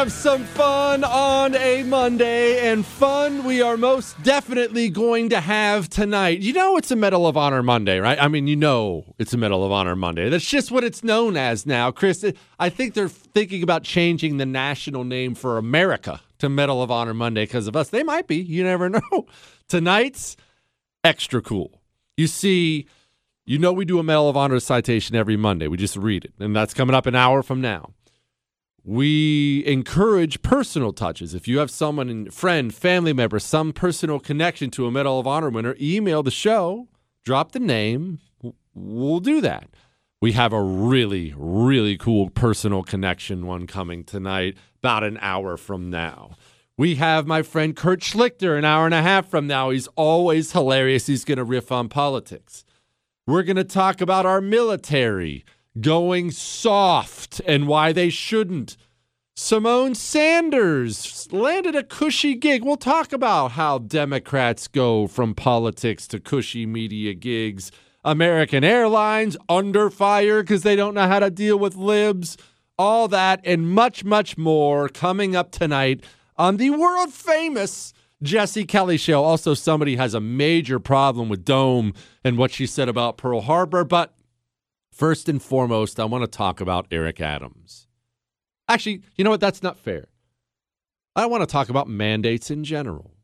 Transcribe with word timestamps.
have 0.00 0.10
some 0.10 0.44
fun 0.44 1.04
on 1.04 1.54
a 1.56 1.82
Monday, 1.82 2.70
and 2.70 2.86
fun 2.86 3.44
we 3.44 3.60
are 3.60 3.76
most 3.76 4.20
definitely 4.22 4.88
going 4.88 5.28
to 5.28 5.38
have 5.38 5.90
tonight. 5.90 6.40
You 6.40 6.54
know, 6.54 6.78
it's 6.78 6.90
a 6.90 6.96
Medal 6.96 7.26
of 7.26 7.36
Honor 7.36 7.62
Monday, 7.62 7.98
right? 7.98 8.18
I 8.18 8.26
mean, 8.26 8.46
you 8.46 8.56
know, 8.56 9.04
it's 9.18 9.34
a 9.34 9.36
Medal 9.36 9.62
of 9.62 9.72
Honor 9.72 9.94
Monday. 9.94 10.30
That's 10.30 10.48
just 10.48 10.70
what 10.70 10.84
it's 10.84 11.04
known 11.04 11.36
as 11.36 11.66
now. 11.66 11.90
Chris, 11.90 12.24
I 12.58 12.70
think 12.70 12.94
they're 12.94 13.10
thinking 13.10 13.62
about 13.62 13.82
changing 13.82 14.38
the 14.38 14.46
national 14.46 15.04
name 15.04 15.34
for 15.34 15.58
America 15.58 16.22
to 16.38 16.48
Medal 16.48 16.82
of 16.82 16.90
Honor 16.90 17.12
Monday 17.12 17.42
because 17.42 17.66
of 17.66 17.76
us. 17.76 17.90
They 17.90 18.02
might 18.02 18.26
be. 18.26 18.36
You 18.36 18.64
never 18.64 18.88
know. 18.88 19.26
Tonight's 19.68 20.34
extra 21.04 21.42
cool. 21.42 21.82
You 22.16 22.26
see, 22.26 22.86
you 23.44 23.58
know, 23.58 23.74
we 23.74 23.84
do 23.84 23.98
a 23.98 24.02
Medal 24.02 24.30
of 24.30 24.36
Honor 24.38 24.60
citation 24.60 25.14
every 25.14 25.36
Monday. 25.36 25.66
We 25.66 25.76
just 25.76 25.96
read 25.96 26.24
it, 26.24 26.32
and 26.40 26.56
that's 26.56 26.72
coming 26.72 26.94
up 26.94 27.04
an 27.04 27.14
hour 27.14 27.42
from 27.42 27.60
now. 27.60 27.92
We 28.84 29.64
encourage 29.66 30.42
personal 30.42 30.92
touches. 30.92 31.34
If 31.34 31.46
you 31.46 31.58
have 31.58 31.70
someone, 31.70 32.30
friend, 32.30 32.74
family 32.74 33.12
member, 33.12 33.38
some 33.38 33.72
personal 33.72 34.18
connection 34.18 34.70
to 34.72 34.86
a 34.86 34.90
Medal 34.90 35.20
of 35.20 35.26
Honor 35.26 35.50
winner, 35.50 35.76
email 35.80 36.22
the 36.22 36.30
show, 36.30 36.88
drop 37.24 37.52
the 37.52 37.60
name. 37.60 38.20
We'll 38.74 39.20
do 39.20 39.40
that. 39.42 39.68
We 40.22 40.32
have 40.32 40.52
a 40.52 40.62
really, 40.62 41.34
really 41.36 41.96
cool 41.96 42.30
personal 42.30 42.82
connection 42.82 43.46
one 43.46 43.66
coming 43.66 44.04
tonight, 44.04 44.56
about 44.78 45.04
an 45.04 45.18
hour 45.20 45.56
from 45.56 45.90
now. 45.90 46.36
We 46.76 46.94
have 46.94 47.26
my 47.26 47.42
friend 47.42 47.76
Kurt 47.76 48.00
Schlichter 48.00 48.56
an 48.56 48.64
hour 48.64 48.86
and 48.86 48.94
a 48.94 49.02
half 49.02 49.28
from 49.28 49.46
now. 49.46 49.68
He's 49.68 49.86
always 49.88 50.52
hilarious. 50.52 51.06
He's 51.06 51.24
going 51.24 51.36
to 51.36 51.44
riff 51.44 51.70
on 51.70 51.90
politics. 51.90 52.64
We're 53.26 53.42
going 53.42 53.56
to 53.56 53.64
talk 53.64 54.00
about 54.00 54.24
our 54.24 54.40
military 54.40 55.44
going 55.78 56.30
soft 56.30 57.40
and 57.46 57.68
why 57.68 57.92
they 57.92 58.10
shouldn't. 58.10 58.76
Symone 59.36 59.96
Sanders 59.96 61.28
landed 61.32 61.74
a 61.74 61.82
cushy 61.82 62.34
gig. 62.34 62.64
We'll 62.64 62.76
talk 62.76 63.12
about 63.12 63.52
how 63.52 63.78
Democrats 63.78 64.68
go 64.68 65.06
from 65.06 65.34
politics 65.34 66.06
to 66.08 66.20
cushy 66.20 66.66
media 66.66 67.14
gigs. 67.14 67.70
American 68.04 68.64
Airlines 68.64 69.36
under 69.48 69.90
fire 69.90 70.42
because 70.42 70.62
they 70.62 70.76
don't 70.76 70.94
know 70.94 71.06
how 71.06 71.20
to 71.20 71.30
deal 71.30 71.58
with 71.58 71.76
libs. 71.76 72.36
All 72.78 73.08
that 73.08 73.40
and 73.44 73.70
much, 73.70 74.04
much 74.04 74.36
more 74.36 74.88
coming 74.88 75.36
up 75.36 75.52
tonight 75.52 76.04
on 76.36 76.56
the 76.56 76.70
world 76.70 77.12
famous 77.12 77.92
Jesse 78.22 78.64
Kelly 78.64 78.96
show. 78.96 79.24
Also, 79.24 79.54
somebody 79.54 79.96
has 79.96 80.14
a 80.14 80.20
major 80.20 80.78
problem 80.78 81.28
with 81.28 81.44
Dome 81.44 81.94
and 82.24 82.36
what 82.36 82.50
she 82.50 82.66
said 82.66 82.88
about 82.88 83.16
Pearl 83.16 83.42
Harbor. 83.42 83.84
But 83.84 84.14
first 85.00 85.30
and 85.30 85.42
foremost, 85.42 85.98
I 85.98 86.04
want 86.04 86.24
to 86.24 86.28
talk 86.28 86.60
about 86.60 86.86
Eric 86.90 87.22
Adams. 87.22 87.88
Actually, 88.68 89.00
you 89.16 89.24
know 89.24 89.30
what? 89.30 89.40
That's 89.40 89.62
not 89.62 89.78
fair. 89.78 90.08
I 91.16 91.24
want 91.24 91.40
to 91.40 91.46
talk 91.46 91.70
about 91.70 91.88
mandates 91.88 92.50
in 92.50 92.64
general. 92.64 93.14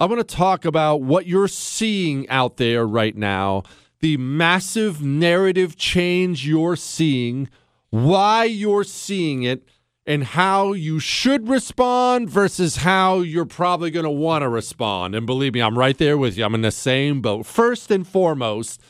I 0.00 0.06
want 0.06 0.18
to 0.18 0.36
talk 0.36 0.64
about 0.64 1.00
what 1.00 1.28
you're 1.28 1.46
seeing 1.46 2.28
out 2.28 2.56
there 2.56 2.84
right 2.88 3.16
now, 3.16 3.62
the 4.00 4.16
massive 4.16 5.00
narrative 5.00 5.76
change 5.76 6.44
you're 6.44 6.74
seeing, 6.74 7.48
why 7.90 8.42
you're 8.42 8.82
seeing 8.82 9.44
it, 9.44 9.68
and 10.04 10.24
how 10.24 10.72
you 10.72 10.98
should 10.98 11.48
respond 11.48 12.28
versus 12.28 12.78
how 12.78 13.20
you're 13.20 13.44
probably 13.44 13.92
going 13.92 14.04
to 14.04 14.10
want 14.10 14.42
to 14.42 14.48
respond. 14.48 15.14
And 15.14 15.24
believe 15.24 15.54
me, 15.54 15.62
I'm 15.62 15.78
right 15.78 15.96
there 15.96 16.18
with 16.18 16.36
you. 16.36 16.44
I'm 16.44 16.54
in 16.56 16.62
the 16.62 16.72
same 16.72 17.20
boat. 17.20 17.46
First 17.46 17.92
and 17.92 18.04
foremost, 18.04 18.82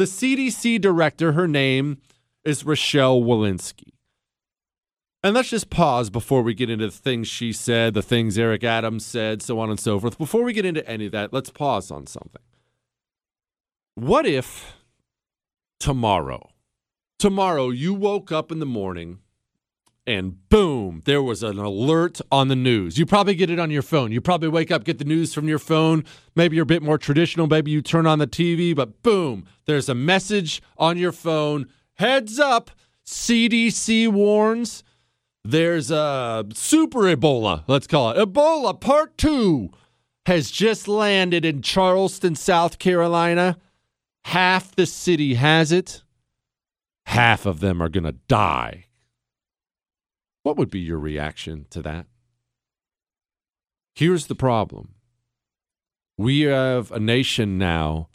the 0.00 0.06
CDC 0.06 0.80
director, 0.80 1.32
her 1.32 1.46
name 1.46 1.98
is 2.42 2.64
Rochelle 2.64 3.20
Walensky. 3.20 3.92
And 5.22 5.34
let's 5.34 5.50
just 5.50 5.68
pause 5.68 6.08
before 6.08 6.40
we 6.40 6.54
get 6.54 6.70
into 6.70 6.86
the 6.86 6.90
things 6.90 7.28
she 7.28 7.52
said, 7.52 7.92
the 7.92 8.00
things 8.00 8.38
Eric 8.38 8.64
Adams 8.64 9.04
said, 9.04 9.42
so 9.42 9.58
on 9.58 9.68
and 9.68 9.78
so 9.78 10.00
forth. 10.00 10.16
Before 10.16 10.42
we 10.42 10.54
get 10.54 10.64
into 10.64 10.88
any 10.88 11.04
of 11.04 11.12
that, 11.12 11.34
let's 11.34 11.50
pause 11.50 11.90
on 11.90 12.06
something. 12.06 12.40
What 13.94 14.24
if 14.24 14.74
tomorrow, 15.78 16.48
tomorrow 17.18 17.68
you 17.68 17.92
woke 17.92 18.32
up 18.32 18.50
in 18.50 18.58
the 18.58 18.64
morning 18.64 19.18
and 20.10 20.48
boom, 20.48 21.02
there 21.04 21.22
was 21.22 21.42
an 21.42 21.58
alert 21.58 22.20
on 22.32 22.48
the 22.48 22.56
news. 22.56 22.98
You 22.98 23.06
probably 23.06 23.34
get 23.34 23.50
it 23.50 23.58
on 23.58 23.70
your 23.70 23.82
phone. 23.82 24.12
You 24.12 24.20
probably 24.20 24.48
wake 24.48 24.70
up, 24.70 24.84
get 24.84 24.98
the 24.98 25.04
news 25.04 25.32
from 25.32 25.48
your 25.48 25.58
phone. 25.58 26.04
Maybe 26.34 26.56
you're 26.56 26.64
a 26.64 26.66
bit 26.66 26.82
more 26.82 26.98
traditional. 26.98 27.46
Maybe 27.46 27.70
you 27.70 27.80
turn 27.80 28.06
on 28.06 28.18
the 28.18 28.26
TV, 28.26 28.74
but 28.74 29.02
boom, 29.02 29.46
there's 29.66 29.88
a 29.88 29.94
message 29.94 30.62
on 30.76 30.98
your 30.98 31.12
phone. 31.12 31.66
Heads 31.94 32.38
up, 32.38 32.70
CDC 33.06 34.08
warns 34.08 34.82
there's 35.44 35.90
a 35.90 36.44
super 36.52 37.00
Ebola, 37.00 37.64
let's 37.66 37.86
call 37.86 38.10
it. 38.10 38.18
Ebola 38.18 38.78
part 38.78 39.16
two 39.16 39.70
has 40.26 40.50
just 40.50 40.86
landed 40.86 41.44
in 41.44 41.62
Charleston, 41.62 42.34
South 42.34 42.78
Carolina. 42.78 43.58
Half 44.24 44.76
the 44.76 44.86
city 44.86 45.34
has 45.34 45.72
it. 45.72 46.02
Half 47.06 47.46
of 47.46 47.60
them 47.60 47.80
are 47.82 47.88
going 47.88 48.04
to 48.04 48.12
die. 48.28 48.84
What 50.42 50.56
would 50.56 50.70
be 50.70 50.80
your 50.80 50.98
reaction 50.98 51.66
to 51.70 51.82
that? 51.82 52.06
Here's 53.94 54.26
the 54.26 54.34
problem 54.34 54.94
we 56.16 56.42
have 56.42 56.90
a 56.92 57.00
nation 57.00 57.58
now 57.58 58.08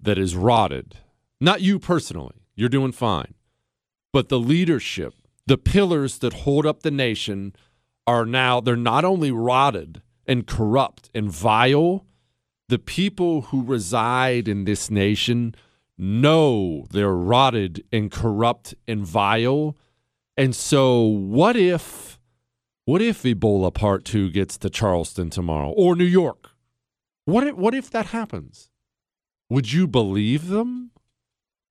that 0.00 0.18
is 0.18 0.36
rotted. 0.36 0.96
Not 1.40 1.60
you 1.60 1.78
personally, 1.78 2.46
you're 2.54 2.68
doing 2.68 2.92
fine. 2.92 3.34
But 4.12 4.28
the 4.28 4.38
leadership 4.38 5.14
the 5.48 5.56
pillars 5.56 6.18
that 6.18 6.34
hold 6.44 6.66
up 6.66 6.82
the 6.82 6.90
nation 6.90 7.54
are 8.06 8.26
now 8.26 8.60
they're 8.60 8.76
not 8.76 9.02
only 9.02 9.30
rotted 9.30 10.02
and 10.26 10.46
corrupt 10.46 11.08
and 11.14 11.30
vile 11.30 12.04
the 12.68 12.78
people 12.78 13.40
who 13.40 13.64
reside 13.64 14.46
in 14.46 14.64
this 14.64 14.90
nation 14.90 15.54
know 15.96 16.86
they're 16.90 17.14
rotted 17.14 17.82
and 17.90 18.10
corrupt 18.10 18.74
and 18.86 19.06
vile 19.06 19.74
and 20.38 20.56
so 20.56 21.02
what 21.02 21.56
if 21.56 22.18
what 22.86 23.02
if 23.02 23.22
ebola 23.24 23.72
part 23.72 24.06
2 24.06 24.30
gets 24.30 24.56
to 24.56 24.70
charleston 24.70 25.28
tomorrow 25.28 25.68
or 25.70 25.94
new 25.94 26.04
york 26.04 26.50
what 27.26 27.46
if, 27.46 27.54
what 27.56 27.74
if 27.74 27.90
that 27.90 28.06
happens 28.06 28.70
would 29.50 29.70
you 29.70 29.86
believe 29.86 30.48
them 30.48 30.92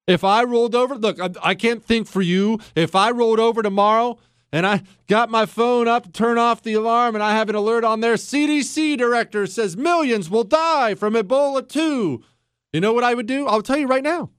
if 0.07 0.23
I 0.23 0.43
rolled 0.43 0.73
over, 0.73 0.95
look, 0.95 1.19
I, 1.19 1.29
I, 1.43 1.53
can't 1.53 1.83
think 1.83 2.07
for 2.07 2.21
you. 2.21 2.59
If 2.75 2.95
I 2.95 3.11
rolled 3.11 3.41
over 3.41 3.61
tomorrow 3.61 4.17
and 4.53 4.65
I 4.65 4.83
got 5.07 5.29
my 5.29 5.45
phone 5.45 5.87
up 5.89 6.13
turn 6.13 6.37
off 6.37 6.63
the 6.63 6.73
alarm 6.73 7.13
and 7.13 7.23
I 7.23 7.33
have 7.35 7.49
an 7.49 7.55
alert 7.55 7.83
on 7.83 7.99
there, 7.99 8.15
CDC 8.15 8.97
director 8.97 9.45
says 9.45 9.75
millions 9.75 10.29
will 10.29 10.45
die 10.45 10.95
from 10.95 11.13
Ebola 11.13 11.67
2. 11.67 12.23
You 12.71 12.81
know 12.81 12.93
what 12.93 13.03
I 13.03 13.13
would 13.13 13.27
do? 13.27 13.47
I'll 13.47 13.61
tell 13.61 13.77
you 13.77 13.87
right 13.87 14.03
now. 14.03 14.29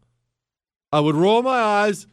I 0.91 1.01
would 1.01 1.15
roll 1.15 1.43
my 1.43 1.61
eyes. 1.61 2.07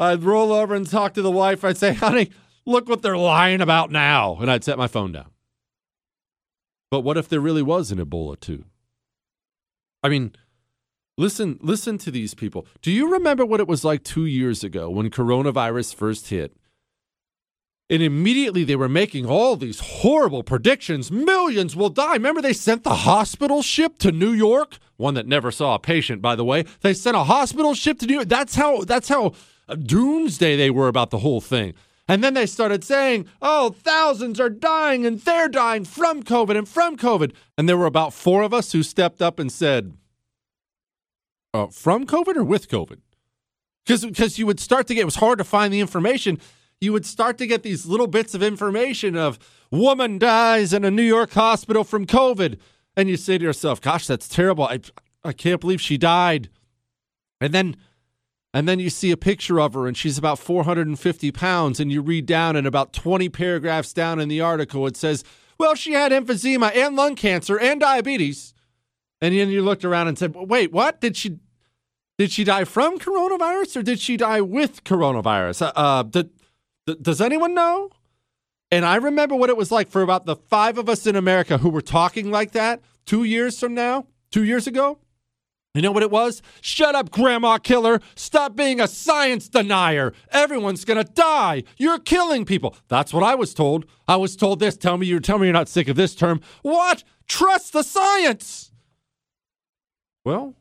I'd 0.00 0.24
roll 0.24 0.52
over 0.52 0.74
and 0.74 0.88
talk 0.88 1.14
to 1.14 1.22
the 1.22 1.30
wife. 1.30 1.62
I'd 1.64 1.76
say, 1.76 1.92
honey, 1.94 2.30
look 2.66 2.88
what 2.88 3.02
they're 3.02 3.16
lying 3.16 3.60
about 3.60 3.92
now. 3.92 4.36
And 4.40 4.50
I'd 4.50 4.64
set 4.64 4.78
my 4.78 4.88
phone 4.88 5.12
down. 5.12 5.30
But 6.90 7.00
what 7.00 7.16
if 7.16 7.28
there 7.28 7.40
really 7.40 7.62
was 7.62 7.92
an 7.92 8.04
Ebola 8.04 8.40
too? 8.40 8.64
I 10.02 10.08
mean, 10.08 10.32
Listen, 11.20 11.58
listen 11.60 11.98
to 11.98 12.10
these 12.10 12.32
people. 12.32 12.66
Do 12.80 12.90
you 12.90 13.12
remember 13.12 13.44
what 13.44 13.60
it 13.60 13.68
was 13.68 13.84
like 13.84 14.02
two 14.04 14.24
years 14.24 14.64
ago 14.64 14.88
when 14.88 15.10
coronavirus 15.10 15.94
first 15.94 16.28
hit? 16.28 16.56
And 17.90 18.02
immediately 18.02 18.64
they 18.64 18.74
were 18.74 18.88
making 18.88 19.26
all 19.26 19.54
these 19.54 19.80
horrible 19.80 20.42
predictions. 20.42 21.12
Millions 21.12 21.76
will 21.76 21.90
die. 21.90 22.14
Remember, 22.14 22.40
they 22.40 22.54
sent 22.54 22.84
the 22.84 22.94
hospital 22.94 23.60
ship 23.60 23.98
to 23.98 24.10
New 24.10 24.30
York, 24.32 24.78
one 24.96 25.12
that 25.12 25.26
never 25.26 25.50
saw 25.50 25.74
a 25.74 25.78
patient, 25.78 26.22
by 26.22 26.34
the 26.34 26.44
way. 26.44 26.64
They 26.80 26.94
sent 26.94 27.18
a 27.18 27.24
hospital 27.24 27.74
ship 27.74 27.98
to 27.98 28.06
New 28.06 28.14
York. 28.14 28.28
That's 28.28 28.54
how 28.54 28.84
that's 28.84 29.10
how 29.10 29.34
doomsday 29.76 30.56
they 30.56 30.70
were 30.70 30.88
about 30.88 31.10
the 31.10 31.18
whole 31.18 31.40
thing. 31.40 31.74
And 32.08 32.24
then 32.24 32.34
they 32.34 32.46
started 32.46 32.82
saying, 32.82 33.26
oh, 33.40 33.70
thousands 33.70 34.40
are 34.40 34.50
dying 34.50 35.06
and 35.06 35.20
they're 35.20 35.48
dying 35.48 35.84
from 35.84 36.24
COVID 36.24 36.58
and 36.58 36.68
from 36.68 36.96
COVID. 36.96 37.32
And 37.56 37.68
there 37.68 37.76
were 37.76 37.86
about 37.86 38.12
four 38.12 38.42
of 38.42 38.52
us 38.52 38.72
who 38.72 38.82
stepped 38.82 39.22
up 39.22 39.38
and 39.38 39.52
said, 39.52 39.94
uh, 41.54 41.66
from 41.68 42.06
COVID 42.06 42.36
or 42.36 42.44
with 42.44 42.68
COVID? 42.68 42.98
Because 43.86 44.38
you 44.38 44.46
would 44.46 44.60
start 44.60 44.86
to 44.88 44.94
get 44.94 45.02
it 45.02 45.04
was 45.04 45.16
hard 45.16 45.38
to 45.38 45.44
find 45.44 45.72
the 45.72 45.80
information. 45.80 46.38
You 46.80 46.92
would 46.92 47.06
start 47.06 47.38
to 47.38 47.46
get 47.46 47.62
these 47.62 47.86
little 47.86 48.06
bits 48.06 48.34
of 48.34 48.42
information 48.42 49.16
of 49.16 49.38
woman 49.70 50.18
dies 50.18 50.72
in 50.72 50.84
a 50.84 50.90
New 50.90 51.02
York 51.02 51.32
hospital 51.32 51.82
from 51.82 52.06
COVID, 52.06 52.58
and 52.96 53.08
you 53.08 53.16
say 53.16 53.38
to 53.38 53.44
yourself, 53.44 53.80
"Gosh, 53.80 54.06
that's 54.06 54.28
terrible. 54.28 54.64
I 54.64 54.80
I 55.24 55.32
can't 55.32 55.60
believe 55.60 55.80
she 55.80 55.98
died." 55.98 56.50
And 57.40 57.52
then 57.52 57.76
and 58.52 58.68
then 58.68 58.80
you 58.80 58.90
see 58.90 59.10
a 59.10 59.16
picture 59.16 59.60
of 59.60 59.74
her 59.74 59.86
and 59.86 59.96
she's 59.96 60.18
about 60.18 60.38
450 60.38 61.32
pounds 61.32 61.80
and 61.80 61.92
you 61.92 62.02
read 62.02 62.26
down 62.26 62.56
and 62.56 62.66
about 62.66 62.92
20 62.92 63.28
paragraphs 63.28 63.92
down 63.92 64.20
in 64.20 64.28
the 64.28 64.40
article 64.40 64.86
it 64.86 64.96
says 64.96 65.24
well 65.58 65.74
she 65.74 65.92
had 65.92 66.12
emphysema 66.12 66.74
and 66.74 66.96
lung 66.96 67.14
cancer 67.14 67.58
and 67.58 67.80
diabetes 67.80 68.54
and 69.20 69.34
then 69.34 69.50
you 69.50 69.62
looked 69.62 69.84
around 69.84 70.08
and 70.08 70.18
said, 70.18 70.34
"Wait, 70.34 70.72
what? 70.72 71.00
Did 71.00 71.16
she 71.16 71.38
did 72.18 72.30
she 72.30 72.44
die 72.44 72.64
from 72.64 72.98
coronavirus 72.98 73.78
or 73.78 73.82
did 73.82 73.98
she 73.98 74.16
die 74.16 74.40
with 74.40 74.84
coronavirus? 74.84 75.62
Uh, 75.62 75.72
uh 75.74 76.02
did, 76.02 76.30
does 77.00 77.20
anyone 77.20 77.54
know?" 77.54 77.90
And 78.70 78.84
I 78.84 78.96
remember 78.96 79.34
what 79.34 79.50
it 79.50 79.56
was 79.56 79.72
like 79.72 79.88
for 79.88 80.02
about 80.02 80.26
the 80.26 80.36
five 80.36 80.78
of 80.78 80.88
us 80.88 81.06
in 81.06 81.16
America 81.16 81.58
who 81.58 81.70
were 81.70 81.82
talking 81.82 82.30
like 82.30 82.52
that 82.52 82.80
two 83.04 83.24
years 83.24 83.58
from 83.58 83.74
now, 83.74 84.06
two 84.30 84.44
years 84.44 84.66
ago. 84.66 84.98
You 85.74 85.82
know 85.82 85.92
what 85.92 86.02
it 86.02 86.10
was? 86.10 86.42
Shut 86.60 86.96
up, 86.96 87.10
Grandma 87.12 87.58
Killer. 87.58 88.00
Stop 88.16 88.56
being 88.56 88.80
a 88.80 88.88
science 88.88 89.48
denier. 89.48 90.12
Everyone's 90.32 90.84
gonna 90.84 91.04
die. 91.04 91.62
You're 91.76 92.00
killing 92.00 92.44
people. 92.44 92.74
That's 92.88 93.12
what 93.12 93.22
I 93.22 93.36
was 93.36 93.54
told. 93.54 93.86
I 94.08 94.16
was 94.16 94.34
told 94.34 94.58
this. 94.58 94.76
Tell 94.76 94.96
me 94.96 95.06
you're 95.06 95.20
tell 95.20 95.38
me 95.38 95.46
you're 95.46 95.52
not 95.52 95.68
sick 95.68 95.86
of 95.86 95.94
this 95.94 96.16
term. 96.16 96.40
What? 96.62 97.04
Trust 97.28 97.72
the 97.72 97.84
science. 97.84 98.72
Well, 100.24 100.56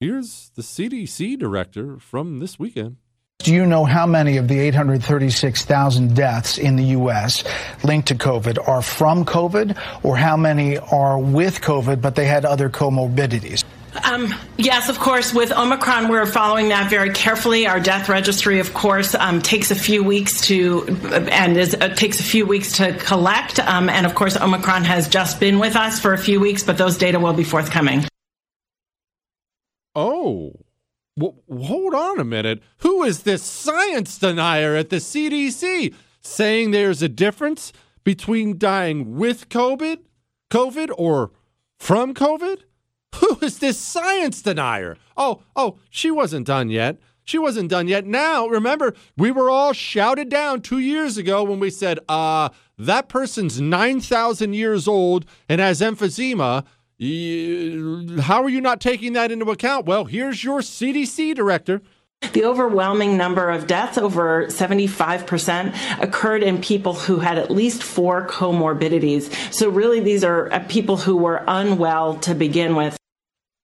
here's 0.00 0.52
the 0.54 0.62
CDC 0.62 1.38
director 1.38 1.98
from 1.98 2.38
this 2.38 2.58
weekend. 2.58 2.96
Do 3.40 3.52
you 3.52 3.66
know 3.66 3.84
how 3.84 4.06
many 4.06 4.38
of 4.38 4.48
the 4.48 4.58
836,000 4.58 6.16
deaths 6.16 6.58
in 6.58 6.76
the 6.76 6.84
U.S. 6.84 7.44
linked 7.84 8.08
to 8.08 8.14
COVID 8.14 8.66
are 8.66 8.82
from 8.82 9.24
COVID, 9.24 9.78
or 10.02 10.16
how 10.16 10.36
many 10.36 10.78
are 10.78 11.18
with 11.18 11.60
COVID 11.60 12.00
but 12.00 12.14
they 12.14 12.24
had 12.24 12.44
other 12.46 12.68
comorbidities? 12.70 13.64
Um, 14.04 14.34
yes, 14.56 14.88
of 14.88 14.98
course. 14.98 15.32
With 15.32 15.52
Omicron, 15.52 16.08
we're 16.08 16.26
following 16.26 16.68
that 16.68 16.90
very 16.90 17.10
carefully. 17.10 17.66
Our 17.66 17.80
death 17.80 18.08
registry, 18.08 18.60
of 18.60 18.74
course, 18.74 19.14
um, 19.14 19.40
takes 19.40 19.70
a 19.70 19.74
few 19.74 20.02
weeks 20.04 20.40
to 20.42 20.86
and 21.30 21.56
is, 21.56 21.74
uh, 21.74 21.88
takes 21.94 22.20
a 22.20 22.22
few 22.22 22.46
weeks 22.46 22.72
to 22.78 22.94
collect. 22.94 23.58
Um, 23.60 23.88
and 23.88 24.06
of 24.06 24.14
course, 24.14 24.36
Omicron 24.36 24.84
has 24.84 25.08
just 25.08 25.40
been 25.40 25.58
with 25.58 25.76
us 25.76 26.00
for 26.00 26.12
a 26.12 26.18
few 26.18 26.40
weeks, 26.40 26.62
but 26.62 26.78
those 26.78 26.96
data 26.96 27.18
will 27.18 27.32
be 27.32 27.44
forthcoming. 27.44 28.04
Oh, 29.94 30.52
hold 31.20 31.94
on 31.94 32.20
a 32.20 32.24
minute. 32.24 32.62
Who 32.78 33.02
is 33.02 33.22
this 33.22 33.42
science 33.42 34.18
denier 34.18 34.74
at 34.76 34.90
the 34.90 34.96
CDC 34.96 35.94
saying 36.20 36.70
there's 36.70 37.02
a 37.02 37.08
difference 37.08 37.72
between 38.04 38.58
dying 38.58 39.16
with 39.16 39.48
COVID, 39.48 39.98
COVID, 40.50 40.90
or 40.96 41.32
from 41.78 42.14
COVID? 42.14 42.62
Who 43.16 43.38
is 43.42 43.58
this 43.58 43.78
science 43.78 44.42
denier? 44.42 44.96
Oh, 45.16 45.42
oh, 45.56 45.78
she 45.90 46.10
wasn't 46.10 46.46
done 46.46 46.70
yet. 46.70 46.98
She 47.24 47.36
wasn't 47.36 47.68
done 47.68 47.88
yet. 47.88 48.06
Now, 48.06 48.46
remember, 48.46 48.94
we 49.16 49.30
were 49.30 49.50
all 49.50 49.74
shouted 49.74 50.30
down 50.30 50.62
two 50.62 50.78
years 50.78 51.18
ago 51.18 51.42
when 51.44 51.60
we 51.60 51.68
said, 51.68 51.98
uh, 52.08 52.48
that 52.78 53.08
person's 53.08 53.60
9,000 53.60 54.54
years 54.54 54.88
old 54.88 55.26
and 55.48 55.60
has 55.60 55.80
emphysema. 55.80 56.64
How 58.22 58.42
are 58.42 58.48
you 58.48 58.60
not 58.60 58.80
taking 58.80 59.12
that 59.12 59.30
into 59.30 59.50
account? 59.50 59.86
Well, 59.86 60.06
here's 60.06 60.42
your 60.42 60.60
CDC 60.60 61.34
director. 61.34 61.82
The 62.32 62.44
overwhelming 62.44 63.16
number 63.16 63.48
of 63.48 63.68
deaths, 63.68 63.96
over 63.96 64.46
75%, 64.46 66.02
occurred 66.02 66.42
in 66.42 66.60
people 66.60 66.94
who 66.94 67.20
had 67.20 67.38
at 67.38 67.48
least 67.50 67.82
four 67.82 68.26
comorbidities. 68.26 69.32
So, 69.54 69.68
really, 69.68 70.00
these 70.00 70.24
are 70.24 70.52
uh, 70.52 70.58
people 70.68 70.96
who 70.96 71.16
were 71.16 71.44
unwell 71.46 72.16
to 72.20 72.34
begin 72.34 72.74
with. 72.74 72.97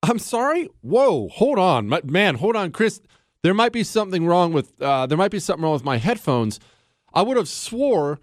I'm 0.09 0.19
sorry? 0.19 0.69
Whoa, 0.83 1.29
hold 1.29 1.59
on. 1.59 1.93
Man, 2.05 2.37
hold 2.37 2.57
on, 2.57 2.71
Chris. 2.73 3.01
There 3.43 3.55
might 3.55 3.73
be 3.73 3.83
something 3.83 4.27
wrong 4.27 4.53
with 4.53 4.81
uh, 4.81 5.07
there 5.07 5.19
might 5.19 5.31
be 5.31 5.39
something 5.39 5.63
wrong 5.63 5.75
with 5.75 5.85
my 5.85 5.99
headphones. 5.99 6.61
I 7.13 7.23
would 7.23 7.37
have 7.37 7.49
swore 7.49 8.19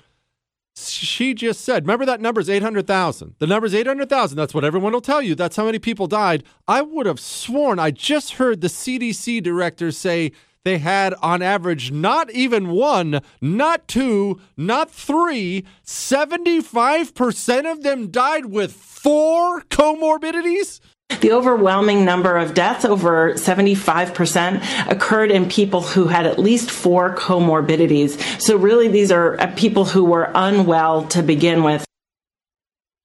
she 0.75 1.33
just 1.33 1.61
said, 1.61 1.83
remember 1.83 2.05
that 2.05 2.21
number 2.21 2.39
is 2.39 2.49
800,000. 2.49 3.35
The 3.39 3.47
number 3.47 3.65
is 3.67 3.75
800,000. 3.75 4.37
That's 4.37 4.53
what 4.53 4.63
everyone 4.63 4.93
will 4.93 5.01
tell 5.01 5.21
you. 5.21 5.35
That's 5.35 5.57
how 5.57 5.65
many 5.65 5.79
people 5.79 6.07
died. 6.07 6.43
I 6.67 6.81
would 6.81 7.05
have 7.05 7.19
sworn 7.19 7.77
I 7.79 7.91
just 7.91 8.33
heard 8.33 8.61
the 8.61 8.67
CDC 8.67 9.43
director 9.43 9.91
say 9.91 10.31
they 10.63 10.77
had 10.77 11.13
on 11.21 11.41
average 11.41 11.91
not 11.91 12.31
even 12.31 12.69
one, 12.69 13.21
not 13.41 13.87
two, 13.87 14.39
not 14.55 14.91
three, 14.91 15.65
75% 15.85 17.71
of 17.71 17.83
them 17.83 18.09
died 18.09 18.45
with 18.45 18.71
four 18.71 19.61
comorbidities. 19.63 20.79
The 21.19 21.31
overwhelming 21.33 22.05
number 22.05 22.37
of 22.37 22.53
deaths, 22.53 22.85
over 22.85 23.33
75%, 23.33 24.91
occurred 24.91 25.31
in 25.31 25.49
people 25.49 25.81
who 25.81 26.07
had 26.07 26.25
at 26.25 26.39
least 26.39 26.71
four 26.71 27.15
comorbidities. 27.15 28.41
So, 28.41 28.55
really, 28.55 28.87
these 28.87 29.11
are 29.11 29.39
uh, 29.39 29.53
people 29.55 29.85
who 29.85 30.05
were 30.05 30.31
unwell 30.33 31.07
to 31.09 31.21
begin 31.21 31.63
with. 31.63 31.85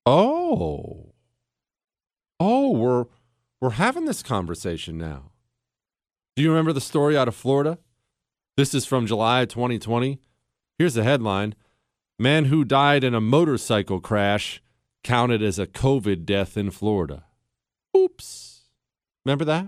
Oh. 0.06 1.12
Oh, 2.38 2.70
we're, 2.72 3.06
we're 3.60 3.70
having 3.70 4.04
this 4.04 4.22
conversation 4.22 4.96
now. 4.96 5.32
Do 6.36 6.42
you 6.42 6.50
remember 6.50 6.72
the 6.72 6.80
story 6.80 7.16
out 7.16 7.28
of 7.28 7.34
Florida? 7.34 7.78
This 8.56 8.72
is 8.72 8.86
from 8.86 9.06
July 9.06 9.44
2020. 9.44 10.18
Here's 10.78 10.94
the 10.94 11.02
headline 11.02 11.54
Man 12.18 12.46
who 12.46 12.64
died 12.64 13.04
in 13.04 13.14
a 13.14 13.20
motorcycle 13.20 14.00
crash 14.00 14.62
counted 15.04 15.42
as 15.42 15.58
a 15.58 15.66
COVID 15.66 16.24
death 16.24 16.56
in 16.56 16.70
Florida. 16.70 17.25
Oops. 18.06 18.62
Remember 19.24 19.44
that? 19.44 19.66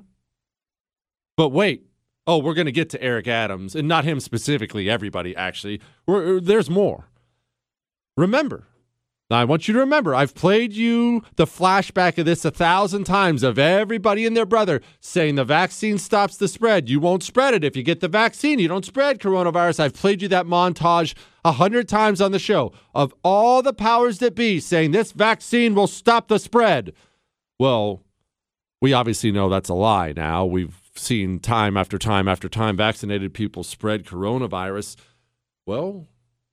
But 1.36 1.48
wait. 1.48 1.84
Oh, 2.26 2.38
we're 2.38 2.54
going 2.54 2.66
to 2.66 2.72
get 2.72 2.90
to 2.90 3.02
Eric 3.02 3.26
Adams, 3.26 3.74
and 3.74 3.88
not 3.88 4.04
him 4.04 4.20
specifically, 4.20 4.90
everybody, 4.90 5.34
actually. 5.34 5.80
We're, 6.06 6.36
uh, 6.36 6.40
there's 6.42 6.68
more. 6.68 7.08
Remember, 8.18 8.66
I 9.30 9.44
want 9.44 9.66
you 9.66 9.74
to 9.74 9.80
remember, 9.80 10.14
I've 10.14 10.34
played 10.34 10.74
you 10.74 11.22
the 11.36 11.46
flashback 11.46 12.18
of 12.18 12.26
this 12.26 12.44
a 12.44 12.50
thousand 12.50 13.04
times 13.04 13.42
of 13.42 13.58
everybody 13.58 14.26
and 14.26 14.36
their 14.36 14.44
brother 14.44 14.82
saying 15.00 15.34
the 15.34 15.44
vaccine 15.44 15.96
stops 15.96 16.36
the 16.36 16.48
spread. 16.48 16.90
You 16.90 17.00
won't 17.00 17.22
spread 17.22 17.54
it. 17.54 17.64
If 17.64 17.76
you 17.76 17.82
get 17.82 18.00
the 18.00 18.08
vaccine, 18.08 18.58
you 18.58 18.68
don't 18.68 18.84
spread 18.84 19.18
coronavirus. 19.18 19.80
I've 19.80 19.94
played 19.94 20.20
you 20.20 20.28
that 20.28 20.46
montage 20.46 21.14
a 21.44 21.52
hundred 21.52 21.88
times 21.88 22.20
on 22.20 22.32
the 22.32 22.38
show 22.38 22.72
of 22.94 23.14
all 23.22 23.62
the 23.62 23.72
powers 23.74 24.18
that 24.18 24.34
be 24.34 24.60
saying 24.60 24.90
this 24.90 25.12
vaccine 25.12 25.74
will 25.74 25.86
stop 25.86 26.28
the 26.28 26.38
spread. 26.38 26.92
Well, 27.58 28.02
we 28.80 28.92
obviously 28.92 29.32
know 29.32 29.48
that's 29.48 29.68
a 29.68 29.74
lie 29.74 30.12
now. 30.14 30.44
We've 30.44 30.76
seen 30.94 31.40
time 31.40 31.76
after 31.76 31.98
time 31.98 32.28
after 32.28 32.48
time 32.48 32.76
vaccinated 32.76 33.34
people 33.34 33.64
spread 33.64 34.04
coronavirus. 34.04 34.96
Well, 35.66 36.06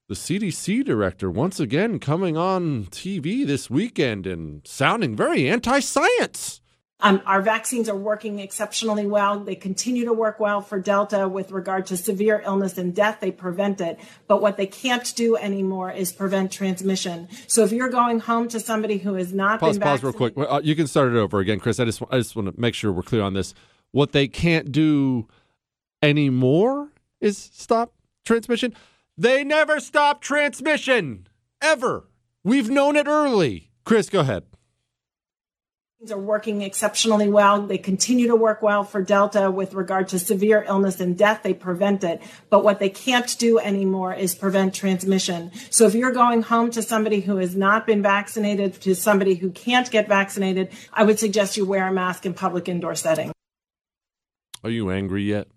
the 0.07 0.15
CDC 0.15 0.85
director 0.85 1.29
once 1.31 1.59
again 1.59 1.99
coming 1.99 2.37
on 2.37 2.85
TV 2.85 3.45
this 3.45 3.69
weekend 3.69 4.27
and 4.27 4.65
sounding 4.67 5.15
very 5.15 5.49
anti 5.49 5.79
science. 5.79 6.61
Um, 7.01 7.21
our 7.25 7.41
vaccines 7.41 7.89
are 7.89 7.95
working 7.95 8.39
exceptionally 8.39 9.05
well. 9.05 9.39
They 9.41 9.55
continue 9.55 10.05
to 10.05 10.13
work 10.13 10.39
well 10.39 10.61
for 10.61 10.79
Delta 10.79 11.27
with 11.27 11.51
regard 11.51 11.87
to 11.87 11.97
severe 11.97 12.41
illness 12.45 12.77
and 12.77 12.95
death. 12.95 13.19
They 13.19 13.31
prevent 13.31 13.81
it. 13.81 13.99
But 14.27 14.41
what 14.41 14.55
they 14.55 14.65
can't 14.65 15.13
do 15.15 15.35
anymore 15.35 15.91
is 15.91 16.13
prevent 16.13 16.53
transmission. 16.53 17.27
So 17.47 17.63
if 17.63 17.73
you're 17.73 17.89
going 17.89 18.21
home 18.21 18.47
to 18.49 18.61
somebody 18.61 18.97
who 18.97 19.15
has 19.15 19.33
not 19.33 19.59
pause, 19.59 19.77
been 19.77 19.83
pause 19.83 20.03
real 20.03 20.13
quick. 20.13 20.35
Uh, 20.37 20.61
you 20.63 20.73
can 20.73 20.87
start 20.87 21.13
it 21.13 21.17
over 21.17 21.39
again, 21.39 21.59
Chris. 21.59 21.79
I 21.79 21.85
just 21.85 22.01
I 22.09 22.17
just 22.17 22.35
want 22.35 22.53
to 22.53 22.59
make 22.59 22.73
sure 22.73 22.93
we're 22.93 23.03
clear 23.03 23.23
on 23.23 23.33
this. 23.33 23.53
What 23.91 24.13
they 24.13 24.27
can't 24.27 24.71
do 24.71 25.27
anymore 26.01 26.91
is 27.19 27.37
stop 27.37 27.93
transmission. 28.23 28.73
They 29.17 29.43
never 29.43 29.81
stop 29.81 30.21
transmission 30.21 31.27
ever. 31.61 32.07
We've 32.43 32.69
known 32.69 32.95
it 32.95 33.07
early. 33.07 33.71
Chris, 33.83 34.09
go 34.09 34.21
ahead 34.21 34.43
are 36.11 36.17
working 36.17 36.61
exceptionally 36.61 37.29
well. 37.29 37.61
They 37.65 37.77
continue 37.77 38.27
to 38.27 38.35
work 38.35 38.61
well 38.61 38.83
for 38.83 39.01
Delta 39.01 39.51
with 39.51 39.73
regard 39.73 40.07
to 40.09 40.19
severe 40.19 40.63
illness 40.67 40.99
and 40.99 41.17
death. 41.17 41.43
They 41.43 41.53
prevent 41.53 42.03
it. 42.03 42.21
But 42.49 42.63
what 42.63 42.79
they 42.79 42.89
can't 42.89 43.37
do 43.37 43.59
anymore 43.59 44.13
is 44.13 44.35
prevent 44.35 44.73
transmission. 44.73 45.51
So 45.69 45.85
if 45.85 45.95
you're 45.95 46.11
going 46.11 46.43
home 46.43 46.71
to 46.71 46.81
somebody 46.81 47.21
who 47.21 47.37
has 47.37 47.55
not 47.55 47.85
been 47.85 48.01
vaccinated, 48.01 48.81
to 48.81 48.95
somebody 48.95 49.35
who 49.35 49.51
can't 49.51 49.89
get 49.89 50.07
vaccinated, 50.07 50.69
I 50.93 51.03
would 51.03 51.19
suggest 51.19 51.57
you 51.57 51.65
wear 51.65 51.87
a 51.87 51.93
mask 51.93 52.25
in 52.25 52.33
public 52.33 52.69
indoor 52.69 52.95
setting. 52.95 53.31
Are 54.63 54.69
you 54.69 54.89
angry 54.89 55.23
yet? 55.23 55.47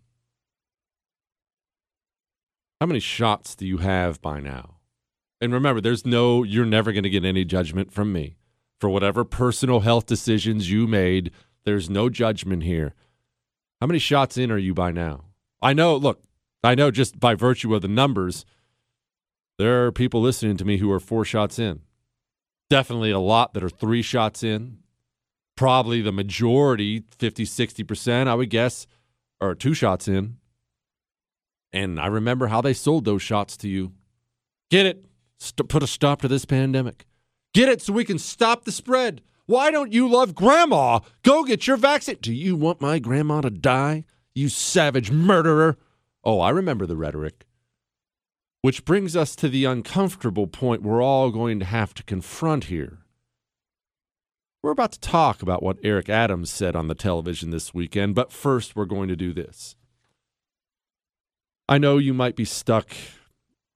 How 2.81 2.87
many 2.87 3.01
shots 3.01 3.55
do 3.55 3.67
you 3.67 3.79
have 3.79 4.21
by 4.21 4.41
now? 4.41 4.77
And 5.41 5.53
remember, 5.53 5.81
there's 5.81 6.05
no, 6.05 6.43
you're 6.43 6.65
never 6.65 6.93
going 6.93 7.05
to 7.05 7.11
get 7.11 7.25
any 7.25 7.45
judgment 7.45 7.93
from 7.93 8.13
me 8.13 8.37
for 8.79 8.89
whatever 8.89 9.25
personal 9.25 9.81
health 9.81 10.07
decisions 10.07 10.71
you 10.71 10.87
made. 10.87 11.31
There's 11.65 11.91
no 11.91 12.09
judgment 12.09 12.63
here. 12.63 12.95
How 13.81 13.87
many 13.87 13.99
shots 13.99 14.37
in 14.37 14.51
are 14.51 14.59
you 14.59 14.75
by 14.75 14.91
now? 14.91 15.25
I 15.61 15.73
know, 15.73 15.97
look, 15.97 16.23
I 16.63 16.75
know 16.75 16.91
just 16.91 17.19
by 17.21 17.35
virtue 17.35 17.75
of 17.75 17.83
the 17.83 17.89
numbers, 17.89 18.45
there 19.59 19.87
are 19.87 19.93
people 19.93 20.21
listening 20.21 20.57
to 20.57 20.65
me 20.65 20.79
who 20.79 20.91
are 20.91 21.01
four 21.01 21.25
shots 21.25 21.59
in. 21.59 21.81
Definitely 22.71 23.11
a 23.11 23.19
lot 23.19 23.55
that 23.55 23.65
are 23.65 23.69
three 23.69 24.03
shots 24.03 24.43
in. 24.43 24.79
Probably 25.57 26.01
the 26.01 26.13
majority, 26.13 27.03
50, 27.19 27.45
60%, 27.45 28.29
I 28.29 28.35
would 28.35 28.51
guess, 28.51 28.87
are 29.41 29.55
two 29.55 29.75
shots 29.75 30.07
in. 30.07 30.37
And 31.73 32.01
I 32.01 32.07
remember 32.07 32.47
how 32.47 32.61
they 32.61 32.73
sold 32.73 33.05
those 33.05 33.23
shots 33.23 33.57
to 33.59 33.69
you. 33.69 33.93
Get 34.71 34.87
it. 34.87 35.05
St- 35.39 35.69
put 35.69 35.83
a 35.83 35.87
stop 35.87 36.23
to 36.23 36.29
this 36.29 36.45
pandemic. 36.45 37.07
Get 37.55 37.69
it 37.69 37.83
so 37.83 37.93
we 37.93 38.05
can 38.05 38.19
stop 38.19 38.65
the 38.65 38.73
spread. 38.73 39.23
Why 39.47 39.71
don't 39.71 39.93
you 39.93 40.09
love 40.09 40.35
grandma? 40.35 41.01
Go 41.23 41.45
get 41.45 41.67
your 41.67 41.79
vaccine. 41.79 42.19
Do 42.21 42.33
you 42.33 42.55
want 42.55 42.81
my 42.81 42.99
grandma 42.99 43.41
to 43.41 43.51
die? 43.51 44.05
You 44.35 44.49
savage 44.49 45.11
murderer. 45.11 45.79
Oh, 46.23 46.41
I 46.41 46.51
remember 46.51 46.87
the 46.87 46.97
rhetoric. 46.97 47.47
Which 48.61 48.85
brings 48.85 49.17
us 49.17 49.35
to 49.37 49.49
the 49.49 49.65
uncomfortable 49.65 50.47
point 50.47 50.83
we're 50.83 51.03
all 51.03 51.31
going 51.31 51.59
to 51.61 51.65
have 51.65 51.95
to 51.95 52.03
confront 52.03 52.65
here. 52.65 52.99
We're 54.63 54.73
about 54.73 54.93
to 54.93 55.01
talk 55.01 55.41
about 55.41 55.63
what 55.63 55.79
Eric 55.85 56.09
Adams 56.09 56.51
said 56.51 56.75
on 56.75 56.89
the 56.89 56.95
television 56.95 57.51
this 57.51 57.73
weekend, 57.73 58.15
but 58.17 58.33
first 58.33 58.75
we're 58.75 58.85
going 58.85 59.09
to 59.09 59.17
do 59.17 59.33
this. 59.33 59.77
I 61.69 61.79
know 61.79 61.99
you 61.99 62.13
might 62.13 62.35
be 62.35 62.45
stuck 62.45 62.91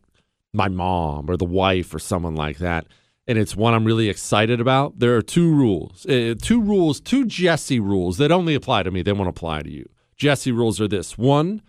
my 0.54 0.68
mom 0.68 1.30
or 1.30 1.38
the 1.38 1.46
wife 1.46 1.94
or 1.94 2.00
someone 2.00 2.36
like 2.36 2.58
that, 2.58 2.88
and 3.28 3.38
it's 3.38 3.56
one 3.56 3.74
I'm 3.74 3.86
really 3.86 4.10
excited 4.10 4.60
about, 4.60 5.00
there 5.00 5.16
are 5.16 5.22
two 5.22 5.54
rules. 5.54 6.06
Uh, 6.06 6.36
two 6.42 6.62
rules, 6.62 7.00
two 7.00 7.26
Jesse 7.26 7.80
rules 7.80 8.18
that 8.18 8.32
only 8.32 8.56
apply 8.56 8.84
to 8.84 8.92
me. 8.92 9.02
They 9.02 9.14
won't 9.14 9.30
apply 9.30 9.62
to 9.62 9.70
you. 9.70 9.90
Jesse 10.18 10.52
rules 10.52 10.80
are 10.80 10.88
this 10.88 11.18
one, 11.18 11.62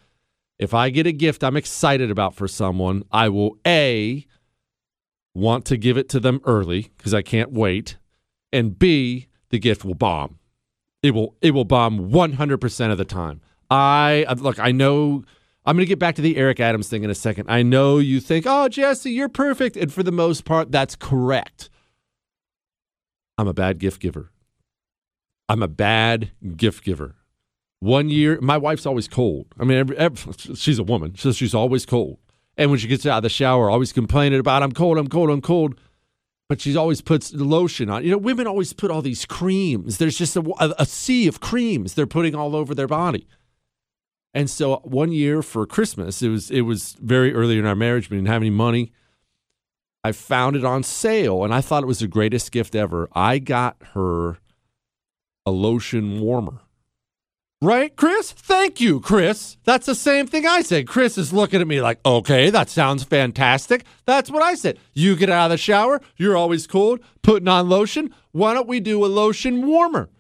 if 0.62 0.74
I 0.74 0.90
get 0.90 1.08
a 1.08 1.12
gift 1.12 1.42
I'm 1.42 1.56
excited 1.56 2.08
about 2.08 2.36
for 2.36 2.46
someone, 2.46 3.02
I 3.10 3.28
will 3.28 3.58
A, 3.66 4.26
want 5.34 5.64
to 5.64 5.76
give 5.76 5.96
it 5.96 6.08
to 6.10 6.20
them 6.20 6.40
early 6.44 6.92
because 6.96 7.12
I 7.12 7.20
can't 7.20 7.50
wait, 7.50 7.96
and 8.52 8.78
B, 8.78 9.26
the 9.48 9.58
gift 9.58 9.84
will 9.84 9.96
bomb. 9.96 10.38
It 11.02 11.14
will 11.14 11.34
it 11.40 11.50
will 11.50 11.64
bomb 11.64 12.12
100% 12.12 12.92
of 12.92 12.98
the 12.98 13.04
time. 13.04 13.40
I 13.70 14.24
look, 14.38 14.60
I 14.60 14.70
know 14.70 15.24
I'm 15.64 15.76
going 15.76 15.84
to 15.84 15.88
get 15.88 15.98
back 15.98 16.16
to 16.16 16.22
the 16.22 16.36
Eric 16.36 16.58
Adams 16.60 16.88
thing 16.88 17.04
in 17.04 17.10
a 17.10 17.14
second. 17.14 17.48
I 17.48 17.62
know 17.62 17.98
you 17.98 18.20
think, 18.20 18.46
"Oh, 18.48 18.68
Jesse, 18.68 19.10
you're 19.10 19.28
perfect." 19.28 19.76
And 19.76 19.92
for 19.92 20.02
the 20.02 20.12
most 20.12 20.44
part, 20.44 20.72
that's 20.72 20.96
correct. 20.96 21.70
I'm 23.38 23.48
a 23.48 23.54
bad 23.54 23.78
gift 23.78 24.00
giver. 24.00 24.30
I'm 25.48 25.62
a 25.62 25.68
bad 25.68 26.30
gift 26.56 26.84
giver. 26.84 27.16
One 27.80 28.08
year, 28.08 28.38
my 28.40 28.56
wife's 28.58 28.86
always 28.86 29.08
cold. 29.08 29.46
I 29.58 29.64
mean, 29.64 29.78
every, 29.78 29.96
every, 29.96 30.32
she's 30.54 30.78
a 30.78 30.84
woman, 30.84 31.16
so 31.16 31.32
she's 31.32 31.54
always 31.54 31.84
cold. 31.84 32.18
And 32.56 32.70
when 32.70 32.78
she 32.78 32.86
gets 32.86 33.06
out 33.06 33.18
of 33.18 33.22
the 33.22 33.28
shower, 33.28 33.70
always 33.70 33.92
complaining 33.92 34.38
about, 34.38 34.62
I'm 34.62 34.72
cold, 34.72 34.98
I'm 34.98 35.08
cold, 35.08 35.30
I'm 35.30 35.40
cold. 35.40 35.80
But 36.48 36.60
she 36.60 36.76
always 36.76 37.00
puts 37.00 37.32
lotion 37.32 37.88
on. 37.88 38.04
You 38.04 38.10
know, 38.10 38.18
women 38.18 38.46
always 38.46 38.72
put 38.72 38.90
all 38.90 39.00
these 39.00 39.24
creams. 39.24 39.98
There's 39.98 40.18
just 40.18 40.36
a, 40.36 40.74
a 40.78 40.84
sea 40.84 41.26
of 41.26 41.40
creams 41.40 41.94
they're 41.94 42.06
putting 42.06 42.34
all 42.34 42.54
over 42.54 42.74
their 42.74 42.86
body. 42.86 43.26
And 44.34 44.48
so 44.48 44.76
one 44.84 45.12
year 45.12 45.42
for 45.42 45.66
Christmas, 45.66 46.22
it 46.22 46.28
was 46.28 46.50
it 46.50 46.62
was 46.62 46.96
very 47.00 47.34
early 47.34 47.58
in 47.58 47.66
our 47.66 47.76
marriage. 47.76 48.08
We 48.10 48.16
didn't 48.16 48.28
have 48.28 48.42
any 48.42 48.50
money. 48.50 48.92
I 50.04 50.12
found 50.12 50.56
it 50.56 50.64
on 50.64 50.82
sale, 50.82 51.44
and 51.44 51.54
I 51.54 51.60
thought 51.60 51.84
it 51.84 51.86
was 51.86 52.00
the 52.00 52.08
greatest 52.08 52.50
gift 52.50 52.74
ever. 52.74 53.08
I 53.12 53.38
got 53.38 53.76
her 53.94 54.38
a 55.46 55.50
lotion 55.50 56.20
warmer. 56.20 56.60
Right, 57.60 57.94
Chris? 57.94 58.32
Thank 58.32 58.80
you, 58.80 58.98
Chris. 58.98 59.56
That's 59.62 59.86
the 59.86 59.94
same 59.94 60.26
thing 60.26 60.44
I 60.44 60.62
said. 60.62 60.88
Chris 60.88 61.16
is 61.16 61.32
looking 61.32 61.60
at 61.60 61.68
me 61.68 61.80
like, 61.80 62.00
okay, 62.04 62.50
that 62.50 62.68
sounds 62.68 63.04
fantastic. 63.04 63.84
That's 64.04 64.32
what 64.32 64.42
I 64.42 64.54
said. 64.56 64.80
You 64.94 65.14
get 65.14 65.30
out 65.30 65.44
of 65.44 65.50
the 65.52 65.58
shower, 65.58 66.00
you're 66.16 66.36
always 66.36 66.66
cold, 66.66 66.98
putting 67.22 67.46
on 67.46 67.68
lotion. 67.68 68.12
Why 68.32 68.52
don't 68.52 68.66
we 68.66 68.80
do 68.80 69.04
a 69.04 69.06
lotion 69.06 69.64
warmer? 69.64 70.10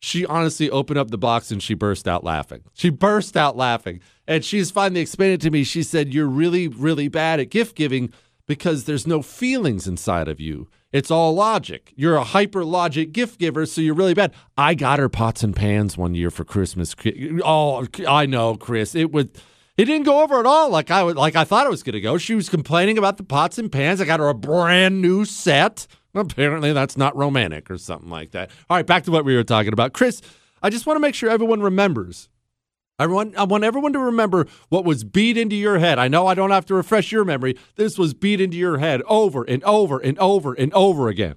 She 0.00 0.24
honestly 0.24 0.70
opened 0.70 0.98
up 0.98 1.10
the 1.10 1.18
box 1.18 1.50
and 1.50 1.62
she 1.62 1.74
burst 1.74 2.08
out 2.08 2.24
laughing. 2.24 2.62
She 2.72 2.88
burst 2.88 3.36
out 3.36 3.56
laughing. 3.56 4.00
And 4.26 4.44
she's 4.44 4.70
finally 4.70 5.02
explained 5.02 5.34
it 5.34 5.40
to 5.42 5.50
me. 5.50 5.62
She 5.62 5.82
said, 5.82 6.14
You're 6.14 6.26
really, 6.26 6.68
really 6.68 7.08
bad 7.08 7.38
at 7.38 7.50
gift 7.50 7.76
giving 7.76 8.12
because 8.46 8.84
there's 8.84 9.06
no 9.06 9.22
feelings 9.22 9.86
inside 9.86 10.26
of 10.26 10.40
you. 10.40 10.68
It's 10.92 11.10
all 11.10 11.34
logic. 11.34 11.92
You're 11.94 12.16
a 12.16 12.24
hyper 12.24 12.64
logic 12.64 13.12
gift 13.12 13.38
giver, 13.38 13.64
so 13.66 13.80
you're 13.80 13.94
really 13.94 14.14
bad. 14.14 14.32
I 14.56 14.74
got 14.74 14.98
her 14.98 15.08
pots 15.08 15.44
and 15.44 15.54
pans 15.54 15.96
one 15.96 16.14
year 16.14 16.30
for 16.30 16.44
Christmas. 16.44 16.96
Oh, 17.44 17.86
I 18.08 18.26
know, 18.26 18.56
Chris. 18.56 18.94
It 18.94 19.12
would 19.12 19.38
it 19.76 19.84
didn't 19.84 20.04
go 20.04 20.22
over 20.22 20.40
at 20.40 20.46
all 20.46 20.68
like 20.68 20.90
I 20.90 21.02
would 21.02 21.16
like 21.16 21.36
I 21.36 21.44
thought 21.44 21.66
it 21.66 21.70
was 21.70 21.82
gonna 21.82 22.00
go. 22.00 22.18
She 22.18 22.34
was 22.34 22.48
complaining 22.48 22.98
about 22.98 23.18
the 23.18 23.22
pots 23.22 23.56
and 23.56 23.70
pans. 23.70 24.00
I 24.00 24.04
got 24.04 24.20
her 24.20 24.28
a 24.28 24.34
brand 24.34 25.00
new 25.00 25.24
set. 25.24 25.86
Apparently 26.14 26.72
that's 26.72 26.96
not 26.96 27.16
romantic 27.16 27.70
or 27.70 27.78
something 27.78 28.10
like 28.10 28.32
that. 28.32 28.50
All 28.68 28.76
right, 28.76 28.86
back 28.86 29.04
to 29.04 29.10
what 29.10 29.24
we 29.24 29.36
were 29.36 29.44
talking 29.44 29.72
about. 29.72 29.92
Chris, 29.92 30.20
I 30.62 30.70
just 30.70 30.86
want 30.86 30.96
to 30.96 31.00
make 31.00 31.14
sure 31.14 31.30
everyone 31.30 31.60
remembers 31.60 32.28
I 33.00 33.06
want, 33.06 33.34
I 33.34 33.44
want 33.44 33.64
everyone 33.64 33.94
to 33.94 33.98
remember 33.98 34.46
what 34.68 34.84
was 34.84 35.04
beat 35.04 35.38
into 35.38 35.56
your 35.56 35.78
head. 35.78 35.98
I 35.98 36.08
know 36.08 36.26
I 36.26 36.34
don't 36.34 36.50
have 36.50 36.66
to 36.66 36.74
refresh 36.74 37.10
your 37.10 37.24
memory. 37.24 37.56
This 37.76 37.96
was 37.96 38.12
beat 38.12 38.42
into 38.42 38.58
your 38.58 38.76
head 38.76 39.00
over 39.06 39.42
and 39.42 39.64
over 39.64 39.98
and 39.98 40.18
over 40.18 40.52
and 40.52 40.70
over 40.74 41.08
again. 41.08 41.36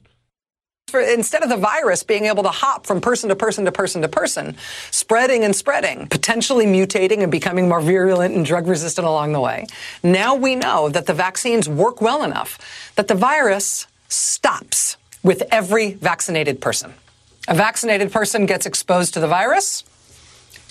For, 0.90 1.00
instead 1.00 1.42
of 1.42 1.48
the 1.48 1.56
virus 1.56 2.04
being 2.04 2.26
able 2.26 2.44
to 2.44 2.50
hop 2.50 2.86
from 2.86 3.00
person 3.00 3.30
to 3.30 3.36
person 3.38 3.64
to 3.64 3.72
person 3.72 4.02
to 4.02 4.10
person, 4.10 4.58
spreading 4.92 5.46
and 5.46 5.56
spreading, 5.56 6.08
potentially 6.08 6.66
mutating 6.66 7.24
and 7.24 7.32
becoming 7.32 7.70
more 7.70 7.80
virulent 7.80 8.36
and 8.36 8.46
drug 8.46 8.68
resistant 8.68 9.08
along 9.08 9.32
the 9.32 9.40
way, 9.40 9.66
now 10.04 10.36
we 10.36 10.56
know 10.56 10.90
that 10.90 11.06
the 11.06 11.14
vaccines 11.14 11.70
work 11.70 12.02
well 12.02 12.26
enough 12.26 12.92
that 12.98 13.08
the 13.08 13.16
virus 13.16 13.88
stops 14.14 14.98
with 15.24 15.44
every 15.52 15.94
vaccinated 15.94 16.62
person. 16.62 16.94
A 17.48 17.56
vaccinated 17.56 18.12
person 18.12 18.46
gets 18.46 18.66
exposed 18.66 19.14
to 19.16 19.20
the 19.20 19.28
virus. 19.28 19.84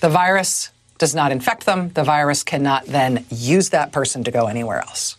The 0.00 0.08
virus 0.08 0.70
does 0.98 1.14
not 1.14 1.32
infect 1.32 1.66
them, 1.66 1.90
the 1.90 2.04
virus 2.04 2.42
cannot 2.44 2.86
then 2.86 3.24
use 3.28 3.70
that 3.70 3.92
person 3.92 4.24
to 4.24 4.30
go 4.30 4.46
anywhere 4.46 4.78
else. 4.80 5.16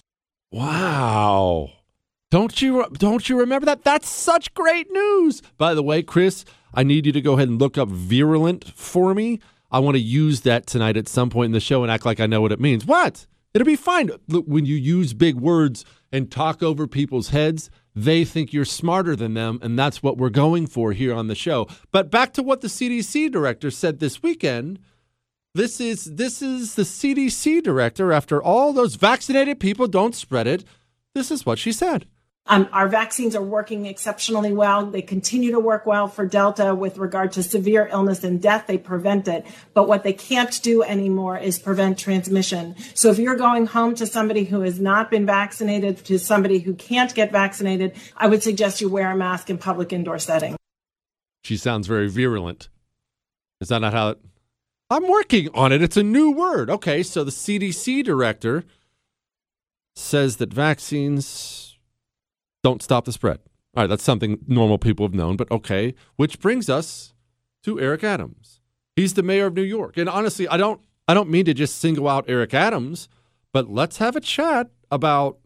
Wow. 0.51 1.71
Don't 2.31 2.61
you 2.61 2.85
don't 2.93 3.27
you 3.27 3.39
remember 3.39 3.65
that? 3.65 3.83
That's 3.83 4.09
such 4.09 4.53
great 4.53 4.91
news. 4.91 5.41
By 5.57 5.73
the 5.73 5.83
way, 5.83 6.01
Chris, 6.01 6.45
I 6.73 6.83
need 6.83 7.05
you 7.05 7.11
to 7.11 7.21
go 7.21 7.33
ahead 7.33 7.49
and 7.49 7.59
look 7.59 7.77
up 7.77 7.89
virulent 7.89 8.65
for 8.75 9.13
me. 9.13 9.39
I 9.71 9.79
want 9.79 9.95
to 9.95 10.01
use 10.01 10.41
that 10.41 10.67
tonight 10.67 10.97
at 10.97 11.07
some 11.07 11.29
point 11.29 11.47
in 11.47 11.51
the 11.51 11.59
show 11.59 11.83
and 11.83 11.91
act 11.91 12.05
like 12.05 12.19
I 12.19 12.27
know 12.27 12.41
what 12.41 12.51
it 12.51 12.59
means. 12.59 12.85
What? 12.85 13.25
It'll 13.53 13.65
be 13.65 13.75
fine. 13.75 14.09
Look, 14.27 14.45
when 14.45 14.65
you 14.65 14.75
use 14.75 15.13
big 15.13 15.35
words 15.35 15.85
and 16.11 16.31
talk 16.31 16.63
over 16.63 16.87
people's 16.87 17.29
heads, 17.29 17.69
they 17.95 18.25
think 18.25 18.51
you're 18.51 18.65
smarter 18.65 19.15
than 19.15 19.35
them, 19.35 19.59
and 19.61 19.77
that's 19.77 20.01
what 20.01 20.17
we're 20.17 20.29
going 20.29 20.65
for 20.65 20.93
here 20.93 21.13
on 21.13 21.27
the 21.27 21.35
show. 21.35 21.67
But 21.91 22.09
back 22.09 22.33
to 22.33 22.43
what 22.43 22.61
the 22.61 22.67
CDC 22.67 23.31
director 23.31 23.69
said 23.69 23.99
this 23.99 24.23
weekend. 24.23 24.79
This 25.55 25.79
is 25.79 26.15
this 26.15 26.41
is 26.41 26.73
the 26.73 26.81
CDC 26.81 27.61
director 27.61 28.11
after 28.11 28.41
all 28.41 28.73
those 28.73 28.95
vaccinated 28.95 29.59
people 29.59 29.87
don't 29.87 30.15
spread 30.15 30.47
it. 30.47 30.63
This 31.13 31.29
is 31.29 31.45
what 31.45 31.59
she 31.59 31.71
said. 31.71 32.07
Um, 32.45 32.67
our 32.73 32.89
vaccines 32.89 33.37
are 33.37 33.41
working 33.41 33.85
exceptionally 33.85 34.51
well. 34.51 34.85
They 34.85 35.01
continue 35.01 35.51
to 35.51 35.61
work 35.61 35.85
well 35.85 36.09
for 36.09 36.25
Delta 36.25 36.75
with 36.75 36.97
regard 36.97 37.31
to 37.33 37.43
severe 37.43 37.87
illness 37.89 38.23
and 38.23 38.41
death. 38.41 38.67
They 38.67 38.77
prevent 38.77 39.29
it. 39.29 39.45
But 39.73 39.87
what 39.87 40.03
they 40.03 40.11
can't 40.11 40.61
do 40.61 40.83
anymore 40.83 41.37
is 41.37 41.57
prevent 41.57 41.97
transmission. 41.97 42.75
So 42.95 43.09
if 43.09 43.17
you're 43.17 43.37
going 43.37 43.67
home 43.67 43.95
to 43.95 44.05
somebody 44.05 44.43
who 44.43 44.59
has 44.61 44.77
not 44.77 45.09
been 45.09 45.25
vaccinated, 45.25 46.03
to 46.05 46.19
somebody 46.19 46.59
who 46.59 46.73
can't 46.73 47.15
get 47.15 47.31
vaccinated, 47.31 47.95
I 48.17 48.27
would 48.27 48.43
suggest 48.43 48.81
you 48.81 48.89
wear 48.89 49.09
a 49.09 49.15
mask 49.15 49.49
in 49.49 49.57
public 49.57 49.93
indoor 49.93 50.19
setting. 50.19 50.57
She 51.45 51.55
sounds 51.55 51.87
very 51.87 52.09
virulent. 52.09 52.67
Is 53.61 53.69
that 53.69 53.79
not 53.79 53.93
how 53.93 54.09
it? 54.09 54.19
I'm 54.89 55.07
working 55.07 55.47
on 55.53 55.71
it. 55.71 55.81
It's 55.81 55.97
a 55.97 56.03
new 56.03 56.31
word. 56.31 56.69
Okay, 56.69 57.03
so 57.03 57.23
the 57.23 57.31
CDC 57.31 58.03
director 58.03 58.65
says 59.95 60.37
that 60.37 60.53
vaccines 60.53 61.62
don't 62.63 62.81
stop 62.81 63.05
the 63.05 63.11
spread. 63.11 63.39
All 63.75 63.83
right, 63.83 63.87
that's 63.87 64.03
something 64.03 64.39
normal 64.47 64.77
people 64.77 65.05
have 65.05 65.13
known, 65.13 65.35
but 65.35 65.49
okay. 65.51 65.95
Which 66.15 66.39
brings 66.39 66.69
us 66.69 67.13
to 67.63 67.79
Eric 67.79 68.03
Adams. 68.03 68.61
He's 68.95 69.15
the 69.15 69.23
mayor 69.23 69.47
of 69.47 69.55
New 69.55 69.63
York. 69.63 69.97
And 69.97 70.07
honestly, 70.07 70.47
I 70.47 70.57
don't 70.57 70.81
I 71.07 71.13
don't 71.13 71.29
mean 71.29 71.45
to 71.45 71.53
just 71.53 71.79
single 71.79 72.07
out 72.07 72.25
Eric 72.27 72.53
Adams, 72.53 73.09
but 73.51 73.69
let's 73.69 73.97
have 73.97 74.15
a 74.15 74.21
chat 74.21 74.69
about 74.91 75.39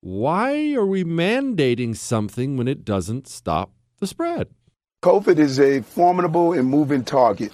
why 0.00 0.74
are 0.74 0.86
we 0.86 1.02
mandating 1.02 1.96
something 1.96 2.56
when 2.56 2.68
it 2.68 2.84
doesn't 2.84 3.26
stop 3.26 3.72
the 3.98 4.06
spread? 4.06 4.48
COVID 5.02 5.38
is 5.38 5.58
a 5.58 5.80
formidable 5.82 6.52
and 6.52 6.68
moving 6.68 7.04
target. 7.04 7.52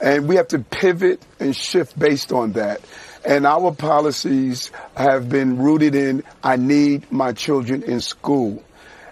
And 0.00 0.28
we 0.28 0.36
have 0.36 0.48
to 0.48 0.58
pivot 0.58 1.22
and 1.38 1.54
shift 1.54 1.98
based 1.98 2.32
on 2.32 2.52
that. 2.52 2.80
And 3.26 3.44
our 3.44 3.72
policies 3.72 4.70
have 4.96 5.28
been 5.28 5.58
rooted 5.58 5.96
in 5.96 6.22
I 6.44 6.56
need 6.56 7.10
my 7.10 7.32
children 7.32 7.82
in 7.82 8.00
school. 8.00 8.62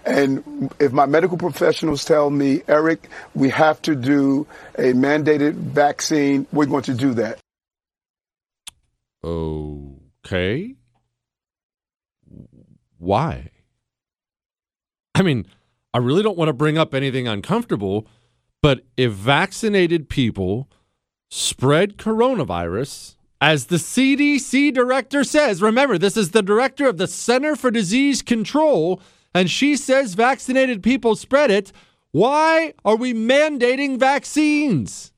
And 0.05 0.71
if 0.79 0.93
my 0.93 1.05
medical 1.05 1.37
professionals 1.37 2.05
tell 2.05 2.29
me, 2.29 2.61
Eric, 2.67 3.09
we 3.33 3.49
have 3.49 3.81
to 3.81 3.95
do 3.95 4.47
a 4.77 4.93
mandated 4.93 5.55
vaccine, 5.55 6.47
we're 6.53 6.67
going 6.67 6.83
to 6.83 6.93
do 6.93 7.15
that. 7.15 7.39
Okay. 9.23 10.75
Why? 12.97 13.49
I 15.15 15.23
mean, 15.23 15.45
I 15.93 15.97
really 15.97 16.23
don't 16.23 16.37
want 16.37 16.49
to 16.49 16.53
bring 16.53 16.77
up 16.77 16.93
anything 16.93 17.27
uncomfortable, 17.27 18.07
but 18.61 18.85
if 18.95 19.11
vaccinated 19.11 20.07
people 20.07 20.69
spread 21.29 21.97
coronavirus, 21.97 23.14
as 23.41 23.65
the 23.65 23.75
CDC 23.75 24.73
director 24.73 25.23
says, 25.23 25.61
remember, 25.61 25.97
this 25.97 26.17
is 26.17 26.31
the 26.31 26.41
director 26.41 26.87
of 26.87 26.97
the 26.97 27.07
Center 27.07 27.55
for 27.55 27.69
Disease 27.69 28.21
Control, 28.21 29.01
and 29.33 29.49
she 29.49 29.75
says 29.75 30.13
vaccinated 30.13 30.81
people 30.81 31.15
spread 31.15 31.51
it. 31.51 31.71
Why 32.11 32.73
are 32.85 32.95
we 32.95 33.13
mandating 33.13 33.99
vaccines? 33.99 35.11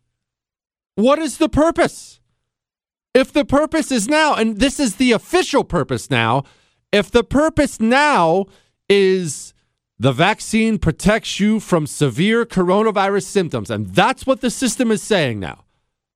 What 0.96 1.20
is 1.20 1.38
the 1.38 1.50
purpose? 1.50 2.20
If 3.14 3.32
the 3.32 3.46
purpose 3.46 3.92
is 3.92 4.08
now, 4.08 4.34
and 4.34 4.60
this 4.60 4.80
is 4.80 4.96
the 4.96 5.12
official 5.12 5.64
purpose 5.64 6.10
now, 6.10 6.44
if 6.92 7.12
the 7.12 7.24
purpose 7.24 7.80
now 7.80 8.46
is 8.90 9.54
the 10.00 10.12
vaccine 10.12 10.78
protects 10.80 11.40
you 11.40 11.60
from 11.60 11.86
severe 11.86 12.46
coronavirus 12.46 13.24
symptoms, 13.24 13.70
and 13.70 13.88
that's 13.88 14.26
what 14.26 14.42
the 14.42 14.50
system 14.50 14.92
is 14.92 15.02
saying 15.02 15.40
now. 15.40 15.66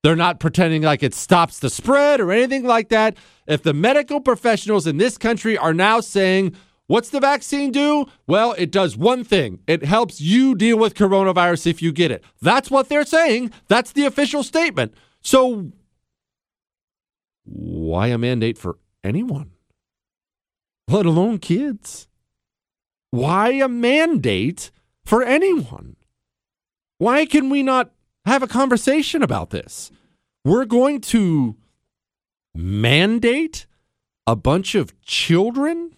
They're 0.04 0.16
not 0.16 0.40
pretending 0.40 0.82
like 0.82 1.04
it 1.04 1.14
stops 1.14 1.60
the 1.60 1.70
spread 1.70 2.20
or 2.20 2.32
anything 2.32 2.64
like 2.64 2.90
that. 2.90 3.18
If 3.48 3.62
the 3.62 3.74
medical 3.74 4.20
professionals 4.20 4.88
in 4.88 4.98
this 4.98 5.18
country 5.18 5.58
are 5.58 5.74
now 5.74 6.00
saying, 6.00 6.56
What's 6.92 7.08
the 7.08 7.22
vaccine 7.22 7.72
do? 7.72 8.08
Well, 8.28 8.54
it 8.58 8.70
does 8.70 8.98
one 8.98 9.24
thing 9.24 9.60
it 9.66 9.82
helps 9.82 10.20
you 10.20 10.56
deal 10.56 10.78
with 10.78 10.94
coronavirus 10.94 11.68
if 11.68 11.82
you 11.82 11.94
get 11.94 12.12
it. 12.12 12.22
That's 12.42 12.70
what 12.70 12.90
they're 12.90 13.06
saying. 13.06 13.54
That's 13.70 13.94
the 13.94 14.06
official 14.06 14.44
statement. 14.44 14.94
So, 15.22 15.72
why 17.46 18.08
a 18.08 18.18
mandate 18.18 18.58
for 18.58 18.78
anyone, 19.06 19.52
let 20.90 21.06
alone 21.06 21.38
kids? 21.38 22.10
Why 23.12 23.52
a 23.52 23.70
mandate 23.70 24.70
for 25.06 25.24
anyone? 25.24 25.96
Why 26.98 27.26
can 27.26 27.50
we 27.50 27.64
not 27.64 27.92
have 28.26 28.44
a 28.44 28.48
conversation 28.48 29.24
about 29.24 29.50
this. 29.50 29.92
We're 30.44 30.66
going 30.66 31.02
to 31.02 31.56
mandate 32.54 33.66
a 34.28 34.36
bunch 34.36 34.76
of 34.76 35.00
children 35.02 35.94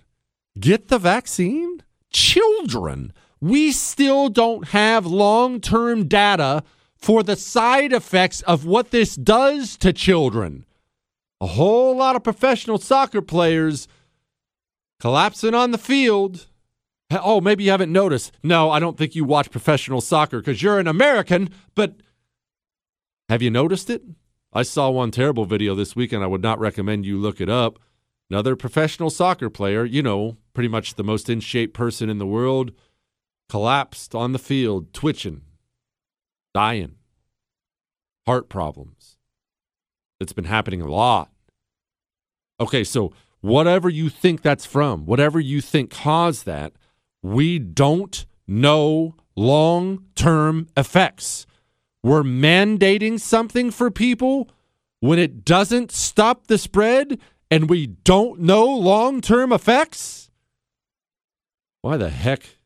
get 0.60 0.88
the 0.88 1.00
vaccine? 1.00 1.84
Children. 2.12 3.14
We 3.42 3.72
still 3.72 4.30
don't 4.30 4.70
have 4.70 5.06
long 5.06 5.60
term 5.60 6.08
data 6.08 6.64
for 6.96 7.24
the 7.24 7.36
side 7.36 7.92
effects 7.92 8.42
of 8.44 8.66
what 8.66 8.92
this 8.92 9.16
does 9.16 9.76
to 9.78 9.92
children. 9.92 10.66
A 11.42 11.48
whole 11.48 11.98
lot 11.98 12.16
of 12.16 12.24
professional 12.24 12.78
soccer 12.78 13.22
players 13.22 13.88
collapsing 15.00 15.54
on 15.54 15.72
the 15.72 15.78
field 15.78 16.48
Oh, 17.22 17.42
maybe 17.42 17.64
you 17.64 17.72
haven't 17.72 17.92
noticed. 17.92 18.32
No, 18.42 18.72
I 18.72 18.80
don't 18.80 18.98
think 18.98 19.16
you 19.16 19.24
watch 19.24 19.52
professional 19.52 20.02
soccer 20.02 20.40
because 20.40 20.62
you're 20.62 20.80
an 20.80 20.88
American, 20.88 21.50
but 21.76 21.96
have 23.30 23.42
you 23.42 23.50
noticed 23.50 23.90
it? 23.90 24.04
I 24.52 24.64
saw 24.64 24.90
one 24.90 25.12
terrible 25.12 25.46
video 25.46 25.74
this 25.76 25.96
weekend. 25.96 26.24
I 26.24 26.28
would 26.28 26.44
not 26.44 26.60
recommend 26.60 27.06
you 27.06 27.18
look 27.18 27.42
it 27.42 27.50
up. 27.50 27.80
Another 28.30 28.56
professional 28.56 29.10
soccer 29.10 29.50
player, 29.50 29.86
you 29.86 30.02
know, 30.02 30.38
pretty 30.54 30.70
much 30.70 30.96
the 30.96 31.04
most 31.04 31.30
in 31.30 31.40
shape 31.40 31.74
person 31.74 32.10
in 32.10 32.20
the 32.20 32.28
world, 32.28 32.72
collapsed 33.50 34.16
on 34.16 34.32
the 34.32 34.40
field, 34.40 34.94
twitching, 34.94 35.42
dying, 36.54 36.96
heart 38.26 38.50
problems. 38.50 39.18
It's 40.20 40.34
been 40.34 40.46
happening 40.46 40.82
a 40.82 40.88
lot. 40.88 41.30
Okay, 42.60 42.84
so 42.84 43.14
whatever 43.42 43.90
you 43.90 44.10
think 44.10 44.42
that's 44.42 44.66
from, 44.66 45.06
whatever 45.06 45.40
you 45.40 45.60
think 45.60 45.92
caused 45.92 46.46
that, 46.46 46.74
we 47.22 47.60
don't 47.60 48.26
know 48.48 49.16
long 49.36 50.06
term 50.16 50.68
effects 50.78 51.46
we're 52.04 52.24
mandating 52.24 53.20
something 53.20 53.72
for 53.72 53.90
people 53.90 54.50
when 55.00 55.18
it 55.18 55.46
doesn't 55.46 55.92
stop 55.92 56.48
the 56.48 56.58
spread 56.58 57.20
and 57.50 57.70
we 57.70 57.88
don't 57.88 58.42
know 58.42 58.66
long 58.66 59.22
term 59.22 59.52
effects? 59.52 60.30
Why 61.82 61.98
the 61.98 62.10
heck 62.10 62.58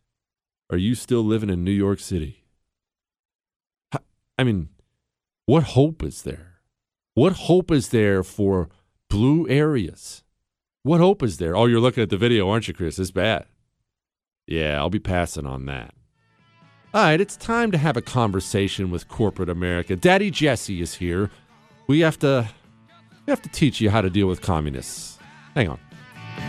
are 0.70 0.78
you 0.78 0.96
still 0.96 1.24
living 1.24 1.50
in 1.50 1.64
New 1.64 1.72
York 1.72 2.00
City? 2.00 2.44
I 4.38 4.44
mean, 4.44 4.70
what 5.46 5.64
hope 5.64 6.04
is 6.04 6.24
there? 6.24 6.60
What 7.16 7.34
hope 7.34 7.72
is 7.72 7.90
there 7.90 8.22
for 8.24 8.70
blue 9.10 9.48
areas? 9.50 10.24
What 10.84 11.00
hope 11.00 11.24
is 11.24 11.38
there? 11.38 11.56
Oh, 11.56 11.66
you're 11.66 11.80
looking 11.80 12.04
at 12.04 12.10
the 12.10 12.18
video, 12.18 12.50
aren't 12.50 12.68
you, 12.68 12.74
Chris? 12.74 13.00
It's 13.00 13.12
bad. 13.12 13.46
Yeah, 14.46 14.78
I'll 14.78 14.90
be 14.90 15.00
passing 15.00 15.46
on 15.46 15.66
that. 15.66 15.94
All 16.98 17.04
right, 17.04 17.22
it's 17.22 17.38
time 17.38 17.70
to 17.74 17.78
have 17.78 17.96
a 17.96 18.02
conversation 18.02 18.90
with 18.90 19.08
corporate 19.08 19.50
America. 19.50 19.96
Daddy 19.96 20.32
Jesse 20.32 20.82
is 20.82 20.96
here. 20.96 21.30
We 21.86 22.00
have 22.00 22.18
to 22.22 22.50
we 23.24 23.30
have 23.30 23.40
to 23.44 23.50
teach 23.50 23.80
you 23.80 23.92
how 23.92 24.02
to 24.02 24.10
deal 24.10 24.26
with 24.26 24.42
communists. 24.42 25.20
Hang 25.54 25.70
on. 25.70 25.80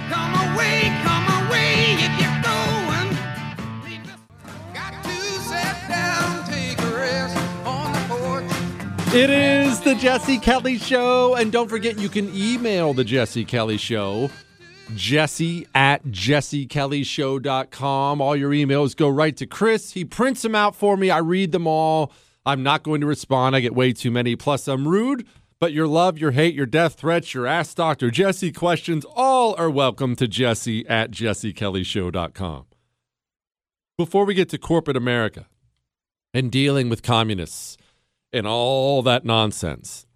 Come 0.09 0.55
away, 0.55 0.85
come 1.05 1.47
away 1.47 1.99
going. 2.43 3.19
It 9.15 9.29
is 9.29 9.81
the 9.83 9.95
Jesse 9.97 10.39
Kelly 10.39 10.79
Show. 10.79 11.35
And 11.35 11.53
don't 11.53 11.69
forget, 11.69 11.99
you 11.99 12.09
can 12.09 12.35
email 12.35 12.95
the 12.95 13.05
Jesse 13.05 13.45
Kelly 13.45 13.77
Show 13.77 14.31
Jesse 14.95 15.67
at 15.75 16.05
jessekellyshow.com. 16.07 18.21
All 18.21 18.37
your 18.37 18.51
emails 18.51 18.95
go 18.97 19.09
right 19.09 19.37
to 19.37 19.47
Chris. 19.47 19.93
He 19.93 20.05
prints 20.05 20.43
them 20.43 20.55
out 20.55 20.77
for 20.77 20.97
me. 20.97 21.11
I 21.11 21.19
read 21.19 21.53
them 21.53 21.67
all. 21.67 22.13
I'm 22.47 22.63
not 22.63 22.83
going 22.83 23.01
to 23.01 23.07
respond. 23.07 23.57
I 23.57 23.61
get 23.61 23.75
way 23.75 23.93
too 23.93 24.11
many. 24.11 24.37
Plus, 24.37 24.69
I'm 24.69 24.89
rude. 24.89 25.27
But 25.61 25.73
your 25.73 25.89
love, 25.89 26.19
your 26.19 26.31
hate, 26.31 26.55
your 26.55 26.67
death 26.67 26.95
threats, 26.95 27.35
your 27.35 27.47
Ask 27.47 27.77
Dr. 27.77 28.13
Jesse 28.13 28.53
questions, 28.53 29.05
all 29.15 29.57
are 29.59 29.69
welcome 29.69 30.15
to 30.17 30.29
Jesse 30.29 30.87
at 30.87 31.11
jessekellyshow.com. 31.11 32.67
Before 33.97 34.25
we 34.25 34.35
get 34.35 34.49
to 34.51 34.59
corporate 34.59 34.97
America 34.97 35.49
and 36.33 36.53
dealing 36.53 36.89
with 36.89 37.03
communists 37.03 37.77
and 38.33 38.47
all 38.47 39.03
that 39.03 39.25
nonsense, 39.25 40.07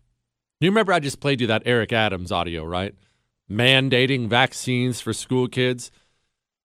you 0.61 0.71
remember 0.71 0.93
I 0.93 1.01
just 1.01 1.19
played 1.19 1.41
you 1.41 1.49
that 1.49 1.63
Eric 1.67 1.93
Adams 1.93 2.31
audio, 2.31 2.65
right? 2.65 2.95
Mandating 3.51 4.29
vaccines 4.29 5.01
for 5.01 5.13
school 5.13 5.49
kids. 5.49 5.91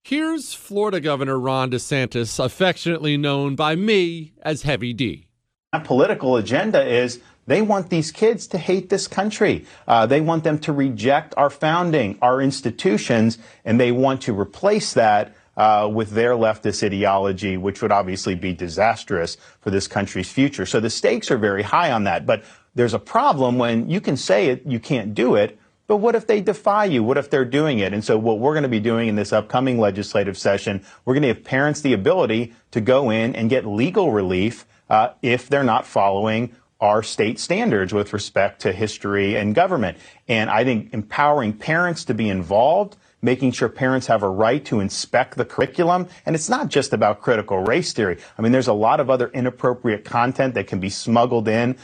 Here's 0.04 0.54
Florida 0.54 1.00
Governor 1.00 1.38
Ron 1.38 1.72
DeSantis, 1.72 2.44
affectionately 2.44 3.18
known 3.18 3.56
by 3.56 3.76
me 3.76 4.34
as 4.42 4.62
Heavy 4.62 4.94
D. 4.94 5.28
That 5.74 5.84
political 5.84 6.38
agenda 6.38 6.86
is 6.86 7.20
they 7.46 7.62
want 7.62 7.90
these 7.90 8.12
kids 8.12 8.48
to 8.48 8.58
hate 8.58 8.90
this 8.90 9.08
country. 9.08 9.66
Uh, 9.88 10.06
they 10.06 10.22
want 10.22 10.44
them 10.44 10.60
to 10.60 10.72
reject 10.72 11.34
our 11.38 11.50
founding, 11.50 12.18
our 12.22 12.42
institutions, 12.42 13.38
and 13.66 13.80
they 13.80 13.92
want 13.92 14.22
to 14.24 14.40
replace 14.40 14.94
that 14.94 15.36
uh, 15.58 15.90
with 15.92 16.12
their 16.12 16.34
leftist 16.34 16.84
ideology, 16.86 17.58
which 17.58 17.82
would 17.82 17.92
obviously 17.92 18.36
be 18.36 18.54
disastrous 18.54 19.38
for 19.60 19.72
this 19.72 19.88
country's 19.88 20.32
future. 20.32 20.66
So 20.66 20.80
the 20.80 20.90
stakes 20.90 21.32
are 21.32 21.38
very 21.38 21.64
high 21.64 21.92
on 21.92 22.04
that. 22.04 22.26
But 22.26 22.44
there's 22.76 22.94
a 22.94 23.00
problem 23.00 23.58
when 23.58 23.90
you 23.90 24.00
can 24.00 24.18
say 24.18 24.48
it, 24.48 24.62
you 24.66 24.80
can't 24.80 25.16
do 25.16 25.36
it. 25.36 25.60
But 25.88 25.98
what 25.98 26.16
if 26.16 26.28
they 26.28 26.42
defy 26.42 26.86
you? 26.86 27.02
What 27.02 27.18
if 27.18 27.30
they're 27.30 27.46
doing 27.46 27.80
it? 27.80 27.94
And 27.94 28.04
so 28.04 28.18
what 28.18 28.40
we're 28.40 28.54
going 28.54 28.64
to 28.64 28.70
be 28.70 28.82
doing 28.82 29.08
in 29.08 29.16
this 29.16 29.32
upcoming 29.32 29.80
legislative 29.80 30.38
session, 30.38 30.84
we're 31.06 31.14
going 31.14 31.22
to 31.24 31.34
give 31.34 31.44
parents 31.46 31.82
the 31.82 31.94
ability 31.94 32.54
to 32.72 32.82
go 32.82 33.10
in 33.10 33.36
and 33.36 33.50
get 33.50 33.66
legal 33.66 34.12
relief 34.12 34.66
uh, 34.90 35.10
if 35.22 35.48
they're 35.48 35.64
not 35.64 35.86
following 35.86 36.54
our 36.80 37.02
state 37.02 37.40
standards 37.40 37.94
with 37.94 38.14
respect 38.14 38.62
to 38.62 38.72
history 38.72 39.36
and 39.36 39.56
government. 39.56 39.98
And 40.28 40.50
I 40.50 40.64
think 40.64 40.94
empowering 40.94 41.54
parents 41.54 42.06
to 42.06 42.14
be 42.14 42.30
involved, 42.30 42.98
making 43.22 43.54
sure 43.54 43.68
parents 43.68 44.08
have 44.08 44.22
a 44.22 44.30
right 44.30 44.64
to 44.66 44.80
inspect 44.80 45.38
the 45.38 45.46
curriculum. 45.46 46.08
And 46.26 46.36
it's 46.36 46.50
not 46.50 46.68
just 46.68 46.94
about 46.94 47.22
critical 47.22 47.60
race 47.60 47.94
theory. 47.94 48.20
I 48.38 48.42
mean, 48.42 48.52
there's 48.52 48.68
a 48.68 48.74
lot 48.74 49.00
of 49.00 49.10
other 49.10 49.30
inappropriate 49.30 50.06
content 50.06 50.54
that 50.54 50.68
can 50.68 50.80
be 50.80 50.90
smuggled 50.90 51.48
in. 51.48 51.78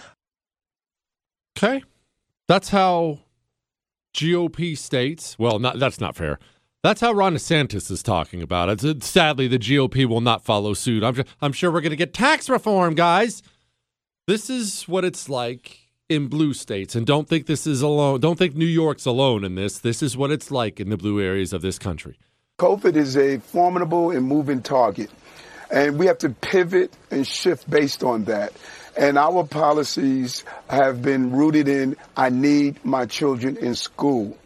Okay. 1.58 1.84
That's 2.48 2.70
how 2.70 3.20
GOP 4.14 4.78
states, 4.78 5.38
well, 5.40 5.60
not, 5.60 5.80
that's 5.80 6.00
not 6.00 6.16
fair. 6.16 6.40
That's 6.84 7.00
how 7.00 7.14
Ron 7.14 7.36
DeSantis 7.36 7.90
is 7.90 8.04
talking 8.04 8.42
about 8.42 8.84
it. 8.84 9.04
Sadly, 9.04 9.48
the 9.48 9.58
GOP 9.58 10.06
will 10.06 10.22
not 10.22 10.44
follow 10.44 10.74
suit. 10.74 11.04
I'm, 11.04 11.24
I'm 11.42 11.54
sure 11.54 11.72
we're 11.72 11.82
going 11.82 11.92
to 11.92 11.96
get 11.96 12.14
tax 12.14 12.50
reform, 12.50 12.94
guys. 12.94 13.42
This 14.28 14.50
is 14.50 14.84
what 14.84 15.06
it's 15.06 15.30
like 15.30 15.80
in 16.10 16.28
blue 16.28 16.54
states. 16.54 16.96
And 16.96 17.06
don't 17.06 17.28
think 17.28 17.46
this 17.46 17.66
is 17.66 17.82
alone. 17.82 18.20
Don't 18.20 18.38
think 18.38 18.56
New 18.56 18.66
York's 18.66 19.06
alone 19.06 19.44
in 19.44 19.56
this. 19.56 19.80
This 19.80 20.04
is 20.04 20.18
what 20.18 20.32
it's 20.32 20.52
like 20.52 20.80
in 20.80 20.90
the 20.90 20.98
blue 20.98 21.22
areas 21.22 21.54
of 21.54 21.62
this 21.62 21.80
country. 21.80 22.18
COVID 22.60 22.96
is 22.96 23.18
a 23.18 23.40
formidable 23.40 24.12
and 24.12 24.26
moving 24.26 24.62
target. 24.62 25.10
And 25.72 25.98
we 25.98 26.06
have 26.06 26.20
to 26.20 26.30
pivot 26.30 26.94
and 27.10 27.26
shift 27.26 27.70
based 27.70 28.04
on 28.04 28.26
that. 28.26 28.54
And 28.96 29.18
our 29.18 29.44
policies 29.44 30.44
have 30.70 31.02
been 31.02 31.32
rooted 31.32 31.68
in 31.68 31.96
I 32.16 32.30
need 32.30 32.84
my 32.86 33.06
children 33.06 33.58
in 33.58 33.76
school. 33.76 34.38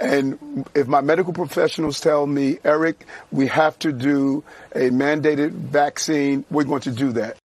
And 0.00 0.66
if 0.74 0.88
my 0.88 1.00
medical 1.00 1.32
professionals 1.32 2.00
tell 2.00 2.26
me, 2.26 2.58
Eric, 2.64 3.06
we 3.30 3.46
have 3.46 3.78
to 3.80 3.92
do 3.92 4.42
a 4.74 4.90
mandated 4.90 5.52
vaccine, 5.52 6.44
we're 6.50 6.64
going 6.64 6.80
to 6.82 6.90
do 6.90 7.12
that. 7.12 7.36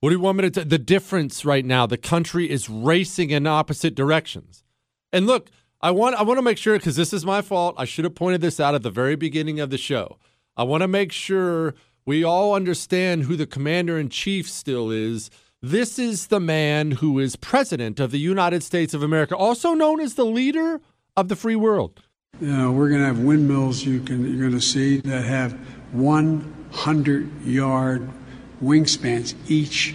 What 0.00 0.10
do 0.10 0.16
you 0.16 0.20
want 0.20 0.38
me 0.38 0.42
to 0.42 0.50
tell? 0.50 0.64
The 0.64 0.78
difference 0.78 1.44
right 1.44 1.64
now, 1.64 1.86
the 1.86 1.96
country 1.96 2.50
is 2.50 2.68
racing 2.68 3.30
in 3.30 3.46
opposite 3.46 3.94
directions. 3.94 4.64
And 5.12 5.26
look, 5.26 5.50
I 5.80 5.92
want 5.92 6.16
I 6.16 6.22
want 6.22 6.38
to 6.38 6.42
make 6.42 6.58
sure 6.58 6.76
because 6.76 6.96
this 6.96 7.12
is 7.12 7.24
my 7.24 7.42
fault. 7.42 7.76
I 7.78 7.84
should 7.84 8.04
have 8.04 8.14
pointed 8.14 8.40
this 8.40 8.58
out 8.58 8.74
at 8.74 8.82
the 8.82 8.90
very 8.90 9.14
beginning 9.14 9.60
of 9.60 9.70
the 9.70 9.78
show. 9.78 10.18
I 10.56 10.64
want 10.64 10.82
to 10.82 10.88
make 10.88 11.12
sure 11.12 11.74
we 12.08 12.24
all 12.24 12.54
understand 12.54 13.24
who 13.24 13.36
the 13.36 13.46
commander 13.46 13.98
in 13.98 14.08
chief 14.08 14.48
still 14.48 14.90
is. 14.90 15.28
This 15.60 15.98
is 15.98 16.28
the 16.28 16.40
man 16.40 16.92
who 16.92 17.18
is 17.18 17.36
president 17.36 18.00
of 18.00 18.12
the 18.12 18.18
United 18.18 18.62
States 18.62 18.94
of 18.94 19.02
America, 19.02 19.36
also 19.36 19.74
known 19.74 20.00
as 20.00 20.14
the 20.14 20.24
leader 20.24 20.80
of 21.18 21.28
the 21.28 21.36
free 21.36 21.54
world. 21.54 22.02
You 22.40 22.46
know, 22.46 22.72
we're 22.72 22.88
going 22.88 23.02
to 23.02 23.06
have 23.06 23.18
windmills 23.18 23.84
you 23.84 24.00
can 24.00 24.24
you're 24.24 24.48
going 24.48 24.58
to 24.58 24.66
see 24.66 25.00
that 25.00 25.26
have 25.26 25.52
100 25.92 27.44
yard 27.44 28.08
wingspans 28.62 29.34
each 29.46 29.94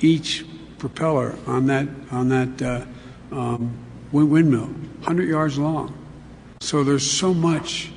each 0.00 0.44
propeller 0.78 1.38
on 1.46 1.66
that 1.66 1.86
on 2.10 2.30
that 2.30 2.62
uh, 2.62 2.84
um, 3.30 3.78
windmill, 4.10 4.66
100 4.66 5.28
yards 5.28 5.56
long. 5.56 5.96
So 6.60 6.82
there's 6.82 7.08
so 7.08 7.32
much 7.32 7.92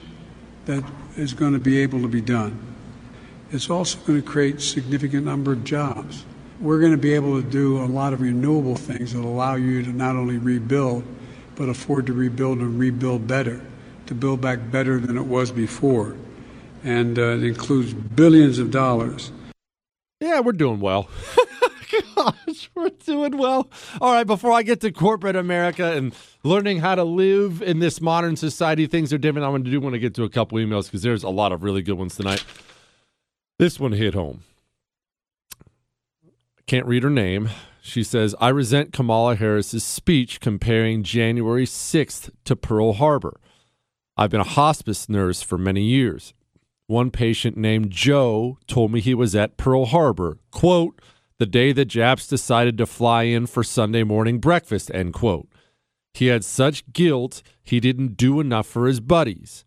that 0.65 0.83
is 1.15 1.33
going 1.33 1.53
to 1.53 1.59
be 1.59 1.79
able 1.79 2.03
to 2.03 2.07
be 2.07 2.21
done. 2.21 2.67
It's 3.49 3.69
also 3.69 3.97
going 3.99 4.21
to 4.21 4.27
create 4.27 4.61
significant 4.61 5.25
number 5.25 5.53
of 5.53 5.63
jobs. 5.63 6.25
We're 6.59 6.79
going 6.79 6.91
to 6.91 6.97
be 6.97 7.13
able 7.13 7.41
to 7.41 7.47
do 7.47 7.77
a 7.81 7.85
lot 7.85 8.11
of 8.11 8.19
renewable 8.19 8.75
things 8.75 9.13
that 9.13 9.23
allow 9.23 9.55
you 9.55 9.83
to 9.83 9.89
not 9.89 10.17
only 10.17 10.37
rebuild, 10.37 11.03
but 11.55 11.69
afford 11.69 12.07
to 12.07 12.13
rebuild 12.13 12.59
and 12.59 12.77
rebuild 12.77 13.25
better, 13.25 13.61
to 14.07 14.13
build 14.13 14.41
back 14.41 14.69
better 14.69 14.99
than 14.99 15.17
it 15.17 15.25
was 15.25 15.51
before. 15.51 16.15
And 16.83 17.17
uh, 17.17 17.37
it 17.37 17.43
includes 17.43 17.93
billions 17.93 18.59
of 18.59 18.71
dollars. 18.71 19.31
Yeah, 20.19 20.41
we're 20.41 20.51
doing 20.51 20.81
well. 20.81 21.09
Gosh, 22.15 22.69
we're 22.75 22.89
doing 22.89 23.37
well. 23.37 23.69
All 24.01 24.11
right, 24.11 24.27
before 24.27 24.51
I 24.51 24.63
get 24.63 24.81
to 24.81 24.91
corporate 24.91 25.37
America 25.37 25.93
and 25.93 26.13
learning 26.43 26.79
how 26.79 26.95
to 26.95 27.03
live 27.03 27.61
in 27.61 27.79
this 27.79 28.01
modern 28.01 28.35
society, 28.35 28.87
things 28.87 29.13
are 29.13 29.17
different. 29.17 29.45
I 29.45 29.49
want 29.49 29.63
to 29.65 29.71
do 29.71 29.79
want 29.79 29.93
to 29.93 29.99
get 29.99 30.15
to 30.15 30.23
a 30.23 30.29
couple 30.29 30.57
emails 30.57 30.85
because 30.85 31.01
there's 31.01 31.23
a 31.23 31.29
lot 31.29 31.53
of 31.53 31.63
really 31.63 31.81
good 31.81 31.97
ones 31.97 32.15
tonight. 32.15 32.43
This 33.59 33.79
one 33.79 33.93
hit 33.93 34.13
home. 34.13 34.43
Can't 36.67 36.85
read 36.85 37.03
her 37.03 37.09
name. 37.09 37.49
She 37.81 38.03
says, 38.03 38.35
I 38.39 38.49
resent 38.49 38.93
Kamala 38.93 39.35
Harris's 39.35 39.83
speech 39.83 40.39
comparing 40.39 41.01
January 41.01 41.65
6th 41.65 42.29
to 42.45 42.55
Pearl 42.55 42.93
Harbor. 42.93 43.39
I've 44.15 44.29
been 44.29 44.41
a 44.41 44.43
hospice 44.43 45.09
nurse 45.09 45.41
for 45.41 45.57
many 45.57 45.81
years. 45.81 46.33
One 46.85 47.09
patient 47.09 47.57
named 47.57 47.91
Joe 47.91 48.59
told 48.67 48.91
me 48.91 48.99
he 48.99 49.13
was 49.13 49.35
at 49.35 49.57
Pearl 49.57 49.85
Harbor, 49.85 50.37
quote, 50.51 51.01
the 51.39 51.45
day 51.45 51.71
the 51.71 51.85
Japs 51.85 52.27
decided 52.27 52.77
to 52.77 52.85
fly 52.85 53.23
in 53.23 53.47
for 53.47 53.63
Sunday 53.63 54.03
morning 54.03 54.39
breakfast, 54.39 54.91
end 54.93 55.13
quote. 55.13 55.47
He 56.13 56.27
had 56.27 56.43
such 56.43 56.91
guilt 56.91 57.41
he 57.63 57.79
didn't 57.79 58.17
do 58.17 58.39
enough 58.39 58.67
for 58.67 58.87
his 58.87 58.99
buddies. 58.99 59.65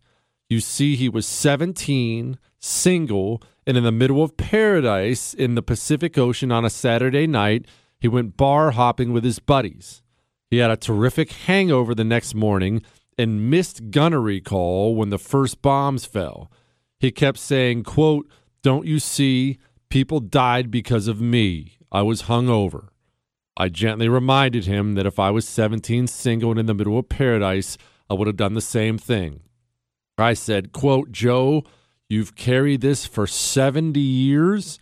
You 0.49 0.59
see, 0.59 0.95
he 0.95 1.07
was 1.07 1.25
17, 1.25 2.37
single, 2.61 3.41
and 3.67 3.75
in 3.75 3.83
the 3.83 3.91
middle 3.91 4.23
of 4.23 4.37
paradise 4.37 5.33
in 5.33 5.55
the 5.55 5.61
Pacific 5.61 6.17
Ocean 6.17 6.51
on 6.51 6.63
a 6.63 6.69
Saturday 6.69 7.27
night, 7.27 7.65
he 7.99 8.07
went 8.07 8.37
bar 8.37 8.71
hopping 8.71 9.11
with 9.11 9.23
his 9.23 9.39
buddies. 9.39 10.01
He 10.49 10.57
had 10.57 10.71
a 10.71 10.77
terrific 10.77 11.31
hangover 11.31 11.93
the 11.93 12.03
next 12.03 12.35
morning 12.35 12.81
and 13.17 13.49
missed 13.49 13.91
gunnery 13.91 14.41
call 14.41 14.95
when 14.95 15.09
the 15.09 15.19
first 15.19 15.61
bombs 15.61 16.05
fell. 16.05 16.51
He 16.99 17.11
kept 17.11 17.37
saying, 17.39 17.83
quote, 17.83 18.29
Don't 18.61 18.85
you 18.85 18.99
see? 18.99 19.57
People 19.89 20.19
died 20.19 20.71
because 20.71 21.07
of 21.07 21.19
me. 21.19 21.77
I 21.91 22.01
was 22.03 22.23
hungover. 22.23 22.89
I 23.57 23.67
gently 23.69 24.07
reminded 24.07 24.65
him 24.65 24.95
that 24.95 25.05
if 25.05 25.19
I 25.19 25.29
was 25.29 25.47
17, 25.47 26.07
single, 26.07 26.51
and 26.51 26.59
in 26.59 26.65
the 26.65 26.73
middle 26.73 26.97
of 26.97 27.09
paradise, 27.09 27.77
I 28.09 28.13
would 28.13 28.27
have 28.27 28.37
done 28.37 28.53
the 28.53 28.61
same 28.61 28.97
thing. 28.97 29.41
I 30.17 30.33
said, 30.33 30.71
quote, 30.71 31.11
Joe, 31.11 31.63
you've 32.11 32.35
carried 32.35 32.81
this 32.81 33.05
for 33.05 33.25
70 33.25 33.99
years. 33.99 34.79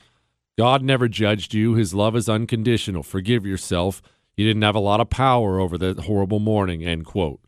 God 0.58 0.82
never 0.82 1.08
judged 1.08 1.54
you. 1.54 1.76
His 1.76 1.94
love 1.94 2.16
is 2.16 2.28
unconditional. 2.28 3.04
Forgive 3.04 3.46
yourself. 3.46 4.02
You 4.36 4.48
didn't 4.48 4.64
have 4.64 4.76
a 4.76 4.80
lot 4.80 5.00
of 5.00 5.10
power 5.10 5.60
over 5.60 5.78
that 5.78 6.02
horrible 6.02 6.40
morning, 6.40 6.84
end 6.84 7.06
quote. 7.06 7.40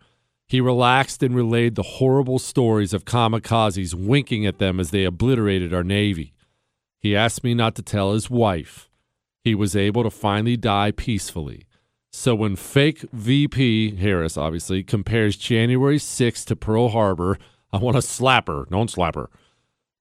He 0.47 0.61
relaxed 0.61 1.23
and 1.23 1.35
relayed 1.35 1.75
the 1.75 1.83
horrible 1.83 2.37
stories 2.37 2.93
of 2.93 3.05
kamikazes 3.05 3.93
winking 3.93 4.45
at 4.45 4.59
them 4.59 4.79
as 4.79 4.91
they 4.91 5.05
obliterated 5.05 5.73
our 5.73 5.83
Navy. 5.83 6.33
He 6.99 7.15
asked 7.15 7.43
me 7.43 7.53
not 7.53 7.73
to 7.75 7.81
tell 7.81 8.13
his 8.13 8.29
wife. 8.29 8.89
He 9.43 9.55
was 9.55 9.75
able 9.75 10.03
to 10.03 10.11
finally 10.11 10.57
die 10.57 10.91
peacefully. 10.91 11.65
So 12.11 12.35
when 12.35 12.55
fake 12.55 13.05
VP 13.13 13.95
Harris, 13.95 14.37
obviously, 14.37 14.83
compares 14.83 15.37
January 15.37 15.97
6th 15.97 16.45
to 16.45 16.55
Pearl 16.55 16.89
Harbor, 16.89 17.39
I 17.73 17.77
want 17.77 17.95
to 17.95 18.01
slap 18.01 18.47
her. 18.47 18.65
Don't 18.69 18.91
slap 18.91 19.15
her. 19.15 19.29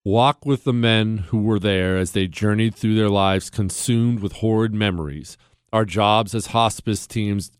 Walk 0.04 0.46
with 0.46 0.64
the 0.64 0.72
men 0.72 1.18
who 1.28 1.42
were 1.42 1.58
there 1.58 1.98
as 1.98 2.12
they 2.12 2.26
journeyed 2.26 2.74
through 2.74 2.94
their 2.94 3.10
lives 3.10 3.50
consumed 3.50 4.20
with 4.20 4.34
horrid 4.34 4.72
memories. 4.72 5.36
Our 5.72 5.84
jobs 5.84 6.34
as 6.34 6.46
hospice 6.46 7.06
teams 7.06 7.52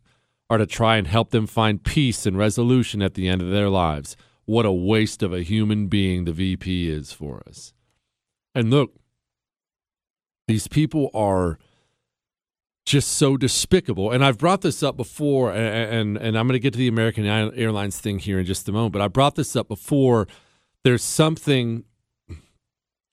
are 0.49 0.57
to 0.57 0.67
try 0.67 0.97
and 0.97 1.07
help 1.07 1.31
them 1.31 1.47
find 1.47 1.85
peace 1.85 2.25
and 2.25 2.39
resolution 2.39 3.03
at 3.03 3.15
the 3.15 3.29
end 3.29 3.43
of 3.43 3.51
their 3.51 3.69
lives. 3.69 4.17
What 4.47 4.65
a 4.65 4.73
waste 4.73 5.23
of 5.23 5.35
a 5.35 5.43
human 5.43 5.89
being 5.89 6.25
the 6.25 6.33
VP 6.33 6.89
is 6.89 7.13
for 7.13 7.43
us. 7.47 7.75
And 8.55 8.71
look, 8.71 8.95
these 10.49 10.67
people 10.67 11.11
are 11.13 11.59
just 12.87 13.13
so 13.13 13.37
despicable. 13.37 14.11
And 14.11 14.25
I've 14.25 14.39
brought 14.39 14.63
this 14.63 14.83
up 14.83 14.97
before, 14.97 15.53
and 15.53 16.17
and, 16.17 16.17
and 16.17 16.39
I'm 16.39 16.49
going 16.49 16.59
to 16.59 16.63
get 16.63 16.73
to 16.73 16.79
the 16.79 16.89
American 16.89 17.27
Airlines 17.27 18.01
thing 18.01 18.19
here 18.19 18.39
in 18.41 18.47
just 18.47 18.69
a 18.69 18.73
moment. 18.73 18.95
But 18.95 19.03
I 19.03 19.09
brought 19.09 19.37
this 19.37 19.55
up 19.55 19.69
before. 19.69 20.27
There's 20.83 21.05
something 21.05 21.85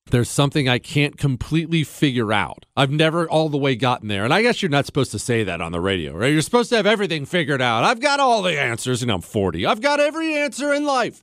there's 0.10 0.30
something 0.30 0.68
I 0.68 0.80
can't 0.80 1.18
completely 1.18 1.84
figure 1.84 2.32
out. 2.34 2.66
I've 2.76 2.92
never 2.92 3.30
all 3.30 3.50
the 3.50 3.58
way 3.58 3.76
gotten 3.76 4.08
there. 4.08 4.24
And 4.24 4.34
I 4.34 4.42
guess 4.42 4.62
you're 4.62 4.70
not 4.70 4.86
supposed 4.86 5.12
to 5.12 5.20
say 5.20 5.44
that 5.44 5.62
on 5.62 5.72
the 5.72 5.82
radio, 5.82 6.14
right? 6.14 6.32
You're 6.32 6.42
supposed 6.42 6.70
to 6.70 6.78
have 6.78 6.86
everything 6.86 7.26
figured 7.26 7.62
out. 7.62 7.84
I've 7.84 8.00
got 8.00 8.20
all 8.20 8.42
the 8.42 8.60
answers 8.60 9.02
and 9.02 9.12
I'm 9.12 9.22
40. 9.22 9.66
I've 9.66 9.82
got 9.82 10.00
every 10.00 10.36
answer 10.36 10.74
in 10.74 10.86
life. 10.86 11.22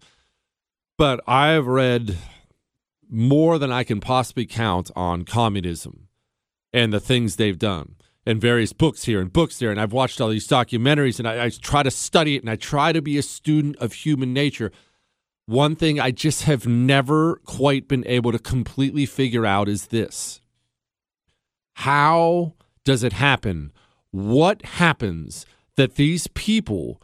But 0.97 1.21
I've 1.27 1.67
read 1.67 2.17
more 3.11 3.59
than 3.59 3.73
I 3.73 3.85
can 3.85 4.01
possibly 4.01 4.47
count 4.47 4.91
on 4.97 5.25
communism 5.25 6.09
and 6.73 6.93
the 6.93 7.01
things 7.01 7.37
they've 7.37 7.59
done 7.59 7.97
and 8.27 8.41
various 8.41 8.73
books 8.73 9.05
here 9.05 9.21
and 9.21 9.33
books 9.33 9.59
there. 9.59 9.71
And 9.71 9.81
I've 9.81 9.93
watched 9.93 10.21
all 10.21 10.29
these 10.29 10.49
documentaries 10.49 11.19
and 11.19 11.29
I, 11.29 11.47
I 11.47 11.51
try 11.51 11.83
to 11.83 11.91
study 11.91 12.37
it 12.37 12.43
and 12.43 12.51
I 12.51 12.57
try 12.57 12.93
to 12.93 13.03
be 13.03 13.19
a 13.19 13.23
student 13.23 13.77
of 13.77 13.93
human 13.93 14.33
nature. 14.33 14.73
One 15.47 15.77
thing 15.77 16.01
I 16.01 16.11
just 16.11 16.45
have 16.45 16.67
never 16.67 17.37
quite 17.45 17.87
been 17.87 18.07
able 18.07 18.33
to 18.33 18.39
completely 18.39 19.05
figure 19.05 19.45
out 19.45 19.69
is 19.69 19.89
this 19.89 20.41
How 21.75 22.55
does 22.85 23.03
it 23.03 23.13
happen? 23.15 23.73
What 24.11 24.65
happens 24.65 25.45
that 25.77 25.97
these 25.97 26.29
people 26.29 27.03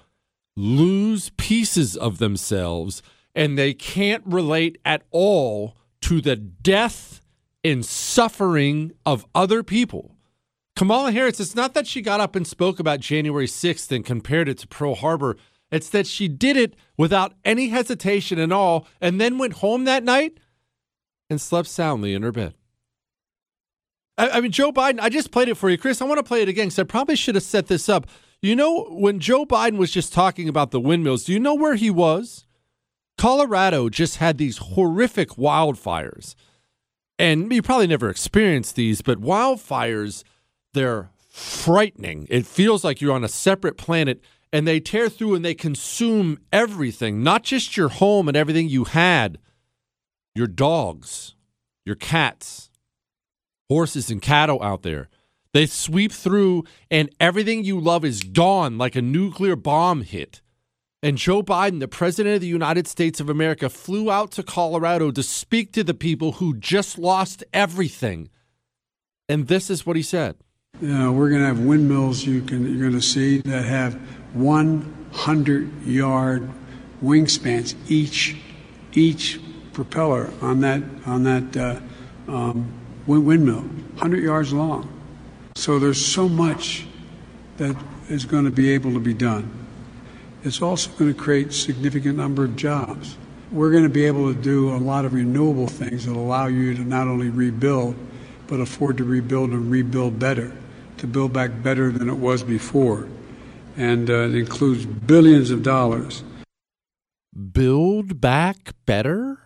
lose 0.56 1.30
pieces 1.36 1.96
of 1.96 2.18
themselves 2.18 3.02
and 3.34 3.58
they 3.58 3.74
can't 3.74 4.22
relate 4.26 4.78
at 4.84 5.02
all 5.10 5.76
to 6.02 6.20
the 6.20 6.36
death 6.36 7.20
and 7.62 7.84
suffering 7.84 8.92
of 9.04 9.26
other 9.34 9.62
people? 9.62 10.16
Kamala 10.76 11.12
Harris, 11.12 11.40
it's 11.40 11.54
not 11.54 11.74
that 11.74 11.86
she 11.86 12.00
got 12.00 12.20
up 12.20 12.34
and 12.34 12.46
spoke 12.46 12.80
about 12.80 13.00
January 13.00 13.46
6th 13.46 13.94
and 13.94 14.02
compared 14.02 14.48
it 14.48 14.56
to 14.58 14.66
Pearl 14.66 14.94
Harbor. 14.94 15.36
It's 15.70 15.88
that 15.90 16.06
she 16.06 16.28
did 16.28 16.56
it 16.56 16.74
without 16.96 17.34
any 17.44 17.68
hesitation 17.68 18.38
at 18.38 18.52
all 18.52 18.86
and 19.00 19.20
then 19.20 19.38
went 19.38 19.54
home 19.54 19.84
that 19.84 20.02
night 20.02 20.38
and 21.28 21.40
slept 21.40 21.68
soundly 21.68 22.12
in 22.12 22.22
her 22.22 22.32
bed. 22.32 22.54
I, 24.18 24.30
I 24.30 24.40
mean, 24.40 24.50
Joe 24.50 24.72
Biden, 24.72 25.00
I 25.00 25.08
just 25.08 25.30
played 25.30 25.48
it 25.48 25.56
for 25.56 25.70
you, 25.70 25.78
Chris. 25.78 26.02
I 26.02 26.04
want 26.04 26.18
to 26.18 26.24
play 26.24 26.42
it 26.42 26.48
again 26.48 26.66
because 26.66 26.78
I 26.78 26.84
probably 26.84 27.16
should 27.16 27.36
have 27.36 27.44
set 27.44 27.68
this 27.68 27.88
up. 27.88 28.06
You 28.42 28.56
know, 28.56 28.84
when 28.90 29.20
Joe 29.20 29.46
Biden 29.46 29.76
was 29.76 29.90
just 29.90 30.12
talking 30.12 30.48
about 30.48 30.70
the 30.70 30.80
windmills, 30.80 31.24
do 31.24 31.32
you 31.32 31.40
know 31.40 31.54
where 31.54 31.76
he 31.76 31.90
was? 31.90 32.46
Colorado 33.16 33.88
just 33.88 34.16
had 34.16 34.38
these 34.38 34.58
horrific 34.58 35.30
wildfires. 35.30 36.34
And 37.18 37.52
you 37.52 37.60
probably 37.60 37.86
never 37.86 38.08
experienced 38.08 38.76
these, 38.76 39.02
but 39.02 39.20
wildfires, 39.20 40.24
they're 40.72 41.10
frightening. 41.28 42.26
It 42.30 42.46
feels 42.46 42.82
like 42.82 43.00
you're 43.00 43.14
on 43.14 43.24
a 43.24 43.28
separate 43.28 43.76
planet 43.76 44.22
and 44.52 44.66
they 44.66 44.80
tear 44.80 45.08
through 45.08 45.34
and 45.34 45.44
they 45.44 45.54
consume 45.54 46.38
everything, 46.52 47.22
not 47.22 47.42
just 47.42 47.76
your 47.76 47.88
home 47.88 48.28
and 48.28 48.36
everything 48.36 48.68
you 48.68 48.84
had, 48.84 49.38
your 50.34 50.46
dogs, 50.46 51.34
your 51.84 51.94
cats, 51.94 52.70
horses, 53.68 54.10
and 54.10 54.20
cattle 54.20 54.62
out 54.62 54.82
there. 54.82 55.08
They 55.52 55.66
sweep 55.66 56.12
through 56.12 56.64
and 56.90 57.14
everything 57.18 57.64
you 57.64 57.80
love 57.80 58.04
is 58.04 58.22
gone 58.22 58.78
like 58.78 58.96
a 58.96 59.02
nuclear 59.02 59.56
bomb 59.56 60.02
hit. 60.02 60.42
And 61.02 61.16
Joe 61.16 61.42
Biden, 61.42 61.80
the 61.80 61.88
President 61.88 62.34
of 62.34 62.40
the 62.42 62.46
United 62.46 62.86
States 62.86 63.20
of 63.20 63.30
America, 63.30 63.70
flew 63.70 64.10
out 64.10 64.32
to 64.32 64.42
Colorado 64.42 65.10
to 65.10 65.22
speak 65.22 65.72
to 65.72 65.82
the 65.82 65.94
people 65.94 66.32
who 66.32 66.56
just 66.56 66.98
lost 66.98 67.42
everything. 67.54 68.28
And 69.28 69.48
this 69.48 69.70
is 69.70 69.86
what 69.86 69.96
he 69.96 70.02
said. 70.02 70.36
You 70.80 70.88
know, 70.88 71.12
we're 71.12 71.28
going 71.28 71.42
to 71.42 71.46
have 71.46 71.60
windmills 71.60 72.24
you 72.24 72.40
can 72.40 72.66
you're 72.66 72.88
going 72.88 72.98
to 72.98 73.06
see 73.06 73.42
that 73.42 73.66
have 73.66 74.00
100 74.32 75.82
yard 75.84 76.50
wingspans 77.04 77.74
each 77.90 78.36
each 78.94 79.40
propeller 79.74 80.32
on 80.40 80.60
that 80.60 80.82
on 81.04 81.22
that 81.24 81.54
uh, 81.54 81.80
um, 82.32 82.72
windmill 83.06 83.60
100 83.60 84.22
yards 84.22 84.54
long. 84.54 84.90
So 85.54 85.78
there's 85.78 86.02
so 86.02 86.30
much 86.30 86.86
that 87.58 87.76
is 88.08 88.24
going 88.24 88.46
to 88.46 88.50
be 88.50 88.70
able 88.70 88.94
to 88.94 89.00
be 89.00 89.12
done. 89.12 89.52
It's 90.44 90.62
also 90.62 90.90
going 90.92 91.12
to 91.12 91.20
create 91.20 91.52
significant 91.52 92.16
number 92.16 92.44
of 92.44 92.56
jobs. 92.56 93.18
We're 93.52 93.70
going 93.70 93.82
to 93.82 93.90
be 93.90 94.06
able 94.06 94.32
to 94.32 94.40
do 94.40 94.74
a 94.74 94.78
lot 94.78 95.04
of 95.04 95.12
renewable 95.12 95.66
things 95.66 96.06
that 96.06 96.16
allow 96.16 96.46
you 96.46 96.74
to 96.74 96.80
not 96.80 97.06
only 97.06 97.28
rebuild 97.28 97.96
but 98.46 98.60
afford 98.60 98.96
to 98.96 99.04
rebuild 99.04 99.50
and 99.50 99.70
rebuild 99.70 100.18
better 100.18 100.50
to 101.00 101.06
build 101.06 101.32
back 101.32 101.62
better 101.62 101.90
than 101.90 102.08
it 102.08 102.16
was 102.16 102.42
before 102.42 103.08
and 103.76 104.10
uh, 104.10 104.28
it 104.28 104.34
includes 104.34 104.84
billions 104.84 105.50
of 105.50 105.62
dollars. 105.62 106.22
Build 107.52 108.20
back 108.20 108.74
better? 108.86 109.38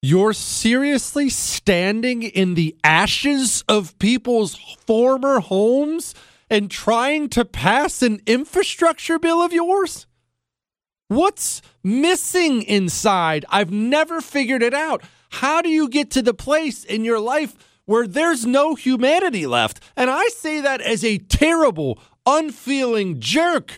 You're 0.00 0.32
seriously 0.32 1.28
standing 1.28 2.22
in 2.22 2.54
the 2.54 2.76
ashes 2.82 3.62
of 3.68 3.98
people's 3.98 4.56
former 4.86 5.40
homes 5.40 6.14
and 6.50 6.70
trying 6.70 7.28
to 7.30 7.44
pass 7.44 8.02
an 8.02 8.20
infrastructure 8.26 9.18
bill 9.18 9.42
of 9.42 9.52
yours? 9.52 10.06
What's 11.08 11.62
missing 11.84 12.62
inside? 12.62 13.44
I've 13.48 13.70
never 13.70 14.20
figured 14.20 14.62
it 14.62 14.74
out. 14.74 15.02
How 15.30 15.62
do 15.62 15.68
you 15.68 15.88
get 15.88 16.10
to 16.12 16.22
the 16.22 16.34
place 16.34 16.84
in 16.84 17.04
your 17.04 17.20
life 17.20 17.54
where 17.92 18.06
there's 18.06 18.46
no 18.46 18.74
humanity 18.74 19.46
left? 19.46 19.78
And 19.96 20.08
I 20.08 20.28
say 20.28 20.62
that 20.62 20.80
as 20.80 21.04
a 21.04 21.18
terrible, 21.18 21.98
unfeeling 22.24 23.20
jerk. 23.20 23.76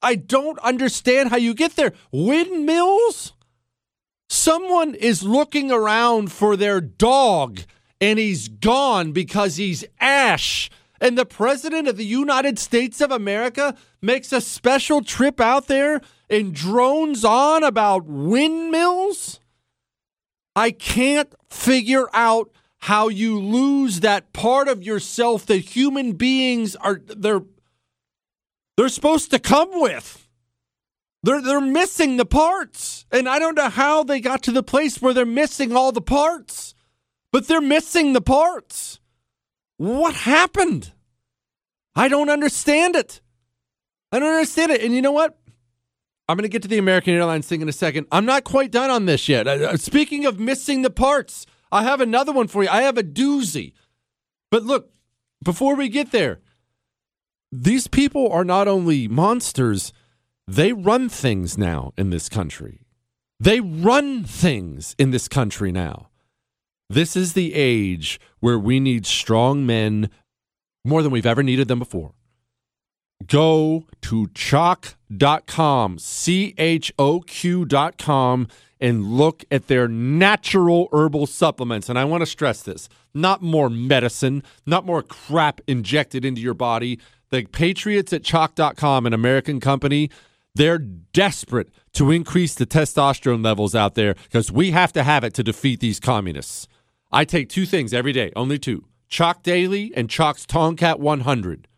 I 0.00 0.14
don't 0.14 0.60
understand 0.60 1.30
how 1.30 1.36
you 1.36 1.52
get 1.52 1.74
there. 1.74 1.92
Windmills? 2.12 3.32
Someone 4.28 4.94
is 4.94 5.24
looking 5.24 5.72
around 5.72 6.30
for 6.30 6.56
their 6.56 6.80
dog 6.80 7.62
and 8.00 8.20
he's 8.20 8.46
gone 8.46 9.10
because 9.10 9.56
he's 9.56 9.84
ash. 9.98 10.70
And 11.00 11.18
the 11.18 11.26
president 11.26 11.88
of 11.88 11.96
the 11.96 12.06
United 12.06 12.60
States 12.60 13.00
of 13.00 13.10
America 13.10 13.76
makes 14.00 14.32
a 14.32 14.40
special 14.40 15.02
trip 15.02 15.40
out 15.40 15.66
there 15.66 16.02
and 16.30 16.54
drones 16.54 17.24
on 17.24 17.64
about 17.64 18.04
windmills? 18.04 19.40
I 20.54 20.70
can't 20.70 21.34
figure 21.50 22.06
out 22.12 22.52
how 22.86 23.08
you 23.08 23.40
lose 23.40 23.98
that 23.98 24.32
part 24.32 24.68
of 24.68 24.80
yourself 24.80 25.44
that 25.46 25.56
human 25.56 26.12
beings 26.12 26.76
are 26.76 27.00
they're 27.04 27.42
they're 28.76 28.88
supposed 28.88 29.32
to 29.32 29.40
come 29.40 29.80
with. 29.80 30.28
They're 31.24 31.42
they're 31.42 31.60
missing 31.60 32.16
the 32.16 32.24
parts. 32.24 33.04
And 33.10 33.28
I 33.28 33.40
don't 33.40 33.56
know 33.56 33.70
how 33.70 34.04
they 34.04 34.20
got 34.20 34.44
to 34.44 34.52
the 34.52 34.62
place 34.62 35.02
where 35.02 35.12
they're 35.12 35.26
missing 35.26 35.74
all 35.74 35.90
the 35.90 36.00
parts. 36.00 36.76
But 37.32 37.48
they're 37.48 37.60
missing 37.60 38.12
the 38.12 38.20
parts. 38.20 39.00
What 39.78 40.14
happened? 40.14 40.92
I 41.96 42.06
don't 42.06 42.30
understand 42.30 42.94
it. 42.94 43.20
I 44.12 44.20
don't 44.20 44.32
understand 44.32 44.70
it. 44.70 44.82
And 44.82 44.94
you 44.94 45.02
know 45.02 45.10
what? 45.10 45.36
I'm 46.28 46.36
going 46.36 46.44
to 46.44 46.48
get 46.48 46.62
to 46.62 46.68
the 46.68 46.78
American 46.78 47.14
Airlines 47.14 47.48
thing 47.48 47.62
in 47.62 47.68
a 47.68 47.72
second. 47.72 48.06
I'm 48.12 48.26
not 48.26 48.44
quite 48.44 48.70
done 48.70 48.90
on 48.90 49.06
this 49.06 49.28
yet. 49.28 49.48
Uh, 49.48 49.76
speaking 49.76 50.24
of 50.24 50.38
missing 50.38 50.82
the 50.82 50.90
parts, 50.90 51.46
I 51.70 51.82
have 51.82 52.00
another 52.00 52.32
one 52.32 52.48
for 52.48 52.62
you. 52.62 52.68
I 52.68 52.82
have 52.82 52.98
a 52.98 53.02
doozy. 53.02 53.72
But 54.50 54.64
look, 54.64 54.92
before 55.42 55.74
we 55.74 55.88
get 55.88 56.12
there, 56.12 56.40
these 57.52 57.86
people 57.86 58.30
are 58.30 58.44
not 58.44 58.68
only 58.68 59.08
monsters, 59.08 59.92
they 60.46 60.72
run 60.72 61.08
things 61.08 61.58
now 61.58 61.92
in 61.96 62.10
this 62.10 62.28
country. 62.28 62.80
They 63.38 63.60
run 63.60 64.24
things 64.24 64.94
in 64.98 65.10
this 65.10 65.28
country 65.28 65.72
now. 65.72 66.08
This 66.88 67.16
is 67.16 67.32
the 67.32 67.54
age 67.54 68.20
where 68.40 68.58
we 68.58 68.78
need 68.80 69.06
strong 69.06 69.66
men 69.66 70.08
more 70.84 71.02
than 71.02 71.10
we've 71.10 71.26
ever 71.26 71.42
needed 71.42 71.68
them 71.68 71.80
before. 71.80 72.12
Go 73.26 73.86
to 74.02 74.28
choq.com, 74.28 75.98
C 75.98 76.54
H 76.58 76.92
O 76.98 77.20
Q.com, 77.20 78.48
and 78.80 79.04
look 79.04 79.44
at 79.50 79.68
their 79.68 79.88
natural 79.88 80.88
herbal 80.92 81.26
supplements. 81.26 81.88
And 81.88 81.98
I 81.98 82.04
want 82.04 82.22
to 82.22 82.26
stress 82.26 82.62
this 82.62 82.88
not 83.14 83.42
more 83.42 83.70
medicine, 83.70 84.42
not 84.66 84.84
more 84.84 85.02
crap 85.02 85.60
injected 85.66 86.24
into 86.24 86.40
your 86.40 86.54
body, 86.54 87.00
the 87.30 87.44
Patriots 87.46 88.12
at 88.12 88.22
choq.com, 88.22 89.06
an 89.06 89.12
American 89.12 89.58
company, 89.60 90.10
they're 90.54 90.78
desperate 90.78 91.68
to 91.92 92.10
increase 92.10 92.54
the 92.54 92.66
testosterone 92.66 93.44
levels 93.44 93.74
out 93.74 93.94
there 93.94 94.14
because 94.14 94.50
we 94.50 94.70
have 94.70 94.92
to 94.92 95.02
have 95.02 95.24
it 95.24 95.34
to 95.34 95.42
defeat 95.42 95.80
these 95.80 96.00
communists. 96.00 96.68
I 97.12 97.24
take 97.24 97.48
two 97.48 97.66
things 97.66 97.92
every 97.92 98.12
day, 98.12 98.32
only 98.36 98.58
two 98.58 98.84
Choq 99.10 99.42
Daily 99.42 99.92
and 99.94 100.08
Choq's 100.08 100.46
Tongkat 100.46 100.98
100. 100.98 101.68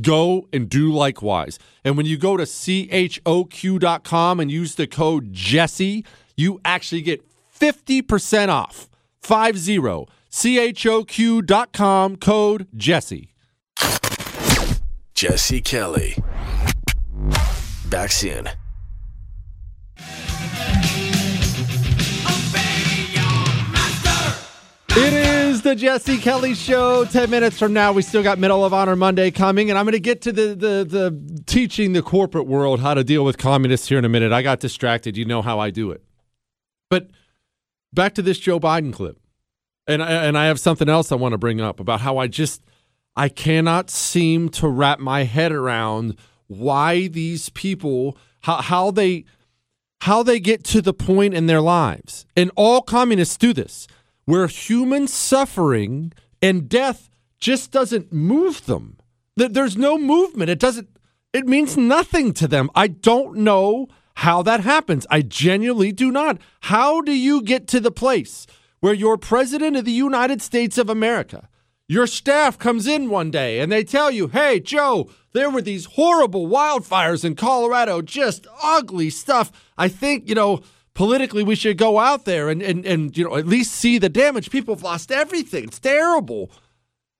Go 0.00 0.48
and 0.52 0.68
do 0.68 0.92
likewise. 0.92 1.58
And 1.84 1.96
when 1.96 2.06
you 2.06 2.16
go 2.16 2.36
to 2.36 2.42
choq.com 2.44 4.40
and 4.40 4.50
use 4.50 4.74
the 4.74 4.88
code 4.88 5.32
Jesse, 5.32 6.04
you 6.36 6.60
actually 6.64 7.02
get 7.02 7.24
50% 7.58 8.48
off. 8.48 8.88
50 9.22 9.78
choq.com 10.74 12.16
code 12.16 12.66
Jesse. 12.76 13.30
Jesse 15.14 15.60
Kelly. 15.60 16.16
Back 17.88 18.10
soon. 18.10 18.48
It 24.96 25.12
is 25.12 25.62
the 25.62 25.74
Jesse 25.74 26.18
Kelly 26.18 26.54
Show. 26.54 27.04
Ten 27.06 27.28
minutes 27.28 27.58
from 27.58 27.72
now, 27.72 27.92
we 27.92 28.02
still 28.02 28.22
got 28.22 28.38
Medal 28.38 28.64
of 28.64 28.72
Honor 28.72 28.94
Monday 28.94 29.32
coming, 29.32 29.68
and 29.68 29.76
I'm 29.76 29.84
going 29.84 29.92
to 29.94 29.98
get 29.98 30.22
to 30.22 30.30
the, 30.30 30.54
the 30.54 30.86
the 30.88 31.42
teaching 31.46 31.94
the 31.94 32.02
corporate 32.02 32.46
world 32.46 32.78
how 32.78 32.94
to 32.94 33.02
deal 33.02 33.24
with 33.24 33.36
communists 33.36 33.88
here 33.88 33.98
in 33.98 34.04
a 34.04 34.08
minute. 34.08 34.30
I 34.30 34.42
got 34.42 34.60
distracted. 34.60 35.16
You 35.16 35.24
know 35.24 35.42
how 35.42 35.58
I 35.58 35.70
do 35.70 35.90
it. 35.90 36.03
But 36.94 37.08
back 37.92 38.14
to 38.14 38.22
this 38.22 38.38
Joe 38.38 38.60
Biden 38.60 38.92
clip, 38.92 39.18
and 39.88 40.00
I, 40.00 40.12
and 40.26 40.38
I 40.38 40.44
have 40.44 40.60
something 40.60 40.88
else 40.88 41.10
I 41.10 41.16
want 41.16 41.32
to 41.32 41.38
bring 41.38 41.60
up 41.60 41.80
about 41.80 42.02
how 42.02 42.18
I 42.18 42.28
just 42.28 42.62
I 43.16 43.28
cannot 43.28 43.90
seem 43.90 44.48
to 44.50 44.68
wrap 44.68 45.00
my 45.00 45.24
head 45.24 45.50
around 45.50 46.16
why 46.46 47.08
these 47.08 47.48
people 47.48 48.16
how 48.42 48.62
how 48.62 48.92
they 48.92 49.24
how 50.02 50.22
they 50.22 50.38
get 50.38 50.62
to 50.66 50.80
the 50.80 50.94
point 50.94 51.34
in 51.34 51.48
their 51.48 51.60
lives, 51.60 52.26
and 52.36 52.52
all 52.54 52.80
communists 52.80 53.36
do 53.36 53.52
this 53.52 53.88
where 54.24 54.46
human 54.46 55.08
suffering 55.08 56.12
and 56.40 56.68
death 56.68 57.10
just 57.40 57.72
doesn't 57.72 58.12
move 58.12 58.66
them. 58.66 58.98
There's 59.36 59.76
no 59.76 59.98
movement. 59.98 60.48
It 60.48 60.60
doesn't, 60.60 60.88
it 61.32 61.48
means 61.48 61.76
nothing 61.76 62.32
to 62.34 62.46
them. 62.46 62.70
I 62.72 62.86
don't 62.86 63.38
know 63.38 63.88
how 64.14 64.42
that 64.42 64.60
happens. 64.60 65.06
I 65.10 65.22
genuinely 65.22 65.92
do 65.92 66.10
not. 66.10 66.38
How 66.60 67.00
do 67.00 67.12
you 67.12 67.42
get 67.42 67.66
to 67.68 67.80
the 67.80 67.90
place 67.90 68.46
where 68.80 68.94
you're 68.94 69.16
president 69.16 69.76
of 69.76 69.84
the 69.84 69.92
United 69.92 70.40
States 70.42 70.78
of 70.78 70.88
America? 70.88 71.48
Your 71.86 72.06
staff 72.06 72.58
comes 72.58 72.86
in 72.86 73.10
one 73.10 73.30
day 73.30 73.60
and 73.60 73.70
they 73.70 73.84
tell 73.84 74.10
you, 74.10 74.28
hey, 74.28 74.58
Joe, 74.60 75.10
there 75.32 75.50
were 75.50 75.60
these 75.60 75.84
horrible 75.84 76.48
wildfires 76.48 77.24
in 77.24 77.34
Colorado, 77.34 78.00
just 78.00 78.46
ugly 78.62 79.10
stuff. 79.10 79.52
I 79.76 79.88
think, 79.88 80.28
you 80.28 80.34
know, 80.34 80.62
politically 80.94 81.42
we 81.42 81.56
should 81.56 81.76
go 81.76 81.98
out 81.98 82.24
there 82.24 82.48
and, 82.48 82.62
and, 82.62 82.86
and 82.86 83.16
you 83.16 83.24
know 83.24 83.36
at 83.36 83.46
least 83.46 83.72
see 83.72 83.98
the 83.98 84.08
damage. 84.08 84.50
People 84.50 84.74
have 84.74 84.82
lost 84.82 85.12
everything. 85.12 85.64
It's 85.64 85.80
terrible. 85.80 86.50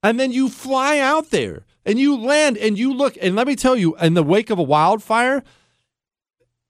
And 0.03 0.19
then 0.19 0.33
you 0.33 0.49
fly 0.49 0.99
out 0.99 1.31
there 1.31 1.65
and 1.85 1.99
you 1.99 2.17
land 2.17 2.57
and 2.57 2.79
you 2.79 2.95
look 2.95 3.19
and 3.21 3.37
let 3.37 3.47
me 3.47 3.57
tell 3.57 3.77
you, 3.77 3.97
in 3.97 4.15
the 4.15 4.23
wake 4.23 4.51
of 4.51 4.59
a 4.59 4.63
wildfire, 4.63 5.43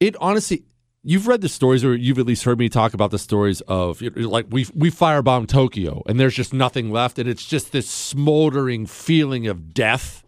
it 0.01 0.17
honestly 0.21 0.65
you've 1.03 1.27
read 1.27 1.41
the 1.41 1.49
stories 1.49 1.85
or 1.85 1.95
you've 1.95 2.19
at 2.19 2.27
least 2.27 2.45
heard 2.45 2.59
me 2.59 2.69
talk 2.69 2.95
about 2.95 3.11
the 3.11 3.19
stories 3.19 3.61
of 3.63 4.01
like 4.17 4.47
we 4.51 4.67
we 4.75 4.91
firebombed 4.91 5.49
Tokyo 5.49 6.03
and 6.07 6.19
there's 6.19 6.35
just 6.35 6.53
nothing 6.53 6.91
left 6.91 7.19
and 7.19 7.29
it's 7.29 7.47
just 7.47 7.73
this 7.73 7.89
smoldering 7.89 8.87
feeling 8.87 9.47
of 9.47 9.75
death 9.75 10.25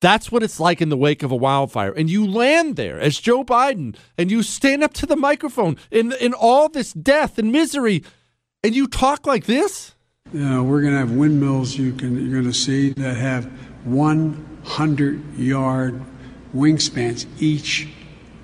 that's 0.00 0.30
what 0.30 0.42
it's 0.42 0.60
like 0.60 0.82
in 0.82 0.88
the 0.88 0.96
wake 0.96 1.22
of 1.22 1.32
a 1.32 1.36
wildfire. 1.36 1.92
And 1.92 2.10
you 2.10 2.26
land 2.26 2.76
there 2.76 3.00
as 3.00 3.18
Joe 3.18 3.44
Biden 3.44 3.96
and 4.18 4.30
you 4.30 4.42
stand 4.42 4.82
up 4.84 4.92
to 4.94 5.06
the 5.06 5.16
microphone 5.16 5.76
in, 5.90 6.12
in 6.12 6.34
all 6.34 6.68
this 6.68 6.92
death 6.92 7.38
and 7.38 7.50
misery 7.50 8.04
and 8.62 8.74
you 8.74 8.86
talk 8.86 9.26
like 9.26 9.46
this? 9.46 9.94
Yeah, 10.32 10.60
we're 10.60 10.80
going 10.80 10.92
to 10.92 10.98
have 10.98 11.12
windmills 11.12 11.76
you 11.76 11.92
can, 11.92 12.20
you're 12.20 12.40
going 12.40 12.52
to 12.52 12.58
see 12.58 12.90
that 12.90 13.16
have 13.16 13.46
100 13.84 15.38
yard 15.38 16.02
wingspans 16.54 17.26
each, 17.40 17.88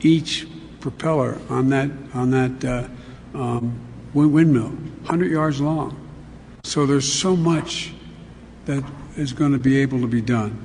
each 0.04 0.46
propeller 0.80 1.40
on 1.48 1.68
that, 1.70 1.90
on 2.14 2.30
that 2.30 2.64
uh, 2.64 3.38
um, 3.38 3.80
windmill, 4.14 4.68
100 4.68 5.30
yards 5.30 5.60
long. 5.60 5.98
So 6.64 6.86
there's 6.86 7.10
so 7.10 7.34
much 7.34 7.92
that 8.66 8.84
is 9.16 9.32
going 9.32 9.52
to 9.52 9.58
be 9.58 9.78
able 9.78 10.00
to 10.00 10.06
be 10.06 10.20
done. 10.20 10.58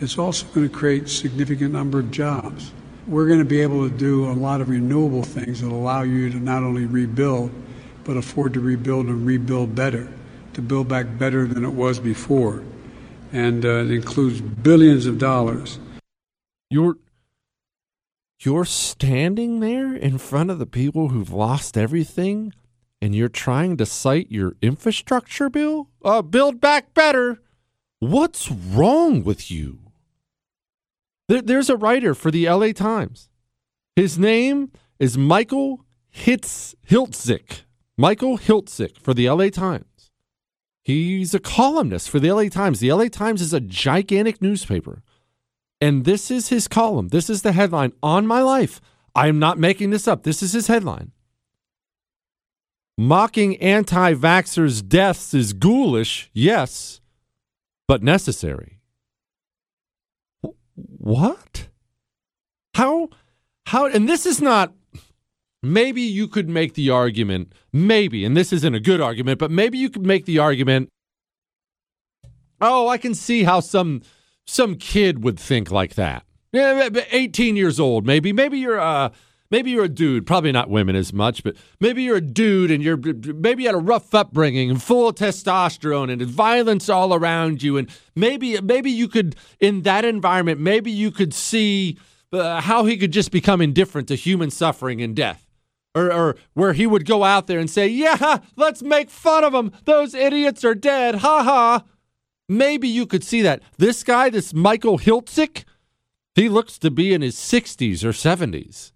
It's 0.00 0.18
also 0.18 0.46
going 0.54 0.68
to 0.68 0.74
create 0.74 1.08
significant 1.08 1.72
number 1.72 1.98
of 1.98 2.10
jobs. 2.10 2.72
We're 3.06 3.26
going 3.26 3.40
to 3.40 3.44
be 3.44 3.60
able 3.60 3.88
to 3.88 3.94
do 3.94 4.30
a 4.30 4.32
lot 4.32 4.60
of 4.60 4.68
renewable 4.68 5.22
things 5.22 5.60
that 5.60 5.70
allow 5.70 6.02
you 6.02 6.30
to 6.30 6.36
not 6.36 6.62
only 6.62 6.86
rebuild, 6.86 7.50
but 8.04 8.16
afford 8.16 8.54
to 8.54 8.60
rebuild 8.60 9.06
and 9.06 9.26
rebuild 9.26 9.74
better, 9.74 10.08
to 10.54 10.62
build 10.62 10.88
back 10.88 11.18
better 11.18 11.46
than 11.46 11.64
it 11.64 11.72
was 11.72 11.98
before. 11.98 12.62
And 13.32 13.64
uh, 13.64 13.84
it 13.84 13.90
includes 13.90 14.40
billions 14.40 15.06
of 15.06 15.18
dollars. 15.18 15.78
You're 16.70 16.96
you're 18.44 18.64
standing 18.64 19.60
there 19.60 19.94
in 19.94 20.18
front 20.18 20.50
of 20.50 20.58
the 20.58 20.66
people 20.66 21.08
who've 21.08 21.32
lost 21.32 21.76
everything 21.76 22.52
and 23.02 23.14
you're 23.14 23.28
trying 23.28 23.76
to 23.76 23.86
cite 23.86 24.30
your 24.30 24.56
infrastructure 24.62 25.50
bill? 25.50 25.88
Uh, 26.02 26.22
build 26.22 26.60
back 26.60 26.94
better. 26.94 27.40
What's 27.98 28.50
wrong 28.50 29.22
with 29.24 29.50
you? 29.50 29.80
There, 31.28 31.42
there's 31.42 31.70
a 31.70 31.76
writer 31.76 32.14
for 32.14 32.30
the 32.30 32.48
LA 32.48 32.72
Times. 32.72 33.28
His 33.94 34.18
name 34.18 34.72
is 34.98 35.18
Michael 35.18 35.84
Hitz, 36.08 36.74
Hiltzik. 36.88 37.62
Michael 37.96 38.38
Hiltzik 38.38 38.96
for 38.96 39.12
the 39.12 39.28
LA 39.28 39.50
Times. 39.50 40.10
He's 40.82 41.34
a 41.34 41.40
columnist 41.40 42.08
for 42.08 42.18
the 42.18 42.32
LA 42.32 42.48
Times. 42.48 42.80
The 42.80 42.92
LA 42.92 43.08
Times 43.08 43.42
is 43.42 43.52
a 43.52 43.60
gigantic 43.60 44.40
newspaper. 44.40 45.02
And 45.80 46.04
this 46.04 46.30
is 46.30 46.48
his 46.48 46.68
column. 46.68 47.08
This 47.08 47.30
is 47.30 47.42
the 47.42 47.52
headline 47.52 47.92
on 48.02 48.26
my 48.26 48.42
life. 48.42 48.80
I 49.14 49.28
am 49.28 49.38
not 49.38 49.58
making 49.58 49.90
this 49.90 50.06
up. 50.06 50.22
This 50.22 50.42
is 50.42 50.52
his 50.52 50.66
headline. 50.66 51.12
Mocking 52.98 53.56
anti 53.56 54.14
vaxxers' 54.14 54.86
deaths 54.86 55.32
is 55.32 55.54
ghoulish, 55.54 56.30
yes, 56.34 57.00
but 57.88 58.02
necessary 58.02 58.80
what? 60.98 61.68
How 62.74 63.08
how 63.66 63.86
and 63.86 64.08
this 64.08 64.26
is 64.26 64.40
not 64.40 64.72
maybe 65.62 66.02
you 66.02 66.28
could 66.28 66.48
make 66.48 66.74
the 66.74 66.90
argument, 66.90 67.52
maybe, 67.72 68.24
and 68.24 68.36
this 68.36 68.52
isn't 68.52 68.74
a 68.74 68.80
good 68.80 69.00
argument, 69.00 69.38
but 69.38 69.50
maybe 69.50 69.78
you 69.78 69.90
could 69.90 70.06
make 70.06 70.24
the 70.24 70.38
argument 70.38 70.88
Oh, 72.62 72.88
I 72.88 72.98
can 72.98 73.14
see 73.14 73.44
how 73.44 73.60
some 73.60 74.02
some 74.50 74.74
kid 74.74 75.22
would 75.22 75.38
think 75.38 75.70
like 75.70 75.94
that. 75.94 76.24
Yeah, 76.52 76.88
18 77.12 77.56
years 77.56 77.78
old, 77.78 78.04
maybe. 78.04 78.32
Maybe 78.32 78.58
you're 78.58 78.80
uh 78.80 79.10
maybe 79.50 79.70
you're 79.70 79.84
a 79.84 79.88
dude, 79.88 80.26
probably 80.26 80.50
not 80.50 80.68
women 80.68 80.96
as 80.96 81.12
much, 81.12 81.44
but 81.44 81.56
maybe 81.78 82.02
you're 82.02 82.16
a 82.16 82.20
dude 82.20 82.70
and 82.70 82.82
you're 82.82 82.96
maybe 82.96 83.62
you 83.62 83.68
had 83.68 83.74
a 83.76 83.78
rough 83.78 84.12
upbringing 84.14 84.70
and 84.70 84.82
full 84.82 85.08
of 85.08 85.14
testosterone 85.14 86.10
and 86.10 86.22
violence 86.22 86.88
all 86.88 87.14
around 87.14 87.62
you, 87.62 87.76
and 87.76 87.88
maybe 88.16 88.60
maybe 88.60 88.90
you 88.90 89.06
could 89.06 89.36
in 89.60 89.82
that 89.82 90.04
environment, 90.04 90.60
maybe 90.60 90.90
you 90.90 91.12
could 91.12 91.32
see 91.32 91.98
uh, 92.32 92.60
how 92.60 92.84
he 92.84 92.96
could 92.96 93.12
just 93.12 93.30
become 93.30 93.60
indifferent 93.60 94.08
to 94.08 94.16
human 94.16 94.50
suffering 94.50 95.00
and 95.00 95.14
death. 95.14 95.46
Or, 95.92 96.12
or 96.12 96.36
where 96.54 96.72
he 96.72 96.86
would 96.86 97.04
go 97.04 97.24
out 97.24 97.48
there 97.48 97.58
and 97.58 97.68
say, 97.68 97.88
"Yeah, 97.88 98.38
let's 98.56 98.80
make 98.80 99.10
fun 99.10 99.42
of 99.42 99.52
them. 99.52 99.72
Those 99.86 100.14
idiots 100.14 100.64
are 100.64 100.74
dead. 100.74 101.16
Ha 101.16 101.42
ha." 101.42 101.84
Maybe 102.50 102.88
you 102.88 103.06
could 103.06 103.22
see 103.22 103.42
that. 103.42 103.62
This 103.78 104.02
guy, 104.02 104.28
this 104.28 104.52
Michael 104.52 104.98
Hiltzik, 104.98 105.62
he 106.34 106.48
looks 106.48 106.80
to 106.80 106.90
be 106.90 107.14
in 107.14 107.22
his 107.22 107.36
60s 107.36 108.02
or 108.02 108.10
70s. 108.10 108.90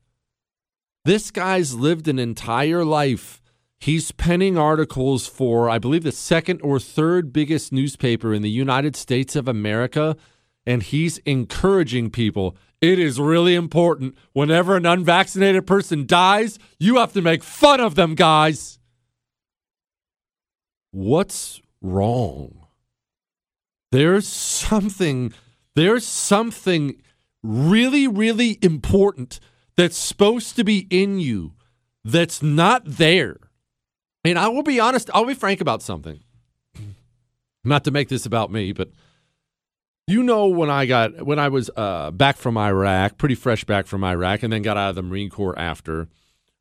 This 1.04 1.30
guy's 1.30 1.72
lived 1.72 2.08
an 2.08 2.18
entire 2.18 2.84
life. 2.84 3.40
He's 3.78 4.10
penning 4.10 4.58
articles 4.58 5.28
for, 5.28 5.70
I 5.70 5.78
believe, 5.78 6.02
the 6.02 6.10
second 6.10 6.62
or 6.62 6.80
third 6.80 7.32
biggest 7.32 7.72
newspaper 7.72 8.34
in 8.34 8.42
the 8.42 8.50
United 8.50 8.96
States 8.96 9.36
of 9.36 9.46
America. 9.46 10.16
And 10.66 10.82
he's 10.82 11.18
encouraging 11.18 12.10
people. 12.10 12.56
It 12.80 12.98
is 12.98 13.20
really 13.20 13.54
important. 13.54 14.16
Whenever 14.32 14.74
an 14.74 14.84
unvaccinated 14.84 15.64
person 15.64 16.06
dies, 16.06 16.58
you 16.80 16.96
have 16.96 17.12
to 17.12 17.22
make 17.22 17.44
fun 17.44 17.78
of 17.78 17.94
them, 17.94 18.16
guys. 18.16 18.80
What's 20.90 21.62
wrong? 21.80 22.63
There's 23.94 24.26
something, 24.26 25.32
there's 25.76 26.04
something 26.04 27.00
really, 27.44 28.08
really 28.08 28.58
important 28.60 29.38
that's 29.76 29.96
supposed 29.96 30.56
to 30.56 30.64
be 30.64 30.88
in 30.90 31.20
you 31.20 31.52
that's 32.04 32.42
not 32.42 32.82
there. 32.84 33.36
And 34.24 34.36
I 34.36 34.48
will 34.48 34.64
be 34.64 34.80
honest, 34.80 35.10
I'll 35.14 35.24
be 35.24 35.34
frank 35.34 35.60
about 35.60 35.80
something. 35.80 36.18
Not 37.64 37.84
to 37.84 37.92
make 37.92 38.08
this 38.08 38.26
about 38.26 38.50
me, 38.50 38.72
but 38.72 38.90
you 40.08 40.24
know 40.24 40.48
when 40.48 40.70
I 40.70 40.86
got 40.86 41.24
when 41.24 41.38
I 41.38 41.46
was 41.46 41.70
uh, 41.76 42.10
back 42.10 42.36
from 42.36 42.58
Iraq, 42.58 43.16
pretty 43.16 43.36
fresh 43.36 43.62
back 43.62 43.86
from 43.86 44.02
Iraq, 44.02 44.42
and 44.42 44.52
then 44.52 44.62
got 44.62 44.76
out 44.76 44.88
of 44.88 44.96
the 44.96 45.04
Marine 45.04 45.30
Corps 45.30 45.56
after. 45.56 46.08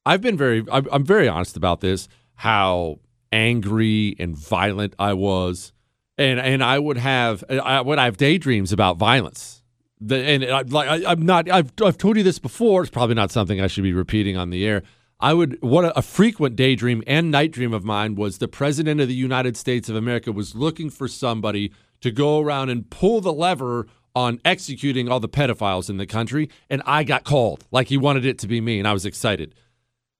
I've 0.05 0.21
been 0.21 0.37
very, 0.37 0.63
I'm 0.71 1.03
very 1.03 1.27
honest 1.27 1.57
about 1.57 1.81
this. 1.81 2.07
How 2.35 2.99
angry 3.31 4.15
and 4.19 4.37
violent 4.37 4.93
I 4.99 5.13
was, 5.13 5.72
and 6.17 6.39
and 6.39 6.63
I 6.63 6.79
would 6.79 6.97
have, 6.97 7.43
uh, 7.49 7.55
I 7.55 7.81
would 7.81 7.99
have 7.99 8.17
daydreams 8.17 8.71
about 8.71 8.97
violence 8.97 9.63
the, 10.05 10.17
and 10.17 10.45
I, 10.45 10.61
like 10.61 10.89
I, 10.89 11.11
am 11.11 11.21
not. 11.21 11.49
I've 11.49 11.71
I've 11.83 11.97
told 11.97 12.17
you 12.17 12.23
this 12.23 12.39
before. 12.39 12.81
It's 12.81 12.91
probably 12.91 13.15
not 13.15 13.31
something 13.31 13.61
I 13.61 13.67
should 13.67 13.83
be 13.83 13.93
repeating 13.93 14.37
on 14.37 14.49
the 14.49 14.65
air. 14.65 14.83
I 15.19 15.33
would 15.33 15.61
what 15.61 15.85
a, 15.85 15.97
a, 15.97 16.01
frequent 16.01 16.55
daydream 16.55 17.03
and 17.07 17.31
night 17.31 17.51
dream 17.51 17.73
of 17.73 17.85
mine 17.85 18.15
was 18.15 18.39
the 18.39 18.47
president 18.47 18.99
of 18.99 19.07
the 19.07 19.15
United 19.15 19.55
States 19.55 19.87
of 19.87 19.95
America 19.95 20.31
was 20.31 20.55
looking 20.55 20.89
for 20.89 21.07
somebody 21.07 21.71
to 22.01 22.11
go 22.11 22.39
around 22.39 22.69
and 22.69 22.89
pull 22.89 23.21
the 23.21 23.31
lever 23.31 23.87
on 24.15 24.39
executing 24.43 25.09
all 25.09 25.19
the 25.19 25.29
pedophiles 25.29 25.89
in 25.89 25.97
the 25.97 26.05
country, 26.05 26.49
and 26.69 26.83
I 26.85 27.03
got 27.03 27.23
called. 27.23 27.65
Like 27.71 27.87
he 27.87 27.97
wanted 27.97 28.25
it 28.25 28.37
to 28.39 28.47
be 28.47 28.59
me, 28.59 28.79
and 28.79 28.87
I 28.87 28.93
was 28.93 29.05
excited. 29.05 29.55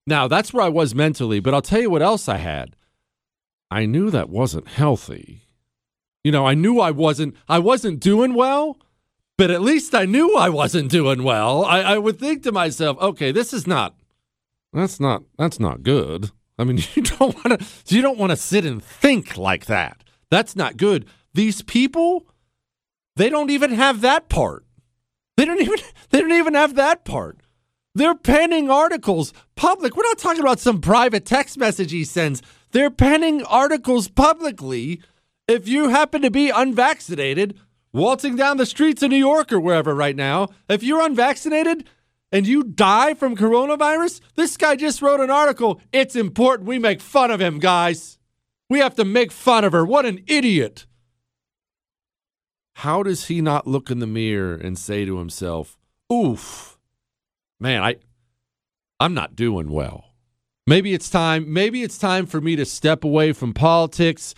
Now 0.07 0.27
that's 0.27 0.53
where 0.53 0.63
I 0.63 0.69
was 0.69 0.95
mentally, 0.95 1.39
but 1.41 1.53
I'll 1.53 1.61
tell 1.61 1.81
you 1.81 1.89
what 1.89 2.01
else 2.01 2.29
I 2.29 2.37
had. 2.37 2.75
I 3.69 3.85
knew 3.85 4.09
that 4.11 4.29
wasn't 4.29 4.67
healthy. 4.67 5.42
You 6.23 6.31
know, 6.31 6.45
I 6.45 6.53
knew 6.53 6.79
I 6.79 6.91
wasn't 6.91 7.35
I 7.49 7.59
wasn't 7.59 7.99
doing 7.99 8.33
well, 8.33 8.77
but 9.37 9.51
at 9.51 9.61
least 9.61 9.93
I 9.93 10.05
knew 10.05 10.35
I 10.37 10.49
wasn't 10.49 10.89
doing 10.89 11.23
well. 11.23 11.65
I, 11.65 11.81
I 11.81 11.97
would 11.97 12.19
think 12.19 12.43
to 12.43 12.51
myself, 12.51 12.97
okay, 13.01 13.31
this 13.31 13.53
is 13.53 13.67
not 13.67 13.95
that's 14.71 14.99
not 14.99 15.23
that's 15.37 15.59
not 15.59 15.83
good. 15.83 16.31
I 16.57 16.63
mean, 16.63 16.79
you 16.95 17.03
don't 17.03 17.35
want 17.43 17.59
to 17.59 17.95
you 17.95 18.01
don't 18.01 18.17
want 18.17 18.31
to 18.31 18.37
sit 18.37 18.65
and 18.65 18.83
think 18.83 19.37
like 19.37 19.65
that. 19.65 20.03
That's 20.29 20.55
not 20.55 20.77
good. 20.77 21.05
These 21.33 21.61
people, 21.63 22.27
they 23.15 23.29
don't 23.29 23.49
even 23.49 23.71
have 23.71 24.01
that 24.01 24.29
part. 24.29 24.65
They 25.37 25.45
don't 25.45 25.61
even 25.65 25.79
they 26.09 26.21
don't 26.21 26.31
even 26.31 26.53
have 26.53 26.75
that 26.75 27.05
part. 27.05 27.39
They're 27.95 28.15
penning 28.15 28.71
articles 28.71 29.33
public. 29.55 29.95
We're 29.95 30.03
not 30.03 30.17
talking 30.17 30.41
about 30.41 30.59
some 30.59 30.81
private 30.81 31.25
text 31.25 31.57
message 31.57 31.91
he 31.91 32.05
sends. 32.05 32.41
They're 32.71 32.89
penning 32.89 33.43
articles 33.43 34.07
publicly. 34.07 35.01
If 35.47 35.67
you 35.67 35.89
happen 35.89 36.21
to 36.21 36.31
be 36.31 36.49
unvaccinated, 36.49 37.59
waltzing 37.91 38.35
down 38.35 38.57
the 38.57 38.65
streets 38.65 39.03
of 39.03 39.09
New 39.09 39.17
York 39.17 39.51
or 39.51 39.59
wherever 39.59 39.93
right 39.93 40.15
now, 40.15 40.49
if 40.69 40.83
you're 40.83 41.05
unvaccinated 41.05 41.87
and 42.31 42.47
you 42.47 42.63
die 42.63 43.13
from 43.13 43.35
coronavirus, 43.35 44.21
this 44.35 44.55
guy 44.57 44.75
just 44.75 45.01
wrote 45.01 45.19
an 45.19 45.29
article. 45.29 45.81
It's 45.91 46.15
important 46.15 46.67
we 46.67 46.79
make 46.79 47.01
fun 47.01 47.29
of 47.29 47.41
him, 47.41 47.59
guys. 47.59 48.17
We 48.69 48.79
have 48.79 48.95
to 48.95 49.05
make 49.05 49.31
fun 49.31 49.65
of 49.65 49.73
her. 49.73 49.85
What 49.85 50.05
an 50.05 50.23
idiot. 50.27 50.85
How 52.77 53.03
does 53.03 53.25
he 53.25 53.41
not 53.41 53.67
look 53.67 53.91
in 53.91 53.99
the 53.99 54.07
mirror 54.07 54.55
and 54.55 54.79
say 54.79 55.05
to 55.05 55.19
himself, 55.19 55.77
oof, 56.11 56.79
man, 57.59 57.83
I, 57.83 57.97
I'm 58.99 59.13
not 59.13 59.35
doing 59.35 59.69
well. 59.69 60.05
Maybe 60.65 60.93
it's 60.93 61.09
time, 61.09 61.51
maybe 61.51 61.83
it's 61.83 61.97
time 61.97 62.25
for 62.25 62.39
me 62.39 62.55
to 62.55 62.65
step 62.65 63.03
away 63.03 63.33
from 63.33 63.53
politics, 63.53 64.33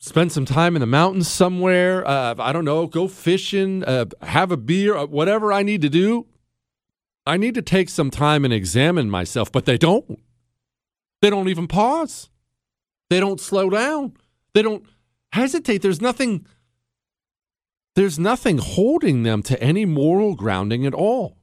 spend 0.00 0.32
some 0.32 0.44
time 0.44 0.74
in 0.74 0.80
the 0.80 0.86
mountains 0.86 1.28
somewhere. 1.28 2.06
Uh, 2.06 2.34
I 2.38 2.52
don't 2.52 2.64
know, 2.64 2.86
go 2.86 3.06
fishing, 3.06 3.84
uh, 3.84 4.06
have 4.22 4.50
a 4.50 4.56
beer, 4.56 4.96
uh, 4.96 5.06
whatever 5.06 5.52
I 5.52 5.62
need 5.62 5.82
to 5.82 5.88
do. 5.88 6.26
I 7.26 7.36
need 7.36 7.54
to 7.54 7.62
take 7.62 7.88
some 7.88 8.10
time 8.10 8.44
and 8.44 8.52
examine 8.52 9.08
myself, 9.08 9.52
but 9.52 9.66
they 9.66 9.78
don't. 9.78 10.18
They 11.22 11.30
don't 11.30 11.48
even 11.48 11.68
pause. 11.68 12.30
They 13.10 13.20
don't 13.20 13.40
slow 13.40 13.70
down. 13.70 14.14
They 14.54 14.62
don't 14.62 14.84
hesitate. 15.32 15.82
There's 15.82 16.00
nothing 16.00 16.46
there's 17.96 18.18
nothing 18.18 18.58
holding 18.58 19.24
them 19.24 19.42
to 19.42 19.60
any 19.62 19.84
moral 19.84 20.34
grounding 20.34 20.86
at 20.86 20.94
all. 20.94 21.38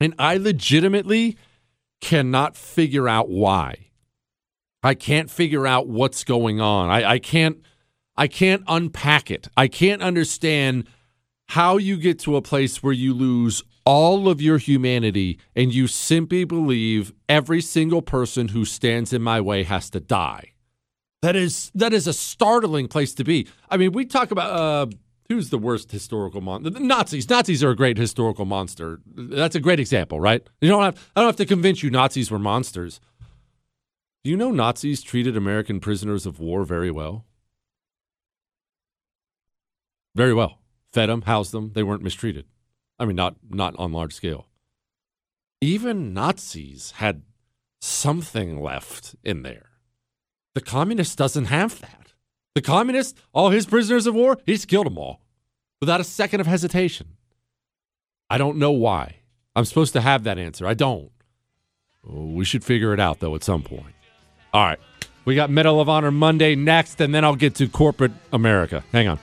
And 0.00 0.14
I 0.18 0.36
legitimately 0.36 1.36
cannot 2.00 2.56
figure 2.56 3.08
out 3.08 3.28
why. 3.28 3.90
I 4.82 4.94
can't 4.94 5.30
figure 5.30 5.66
out 5.66 5.88
what's 5.88 6.24
going 6.24 6.60
on. 6.60 6.90
I, 6.90 7.12
I 7.12 7.18
can't 7.18 7.58
I 8.16 8.28
can't 8.28 8.62
unpack 8.68 9.30
it. 9.30 9.48
I 9.56 9.68
can't 9.68 10.02
understand 10.02 10.86
how 11.48 11.76
you 11.76 11.96
get 11.96 12.18
to 12.20 12.36
a 12.36 12.42
place 12.42 12.82
where 12.82 12.92
you 12.92 13.12
lose 13.12 13.62
all 13.84 14.28
of 14.28 14.40
your 14.40 14.58
humanity 14.58 15.38
and 15.54 15.74
you 15.74 15.86
simply 15.86 16.44
believe 16.44 17.12
every 17.28 17.60
single 17.60 18.02
person 18.02 18.48
who 18.48 18.64
stands 18.64 19.12
in 19.12 19.22
my 19.22 19.40
way 19.40 19.62
has 19.62 19.90
to 19.90 20.00
die. 20.00 20.52
That 21.22 21.36
is 21.36 21.70
that 21.74 21.92
is 21.92 22.06
a 22.06 22.12
startling 22.12 22.88
place 22.88 23.14
to 23.14 23.24
be. 23.24 23.48
I 23.70 23.76
mean, 23.76 23.92
we 23.92 24.04
talk 24.04 24.30
about 24.30 24.50
uh, 24.52 24.86
who's 25.28 25.50
the 25.50 25.58
worst 25.58 25.90
historical 25.90 26.40
monster? 26.40 26.70
The 26.70 26.80
Nazis. 26.80 27.28
Nazis 27.28 27.64
are 27.64 27.70
a 27.70 27.76
great 27.76 27.96
historical 27.96 28.44
monster. 28.44 29.00
That's 29.06 29.56
a 29.56 29.60
great 29.60 29.80
example, 29.80 30.20
right? 30.20 30.46
You 30.60 30.68
don't 30.68 30.82
have 30.82 31.10
I 31.16 31.20
don't 31.20 31.28
have 31.28 31.36
to 31.36 31.46
convince 31.46 31.82
you 31.82 31.90
Nazis 31.90 32.30
were 32.30 32.38
monsters. 32.38 33.00
Do 34.22 34.30
you 34.30 34.36
know 34.36 34.50
Nazis 34.50 35.02
treated 35.02 35.36
American 35.36 35.80
prisoners 35.80 36.26
of 36.26 36.40
war 36.40 36.64
very 36.64 36.90
well? 36.90 37.24
Very 40.14 40.34
well. 40.34 40.58
Fed 40.92 41.08
them, 41.08 41.22
housed 41.22 41.52
them. 41.52 41.72
They 41.74 41.82
weren't 41.82 42.02
mistreated. 42.02 42.46
I 42.98 43.04
mean, 43.04 43.16
not 43.16 43.36
not 43.48 43.74
on 43.78 43.92
large 43.92 44.14
scale. 44.14 44.46
Even 45.60 46.12
Nazis 46.12 46.92
had 46.96 47.22
something 47.80 48.60
left 48.60 49.16
in 49.24 49.42
there. 49.42 49.70
The 50.54 50.60
communist 50.60 51.18
doesn't 51.18 51.46
have 51.46 51.80
that. 51.80 52.12
The 52.54 52.62
communist, 52.62 53.18
all 53.32 53.50
his 53.50 53.66
prisoners 53.66 54.06
of 54.06 54.14
war, 54.14 54.38
he's 54.46 54.64
killed 54.64 54.86
them 54.86 54.98
all 54.98 55.20
without 55.80 56.00
a 56.00 56.04
second 56.04 56.40
of 56.40 56.46
hesitation. 56.46 57.16
I 58.30 58.38
don't 58.38 58.58
know 58.58 58.70
why. 58.70 59.16
I'm 59.56 59.64
supposed 59.64 59.92
to 59.94 60.00
have 60.00 60.24
that 60.24 60.38
answer. 60.38 60.66
I 60.66 60.74
don't. 60.74 61.10
Oh, 62.08 62.26
we 62.26 62.44
should 62.44 62.64
figure 62.64 62.92
it 62.92 63.00
out, 63.00 63.20
though, 63.20 63.34
at 63.34 63.42
some 63.42 63.62
point. 63.62 63.94
All 64.52 64.64
right. 64.64 64.78
We 65.24 65.34
got 65.34 65.50
Medal 65.50 65.80
of 65.80 65.88
Honor 65.88 66.10
Monday 66.10 66.54
next, 66.54 67.00
and 67.00 67.14
then 67.14 67.24
I'll 67.24 67.36
get 67.36 67.54
to 67.56 67.68
corporate 67.68 68.12
America. 68.32 68.84
Hang 68.92 69.08
on. 69.08 69.18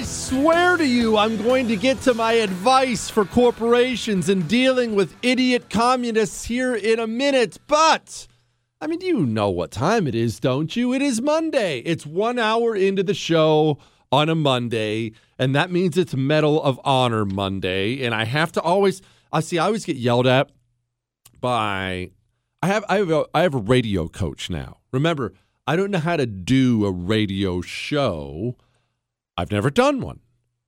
I 0.00 0.04
swear 0.04 0.78
to 0.78 0.86
you, 0.86 1.18
I'm 1.18 1.36
going 1.36 1.68
to 1.68 1.76
get 1.76 2.00
to 2.02 2.14
my 2.14 2.32
advice 2.32 3.10
for 3.10 3.26
corporations 3.26 4.30
and 4.30 4.48
dealing 4.48 4.94
with 4.94 5.14
idiot 5.20 5.68
communists 5.68 6.44
here 6.44 6.74
in 6.74 6.98
a 6.98 7.06
minute. 7.06 7.58
But, 7.66 8.26
I 8.80 8.86
mean, 8.86 9.02
you 9.02 9.26
know 9.26 9.50
what 9.50 9.70
time 9.70 10.06
it 10.06 10.14
is, 10.14 10.40
don't 10.40 10.74
you? 10.74 10.94
It 10.94 11.02
is 11.02 11.20
Monday. 11.20 11.80
It's 11.80 12.06
one 12.06 12.38
hour 12.38 12.74
into 12.74 13.02
the 13.02 13.12
show 13.12 13.76
on 14.10 14.30
a 14.30 14.34
Monday, 14.34 15.12
and 15.38 15.54
that 15.54 15.70
means 15.70 15.98
it's 15.98 16.14
Medal 16.14 16.62
of 16.62 16.80
Honor 16.82 17.26
Monday. 17.26 18.02
And 18.02 18.14
I 18.14 18.24
have 18.24 18.52
to 18.52 18.62
always, 18.62 19.02
I 19.30 19.40
see, 19.40 19.58
I 19.58 19.66
always 19.66 19.84
get 19.84 19.96
yelled 19.96 20.26
at 20.26 20.50
by, 21.42 22.10
I 22.62 22.68
have, 22.68 22.86
I 22.88 22.96
have, 22.96 23.10
a, 23.10 23.26
I 23.34 23.42
have 23.42 23.54
a 23.54 23.58
radio 23.58 24.08
coach 24.08 24.48
now. 24.48 24.78
Remember, 24.92 25.34
I 25.66 25.76
don't 25.76 25.90
know 25.90 25.98
how 25.98 26.16
to 26.16 26.24
do 26.24 26.86
a 26.86 26.90
radio 26.90 27.60
show. 27.60 28.56
I've 29.40 29.50
never 29.50 29.70
done 29.70 30.00
one. 30.00 30.20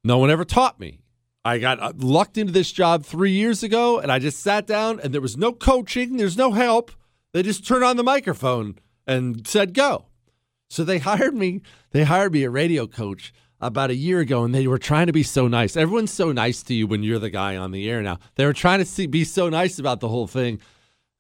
No 0.03 0.17
one 0.17 0.31
ever 0.31 0.47
taught 0.47 0.81
me. 0.81 1.01
I 1.45 1.59
got 1.59 1.79
uh, 1.79 1.93
lucked 1.99 2.39
into 2.39 2.53
this 2.53 2.73
job 2.73 3.05
three 3.05 3.33
years 3.33 3.63
ago, 3.63 3.99
and 3.99 4.11
I 4.11 4.19
just 4.19 4.41
sat 4.41 4.67
down, 4.67 4.99
and 5.01 5.13
there 5.13 5.21
was 5.21 5.37
no 5.37 5.53
coaching, 5.53 6.17
there's 6.17 6.39
no 6.39 6.53
help. 6.53 6.91
They 7.33 7.43
just 7.43 7.67
turned 7.67 7.85
on 7.85 7.99
the 7.99 8.03
microphone 8.03 8.77
and 9.07 9.47
said 9.47 9.75
go. 9.75 10.07
So 10.71 10.85
they 10.85 10.99
hired 11.11 11.35
me. 11.35 11.61
They 11.91 12.05
hired 12.05 12.33
me 12.33 12.45
a 12.45 12.51
radio 12.51 12.87
coach 12.87 13.35
about 13.61 13.91
a 13.91 13.95
year 13.95 14.21
ago, 14.21 14.43
and 14.43 14.55
they 14.55 14.67
were 14.67 14.79
trying 14.79 15.07
to 15.07 15.13
be 15.13 15.23
so 15.23 15.47
nice. 15.49 15.77
Everyone's 15.77 16.11
so 16.11 16.33
nice 16.33 16.63
to 16.63 16.75
you 16.75 16.87
when 16.87 17.03
you're 17.03 17.19
the 17.19 17.29
guy 17.29 17.57
on 17.57 17.73
the 17.73 17.91
air 17.91 18.01
now. 18.01 18.21
They 18.37 18.47
were 18.47 18.55
trying 18.55 18.79
to 18.79 18.87
see, 18.87 19.07
be 19.07 19.25
so 19.25 19.51
nice 19.51 19.79
about 19.79 20.01
the 20.01 20.09
whole 20.09 20.27
thing. 20.27 20.61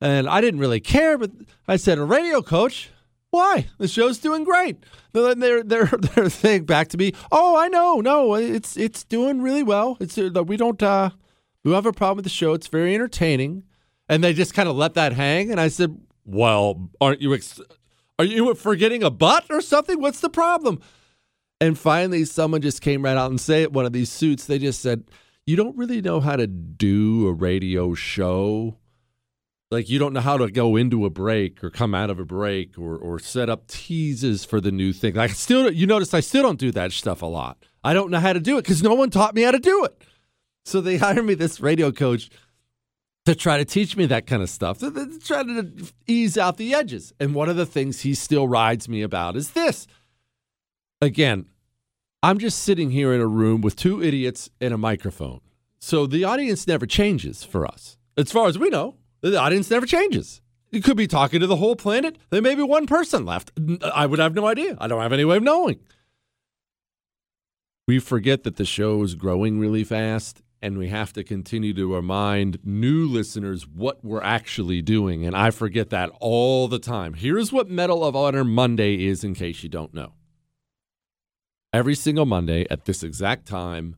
And 0.00 0.26
I 0.26 0.40
didn't 0.40 0.60
really 0.60 0.80
care, 0.80 1.18
but 1.18 1.30
I 1.68 1.76
said, 1.76 1.98
a 1.98 2.04
radio 2.04 2.40
coach? 2.40 2.90
Why? 3.32 3.68
The 3.78 3.88
show's 3.88 4.18
doing 4.18 4.44
great. 4.44 4.84
They're 5.14 5.34
they're 5.64 5.86
they're 6.14 6.28
saying 6.28 6.66
back 6.66 6.88
to 6.88 6.98
me, 6.98 7.14
"Oh, 7.32 7.56
I 7.56 7.68
know, 7.68 8.02
no, 8.02 8.34
it's 8.34 8.76
it's 8.76 9.04
doing 9.04 9.40
really 9.40 9.62
well. 9.62 9.96
It's 10.00 10.18
uh, 10.18 10.44
we 10.46 10.58
don't 10.58 10.80
uh, 10.82 11.10
we 11.64 11.72
have 11.72 11.86
a 11.86 11.94
problem 11.94 12.16
with 12.16 12.24
the 12.24 12.30
show. 12.30 12.52
It's 12.52 12.68
very 12.68 12.94
entertaining." 12.94 13.64
And 14.06 14.22
they 14.22 14.34
just 14.34 14.52
kind 14.52 14.68
of 14.68 14.76
let 14.76 14.92
that 14.94 15.14
hang. 15.14 15.50
And 15.50 15.58
I 15.58 15.68
said, 15.68 15.98
"Well, 16.26 16.90
aren't 17.00 17.22
you 17.22 17.32
ex- 17.32 17.58
are 18.18 18.26
you 18.26 18.54
forgetting 18.54 19.02
a 19.02 19.10
butt 19.10 19.46
or 19.48 19.62
something? 19.62 19.98
What's 19.98 20.20
the 20.20 20.28
problem?" 20.28 20.80
And 21.58 21.78
finally, 21.78 22.26
someone 22.26 22.60
just 22.60 22.82
came 22.82 23.02
right 23.02 23.16
out 23.16 23.30
and 23.30 23.40
said, 23.40 23.74
"One 23.74 23.86
of 23.86 23.94
these 23.94 24.10
suits." 24.10 24.44
They 24.44 24.58
just 24.58 24.80
said, 24.82 25.04
"You 25.46 25.56
don't 25.56 25.78
really 25.78 26.02
know 26.02 26.20
how 26.20 26.36
to 26.36 26.46
do 26.46 27.26
a 27.28 27.32
radio 27.32 27.94
show." 27.94 28.76
Like 29.72 29.88
you 29.88 29.98
don't 29.98 30.12
know 30.12 30.20
how 30.20 30.36
to 30.36 30.50
go 30.50 30.76
into 30.76 31.06
a 31.06 31.10
break 31.10 31.64
or 31.64 31.70
come 31.70 31.94
out 31.94 32.10
of 32.10 32.18
a 32.20 32.24
break 32.24 32.78
or 32.78 32.96
or 32.96 33.18
set 33.18 33.48
up 33.48 33.66
teases 33.66 34.44
for 34.44 34.60
the 34.60 34.70
new 34.70 34.92
thing. 34.92 35.14
Like 35.14 35.30
still 35.30 35.72
you 35.72 35.86
notice 35.86 36.12
I 36.14 36.20
still 36.20 36.42
don't 36.42 36.58
do 36.58 36.70
that 36.72 36.92
stuff 36.92 37.22
a 37.22 37.26
lot. 37.26 37.58
I 37.82 37.94
don't 37.94 38.10
know 38.10 38.20
how 38.20 38.34
to 38.34 38.40
do 38.40 38.58
it 38.58 38.64
cuz 38.64 38.82
no 38.82 38.94
one 38.94 39.10
taught 39.10 39.34
me 39.34 39.42
how 39.42 39.50
to 39.50 39.58
do 39.58 39.84
it. 39.84 40.04
So 40.64 40.80
they 40.80 40.96
hired 40.98 41.24
me 41.24 41.34
this 41.34 41.60
radio 41.60 41.90
coach 41.90 42.30
to 43.24 43.34
try 43.34 43.56
to 43.56 43.64
teach 43.64 43.96
me 43.96 44.04
that 44.06 44.26
kind 44.26 44.42
of 44.42 44.50
stuff, 44.50 44.78
to, 44.78 44.90
to 44.90 45.18
try 45.20 45.42
to 45.42 45.72
ease 46.06 46.36
out 46.36 46.56
the 46.56 46.74
edges. 46.74 47.12
And 47.20 47.34
one 47.34 47.48
of 47.48 47.56
the 47.56 47.66
things 47.66 48.00
he 48.00 48.14
still 48.14 48.48
rides 48.48 48.88
me 48.88 49.00
about 49.02 49.36
is 49.36 49.52
this. 49.52 49.86
Again, 51.00 51.46
I'm 52.22 52.38
just 52.38 52.58
sitting 52.58 52.90
here 52.90 53.12
in 53.12 53.20
a 53.20 53.26
room 53.26 53.60
with 53.60 53.76
two 53.76 54.02
idiots 54.02 54.50
and 54.60 54.74
a 54.74 54.78
microphone. 54.78 55.40
So 55.78 56.06
the 56.06 56.24
audience 56.24 56.66
never 56.66 56.84
changes 56.84 57.42
for 57.42 57.66
us. 57.66 57.96
As 58.16 58.30
far 58.30 58.48
as 58.48 58.58
we 58.58 58.70
know, 58.70 58.96
the 59.30 59.38
audience 59.38 59.70
never 59.70 59.86
changes. 59.86 60.40
You 60.70 60.80
could 60.80 60.96
be 60.96 61.06
talking 61.06 61.40
to 61.40 61.46
the 61.46 61.56
whole 61.56 61.76
planet. 61.76 62.16
There 62.30 62.42
may 62.42 62.54
be 62.54 62.62
one 62.62 62.86
person 62.86 63.24
left. 63.24 63.52
I 63.94 64.06
would 64.06 64.18
have 64.18 64.34
no 64.34 64.46
idea. 64.46 64.76
I 64.80 64.88
don't 64.88 65.02
have 65.02 65.12
any 65.12 65.24
way 65.24 65.36
of 65.36 65.42
knowing. 65.42 65.80
We 67.86 67.98
forget 67.98 68.42
that 68.44 68.56
the 68.56 68.64
show 68.64 69.02
is 69.02 69.14
growing 69.14 69.58
really 69.58 69.84
fast 69.84 70.42
and 70.62 70.78
we 70.78 70.88
have 70.88 71.12
to 71.12 71.24
continue 71.24 71.74
to 71.74 71.92
remind 71.92 72.58
new 72.64 73.04
listeners 73.04 73.66
what 73.66 74.02
we're 74.04 74.22
actually 74.22 74.80
doing. 74.80 75.26
And 75.26 75.36
I 75.36 75.50
forget 75.50 75.90
that 75.90 76.10
all 76.20 76.68
the 76.68 76.78
time. 76.78 77.14
Here's 77.14 77.52
what 77.52 77.68
Medal 77.68 78.04
of 78.04 78.14
Honor 78.14 78.44
Monday 78.44 79.04
is, 79.06 79.24
in 79.24 79.34
case 79.34 79.64
you 79.64 79.68
don't 79.68 79.92
know. 79.92 80.12
Every 81.72 81.96
single 81.96 82.26
Monday 82.26 82.66
at 82.70 82.84
this 82.84 83.02
exact 83.02 83.46
time, 83.46 83.96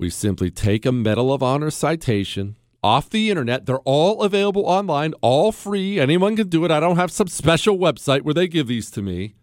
we 0.00 0.10
simply 0.10 0.50
take 0.50 0.84
a 0.84 0.92
Medal 0.92 1.32
of 1.32 1.42
Honor 1.42 1.70
citation 1.70 2.56
off 2.84 3.08
the 3.08 3.30
internet. 3.30 3.64
They're 3.64 3.78
all 3.78 4.20
available 4.20 4.66
online, 4.66 5.14
all 5.22 5.52
free. 5.52 5.98
Anyone 5.98 6.36
can 6.36 6.48
do 6.48 6.66
it. 6.66 6.70
I 6.70 6.80
don't 6.80 6.96
have 6.96 7.10
some 7.10 7.28
special 7.28 7.78
website 7.78 8.22
where 8.22 8.34
they 8.34 8.46
give 8.46 8.66
these 8.66 8.90
to 8.90 9.00
me. 9.00 9.36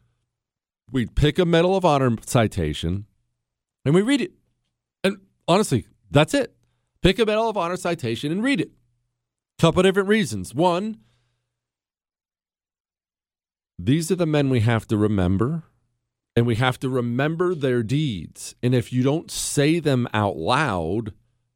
We 0.92 1.08
pick 1.08 1.40
a 1.40 1.46
Medal 1.46 1.76
of 1.76 1.84
Honor 1.84 2.16
citation 2.24 3.08
and 3.84 3.96
we 3.96 4.04
read 4.04 4.22
it. 4.22 4.34
And 5.04 5.18
honestly, 5.48 5.88
that's 6.12 6.36
it. 6.36 6.54
Pick 7.02 7.18
a 7.18 7.26
Medal 7.26 7.50
of 7.50 7.58
Honor 7.58 7.78
citation 7.78 8.32
and 8.32 8.44
read 8.44 8.62
it. 8.62 8.72
Couple 9.58 9.82
different 9.82 10.10
reasons. 10.10 10.54
One, 10.54 10.98
these 13.80 14.12
are 14.12 14.16
the 14.16 14.28
men 14.28 14.50
we 14.50 14.60
have 14.60 14.88
to 14.88 14.98
remember, 14.98 15.64
and 16.36 16.46
we 16.46 16.56
have 16.56 16.80
to 16.80 16.90
remember 16.90 17.56
their 17.56 17.82
deeds. 17.82 18.54
And 18.62 18.76
if 18.76 18.94
you 18.94 19.02
don't 19.02 19.32
say 19.32 19.80
them 19.80 20.08
out 20.14 20.38
loud, 20.38 21.14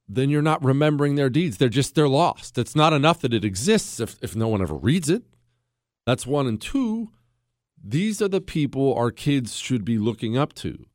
then 0.07 0.29
you're 0.29 0.41
not 0.41 0.63
remembering 0.63 1.15
their 1.15 1.29
deeds. 1.29 1.57
They're 1.57 1.69
just 1.69 1.95
they're 1.95 2.07
lost. 2.07 2.57
It's 2.57 2.75
not 2.75 2.93
enough 2.93 3.21
that 3.21 3.33
it 3.33 3.45
exists 3.45 3.99
if, 3.99 4.17
if 4.21 4.35
no 4.35 4.47
one 4.47 4.61
ever 4.61 4.75
reads 4.75 5.09
it. 5.09 5.23
That's 6.05 6.27
one. 6.27 6.47
And 6.47 6.61
two, 6.61 7.09
these 7.83 8.21
are 8.21 8.27
the 8.27 8.41
people 8.41 8.93
our 8.93 9.11
kids 9.11 9.55
should 9.55 9.83
be 9.83 9.97
looking 9.97 10.37
up 10.37 10.53
to. 10.55 10.85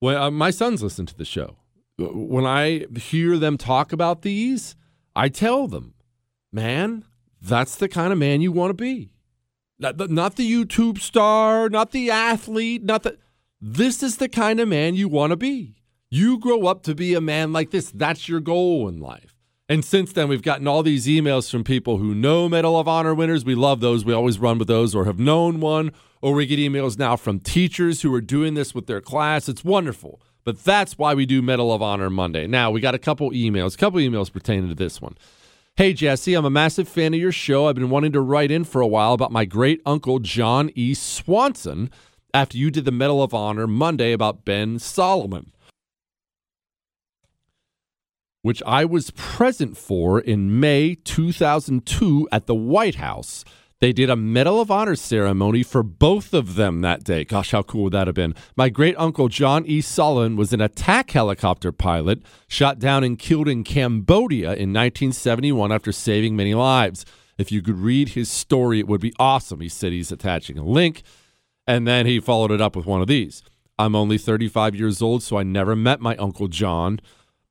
Well, 0.00 0.22
uh, 0.22 0.30
my 0.30 0.50
sons 0.50 0.82
listen 0.82 1.06
to 1.06 1.16
the 1.16 1.24
show 1.24 1.56
when 1.98 2.44
I 2.44 2.86
hear 2.98 3.38
them 3.38 3.56
talk 3.56 3.92
about 3.92 4.22
these, 4.22 4.76
I 5.14 5.28
tell 5.28 5.66
them, 5.66 5.94
man, 6.52 7.04
that's 7.40 7.76
the 7.76 7.88
kind 7.88 8.12
of 8.12 8.18
man 8.18 8.40
you 8.40 8.52
want 8.52 8.70
to 8.70 8.74
be. 8.74 9.10
Not 9.78 9.98
the, 9.98 10.08
not 10.08 10.36
the 10.36 10.50
YouTube 10.50 11.00
star, 11.00 11.68
not 11.68 11.90
the 11.90 12.10
athlete, 12.10 12.82
not 12.82 13.02
the. 13.02 13.18
This 13.60 14.02
is 14.02 14.18
the 14.18 14.28
kind 14.28 14.60
of 14.60 14.68
man 14.68 14.94
you 14.94 15.08
want 15.08 15.30
to 15.30 15.36
be. 15.36 15.76
You 16.10 16.38
grow 16.38 16.66
up 16.66 16.84
to 16.84 16.94
be 16.94 17.14
a 17.14 17.20
man 17.20 17.52
like 17.52 17.72
this. 17.72 17.90
That's 17.90 18.28
your 18.28 18.38
goal 18.38 18.88
in 18.88 19.00
life. 19.00 19.34
And 19.68 19.84
since 19.84 20.12
then, 20.12 20.28
we've 20.28 20.42
gotten 20.42 20.68
all 20.68 20.84
these 20.84 21.08
emails 21.08 21.50
from 21.50 21.64
people 21.64 21.96
who 21.98 22.14
know 22.14 22.48
Medal 22.48 22.78
of 22.78 22.86
Honor 22.86 23.12
winners. 23.12 23.44
We 23.44 23.56
love 23.56 23.80
those. 23.80 24.04
We 24.04 24.12
always 24.12 24.38
run 24.38 24.58
with 24.58 24.68
those 24.68 24.94
or 24.94 25.06
have 25.06 25.18
known 25.18 25.58
one. 25.58 25.90
Or 26.22 26.34
we 26.34 26.46
get 26.46 26.60
emails 26.60 26.96
now 26.96 27.16
from 27.16 27.40
teachers 27.40 28.02
who 28.02 28.14
are 28.14 28.20
doing 28.20 28.54
this 28.54 28.72
with 28.72 28.86
their 28.86 29.00
class. 29.00 29.48
It's 29.48 29.64
wonderful. 29.64 30.20
But 30.44 30.62
that's 30.62 30.96
why 30.96 31.12
we 31.14 31.26
do 31.26 31.42
Medal 31.42 31.72
of 31.72 31.82
Honor 31.82 32.08
Monday. 32.08 32.46
Now, 32.46 32.70
we 32.70 32.80
got 32.80 32.94
a 32.94 33.00
couple 33.00 33.32
emails, 33.32 33.74
a 33.74 33.78
couple 33.78 33.98
emails 33.98 34.32
pertaining 34.32 34.68
to 34.68 34.76
this 34.76 35.02
one. 35.02 35.18
Hey, 35.74 35.92
Jesse, 35.92 36.34
I'm 36.34 36.44
a 36.44 36.50
massive 36.50 36.88
fan 36.88 37.14
of 37.14 37.20
your 37.20 37.32
show. 37.32 37.66
I've 37.66 37.74
been 37.74 37.90
wanting 37.90 38.12
to 38.12 38.20
write 38.20 38.52
in 38.52 38.62
for 38.62 38.80
a 38.80 38.86
while 38.86 39.12
about 39.12 39.32
my 39.32 39.44
great 39.44 39.82
uncle, 39.84 40.20
John 40.20 40.70
E. 40.76 40.94
Swanson, 40.94 41.90
after 42.32 42.56
you 42.56 42.70
did 42.70 42.84
the 42.84 42.92
Medal 42.92 43.24
of 43.24 43.34
Honor 43.34 43.66
Monday 43.66 44.12
about 44.12 44.44
Ben 44.44 44.78
Salomon, 44.78 45.50
which 48.46 48.62
I 48.64 48.84
was 48.84 49.10
present 49.10 49.76
for 49.76 50.20
in 50.20 50.60
May 50.60 50.94
2002 50.94 52.28
at 52.30 52.46
the 52.46 52.54
White 52.54 52.94
House. 52.94 53.44
They 53.80 53.92
did 53.92 54.08
a 54.08 54.14
Medal 54.14 54.60
of 54.60 54.70
Honor 54.70 54.94
ceremony 54.94 55.64
for 55.64 55.82
both 55.82 56.32
of 56.32 56.54
them 56.54 56.80
that 56.80 57.02
day. 57.02 57.24
Gosh, 57.24 57.50
how 57.50 57.62
cool 57.62 57.82
would 57.82 57.94
that 57.94 58.06
have 58.06 58.14
been? 58.14 58.36
My 58.54 58.68
great 58.68 58.94
uncle 58.98 59.26
John 59.26 59.66
E. 59.66 59.80
Solomon 59.80 60.36
was 60.36 60.52
an 60.52 60.60
attack 60.60 61.10
helicopter 61.10 61.72
pilot, 61.72 62.22
shot 62.46 62.78
down 62.78 63.02
and 63.02 63.18
killed 63.18 63.48
in 63.48 63.64
Cambodia 63.64 64.50
in 64.50 64.72
1971 64.72 65.72
after 65.72 65.90
saving 65.90 66.36
many 66.36 66.54
lives. 66.54 67.04
If 67.38 67.50
you 67.50 67.62
could 67.62 67.80
read 67.80 68.10
his 68.10 68.30
story, 68.30 68.78
it 68.78 68.86
would 68.86 69.00
be 69.00 69.12
awesome. 69.18 69.60
He 69.60 69.68
said 69.68 69.90
he's 69.90 70.12
attaching 70.12 70.56
a 70.56 70.64
link, 70.64 71.02
and 71.66 71.84
then 71.84 72.06
he 72.06 72.20
followed 72.20 72.52
it 72.52 72.60
up 72.60 72.76
with 72.76 72.86
one 72.86 73.00
of 73.00 73.08
these. 73.08 73.42
I'm 73.76 73.96
only 73.96 74.18
35 74.18 74.76
years 74.76 75.02
old, 75.02 75.24
so 75.24 75.36
I 75.36 75.42
never 75.42 75.74
met 75.74 76.00
my 76.00 76.14
Uncle 76.14 76.46
John, 76.46 77.00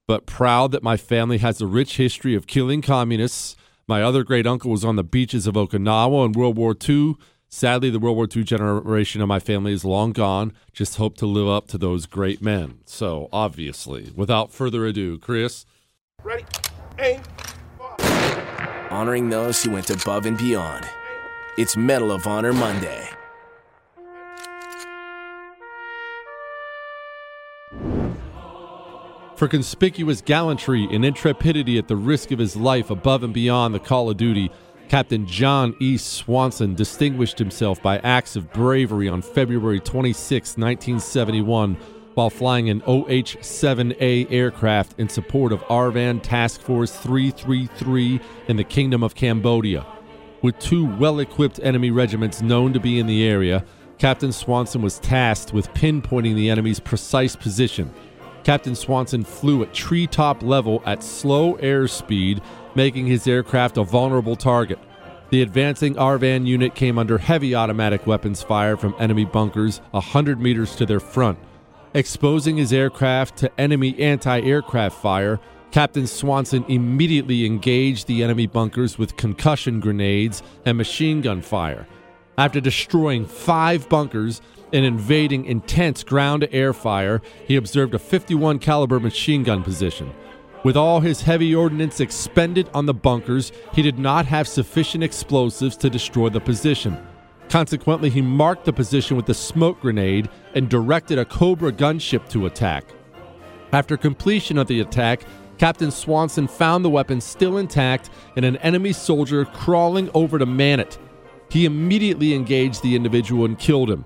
but 0.07 0.25
proud 0.25 0.71
that 0.71 0.83
my 0.83 0.97
family 0.97 1.39
has 1.39 1.61
a 1.61 1.67
rich 1.67 1.97
history 1.97 2.35
of 2.35 2.47
killing 2.47 2.81
communists 2.81 3.55
my 3.87 4.01
other 4.01 4.23
great 4.23 4.47
uncle 4.47 4.71
was 4.71 4.83
on 4.83 4.95
the 4.95 5.03
beaches 5.03 5.45
of 5.45 5.53
Okinawa 5.53 6.25
in 6.25 6.31
World 6.31 6.57
War 6.57 6.75
II. 6.87 7.15
Sadly, 7.49 7.91
the 7.91 7.99
World 7.99 8.17
War 8.17 8.27
II 8.33 8.43
generation 8.43 9.21
of 9.21 9.27
my 9.27 9.39
family 9.39 9.73
is 9.73 9.85
long 9.85 10.11
gone. 10.11 10.53
Just 10.73 10.95
hope 10.95 11.17
to 11.17 11.27
live 11.27 11.47
up 11.47 11.67
to 11.67 11.77
those 11.77 12.07
great 12.07 12.41
men. 12.41 12.79
So, 12.85 13.29
obviously, 13.31 14.11
without 14.15 14.51
further 14.51 14.87
ado, 14.87 15.19
Chris. 15.19 15.65
Ready, 16.23 16.45
aim. 16.97 17.21
Honoring 18.89 19.29
those 19.29 19.61
who 19.61 19.71
went 19.71 19.91
above 19.91 20.25
and 20.25 20.37
beyond. 20.37 20.87
It's 21.59 21.77
Medal 21.77 22.11
of 22.11 22.25
Honor 22.25 22.53
Monday. 22.53 23.07
For 29.35 29.49
conspicuous 29.49 30.21
gallantry 30.21 30.87
and 30.89 31.03
intrepidity 31.03 31.77
at 31.77 31.89
the 31.89 31.97
risk 31.97 32.31
of 32.31 32.39
his 32.39 32.55
life 32.55 32.89
above 32.89 33.21
and 33.21 33.33
beyond 33.33 33.75
the 33.75 33.79
call 33.79 34.09
of 34.09 34.15
duty, 34.15 34.49
Captain 34.87 35.27
John 35.27 35.75
E. 35.81 35.97
Swanson 35.97 36.73
distinguished 36.73 37.37
himself 37.37 37.81
by 37.81 37.97
acts 37.97 38.37
of 38.37 38.53
bravery 38.53 39.09
on 39.09 39.21
February 39.21 39.81
26, 39.81 40.51
1971, 40.51 41.75
while 42.13 42.29
flying 42.29 42.69
an 42.69 42.81
OH 42.83 43.35
7A 43.41 44.31
aircraft 44.31 44.97
in 44.97 45.09
support 45.09 45.51
of 45.51 45.59
ARVN 45.63 46.23
Task 46.23 46.61
Force 46.61 46.95
333 46.95 48.21
in 48.47 48.55
the 48.55 48.63
Kingdom 48.63 49.03
of 49.03 49.15
Cambodia. 49.15 49.85
With 50.43 50.57
two 50.59 50.85
well 50.95 51.19
equipped 51.19 51.59
enemy 51.61 51.91
regiments 51.91 52.41
known 52.41 52.71
to 52.71 52.79
be 52.79 52.99
in 52.99 53.07
the 53.07 53.27
area, 53.27 53.65
Captain 53.97 54.31
Swanson 54.31 54.81
was 54.81 54.99
tasked 54.99 55.51
with 55.51 55.73
pinpointing 55.73 56.35
the 56.35 56.49
enemy's 56.49 56.79
precise 56.79 57.35
position. 57.35 57.93
Captain 58.45 58.75
Swanson 58.75 59.23
flew 59.23 59.63
at 59.63 59.73
treetop 59.73 60.43
level 60.43 60.83
at 60.85 61.03
slow 61.03 61.55
airspeed, 61.55 62.43
making 62.75 63.07
his 63.07 63.27
aircraft 63.27 63.75
a 63.75 63.83
vulnerable 63.83 64.35
target. 64.35 64.77
The 65.31 65.41
advancing 65.41 65.95
ARVN 65.95 66.45
unit 66.45 66.75
came 66.75 66.99
under 66.99 67.17
heavy 67.17 67.55
automatic 67.55 68.05
weapons 68.05 68.43
fire 68.43 68.77
from 68.77 68.93
enemy 68.99 69.25
bunkers 69.25 69.79
100 69.91 70.39
meters 70.39 70.75
to 70.75 70.85
their 70.85 70.99
front. 70.99 71.39
Exposing 71.95 72.57
his 72.57 72.71
aircraft 72.71 73.35
to 73.37 73.59
enemy 73.59 73.99
anti 73.99 74.39
aircraft 74.41 75.01
fire, 75.01 75.39
Captain 75.71 76.05
Swanson 76.05 76.63
immediately 76.67 77.47
engaged 77.47 78.05
the 78.05 78.23
enemy 78.23 78.45
bunkers 78.45 78.99
with 78.99 79.17
concussion 79.17 79.79
grenades 79.79 80.43
and 80.65 80.77
machine 80.77 81.21
gun 81.21 81.41
fire. 81.41 81.87
After 82.37 82.59
destroying 82.61 83.25
five 83.25 83.89
bunkers, 83.89 84.41
and 84.75 84.85
invading 84.85 85.45
intense 85.45 86.03
ground-to-air 86.03 86.73
fire, 86.73 87.21
he 87.47 87.55
observed 87.55 87.95
a 87.95 87.99
51 87.99 88.59
caliber 88.59 88.99
machine 88.99 89.43
gun 89.43 89.63
position. 89.63 90.13
With 90.63 90.75
all 90.75 90.99
his 90.99 91.21
heavy 91.21 91.55
ordnance 91.55 91.99
expended 91.99 92.69
on 92.73 92.85
the 92.85 92.93
bunkers, 92.93 93.51
he 93.73 93.81
did 93.81 93.97
not 93.99 94.25
have 94.25 94.47
sufficient 94.47 95.03
explosives 95.03 95.77
to 95.77 95.89
destroy 95.89 96.29
the 96.29 96.39
position. 96.39 96.97
Consequently, 97.49 98.09
he 98.09 98.21
marked 98.21 98.65
the 98.65 98.73
position 98.73 99.15
with 99.15 99.29
a 99.29 99.33
smoke 99.33 99.79
grenade 99.79 100.29
and 100.55 100.67
directed 100.67 101.19
a 101.19 101.25
Cobra 101.25 101.71
gunship 101.71 102.27
to 102.29 102.47
attack. 102.47 102.85
After 103.71 103.95
completion 103.95 104.57
of 104.57 104.67
the 104.67 104.81
attack, 104.81 105.23
Captain 105.57 105.91
Swanson 105.91 106.47
found 106.47 106.83
the 106.83 106.89
weapon 106.89 107.21
still 107.21 107.57
intact 107.57 108.09
and 108.35 108.43
an 108.43 108.57
enemy 108.57 108.91
soldier 108.91 109.45
crawling 109.45 110.09
over 110.13 110.39
to 110.39 110.45
man 110.45 110.79
it. 110.79 110.97
He 111.49 111.65
immediately 111.65 112.33
engaged 112.33 112.81
the 112.81 112.95
individual 112.95 113.45
and 113.45 113.57
killed 113.57 113.89
him. 113.89 114.03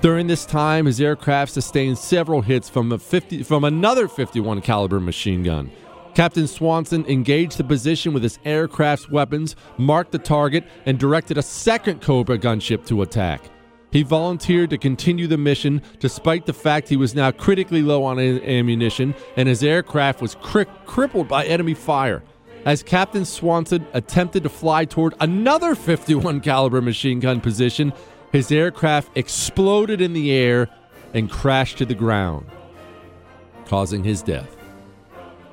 During 0.00 0.26
this 0.26 0.44
time, 0.44 0.86
his 0.86 1.00
aircraft 1.00 1.52
sustained 1.52 1.96
several 1.96 2.42
hits 2.42 2.68
from, 2.68 2.92
a 2.92 2.98
50, 2.98 3.42
from 3.42 3.64
another 3.64 4.06
51 4.06 4.60
caliber 4.60 5.00
machine 5.00 5.42
gun. 5.42 5.70
Captain 6.14 6.46
Swanson 6.46 7.04
engaged 7.06 7.56
the 7.56 7.64
position 7.64 8.12
with 8.12 8.22
his 8.22 8.38
aircraft's 8.44 9.10
weapons, 9.10 9.56
marked 9.78 10.12
the 10.12 10.18
target, 10.18 10.64
and 10.86 10.98
directed 10.98 11.38
a 11.38 11.42
second 11.42 12.00
Cobra 12.00 12.38
gunship 12.38 12.86
to 12.86 13.02
attack. 13.02 13.50
He 13.90 14.02
volunteered 14.02 14.70
to 14.70 14.78
continue 14.78 15.26
the 15.26 15.38
mission 15.38 15.80
despite 16.00 16.46
the 16.46 16.52
fact 16.52 16.88
he 16.88 16.96
was 16.96 17.14
now 17.14 17.30
critically 17.30 17.80
low 17.80 18.02
on 18.04 18.18
ammunition 18.18 19.14
and 19.36 19.48
his 19.48 19.62
aircraft 19.62 20.20
was 20.20 20.34
cri- 20.42 20.66
crippled 20.84 21.28
by 21.28 21.44
enemy 21.44 21.74
fire. 21.74 22.22
As 22.64 22.82
Captain 22.82 23.24
Swanson 23.24 23.86
attempted 23.92 24.42
to 24.42 24.48
fly 24.48 24.84
toward 24.84 25.14
another 25.20 25.74
51 25.74 26.40
caliber 26.40 26.80
machine 26.80 27.20
gun 27.20 27.40
position, 27.40 27.92
his 28.34 28.50
aircraft 28.50 29.16
exploded 29.16 30.00
in 30.00 30.12
the 30.12 30.32
air 30.32 30.68
and 31.12 31.30
crashed 31.30 31.78
to 31.78 31.86
the 31.86 31.94
ground, 31.94 32.44
causing 33.64 34.02
his 34.02 34.22
death. 34.22 34.56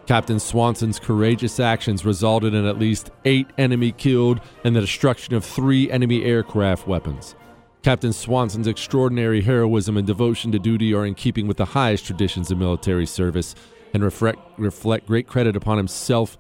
Captain 0.08 0.40
Swanson's 0.40 0.98
courageous 0.98 1.60
actions 1.60 2.04
resulted 2.06 2.56
in 2.56 2.66
at 2.66 2.80
least 2.80 3.12
eight 3.24 3.46
enemy 3.60 3.92
killed 3.92 4.42
and 4.64 4.76
the 4.76 4.82
destruction 4.82 5.36
of 5.36 5.46
three 5.46 5.92
enemy 5.92 6.26
aircraft 6.26 6.88
weapons. 6.88 7.36
Captain 7.84 8.14
Swanson's 8.14 8.66
extraordinary 8.66 9.42
heroism 9.42 9.96
and 9.96 10.08
devotion 10.08 10.52
to 10.52 10.58
duty 10.58 10.92
are 10.92 11.06
in 11.06 11.14
keeping 11.14 11.46
with 11.46 11.58
the 11.58 11.66
highest 11.66 12.08
traditions 12.08 12.50
of 12.50 12.58
military 12.58 13.06
service, 13.06 13.54
and 13.94 14.04
reflect, 14.04 14.40
reflect 14.58 15.06
great 15.06 15.28
credit 15.28 15.56
upon 15.56 15.78
himself, 15.78 16.36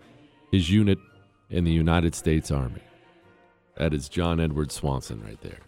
his 0.51 0.71
unit, 0.71 0.97
and 1.51 1.67
the 1.67 1.71
United 1.71 2.15
States 2.15 2.49
Army. 2.49 2.81
That 3.77 3.93
is 3.93 4.09
John 4.09 4.39
Edward 4.39 4.71
Swanson 4.71 5.23
right 5.23 5.39
there. 5.41 5.59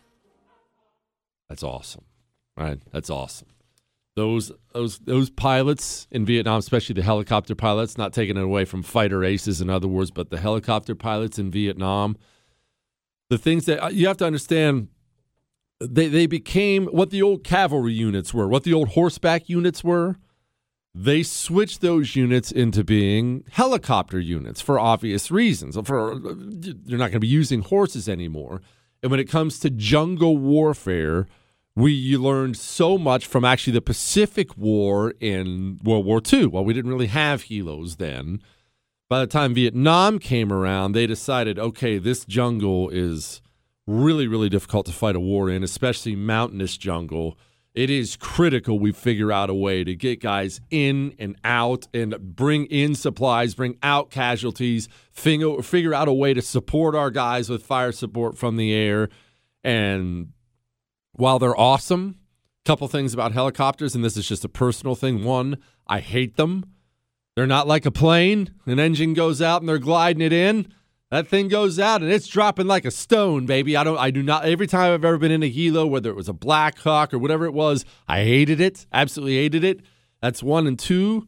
That's 1.54 1.62
awesome. 1.62 2.06
Right? 2.58 2.80
That's 2.92 3.12
awesome. 3.12 3.50
Those 4.16 4.52
those 4.74 4.98
those 4.98 5.30
pilots 5.30 6.08
in 6.10 6.26
Vietnam, 6.26 6.58
especially 6.58 6.94
the 6.94 7.04
helicopter 7.04 7.54
pilots, 7.54 7.96
not 7.96 8.12
taking 8.12 8.38
it 8.38 8.44
away 8.44 8.66
from 8.66 8.82
fighter 8.82 9.24
aces 9.24 9.62
in 9.62 9.70
other 9.70 9.88
words, 9.88 10.10
but 10.10 10.32
the 10.32 10.40
helicopter 10.40 10.96
pilots 10.96 11.38
in 11.38 11.52
Vietnam, 11.52 12.18
the 13.30 13.38
things 13.38 13.66
that 13.66 13.84
uh, 13.84 13.90
you 13.90 14.08
have 14.08 14.18
to 14.18 14.26
understand 14.26 14.88
they 15.80 16.08
they 16.08 16.26
became 16.26 16.88
what 16.88 17.12
the 17.12 17.22
old 17.22 17.44
cavalry 17.44 17.94
units 17.94 18.34
were, 18.34 18.48
what 18.48 18.64
the 18.64 18.74
old 18.74 18.90
horseback 18.90 19.48
units 19.48 19.84
were. 19.84 20.16
They 20.96 21.22
switched 21.22 21.82
those 21.82 22.16
units 22.16 22.52
into 22.52 22.84
being 22.84 23.44
helicopter 23.52 24.20
units 24.20 24.60
for 24.60 24.80
obvious 24.80 25.30
reasons. 25.30 25.78
For 25.86 26.20
you're 26.86 26.98
not 26.98 27.12
going 27.12 27.14
to 27.14 27.20
be 27.20 27.28
using 27.28 27.62
horses 27.62 28.10
anymore. 28.10 28.62
And 29.04 29.12
when 29.12 29.20
it 29.20 29.30
comes 29.30 29.60
to 29.60 29.70
jungle 29.70 30.38
warfare, 30.38 31.28
we 31.76 32.16
learned 32.18 32.58
so 32.58 32.98
much 32.98 33.26
from 33.26 33.44
actually 33.44 33.74
the 33.74 33.82
Pacific 33.82 34.58
War 34.58 35.14
in 35.20 35.80
World 35.84 36.06
War 36.06 36.22
II. 36.32 36.48
Well, 36.48 36.64
we 36.64 36.74
didn't 36.74 36.92
really 36.92 37.08
have 37.08 37.44
helos 37.44 37.98
then. 37.98 38.42
By 39.10 39.20
the 39.20 39.28
time 39.28 39.54
Vietnam 39.54 40.20
came 40.20 40.52
around, 40.52 40.92
they 40.94 41.08
decided, 41.08 41.58
okay, 41.58 41.98
this 41.98 42.26
jungle 42.26 42.90
is 42.90 43.42
really, 43.86 44.28
really 44.28 44.50
difficult 44.50 44.86
to 44.86 44.92
fight 44.92 45.16
a 45.16 45.20
war 45.20 45.50
in, 45.50 45.64
especially 45.64 46.16
mountainous 46.16 46.78
jungle. 46.78 47.38
It 47.74 47.90
is 47.90 48.16
critical 48.18 48.78
we 48.78 48.92
figure 48.92 49.32
out 49.32 49.50
a 49.50 49.54
way 49.54 49.84
to 49.84 49.96
get 49.96 50.22
guys 50.22 50.62
in 50.70 51.16
and 51.18 51.36
out 51.44 51.88
and 51.92 52.16
bring 52.36 52.66
in 52.68 52.94
supplies, 52.94 53.56
bring 53.56 53.78
out 53.82 54.12
casualties, 54.12 54.88
figure, 55.12 55.62
figure 55.64 55.94
out 55.94 56.08
a 56.08 56.14
way 56.14 56.36
to 56.36 56.42
support 56.42 56.94
our 56.94 57.10
guys 57.10 57.50
with 57.50 57.66
fire 57.66 57.92
support 57.92 58.38
from 58.38 58.58
the 58.58 58.74
air. 58.74 59.10
And 59.64 60.34
while 61.14 61.40
they're 61.40 61.60
awesome, 61.60 62.18
couple 62.66 62.88
things 62.88 63.14
about 63.14 63.32
helicopters, 63.32 63.96
and 63.96 64.04
this 64.04 64.18
is 64.18 64.28
just 64.28 64.46
a 64.46 64.50
personal 64.50 64.96
thing. 64.96 65.24
One, 65.24 65.58
I 65.88 66.00
hate 66.00 66.38
them. 66.38 66.66
They're 67.36 67.48
not 67.48 67.68
like 67.68 67.86
a 67.86 67.92
plane. 67.92 68.54
An 68.66 68.80
engine 68.80 69.14
goes 69.14 69.42
out 69.42 69.62
and 69.62 69.70
they're 69.70 69.80
gliding 69.80 70.22
it 70.22 70.34
in. 70.34 70.72
That 71.10 71.28
thing 71.28 71.48
goes 71.48 71.78
out 71.80 72.02
and 72.02 72.12
it's 72.12 72.28
dropping 72.28 72.68
like 72.68 72.86
a 72.86 72.92
stone, 72.92 73.46
baby. 73.46 73.78
I 73.78 73.84
don't 73.84 73.98
I 74.00 74.10
do 74.10 74.24
not 74.24 74.46
every 74.46 74.66
time 74.66 74.94
I've 74.94 75.06
ever 75.06 75.18
been 75.18 75.32
in 75.32 75.44
a 75.44 75.52
helo, 75.52 75.88
whether 75.88 76.10
it 76.10 76.16
was 76.16 76.30
a 76.30 76.34
Black 76.34 76.80
Hawk 76.80 77.14
or 77.14 77.20
whatever 77.20 77.46
it 77.46 77.54
was, 77.54 77.86
I 78.08 78.24
hated 78.24 78.60
it. 78.60 78.88
Absolutely 78.92 79.36
hated 79.36 79.64
it. 79.64 79.82
That's 80.22 80.42
one 80.42 80.66
and 80.66 80.78
two. 80.78 81.28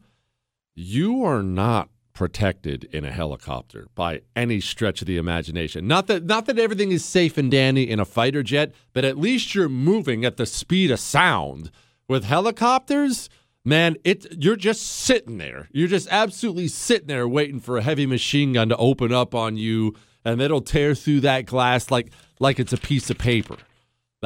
You 0.74 1.24
are 1.24 1.42
not 1.42 1.88
protected 2.16 2.88
in 2.92 3.04
a 3.04 3.12
helicopter 3.12 3.86
by 3.94 4.22
any 4.34 4.58
stretch 4.58 5.02
of 5.02 5.06
the 5.06 5.18
imagination. 5.18 5.86
Not 5.86 6.08
that 6.08 6.24
not 6.24 6.46
that 6.46 6.58
everything 6.58 6.90
is 6.90 7.04
safe 7.04 7.38
and 7.38 7.50
dandy 7.50 7.88
in 7.88 8.00
a 8.00 8.04
fighter 8.04 8.42
jet, 8.42 8.74
but 8.92 9.04
at 9.04 9.18
least 9.18 9.54
you're 9.54 9.68
moving 9.68 10.24
at 10.24 10.36
the 10.36 10.46
speed 10.46 10.90
of 10.90 10.98
sound. 10.98 11.70
With 12.08 12.24
helicopters, 12.24 13.28
man, 13.64 13.96
it 14.02 14.26
you're 14.42 14.56
just 14.56 14.82
sitting 14.82 15.38
there. 15.38 15.68
You're 15.72 15.88
just 15.88 16.08
absolutely 16.10 16.68
sitting 16.68 17.08
there 17.08 17.28
waiting 17.28 17.60
for 17.60 17.76
a 17.76 17.82
heavy 17.82 18.06
machine 18.06 18.54
gun 18.54 18.70
to 18.70 18.76
open 18.76 19.12
up 19.12 19.34
on 19.34 19.56
you 19.56 19.94
and 20.24 20.40
it'll 20.40 20.62
tear 20.62 20.94
through 20.94 21.20
that 21.20 21.44
glass 21.46 21.90
like 21.90 22.10
like 22.40 22.58
it's 22.58 22.72
a 22.72 22.78
piece 22.78 23.10
of 23.10 23.18
paper. 23.18 23.56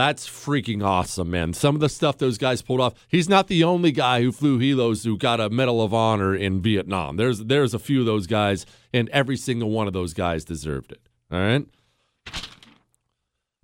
That's 0.01 0.26
freaking 0.26 0.82
awesome, 0.82 1.30
man. 1.30 1.53
Some 1.53 1.74
of 1.74 1.82
the 1.82 1.90
stuff 1.90 2.16
those 2.16 2.38
guys 2.38 2.62
pulled 2.62 2.80
off. 2.80 2.94
He's 3.07 3.28
not 3.28 3.48
the 3.48 3.62
only 3.62 3.92
guy 3.92 4.22
who 4.22 4.32
flew 4.32 4.59
helos 4.59 5.05
who 5.05 5.18
got 5.18 5.40
a 5.40 5.51
Medal 5.51 5.82
of 5.82 5.92
Honor 5.92 6.34
in 6.34 6.62
Vietnam. 6.62 7.18
There's 7.18 7.40
there's 7.40 7.74
a 7.74 7.78
few 7.78 8.01
of 8.01 8.07
those 8.07 8.26
guys, 8.26 8.64
and 8.94 9.11
every 9.11 9.36
single 9.36 9.68
one 9.68 9.86
of 9.86 9.92
those 9.92 10.14
guys 10.14 10.42
deserved 10.42 10.92
it. 10.92 11.03
All 11.30 11.38
right. 11.38 11.66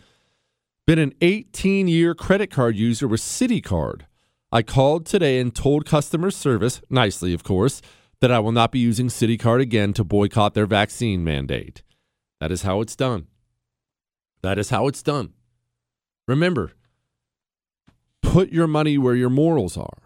been 0.87 0.99
an 0.99 1.15
18-year 1.21 2.15
credit 2.15 2.51
card 2.51 2.77
user 2.77 3.09
with 3.09 3.21
CitiCard. 3.21 4.03
I 4.53 4.63
called 4.63 5.07
today 5.07 5.41
and 5.41 5.53
told 5.55 5.85
customer 5.85 6.31
service, 6.31 6.81
nicely 6.89 7.35
of 7.35 7.45
course, 7.45 7.83
that 8.21 8.31
I 8.31 8.39
will 8.39 8.53
not 8.53 8.73
be 8.73 8.79
using 8.79 9.09
CitiCard 9.09 9.61
again 9.61 9.93
to 9.95 10.05
boycott 10.05 10.55
their 10.55 10.67
vaccine 10.67 11.25
mandate. 11.25 11.83
That 12.41 12.53
is 12.53 12.63
how 12.63 12.81
it's 12.81 12.97
done. 12.97 13.27
That 14.47 14.61
is 14.61 14.71
how 14.71 14.87
it's 14.87 15.03
done. 15.03 15.33
Remember, 16.29 16.71
put 18.23 18.51
your 18.51 18.69
money 18.69 18.97
where 18.97 19.17
your 19.17 19.29
morals 19.29 19.77
are. 19.77 19.99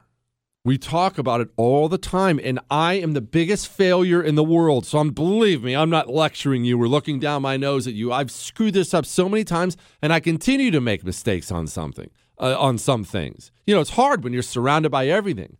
We 0.64 0.78
talk 0.78 1.18
about 1.18 1.42
it 1.42 1.50
all 1.58 1.90
the 1.90 1.98
time, 1.98 2.40
and 2.42 2.58
I 2.70 2.94
am 2.94 3.12
the 3.12 3.20
biggest 3.20 3.68
failure 3.68 4.22
in 4.22 4.36
the 4.36 4.42
world. 4.42 4.86
So, 4.86 4.98
I'm, 4.98 5.10
believe 5.10 5.62
me, 5.62 5.76
I'm 5.76 5.90
not 5.90 6.08
lecturing 6.08 6.64
you 6.64 6.80
or 6.80 6.88
looking 6.88 7.18
down 7.18 7.42
my 7.42 7.58
nose 7.58 7.86
at 7.86 7.92
you. 7.92 8.14
I've 8.14 8.30
screwed 8.30 8.72
this 8.72 8.94
up 8.94 9.04
so 9.04 9.28
many 9.28 9.44
times, 9.44 9.76
and 10.00 10.10
I 10.10 10.20
continue 10.20 10.70
to 10.70 10.80
make 10.80 11.04
mistakes 11.04 11.52
on 11.52 11.66
something, 11.66 12.08
uh, 12.38 12.58
on 12.58 12.78
some 12.78 13.04
things. 13.04 13.52
You 13.66 13.74
know, 13.74 13.82
it's 13.82 13.90
hard 13.90 14.24
when 14.24 14.32
you're 14.32 14.42
surrounded 14.42 14.88
by 14.88 15.06
everything. 15.06 15.58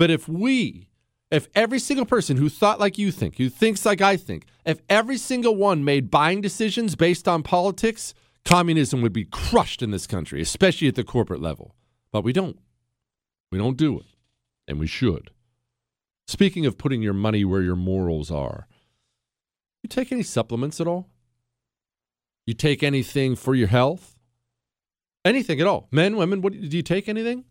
But 0.00 0.10
if 0.10 0.28
we, 0.28 0.89
if 1.30 1.48
every 1.54 1.78
single 1.78 2.06
person 2.06 2.36
who 2.36 2.48
thought 2.48 2.80
like 2.80 2.98
you 2.98 3.12
think, 3.12 3.36
who 3.36 3.48
thinks 3.48 3.86
like 3.86 4.00
I 4.00 4.16
think, 4.16 4.46
if 4.64 4.80
every 4.88 5.16
single 5.16 5.54
one 5.54 5.84
made 5.84 6.10
buying 6.10 6.40
decisions 6.40 6.96
based 6.96 7.28
on 7.28 7.42
politics, 7.42 8.14
communism 8.44 9.00
would 9.02 9.12
be 9.12 9.24
crushed 9.24 9.82
in 9.82 9.90
this 9.90 10.06
country, 10.06 10.40
especially 10.40 10.88
at 10.88 10.96
the 10.96 11.04
corporate 11.04 11.40
level. 11.40 11.74
But 12.12 12.24
we 12.24 12.32
don't. 12.32 12.58
We 13.52 13.58
don't 13.58 13.76
do 13.76 13.98
it. 13.98 14.06
And 14.66 14.78
we 14.80 14.86
should. 14.86 15.30
Speaking 16.26 16.66
of 16.66 16.78
putting 16.78 17.02
your 17.02 17.12
money 17.12 17.44
where 17.44 17.62
your 17.62 17.76
morals 17.76 18.30
are, 18.30 18.66
you 19.82 19.88
take 19.88 20.12
any 20.12 20.22
supplements 20.22 20.80
at 20.80 20.86
all? 20.86 21.08
You 22.46 22.54
take 22.54 22.82
anything 22.82 23.36
for 23.36 23.54
your 23.54 23.68
health? 23.68 24.16
Anything 25.24 25.60
at 25.60 25.66
all? 25.66 25.88
Men, 25.90 26.16
women, 26.16 26.40
what 26.40 26.52
do 26.52 26.58
you 26.58 26.82
take 26.82 27.08
anything? 27.08 27.44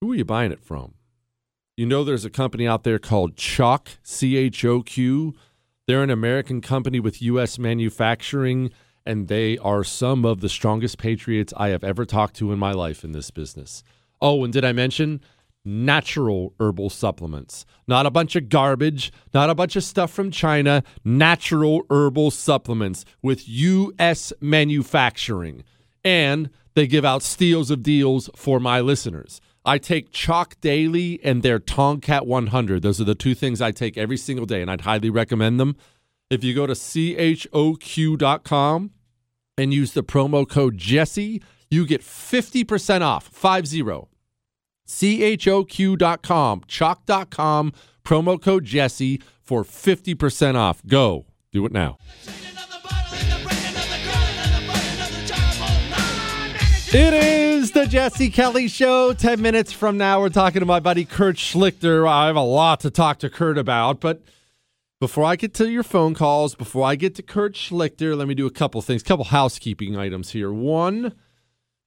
Who 0.00 0.12
are 0.12 0.14
you 0.14 0.24
buying 0.24 0.52
it 0.52 0.60
from? 0.60 0.94
You 1.78 1.86
know 1.86 2.02
there's 2.02 2.24
a 2.24 2.30
company 2.30 2.66
out 2.66 2.82
there 2.82 2.98
called 2.98 3.36
Choq, 3.36 3.98
C 4.02 4.36
H 4.36 4.64
O 4.64 4.82
Q. 4.82 5.32
They're 5.86 6.02
an 6.02 6.10
American 6.10 6.60
company 6.60 6.98
with 6.98 7.22
US 7.22 7.56
manufacturing 7.56 8.72
and 9.06 9.28
they 9.28 9.58
are 9.58 9.84
some 9.84 10.24
of 10.24 10.40
the 10.40 10.48
strongest 10.48 10.98
patriots 10.98 11.54
I 11.56 11.68
have 11.68 11.84
ever 11.84 12.04
talked 12.04 12.34
to 12.38 12.50
in 12.50 12.58
my 12.58 12.72
life 12.72 13.04
in 13.04 13.12
this 13.12 13.30
business. 13.30 13.84
Oh, 14.20 14.42
and 14.42 14.52
did 14.52 14.64
I 14.64 14.72
mention 14.72 15.20
natural 15.64 16.52
herbal 16.58 16.90
supplements? 16.90 17.64
Not 17.86 18.06
a 18.06 18.10
bunch 18.10 18.34
of 18.34 18.48
garbage, 18.48 19.12
not 19.32 19.48
a 19.48 19.54
bunch 19.54 19.76
of 19.76 19.84
stuff 19.84 20.10
from 20.10 20.32
China, 20.32 20.82
natural 21.04 21.86
herbal 21.90 22.32
supplements 22.32 23.04
with 23.22 23.48
US 23.48 24.32
manufacturing. 24.40 25.62
And 26.02 26.50
they 26.74 26.88
give 26.88 27.04
out 27.04 27.22
steals 27.22 27.70
of 27.70 27.84
deals 27.84 28.28
for 28.34 28.58
my 28.58 28.80
listeners. 28.80 29.40
I 29.68 29.76
take 29.76 30.10
Choq 30.12 30.54
Daily 30.62 31.20
and 31.22 31.42
their 31.42 31.58
Tongkat 31.60 32.24
100. 32.24 32.80
Those 32.80 33.02
are 33.02 33.04
the 33.04 33.14
two 33.14 33.34
things 33.34 33.60
I 33.60 33.70
take 33.70 33.98
every 33.98 34.16
single 34.16 34.46
day, 34.46 34.62
and 34.62 34.70
I'd 34.70 34.80
highly 34.80 35.10
recommend 35.10 35.60
them. 35.60 35.76
If 36.30 36.42
you 36.42 36.54
go 36.54 36.66
to 36.66 36.72
choq.com 36.72 37.50
and 39.58 39.74
use 39.74 39.92
the 39.92 40.02
promo 40.02 40.48
code 40.48 40.78
Jesse, 40.78 41.42
you 41.70 41.84
get 41.84 42.00
50% 42.00 43.02
off, 43.02 43.26
50. 43.26 43.82
choq.com, 44.86 46.60
choq.com, 46.62 47.72
promo 48.02 48.40
code 48.40 48.64
Jesse 48.64 49.20
for 49.42 49.64
50% 49.64 50.54
off. 50.54 50.80
Go. 50.86 51.26
Do 51.52 51.66
it 51.66 51.72
now. 51.72 51.98
It 56.90 57.12
is 57.12 57.72
the 57.72 57.84
Jesse 57.84 58.30
Kelly 58.30 58.66
Show. 58.66 59.12
10 59.12 59.42
minutes 59.42 59.72
from 59.72 59.98
now, 59.98 60.20
we're 60.20 60.30
talking 60.30 60.60
to 60.60 60.66
my 60.66 60.80
buddy 60.80 61.04
Kurt 61.04 61.36
Schlichter. 61.36 62.08
I 62.08 62.28
have 62.28 62.36
a 62.36 62.40
lot 62.40 62.80
to 62.80 62.90
talk 62.90 63.18
to 63.18 63.28
Kurt 63.28 63.58
about, 63.58 64.00
but 64.00 64.22
before 64.98 65.24
I 65.24 65.36
get 65.36 65.52
to 65.54 65.68
your 65.68 65.82
phone 65.82 66.14
calls, 66.14 66.54
before 66.54 66.86
I 66.86 66.94
get 66.94 67.14
to 67.16 67.22
Kurt 67.22 67.56
Schlichter, 67.56 68.16
let 68.16 68.26
me 68.26 68.34
do 68.34 68.46
a 68.46 68.50
couple 68.50 68.80
things, 68.80 69.02
couple 69.02 69.26
housekeeping 69.26 69.98
items 69.98 70.30
here. 70.30 70.50
One, 70.50 71.12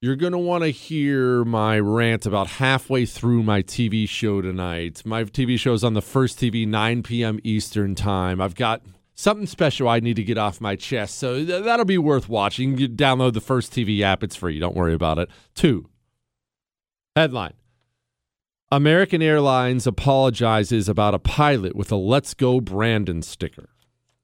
you're 0.01 0.15
going 0.15 0.33
to 0.33 0.37
want 0.37 0.65
to 0.65 0.69
hear 0.69 1.43
my 1.45 1.79
rant 1.79 2.27
about 2.27 2.45
halfway 2.45 3.07
through 3.07 3.41
my 3.41 3.63
TV 3.63 4.07
show 4.07 4.39
tonight. 4.39 5.01
My 5.03 5.23
TV 5.23 5.57
show 5.57 5.73
is 5.73 5.83
on 5.83 5.95
the 5.95 6.03
first 6.03 6.39
TV, 6.39 6.67
9 6.67 7.01
p.m. 7.01 7.39
Eastern 7.43 7.95
Time. 7.95 8.39
I've 8.39 8.53
got 8.53 8.83
something 9.21 9.47
special 9.47 9.87
I 9.87 9.99
need 9.99 10.15
to 10.15 10.23
get 10.23 10.37
off 10.37 10.59
my 10.59 10.75
chest. 10.75 11.17
So 11.17 11.45
th- 11.45 11.63
that'll 11.63 11.85
be 11.85 11.97
worth 11.97 12.27
watching. 12.27 12.77
You 12.77 12.89
download 12.89 13.33
the 13.33 13.41
First 13.41 13.71
TV 13.71 14.01
app, 14.01 14.23
it's 14.23 14.35
free. 14.35 14.59
Don't 14.59 14.75
worry 14.75 14.93
about 14.93 15.19
it. 15.19 15.29
Two, 15.53 15.89
Headline 17.15 17.53
American 18.71 19.21
Airlines 19.21 19.85
apologizes 19.85 20.87
about 20.87 21.13
a 21.13 21.19
pilot 21.19 21.75
with 21.75 21.91
a 21.91 21.97
Let's 21.97 22.33
Go 22.33 22.61
Brandon 22.61 23.21
sticker. 23.21 23.69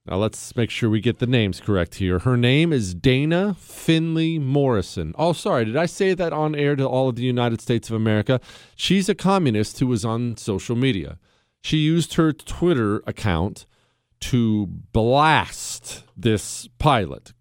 Now, 0.06 0.16
let's 0.16 0.56
make 0.56 0.70
sure 0.70 0.90
we 0.90 1.02
get 1.02 1.20
the 1.20 1.28
names 1.28 1.60
correct 1.60 1.96
here. 1.96 2.20
Her 2.20 2.38
name 2.38 2.72
is 2.72 2.94
Dana 2.94 3.58
Finley 3.60 4.40
Morrison. 4.40 5.14
Oh, 5.18 5.34
sorry, 5.34 5.66
did 5.66 5.76
I 5.76 5.86
say 5.86 6.14
that 6.14 6.32
on 6.32 6.56
air 6.56 6.78
to 6.78 6.88
all 6.88 7.10
of 7.10 7.18
the 7.18 7.24
United 7.24 7.60
States 7.60 7.90
of 7.90 7.96
America? 7.98 8.40
She's 8.78 9.10
a 9.10 9.16
communist 9.16 9.80
who 9.80 9.88
was 9.88 10.06
on 10.06 10.38
social 10.38 10.78
media. 10.78 11.20
She 11.62 11.80
used 11.80 12.14
her 12.14 12.32
Twitter 12.32 13.04
account 13.06 13.66
to 14.22 14.68
blast 14.68 16.04
this 16.16 16.68
pilot. 16.80 17.34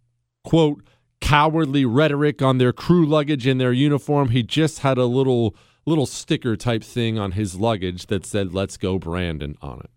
Quote, 0.45 0.83
cowardly 1.21 1.85
rhetoric 1.85 2.43
on 2.43 2.59
their 2.59 2.73
crew 2.73 3.07
luggage 3.07 3.47
and 3.47 3.61
their 3.61 3.73
uniform. 3.73 4.29
He 4.29 4.43
just 4.43 4.81
had 4.81 4.99
a 4.99 5.07
little 5.07 5.57
little 5.85 6.07
sticker 6.07 6.57
type 6.57 6.83
thing 6.83 7.19
on 7.19 7.33
his 7.33 7.57
luggage 7.57 8.07
that 8.07 8.27
said 8.27 8.53
"Let's 8.53 8.77
go 8.77 8.99
Brandon" 8.99 9.57
on 9.61 9.81
it. 9.81 9.91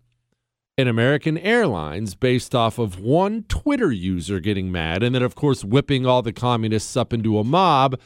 And 0.78 0.88
American 0.88 1.36
Airlines, 1.36 2.14
based 2.14 2.54
off 2.54 2.78
of 2.78 2.98
one 2.98 3.44
Twitter 3.48 3.92
user 3.92 4.40
getting 4.40 4.72
mad, 4.72 5.02
and 5.02 5.14
then 5.14 5.22
of 5.22 5.34
course 5.34 5.64
whipping 5.64 6.06
all 6.06 6.22
the 6.22 6.32
communists 6.32 6.96
up 6.96 7.12
into 7.12 7.38
a 7.38 7.44
mob, 7.44 8.00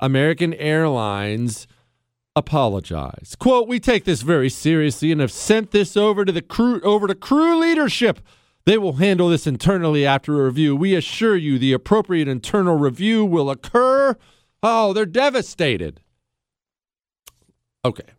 American 0.00 0.52
Airlines 0.54 1.66
apologized. 2.36 3.38
Quote, 3.38 3.66
we 3.66 3.80
take 3.80 4.04
this 4.04 4.20
very 4.20 4.50
seriously 4.50 5.10
and 5.10 5.20
have 5.20 5.32
sent 5.32 5.70
this 5.70 5.96
over 5.96 6.24
to 6.24 6.30
the 6.30 6.42
crew 6.42 6.80
over 6.82 7.08
to 7.08 7.14
crew 7.14 7.58
leadership. 7.58 8.20
They 8.66 8.76
will 8.76 8.94
handle 8.94 9.30
this 9.30 9.46
internally 9.46 10.04
after 10.04 10.40
a 10.40 10.44
review. 10.44 10.76
We 10.76 10.94
assure 10.94 11.36
you 11.36 11.58
the 11.58 11.72
appropriate 11.72 12.28
internal 12.28 12.76
review 12.76 13.24
will 13.24 13.48
occur. 13.48 14.16
Oh, 14.62 14.92
they're 14.92 15.06
devastated. 15.06 16.00
Okay. 17.84 18.10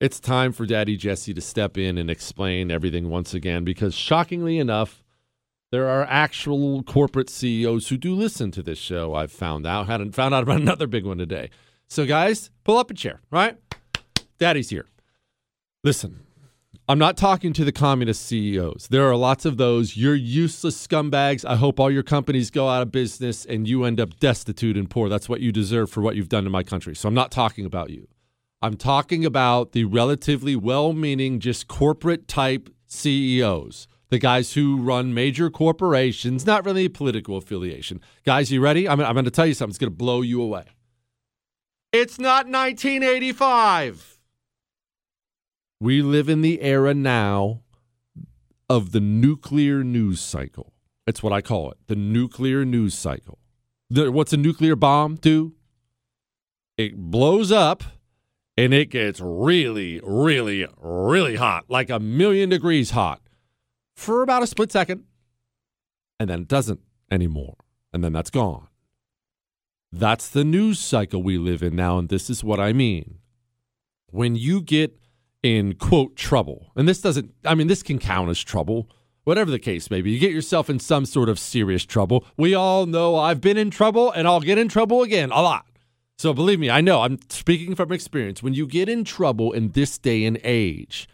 It's 0.00 0.20
time 0.20 0.52
for 0.52 0.66
Daddy 0.66 0.96
Jesse 0.96 1.32
to 1.34 1.40
step 1.40 1.78
in 1.78 1.96
and 1.96 2.10
explain 2.10 2.70
everything 2.70 3.08
once 3.08 3.34
again 3.34 3.64
because 3.64 3.94
shockingly 3.94 4.58
enough, 4.58 5.02
there 5.70 5.88
are 5.88 6.04
actual 6.04 6.82
corporate 6.82 7.30
CEOs 7.30 7.88
who 7.88 7.96
do 7.96 8.14
listen 8.14 8.50
to 8.50 8.62
this 8.62 8.78
show. 8.78 9.14
I've 9.14 9.32
found 9.32 9.66
out. 9.66 9.86
Hadn't 9.86 10.14
found 10.14 10.34
out 10.34 10.42
about 10.42 10.60
another 10.60 10.86
big 10.86 11.06
one 11.06 11.18
today. 11.18 11.50
So, 11.92 12.06
guys, 12.06 12.48
pull 12.64 12.78
up 12.78 12.90
a 12.90 12.94
chair, 12.94 13.20
right? 13.30 13.58
Daddy's 14.38 14.70
here. 14.70 14.86
Listen, 15.84 16.20
I'm 16.88 16.98
not 16.98 17.18
talking 17.18 17.52
to 17.52 17.66
the 17.66 17.70
communist 17.70 18.24
CEOs. 18.24 18.88
There 18.88 19.06
are 19.10 19.14
lots 19.14 19.44
of 19.44 19.58
those. 19.58 19.94
You're 19.94 20.14
useless 20.14 20.86
scumbags. 20.86 21.44
I 21.44 21.56
hope 21.56 21.78
all 21.78 21.90
your 21.90 22.02
companies 22.02 22.50
go 22.50 22.66
out 22.66 22.80
of 22.80 22.92
business 22.92 23.44
and 23.44 23.68
you 23.68 23.84
end 23.84 24.00
up 24.00 24.18
destitute 24.18 24.78
and 24.78 24.88
poor. 24.88 25.10
That's 25.10 25.28
what 25.28 25.42
you 25.42 25.52
deserve 25.52 25.90
for 25.90 26.00
what 26.00 26.16
you've 26.16 26.30
done 26.30 26.44
to 26.44 26.50
my 26.50 26.62
country. 26.62 26.96
So 26.96 27.08
I'm 27.08 27.14
not 27.14 27.30
talking 27.30 27.66
about 27.66 27.90
you. 27.90 28.08
I'm 28.62 28.78
talking 28.78 29.26
about 29.26 29.72
the 29.72 29.84
relatively 29.84 30.56
well 30.56 30.94
meaning, 30.94 31.40
just 31.40 31.68
corporate 31.68 32.26
type 32.26 32.70
CEOs, 32.86 33.86
the 34.08 34.18
guys 34.18 34.54
who 34.54 34.78
run 34.78 35.12
major 35.12 35.50
corporations, 35.50 36.46
not 36.46 36.64
really 36.64 36.86
a 36.86 36.90
political 36.90 37.36
affiliation. 37.36 38.00
Guys, 38.24 38.50
you 38.50 38.62
ready? 38.62 38.88
I'm, 38.88 38.98
I'm 38.98 39.12
going 39.12 39.26
to 39.26 39.30
tell 39.30 39.44
you 39.44 39.52
something. 39.52 39.72
It's 39.72 39.78
going 39.78 39.92
to 39.92 39.94
blow 39.94 40.22
you 40.22 40.40
away. 40.40 40.64
It's 41.92 42.18
not 42.18 42.46
1985. 42.46 44.18
We 45.78 46.00
live 46.00 46.30
in 46.30 46.40
the 46.40 46.62
era 46.62 46.94
now 46.94 47.60
of 48.66 48.92
the 48.92 49.00
nuclear 49.00 49.84
news 49.84 50.18
cycle. 50.18 50.72
It's 51.06 51.22
what 51.22 51.34
I 51.34 51.42
call 51.42 51.70
it 51.70 51.76
the 51.88 51.96
nuclear 51.96 52.64
news 52.64 52.94
cycle. 52.94 53.38
The, 53.90 54.10
what's 54.10 54.32
a 54.32 54.38
nuclear 54.38 54.74
bomb 54.74 55.16
do? 55.16 55.52
It 56.78 56.96
blows 56.96 57.52
up 57.52 57.84
and 58.56 58.72
it 58.72 58.86
gets 58.86 59.20
really, 59.20 60.00
really, 60.02 60.66
really 60.80 61.36
hot, 61.36 61.66
like 61.68 61.90
a 61.90 62.00
million 62.00 62.48
degrees 62.48 62.92
hot 62.92 63.20
for 63.94 64.22
about 64.22 64.42
a 64.42 64.46
split 64.46 64.72
second. 64.72 65.04
And 66.18 66.30
then 66.30 66.40
it 66.40 66.48
doesn't 66.48 66.80
anymore. 67.10 67.56
And 67.92 68.02
then 68.02 68.14
that's 68.14 68.30
gone. 68.30 68.68
That's 69.92 70.28
the 70.28 70.44
news 70.44 70.78
cycle 70.78 71.22
we 71.22 71.36
live 71.36 71.62
in 71.62 71.76
now. 71.76 71.98
And 71.98 72.08
this 72.08 72.30
is 72.30 72.42
what 72.42 72.58
I 72.58 72.72
mean. 72.72 73.18
When 74.10 74.36
you 74.36 74.62
get 74.62 74.98
in 75.42 75.74
quote 75.74 76.16
trouble, 76.16 76.72
and 76.76 76.88
this 76.88 77.00
doesn't, 77.00 77.34
I 77.44 77.54
mean, 77.54 77.66
this 77.66 77.82
can 77.82 77.98
count 77.98 78.30
as 78.30 78.40
trouble, 78.42 78.88
whatever 79.24 79.50
the 79.50 79.58
case 79.58 79.90
may 79.90 80.00
be. 80.00 80.10
You 80.10 80.18
get 80.18 80.32
yourself 80.32 80.70
in 80.70 80.78
some 80.78 81.04
sort 81.04 81.28
of 81.28 81.38
serious 81.38 81.84
trouble. 81.84 82.24
We 82.36 82.54
all 82.54 82.86
know 82.86 83.16
I've 83.16 83.40
been 83.40 83.56
in 83.56 83.70
trouble 83.70 84.10
and 84.10 84.26
I'll 84.26 84.40
get 84.40 84.58
in 84.58 84.68
trouble 84.68 85.02
again 85.02 85.30
a 85.30 85.42
lot. 85.42 85.66
So 86.18 86.32
believe 86.32 86.60
me, 86.60 86.70
I 86.70 86.80
know, 86.80 87.02
I'm 87.02 87.18
speaking 87.28 87.74
from 87.74 87.92
experience. 87.92 88.42
When 88.42 88.54
you 88.54 88.66
get 88.66 88.88
in 88.88 89.04
trouble 89.04 89.52
in 89.52 89.70
this 89.70 89.98
day 89.98 90.24
and 90.24 90.38
age, 90.44 91.08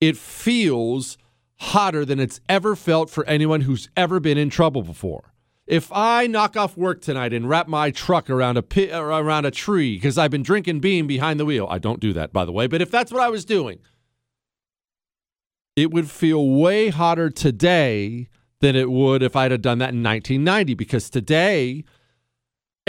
it 0.00 0.16
feels 0.16 1.18
hotter 1.58 2.04
than 2.04 2.18
it's 2.18 2.40
ever 2.48 2.74
felt 2.74 3.10
for 3.10 3.24
anyone 3.26 3.62
who's 3.62 3.90
ever 3.96 4.18
been 4.18 4.38
in 4.38 4.48
trouble 4.48 4.82
before. 4.82 5.34
If 5.70 5.92
I 5.92 6.26
knock 6.26 6.56
off 6.56 6.76
work 6.76 7.00
tonight 7.00 7.32
and 7.32 7.48
wrap 7.48 7.68
my 7.68 7.92
truck 7.92 8.28
around 8.28 8.56
a 8.56 8.62
pit, 8.62 8.92
uh, 8.92 9.04
around 9.04 9.44
a 9.44 9.52
tree 9.52 9.94
because 9.94 10.18
I've 10.18 10.32
been 10.32 10.42
drinking 10.42 10.80
beam 10.80 11.06
behind 11.06 11.38
the 11.38 11.44
wheel, 11.44 11.68
I 11.70 11.78
don't 11.78 12.00
do 12.00 12.12
that 12.12 12.32
by 12.32 12.44
the 12.44 12.50
way, 12.50 12.66
but 12.66 12.82
if 12.82 12.90
that's 12.90 13.12
what 13.12 13.22
I 13.22 13.28
was 13.28 13.44
doing, 13.44 13.78
it 15.76 15.92
would 15.92 16.10
feel 16.10 16.44
way 16.44 16.88
hotter 16.88 17.30
today 17.30 18.28
than 18.58 18.74
it 18.74 18.90
would 18.90 19.22
if 19.22 19.36
I'd 19.36 19.52
have 19.52 19.62
done 19.62 19.78
that 19.78 19.94
in 19.94 20.02
1990 20.02 20.74
because 20.74 21.08
today 21.08 21.84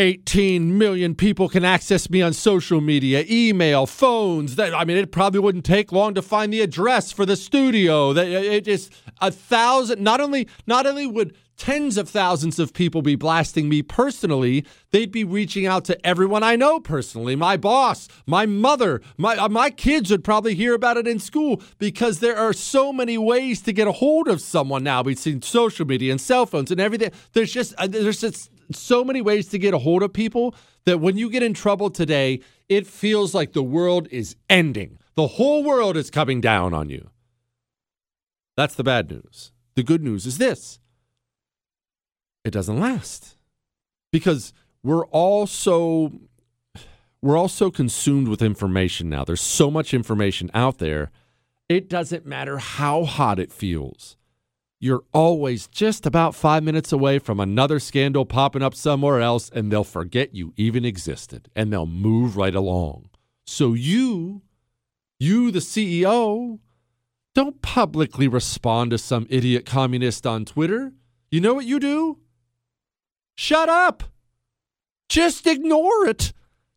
18 0.02 0.80
million 0.80 1.14
people 1.14 1.48
can 1.48 1.64
access 1.64 2.10
me 2.10 2.24
on 2.24 2.34
social 2.34 2.82
media, 2.82 3.24
email, 3.30 3.86
phones. 3.86 4.56
That 4.56 4.74
I 4.74 4.84
mean, 4.84 4.98
it 4.98 5.12
probably 5.12 5.40
wouldn't 5.40 5.64
take 5.64 5.92
long 5.92 6.16
to 6.16 6.24
find 6.24 6.52
the 6.52 6.62
address 6.62 7.12
for 7.12 7.24
the 7.26 7.36
studio. 7.36 8.12
That 8.12 8.28
it 8.28 8.66
just 8.66 8.92
a 9.22 9.32
thousand. 9.32 10.02
Not 10.02 10.20
only 10.20 10.48
not 10.66 10.88
only 10.88 11.06
would 11.06 11.36
tens 11.56 11.96
of 11.96 12.10
thousands 12.10 12.58
of 12.58 12.74
people 12.74 13.04
be 13.04 13.16
blasting 13.16 13.70
me 13.70 13.84
personally, 13.84 14.66
they'd 14.90 15.12
be 15.12 15.24
reaching 15.24 15.68
out 15.68 15.86
to 15.86 16.06
everyone 16.06 16.42
I 16.42 16.56
know 16.56 16.80
personally. 16.80 17.36
My 17.36 17.56
boss, 17.56 18.08
my 18.26 18.48
mother, 18.48 19.04
my 19.16 19.38
uh, 19.38 19.50
my 19.50 19.70
kids 19.70 20.10
would 20.10 20.24
probably 20.24 20.56
hear 20.56 20.74
about 20.74 20.98
it 20.98 21.08
in 21.08 21.20
school 21.20 21.62
because 21.78 22.20
there 22.20 22.38
are 22.38 22.54
so 22.54 22.92
many 22.92 23.20
ways 23.20 23.62
to 23.62 23.72
get 23.72 23.88
a 23.88 23.92
hold 23.92 24.28
of 24.28 24.42
someone 24.42 24.84
now 24.84 25.04
between 25.04 25.44
social 25.44 25.86
media 25.86 26.12
and 26.12 26.20
cell 26.20 26.48
phones 26.48 26.72
and 26.72 26.82
everything. 26.82 27.12
There's 27.34 27.54
just 27.54 27.76
uh, 27.78 27.86
there's 27.86 28.20
just 28.20 28.50
so 28.76 29.04
many 29.04 29.22
ways 29.22 29.48
to 29.50 29.60
get 29.60 29.74
a 29.74 29.80
hold 29.80 30.04
of 30.04 30.14
people 30.14 30.56
that 30.86 31.00
when 31.00 31.18
you 31.18 31.30
get 31.30 31.44
in 31.44 31.54
trouble 31.54 31.90
today, 31.90 32.42
it 32.70 32.88
feels 32.88 33.34
like 33.34 33.54
the 33.54 33.64
world 33.64 34.08
is 34.12 34.36
ending. 34.50 34.98
The 35.16 35.28
whole 35.28 35.64
world 35.64 35.98
is 35.98 36.10
coming 36.10 36.42
down 36.42 36.74
on 36.74 36.90
you. 36.90 37.10
That's 38.58 38.76
the 38.76 38.84
bad 38.84 39.10
news. 39.10 39.52
The 39.76 39.84
good 39.84 40.04
news 40.04 40.26
is 40.26 40.38
this 40.38 40.80
it 42.44 42.52
doesn't 42.52 42.80
last 42.80 43.36
because 44.12 44.54
we're 44.84 45.06
all 45.08 45.46
so 45.48 46.12
we're 47.22 47.38
all 47.38 47.48
so 47.48 47.70
consumed 47.70 48.28
with 48.28 48.42
information 48.42 49.10
now 49.10 49.24
there's 49.24 49.42
so 49.42 49.70
much 49.70 49.94
information 49.94 50.50
out 50.54 50.80
there 50.80 51.12
it 51.70 51.88
doesn't 51.88 52.26
matter 52.26 52.58
how 52.58 53.04
hot 53.06 53.40
it 53.40 53.52
feels 53.52 54.18
you're 54.82 55.04
always 55.14 55.68
just 55.68 56.08
about 56.08 56.34
five 56.34 56.64
minutes 56.64 56.92
away 56.92 57.20
from 57.20 57.40
another 57.40 57.80
scandal 57.80 58.26
popping 58.26 58.64
up 58.64 58.74
somewhere 58.74 59.22
else, 59.22 59.48
and 59.52 59.72
they'll 59.72 59.84
forget 59.84 60.34
you 60.34 60.54
even 60.58 60.84
existed 60.84 61.50
and 61.56 61.72
they'll 61.72 61.86
move 61.86 62.36
right 62.36 62.56
along. 62.56 63.08
So, 63.46 63.74
you, 63.74 64.42
you, 65.20 65.52
the 65.52 65.60
CEO, 65.60 66.58
don't 67.36 67.62
publicly 67.62 68.28
respond 68.28 68.90
to 68.90 68.98
some 68.98 69.28
idiot 69.30 69.68
communist 69.68 70.26
on 70.26 70.46
Twitter. 70.46 70.94
You 71.30 71.42
know 71.42 71.54
what 71.54 71.66
you 71.66 71.80
do? 71.80 72.18
Shut 73.36 73.70
up. 73.70 74.04
Just 75.08 75.46
ignore 75.46 76.08
it. 76.08 76.34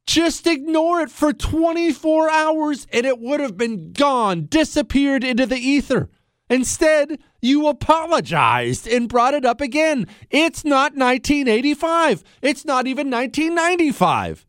Just 0.07 0.47
ignore 0.47 1.01
it 1.01 1.11
for 1.11 1.33
24 1.33 2.29
hours 2.29 2.87
and 2.93 3.07
it 3.07 3.19
would 3.19 3.41
have 3.41 3.57
been 3.57 3.93
gone, 3.93 4.45
disappeared 4.45 5.25
into 5.25 5.47
the 5.47 5.57
ether. 5.57 6.11
Instead, 6.55 7.19
you 7.43 7.67
apologized 7.67 8.87
and 8.87 9.09
brought 9.09 9.35
it 9.35 9.45
up 9.45 9.61
again. 9.61 10.07
It's 10.31 10.65
not 10.65 10.95
1985. 10.95 12.23
It's 12.43 12.65
not 12.65 12.87
even 12.87 13.11
1995. 13.11 14.47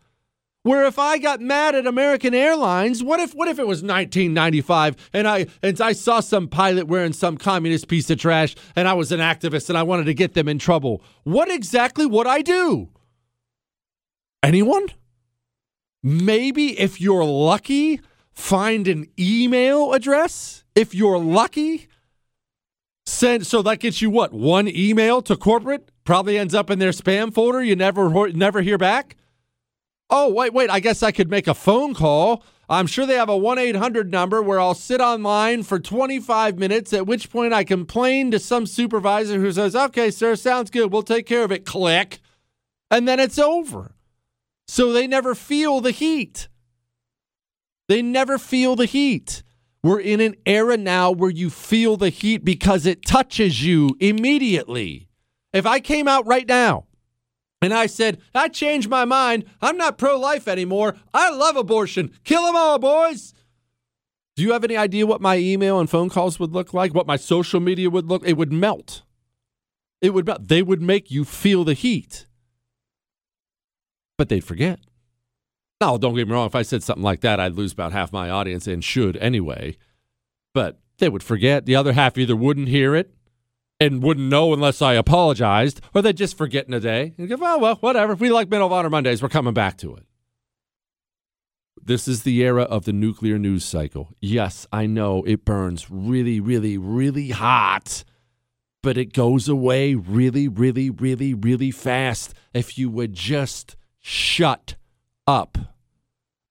Where 0.61 0.85
if 0.85 0.99
I 0.99 1.17
got 1.17 1.41
mad 1.41 1.73
at 1.73 1.87
American 1.87 2.35
Airlines, 2.35 3.03
what 3.03 3.19
if 3.19 3.33
what 3.33 3.47
if 3.47 3.57
it 3.57 3.65
was 3.67 3.81
1995 3.81 5.09
and 5.13 5.27
I 5.27 5.47
and 5.63 5.81
I 5.81 5.93
saw 5.93 6.19
some 6.19 6.47
pilot 6.47 6.87
wearing 6.87 7.13
some 7.13 7.37
communist 7.37 7.87
piece 7.87 8.09
of 8.11 8.19
trash 8.19 8.55
and 8.75 8.87
I 8.87 8.93
was 8.93 9.11
an 9.11 9.19
activist 9.19 9.69
and 9.69 9.77
I 9.77 9.83
wanted 9.83 10.05
to 10.05 10.13
get 10.13 10.35
them 10.35 10.47
in 10.47 10.59
trouble? 10.59 11.01
What 11.23 11.49
exactly 11.49 12.05
would 12.05 12.27
I 12.27 12.41
do? 12.41 12.89
Anyone? 14.43 14.87
Maybe 16.03 16.79
if 16.79 17.01
you're 17.01 17.25
lucky, 17.25 17.99
find 18.31 18.87
an 18.87 19.07
email 19.19 19.93
address 19.93 20.63
if 20.75 20.93
you're 20.93 21.17
lucky. 21.17 21.87
Send 23.05 23.45
so 23.45 23.61
that 23.61 23.79
gets 23.79 24.01
you 24.01 24.09
what 24.09 24.33
one 24.33 24.67
email 24.67 25.21
to 25.23 25.35
corporate 25.35 25.89
probably 26.05 26.37
ends 26.37 26.55
up 26.55 26.69
in 26.69 26.79
their 26.79 26.91
spam 26.91 27.33
folder. 27.33 27.63
You 27.63 27.75
never 27.75 28.31
never 28.31 28.61
hear 28.61 28.77
back. 28.77 29.15
Oh, 30.09 30.31
wait, 30.31 30.53
wait. 30.53 30.69
I 30.69 30.79
guess 30.79 31.01
I 31.03 31.11
could 31.11 31.29
make 31.29 31.47
a 31.47 31.53
phone 31.53 31.93
call. 31.93 32.43
I'm 32.67 32.87
sure 32.87 33.05
they 33.05 33.15
have 33.15 33.29
a 33.29 33.37
1 33.37 33.59
800 33.59 34.11
number 34.11 34.41
where 34.41 34.59
I'll 34.59 34.73
sit 34.73 35.01
online 35.01 35.63
for 35.63 35.79
25 35.79 36.57
minutes, 36.57 36.93
at 36.93 37.05
which 37.05 37.29
point 37.29 37.53
I 37.53 37.63
complain 37.63 38.31
to 38.31 38.39
some 38.39 38.65
supervisor 38.65 39.39
who 39.39 39.51
says, 39.51 39.75
okay, 39.75 40.09
sir, 40.09 40.35
sounds 40.35 40.71
good. 40.71 40.91
We'll 40.91 41.03
take 41.03 41.27
care 41.27 41.43
of 41.43 41.51
it. 41.51 41.65
Click. 41.65 42.19
And 42.89 43.07
then 43.07 43.19
it's 43.19 43.37
over. 43.37 43.95
So 44.67 44.91
they 44.91 45.05
never 45.05 45.35
feel 45.35 45.79
the 45.79 45.91
heat. 45.91 46.47
They 47.87 48.01
never 48.01 48.39
feel 48.39 48.75
the 48.75 48.85
heat. 48.85 49.43
We're 49.85 49.99
in 49.99 50.19
an 50.19 50.33
era 50.47 50.77
now 50.77 51.11
where 51.11 51.29
you 51.29 51.51
feel 51.51 51.95
the 51.95 52.09
heat 52.09 52.43
because 52.43 52.87
it 52.87 53.05
touches 53.05 53.63
you 53.63 53.95
immediately. 53.99 55.09
If 55.53 55.67
I 55.67 55.79
came 55.79 56.07
out 56.07 56.25
right 56.25 56.47
now 56.47 56.87
and 57.61 57.71
I 57.71 57.85
said, 57.85 58.19
I 58.33 58.47
changed 58.47 58.89
my 58.89 59.05
mind, 59.05 59.45
I'm 59.61 59.77
not 59.77 59.99
pro 59.99 60.17
life 60.19 60.47
anymore, 60.47 60.95
I 61.13 61.29
love 61.29 61.55
abortion, 61.55 62.17
kill 62.23 62.47
them 62.47 62.55
all, 62.55 62.79
boys. 62.79 63.35
Do 64.35 64.41
you 64.41 64.53
have 64.53 64.63
any 64.63 64.75
idea 64.75 65.05
what 65.05 65.21
my 65.21 65.37
email 65.37 65.79
and 65.79 65.87
phone 65.87 66.09
calls 66.09 66.39
would 66.39 66.51
look 66.51 66.73
like? 66.73 66.95
What 66.95 67.05
my 67.05 67.15
social 67.15 67.59
media 67.59 67.91
would 67.91 68.09
look? 68.09 68.27
It 68.27 68.37
would 68.37 68.51
melt. 68.51 69.03
It 70.01 70.15
would 70.15 70.25
melt. 70.25 70.47
They 70.47 70.63
would 70.63 70.81
make 70.81 71.11
you 71.11 71.23
feel 71.23 71.63
the 71.63 71.75
heat. 71.75 72.25
But 74.17 74.29
they'd 74.29 74.43
forget. 74.43 74.79
Now, 75.81 75.97
don't 75.97 76.15
get 76.15 76.27
me 76.27 76.33
wrong, 76.33 76.47
if 76.47 76.55
I 76.55 76.61
said 76.61 76.83
something 76.83 77.03
like 77.03 77.21
that, 77.21 77.39
I'd 77.39 77.55
lose 77.55 77.73
about 77.73 77.91
half 77.91 78.13
my 78.13 78.29
audience 78.29 78.65
and 78.65 78.83
should 78.83 79.17
anyway. 79.17 79.77
But 80.53 80.79
they 80.99 81.09
would 81.09 81.23
forget. 81.23 81.65
The 81.65 81.75
other 81.75 81.93
half 81.93 82.17
either 82.17 82.35
wouldn't 82.35 82.69
hear 82.69 82.95
it 82.95 83.13
and 83.79 84.01
wouldn't 84.01 84.29
know 84.29 84.53
unless 84.53 84.81
I 84.81 84.93
apologized, 84.93 85.81
or 85.93 86.01
they'd 86.01 86.15
just 86.15 86.37
forget 86.37 86.67
in 86.67 86.73
a 86.73 86.79
day 86.79 87.13
and 87.17 87.27
go, 87.27 87.35
oh, 87.41 87.57
well, 87.57 87.75
whatever. 87.75 88.13
If 88.13 88.21
we 88.21 88.29
like 88.29 88.49
Medal 88.49 88.67
of 88.67 88.73
Honor 88.73 88.89
Mondays, 88.89 89.21
we're 89.21 89.29
coming 89.29 89.53
back 89.53 89.77
to 89.79 89.95
it. 89.95 90.03
This 91.83 92.07
is 92.07 92.23
the 92.23 92.41
era 92.41 92.63
of 92.63 92.85
the 92.85 92.93
nuclear 92.93 93.37
news 93.37 93.65
cycle. 93.65 94.15
Yes, 94.21 94.65
I 94.71 94.87
know 94.87 95.23
it 95.23 95.45
burns 95.45 95.91
really, 95.91 96.39
really, 96.39 96.77
really 96.77 97.29
hot, 97.29 98.05
but 98.81 98.97
it 98.97 99.13
goes 99.13 99.49
away 99.49 99.93
really, 99.93 100.47
really, 100.47 100.89
really, 100.89 101.33
really 101.33 101.71
fast 101.71 102.33
if 102.53 102.77
you 102.77 102.89
would 102.89 103.13
just 103.13 103.75
shut 103.99 104.75
up. 105.27 105.57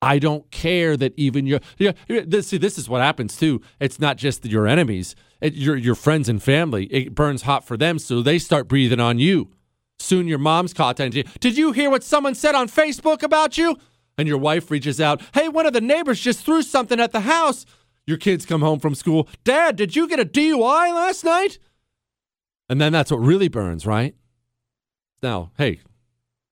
I 0.02 0.18
don't 0.18 0.50
care 0.50 0.96
that 0.98 1.14
even 1.16 1.46
your 1.46 1.60
yeah, 1.78 1.92
this 2.08 2.48
see 2.48 2.58
this 2.58 2.76
is 2.76 2.88
what 2.88 3.00
happens 3.00 3.36
too. 3.36 3.62
It's 3.80 3.98
not 3.98 4.18
just 4.18 4.44
your 4.44 4.66
enemies, 4.66 5.16
it, 5.40 5.54
your 5.54 5.76
your 5.76 5.94
friends 5.94 6.28
and 6.28 6.42
family. 6.42 6.84
It 6.86 7.14
burns 7.14 7.42
hot 7.42 7.64
for 7.64 7.78
them, 7.78 7.98
so 7.98 8.20
they 8.20 8.38
start 8.38 8.68
breathing 8.68 9.00
on 9.00 9.18
you. 9.18 9.50
Soon 9.98 10.28
your 10.28 10.38
mom's 10.38 10.74
contacting 10.74 11.24
you. 11.24 11.30
Did 11.40 11.56
you 11.56 11.72
hear 11.72 11.88
what 11.88 12.04
someone 12.04 12.34
said 12.34 12.54
on 12.54 12.68
Facebook 12.68 13.22
about 13.22 13.56
you? 13.56 13.76
And 14.18 14.28
your 14.28 14.38
wife 14.38 14.70
reaches 14.70 15.00
out. 15.00 15.22
Hey, 15.32 15.48
one 15.48 15.66
of 15.66 15.72
the 15.72 15.80
neighbors 15.80 16.20
just 16.20 16.44
threw 16.44 16.62
something 16.62 17.00
at 17.00 17.12
the 17.12 17.20
house. 17.20 17.64
Your 18.06 18.18
kids 18.18 18.44
come 18.44 18.60
home 18.60 18.80
from 18.80 18.94
school. 18.94 19.28
Dad, 19.42 19.76
did 19.76 19.96
you 19.96 20.06
get 20.06 20.20
a 20.20 20.24
DUI 20.24 20.92
last 20.94 21.24
night? 21.24 21.58
And 22.68 22.80
then 22.80 22.92
that's 22.92 23.10
what 23.10 23.18
really 23.18 23.48
burns, 23.48 23.86
right? 23.86 24.14
Now, 25.22 25.52
hey, 25.56 25.80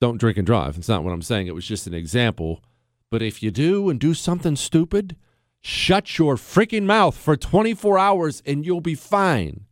don't 0.03 0.19
drink 0.19 0.37
and 0.37 0.45
drive. 0.45 0.77
It's 0.77 0.89
not 0.89 1.05
what 1.05 1.13
I'm 1.13 1.23
saying. 1.23 1.47
It 1.47 1.55
was 1.55 1.65
just 1.65 1.87
an 1.87 1.95
example. 1.95 2.61
But 3.09 3.23
if 3.23 3.41
you 3.41 3.53
do 3.53 3.89
and 3.89 4.01
do 4.01 4.15
something 4.15 4.57
stupid, 4.57 5.15
shut 5.61 6.19
your 6.19 6.35
freaking 6.35 6.87
mouth 6.87 7.17
for 7.17 7.37
24 7.37 8.01
hours 8.01 8.43
and 8.45 8.67
you'll 8.67 8.81
be 8.81 8.97
fine. 8.97 9.67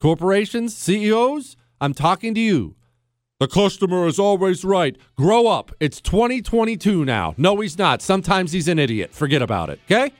Corporations, 0.00 0.76
CEOs, 0.76 1.56
I'm 1.80 1.94
talking 1.94 2.34
to 2.34 2.40
you. 2.40 2.74
The 3.38 3.46
customer 3.46 4.08
is 4.08 4.18
always 4.18 4.64
right. 4.64 4.96
Grow 5.16 5.46
up. 5.46 5.70
It's 5.78 6.00
2022 6.00 7.04
now. 7.04 7.36
No, 7.36 7.60
he's 7.60 7.78
not. 7.78 8.02
Sometimes 8.02 8.50
he's 8.50 8.66
an 8.66 8.80
idiot. 8.80 9.14
Forget 9.14 9.40
about 9.40 9.70
it, 9.70 9.78
okay? 9.84 10.12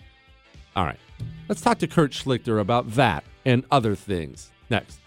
All 0.77 0.85
right. 0.85 0.99
Let's 1.49 1.61
talk 1.61 1.79
to 1.79 1.89
Kurt 1.89 2.13
Schlichter 2.13 2.61
about 2.61 2.93
that 2.93 3.25
and 3.45 3.65
other 3.73 3.97
things 3.97 4.53
next. 4.71 5.01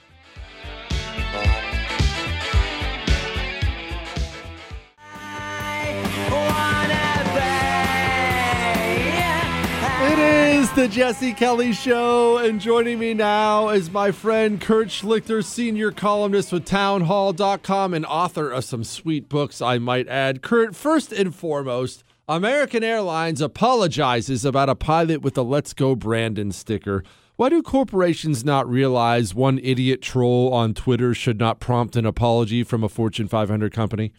Is 10.68 10.74
the 10.74 10.88
Jesse 10.88 11.34
Kelly 11.34 11.72
Show, 11.72 12.38
and 12.38 12.60
joining 12.60 13.00
me 13.00 13.14
now 13.14 13.70
is 13.70 13.92
my 13.92 14.12
friend 14.12 14.60
Kurt 14.60 14.88
Schlichter, 14.88 15.44
senior 15.44 15.92
columnist 15.92 16.52
with 16.52 16.66
townhall.com 16.66 17.94
and 17.94 18.06
author 18.06 18.50
of 18.50 18.64
some 18.64 18.84
sweet 18.84 19.30
books, 19.30 19.62
I 19.62 19.78
might 19.78 20.08
add. 20.08 20.42
Kurt, 20.42 20.76
first 20.76 21.12
and 21.14 21.34
foremost, 21.34 22.04
American 22.28 22.84
Airlines 22.84 23.40
apologizes 23.40 24.44
about 24.44 24.70
a 24.70 24.76
pilot 24.76 25.22
with 25.22 25.38
a 25.38 25.42
Let's 25.42 25.74
Go 25.74 25.96
Brandon 25.96 26.52
sticker. 26.52 27.04
Why 27.36 27.50
do 27.50 27.62
corporations 27.62 28.44
not 28.44 28.68
realize 28.68 29.36
one 29.36 29.60
idiot 29.60 30.02
troll 30.02 30.52
on 30.54 30.74
Twitter 30.74 31.14
should 31.14 31.40
not 31.40 31.60
prompt 31.60 31.96
an 31.96 32.06
apology 32.06 32.64
from 32.64 32.84
a 32.84 32.90
Fortune 32.90 33.28
500 33.28 33.72
company? 33.72 34.12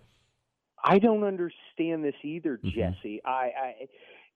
I 0.84 0.98
don't 0.98 1.24
understand 1.24 2.04
this 2.04 2.14
either, 2.22 2.58
Mm-hmm. 2.64 2.68
Jesse. 2.78 3.20
I, 3.24 3.30
I, 3.30 3.74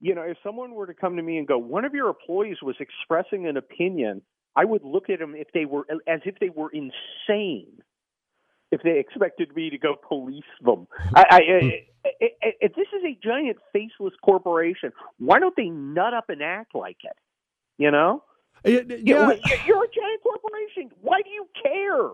you 0.03 0.17
know, 0.17 0.23
if 0.23 0.37
someone 0.43 0.75
were 0.75 0.87
to 0.87 0.95
come 0.95 1.17
to 1.17 1.23
me 1.23 1.39
and 1.39 1.47
go, 1.47 1.57
one 1.57 1.85
of 1.85 1.95
your 1.95 2.09
employees 2.09 2.57
was 2.61 2.75
expressing 2.81 3.47
an 3.47 3.57
opinion, 3.57 4.21
I 4.57 4.65
would 4.65 4.83
look 4.83 5.09
at 5.09 5.21
them 5.21 5.35
if 5.37 5.47
they 5.55 5.65
were 5.65 5.87
as 6.09 6.21
if 6.27 6.39
they 6.41 6.51
were 6.51 6.71
insane. 6.73 7.81
If 8.73 8.83
they 8.83 8.99
expected 8.99 9.55
me 9.55 9.69
to 9.71 9.79
go 9.79 9.95
police 9.97 10.45
them, 10.63 10.89
I, 11.15 11.21
hmm. 11.21 11.35
I, 11.35 12.07
I, 12.07 12.29
I, 12.43 12.53
if 12.61 12.75
this 12.75 12.87
is 12.97 13.05
a 13.05 13.19
giant 13.23 13.59
faceless 13.73 14.15
corporation, 14.25 14.93
why 15.19 15.39
don't 15.39 15.55
they 15.57 15.69
nut 15.69 16.15
up 16.15 16.31
and 16.31 16.43
act 16.43 16.75
like 16.75 16.97
it? 17.05 17.17
You 17.77 17.91
know, 17.91 18.25
yeah, 18.65 18.81
you're, 18.89 19.35
you're 19.67 19.85
a 19.85 19.93
giant 19.93 20.23
corporation. 20.23 20.91
Why 21.03 21.21
do 21.23 21.31
you 21.31 21.47
care? 21.63 22.09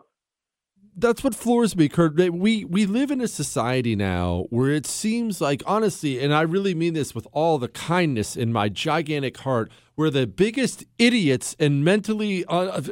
That's 0.99 1.23
what 1.23 1.35
floors 1.35 1.77
me, 1.77 1.89
Kurt. 1.89 2.19
We 2.33 2.65
we 2.65 2.87
live 2.87 3.11
in 3.11 3.21
a 3.21 3.29
society 3.29 3.97
now 3.97 4.47
where 4.51 4.71
it 4.71 4.87
seems 4.87 5.41
like, 5.41 5.63
honestly, 5.67 6.21
and 6.21 6.35
I 6.35 6.43
really 6.43 6.75
mean 6.75 6.95
this 6.95 7.15
with 7.15 7.27
all 7.33 7.59
the 7.59 7.69
kindness 7.69 8.37
in 8.37 8.53
my 8.53 8.69
gigantic 8.69 9.39
heart, 9.39 9.71
where 9.95 10.11
the 10.11 10.27
biggest 10.27 10.85
idiots 10.99 11.57
and 11.59 11.85
mentally 11.85 12.45
uh, 12.47 12.83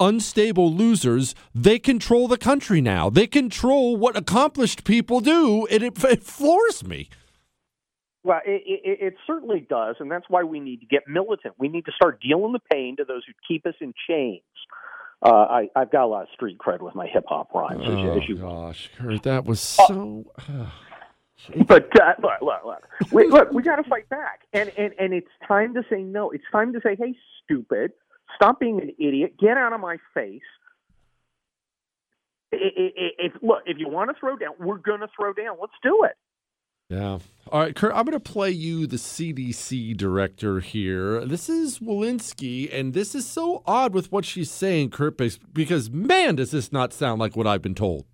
unstable 0.00 0.72
losers 0.72 1.34
they 1.54 1.78
control 1.78 2.28
the 2.28 2.38
country 2.38 2.80
now. 2.80 3.08
They 3.08 3.26
control 3.26 3.96
what 3.96 4.16
accomplished 4.16 4.84
people 4.84 5.20
do, 5.20 5.66
and 5.66 5.82
it, 5.82 6.04
it 6.04 6.22
floors 6.22 6.84
me. 6.84 7.08
Well, 8.24 8.40
it, 8.46 8.62
it, 8.64 8.98
it 9.00 9.14
certainly 9.26 9.66
does, 9.68 9.96
and 9.98 10.10
that's 10.10 10.26
why 10.28 10.44
we 10.44 10.60
need 10.60 10.80
to 10.80 10.86
get 10.86 11.02
militant. 11.08 11.54
We 11.58 11.68
need 11.68 11.86
to 11.86 11.92
start 11.92 12.20
dealing 12.20 12.52
the 12.52 12.60
pain 12.72 12.96
to 12.98 13.04
those 13.04 13.22
who 13.26 13.32
keep 13.46 13.66
us 13.66 13.74
in 13.80 13.94
chains. 14.08 14.42
Uh, 15.22 15.28
I, 15.28 15.68
I've 15.76 15.90
got 15.92 16.04
a 16.04 16.06
lot 16.06 16.22
of 16.22 16.28
street 16.34 16.58
cred 16.58 16.80
with 16.80 16.94
my 16.96 17.06
hip 17.06 17.24
hop 17.28 17.54
rhymes. 17.54 17.80
as 17.82 17.86
you- 17.88 17.94
Oh 18.10 18.18
as 18.18 18.28
you, 18.28 18.36
gosh, 18.36 18.90
Kurt, 18.98 19.22
that 19.22 19.44
was 19.44 19.60
so. 19.60 20.24
but 21.68 21.88
uh, 22.00 22.14
look, 22.20 22.40
look, 22.42 22.64
look. 22.64 23.12
We, 23.12 23.28
look, 23.28 23.52
we 23.52 23.62
got 23.62 23.76
to 23.76 23.84
fight 23.88 24.08
back, 24.08 24.40
and, 24.52 24.70
and 24.76 24.92
and 24.98 25.12
it's 25.14 25.30
time 25.46 25.74
to 25.74 25.82
say 25.88 26.02
no. 26.02 26.30
It's 26.30 26.44
time 26.50 26.72
to 26.72 26.80
say, 26.82 26.96
"Hey, 26.98 27.14
stupid, 27.44 27.92
stop 28.34 28.58
being 28.58 28.80
an 28.80 28.90
idiot. 28.98 29.34
Get 29.38 29.56
out 29.56 29.72
of 29.72 29.80
my 29.80 29.96
face." 30.14 30.40
I- 32.52 32.56
I- 32.56 32.92
I- 32.98 33.10
If 33.26 33.32
look, 33.42 33.62
if 33.66 33.78
you 33.78 33.88
want 33.88 34.10
to 34.10 34.18
throw 34.18 34.36
down, 34.36 34.54
we're 34.58 34.76
going 34.78 35.00
to 35.00 35.08
throw 35.16 35.32
down. 35.32 35.56
Let's 35.60 35.72
do 35.82 36.04
it. 36.04 36.16
Yeah. 36.92 37.20
All 37.50 37.60
right, 37.60 37.74
Kurt, 37.74 37.92
I'm 37.94 38.04
going 38.04 38.12
to 38.12 38.20
play 38.20 38.50
you 38.50 38.86
the 38.86 38.96
CDC 38.96 39.96
director 39.96 40.60
here. 40.60 41.24
This 41.24 41.48
is 41.48 41.78
Walensky, 41.78 42.72
and 42.72 42.92
this 42.92 43.14
is 43.14 43.26
so 43.26 43.62
odd 43.66 43.94
with 43.94 44.12
what 44.12 44.26
she's 44.26 44.50
saying, 44.50 44.90
Kurt, 44.90 45.16
because 45.16 45.90
man, 45.90 46.36
does 46.36 46.50
this 46.50 46.70
not 46.70 46.92
sound 46.92 47.18
like 47.18 47.34
what 47.34 47.46
I've 47.46 47.62
been 47.62 47.74
told. 47.74 48.04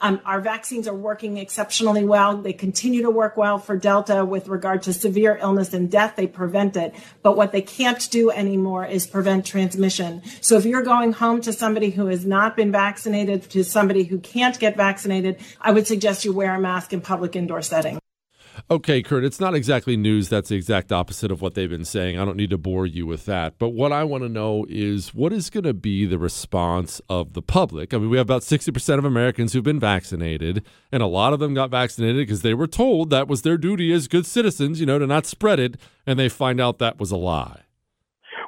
Um, 0.00 0.20
our 0.24 0.40
vaccines 0.40 0.86
are 0.86 0.94
working 0.94 1.38
exceptionally 1.38 2.04
well. 2.04 2.36
They 2.36 2.52
continue 2.52 3.02
to 3.02 3.10
work 3.10 3.36
well 3.36 3.58
for 3.58 3.76
Delta 3.76 4.24
with 4.24 4.46
regard 4.46 4.82
to 4.82 4.92
severe 4.92 5.38
illness 5.40 5.74
and 5.74 5.90
death. 5.90 6.14
They 6.14 6.28
prevent 6.28 6.76
it. 6.76 6.94
But 7.22 7.36
what 7.36 7.50
they 7.50 7.62
can't 7.62 8.08
do 8.10 8.30
anymore 8.30 8.86
is 8.86 9.08
prevent 9.08 9.44
transmission. 9.44 10.22
So 10.40 10.56
if 10.56 10.64
you're 10.64 10.84
going 10.84 11.14
home 11.14 11.40
to 11.40 11.52
somebody 11.52 11.90
who 11.90 12.06
has 12.06 12.24
not 12.24 12.56
been 12.56 12.70
vaccinated, 12.70 13.50
to 13.50 13.64
somebody 13.64 14.04
who 14.04 14.20
can't 14.20 14.56
get 14.60 14.76
vaccinated, 14.76 15.40
I 15.60 15.72
would 15.72 15.88
suggest 15.88 16.24
you 16.24 16.32
wear 16.32 16.54
a 16.54 16.60
mask 16.60 16.92
in 16.92 17.00
public 17.00 17.34
indoor 17.34 17.62
settings. 17.62 17.98
Okay, 18.70 19.02
Kurt, 19.02 19.24
it's 19.24 19.40
not 19.40 19.54
exactly 19.54 19.96
news. 19.96 20.28
That's 20.28 20.48
the 20.48 20.56
exact 20.56 20.92
opposite 20.92 21.30
of 21.30 21.40
what 21.40 21.54
they've 21.54 21.68
been 21.68 21.84
saying. 21.84 22.18
I 22.18 22.24
don't 22.24 22.36
need 22.36 22.50
to 22.50 22.58
bore 22.58 22.86
you 22.86 23.06
with 23.06 23.24
that. 23.26 23.58
But 23.58 23.70
what 23.70 23.92
I 23.92 24.04
want 24.04 24.24
to 24.24 24.28
know 24.28 24.66
is 24.68 25.14
what 25.14 25.32
is 25.32 25.50
going 25.50 25.64
to 25.64 25.74
be 25.74 26.06
the 26.06 26.18
response 26.18 27.00
of 27.08 27.32
the 27.32 27.42
public? 27.42 27.94
I 27.94 27.98
mean, 27.98 28.10
we 28.10 28.18
have 28.18 28.26
about 28.26 28.42
60% 28.42 28.98
of 28.98 29.04
Americans 29.04 29.52
who've 29.52 29.64
been 29.64 29.80
vaccinated, 29.80 30.64
and 30.92 31.02
a 31.02 31.06
lot 31.06 31.32
of 31.32 31.40
them 31.40 31.54
got 31.54 31.70
vaccinated 31.70 32.16
because 32.16 32.42
they 32.42 32.54
were 32.54 32.66
told 32.66 33.10
that 33.10 33.28
was 33.28 33.42
their 33.42 33.58
duty 33.58 33.92
as 33.92 34.08
good 34.08 34.26
citizens, 34.26 34.80
you 34.80 34.86
know, 34.86 34.98
to 34.98 35.06
not 35.06 35.26
spread 35.26 35.58
it, 35.58 35.76
and 36.06 36.18
they 36.18 36.28
find 36.28 36.60
out 36.60 36.78
that 36.78 36.98
was 36.98 37.10
a 37.10 37.16
lie. 37.16 37.62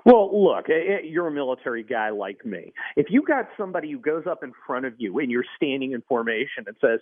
Well, 0.04 0.30
look, 0.42 0.70
eh, 0.70 0.72
eh, 0.72 0.98
you're 1.04 1.28
a 1.28 1.32
military 1.32 1.82
guy 1.82 2.10
like 2.10 2.44
me. 2.44 2.72
If 2.96 3.06
you 3.10 3.22
got 3.22 3.48
somebody 3.58 3.90
who 3.92 3.98
goes 3.98 4.24
up 4.26 4.42
in 4.42 4.52
front 4.66 4.86
of 4.86 4.94
you 4.98 5.18
and 5.18 5.30
you're 5.30 5.44
standing 5.56 5.92
in 5.92 6.02
formation 6.02 6.64
and 6.66 6.76
says, 6.80 7.00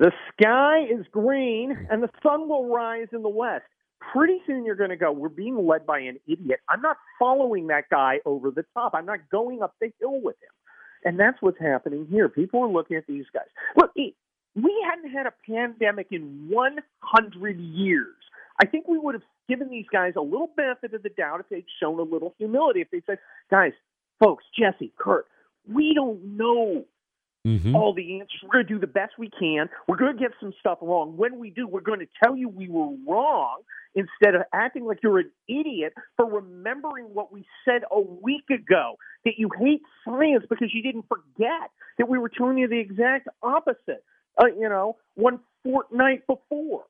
The 0.00 0.12
sky 0.32 0.86
is 0.90 1.04
green 1.12 1.86
and 1.90 2.02
the 2.02 2.08
sun 2.22 2.48
will 2.48 2.66
rise 2.66 3.08
in 3.12 3.20
the 3.20 3.28
west. 3.28 3.64
Pretty 4.14 4.38
soon 4.46 4.64
you're 4.64 4.74
going 4.74 4.88
to 4.88 4.96
go, 4.96 5.12
we're 5.12 5.28
being 5.28 5.66
led 5.66 5.84
by 5.84 6.00
an 6.00 6.18
idiot. 6.26 6.60
I'm 6.70 6.80
not 6.80 6.96
following 7.18 7.66
that 7.66 7.90
guy 7.90 8.20
over 8.24 8.50
the 8.50 8.64
top. 8.72 8.94
I'm 8.94 9.04
not 9.04 9.28
going 9.30 9.62
up 9.62 9.74
the 9.78 9.92
hill 10.00 10.18
with 10.22 10.36
him. 10.36 10.48
And 11.04 11.20
that's 11.20 11.36
what's 11.40 11.60
happening 11.60 12.06
here. 12.10 12.30
People 12.30 12.62
are 12.62 12.68
looking 12.68 12.96
at 12.96 13.06
these 13.06 13.26
guys. 13.34 13.48
Look, 13.76 13.90
we 13.94 14.86
hadn't 14.88 15.10
had 15.10 15.26
a 15.26 15.34
pandemic 15.46 16.06
in 16.12 16.48
100 16.48 17.60
years. 17.60 18.16
I 18.62 18.66
think 18.66 18.88
we 18.88 18.98
would 18.98 19.14
have 19.14 19.22
given 19.50 19.68
these 19.68 19.86
guys 19.92 20.14
a 20.16 20.22
little 20.22 20.50
benefit 20.56 20.94
of 20.94 21.02
the 21.02 21.10
doubt 21.10 21.40
if 21.40 21.48
they'd 21.50 21.66
shown 21.78 21.98
a 21.98 22.02
little 22.02 22.34
humility. 22.38 22.80
If 22.80 22.90
they'd 22.90 23.04
said, 23.04 23.18
guys, 23.50 23.72
folks, 24.18 24.44
Jesse, 24.58 24.94
Kurt, 24.98 25.26
we 25.70 25.92
don't 25.94 26.38
know 26.38 26.86
mm-hmm. 27.46 27.74
all 27.74 27.94
the 27.94 28.20
answers. 28.20 28.40
We're 28.42 28.52
going 28.52 28.66
to 28.66 28.74
do 28.74 28.78
the 28.78 28.86
best 28.86 29.12
we 29.18 29.30
can. 29.30 29.68
We're 29.88 29.96
going 29.96 30.16
to 30.16 30.20
get 30.20 30.32
some 30.40 30.52
stuff 30.60 30.78
wrong. 30.80 31.16
When 31.16 31.38
we 31.38 31.50
do, 31.50 31.66
we're 31.66 31.80
going 31.80 32.00
to 32.00 32.08
tell 32.22 32.36
you 32.36 32.48
we 32.48 32.68
were 32.68 32.90
wrong 33.06 33.60
instead 33.94 34.34
of 34.34 34.42
acting 34.52 34.84
like 34.84 34.98
you're 35.02 35.18
an 35.18 35.30
idiot 35.48 35.92
for 36.16 36.26
remembering 36.26 37.06
what 37.06 37.32
we 37.32 37.44
said 37.64 37.82
a 37.90 38.00
week 38.00 38.44
ago 38.50 38.96
that 39.24 39.34
you 39.36 39.48
hate 39.58 39.82
science 40.04 40.44
because 40.48 40.72
you 40.72 40.82
didn't 40.82 41.06
forget 41.08 41.70
that 41.98 42.08
we 42.08 42.18
were 42.18 42.28
telling 42.28 42.58
you 42.58 42.68
the 42.68 42.78
exact 42.78 43.28
opposite, 43.42 44.04
uh, 44.40 44.46
you 44.46 44.68
know, 44.68 44.96
one 45.14 45.40
fortnight 45.64 46.26
before. 46.26 46.84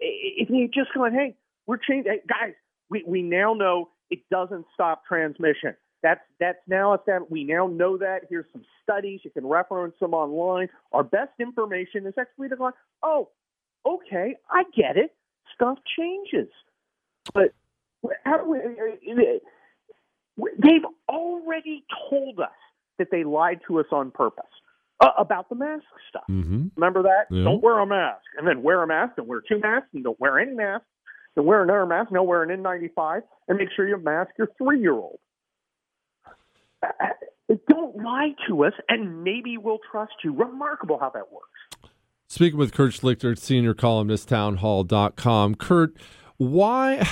If 0.00 0.50
you 0.50 0.68
just 0.68 0.90
go, 0.94 1.08
hey, 1.10 1.36
we're 1.66 1.78
changing, 1.78 2.12
hey, 2.12 2.20
guys, 2.28 2.54
we, 2.90 3.02
we 3.06 3.22
now 3.22 3.54
know 3.54 3.88
it 4.10 4.20
doesn't 4.30 4.66
stop 4.74 5.04
transmission. 5.06 5.74
That's 6.02 6.20
that's 6.38 6.58
now 6.68 6.94
established. 6.94 7.32
We 7.32 7.44
now 7.44 7.66
know 7.66 7.96
that. 7.98 8.22
Here's 8.28 8.46
some 8.52 8.64
studies. 8.82 9.20
You 9.24 9.30
can 9.30 9.46
reference 9.46 9.94
them 10.00 10.14
online. 10.14 10.68
Our 10.92 11.02
best 11.02 11.32
information 11.40 12.06
is 12.06 12.14
actually 12.18 12.48
the 12.48 12.72
oh, 13.02 13.30
okay, 13.86 14.36
I 14.50 14.64
get 14.76 14.96
it. 14.96 15.14
Stuff 15.54 15.78
changes. 15.96 16.48
But 17.34 17.54
how 18.24 18.38
do 18.38 18.50
we? 18.50 19.40
they've 20.58 20.84
already 21.08 21.84
told 22.10 22.40
us 22.40 22.50
that 22.98 23.08
they 23.10 23.24
lied 23.24 23.60
to 23.66 23.80
us 23.80 23.86
on 23.90 24.10
purpose 24.10 24.44
uh, 25.00 25.10
about 25.18 25.48
the 25.48 25.54
mask 25.54 25.84
stuff. 26.08 26.24
Mm-hmm. 26.30 26.68
Remember 26.76 27.02
that? 27.02 27.26
Yeah. 27.30 27.44
Don't 27.44 27.62
wear 27.62 27.78
a 27.78 27.86
mask, 27.86 28.22
and 28.38 28.46
then 28.46 28.62
wear 28.62 28.82
a 28.82 28.86
mask, 28.86 29.14
and 29.18 29.26
wear 29.26 29.42
two 29.46 29.58
masks, 29.58 29.88
and 29.92 30.04
don't 30.04 30.18
wear 30.20 30.38
any 30.38 30.52
mask. 30.52 30.84
and 31.36 31.44
wear 31.44 31.62
another 31.62 31.86
mask, 31.86 32.10
no 32.12 32.22
wear 32.22 32.42
an 32.42 32.62
N95, 32.62 33.22
and 33.48 33.58
make 33.58 33.68
sure 33.74 33.88
you 33.88 33.98
mask 33.98 34.30
your 34.38 34.48
three 34.58 34.80
year 34.80 34.94
old. 34.94 35.18
Don't 37.68 37.96
lie 37.96 38.34
to 38.48 38.64
us, 38.64 38.72
and 38.88 39.22
maybe 39.22 39.56
we'll 39.56 39.80
trust 39.90 40.12
you. 40.24 40.34
Remarkable 40.34 40.98
how 40.98 41.10
that 41.10 41.32
works. 41.32 41.92
Speaking 42.28 42.58
with 42.58 42.72
Kurt 42.72 42.92
Schlichter, 42.92 43.38
senior 43.38 43.72
columnist, 43.72 44.28
townhall.com. 44.28 45.54
Kurt, 45.54 45.96
why 46.38 47.08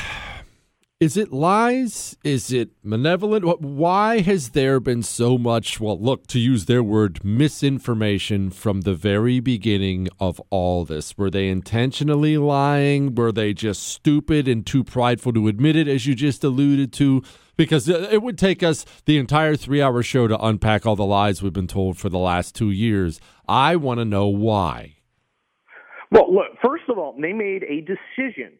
is 0.98 1.16
it 1.16 1.32
lies? 1.32 2.16
Is 2.24 2.52
it 2.52 2.70
malevolent? 2.82 3.60
Why 3.60 4.22
has 4.22 4.50
there 4.50 4.80
been 4.80 5.04
so 5.04 5.38
much, 5.38 5.78
well, 5.78 6.00
look, 6.00 6.26
to 6.28 6.40
use 6.40 6.64
their 6.64 6.82
word, 6.82 7.24
misinformation 7.24 8.50
from 8.50 8.80
the 8.80 8.94
very 8.94 9.38
beginning 9.38 10.08
of 10.18 10.40
all 10.50 10.84
this? 10.84 11.16
Were 11.16 11.30
they 11.30 11.48
intentionally 11.48 12.36
lying? 12.36 13.14
Were 13.14 13.32
they 13.32 13.54
just 13.54 13.82
stupid 13.82 14.48
and 14.48 14.66
too 14.66 14.82
prideful 14.82 15.32
to 15.34 15.46
admit 15.46 15.76
it, 15.76 15.86
as 15.86 16.06
you 16.06 16.14
just 16.16 16.42
alluded 16.42 16.92
to? 16.94 17.22
Because 17.56 17.88
it 17.88 18.22
would 18.22 18.38
take 18.38 18.62
us 18.62 18.84
the 19.04 19.18
entire 19.18 19.56
three 19.56 19.82
hour 19.82 20.02
show 20.02 20.26
to 20.26 20.38
unpack 20.38 20.86
all 20.86 20.96
the 20.96 21.04
lies 21.04 21.42
we've 21.42 21.52
been 21.52 21.66
told 21.66 21.98
for 21.98 22.08
the 22.08 22.18
last 22.18 22.54
two 22.54 22.70
years. 22.70 23.20
I 23.48 23.76
want 23.76 24.00
to 24.00 24.04
know 24.04 24.26
why. 24.26 24.96
Well, 26.10 26.32
look, 26.32 26.46
first 26.64 26.84
of 26.88 26.98
all, 26.98 27.16
they 27.20 27.32
made 27.32 27.64
a 27.64 27.80
decision 27.80 28.52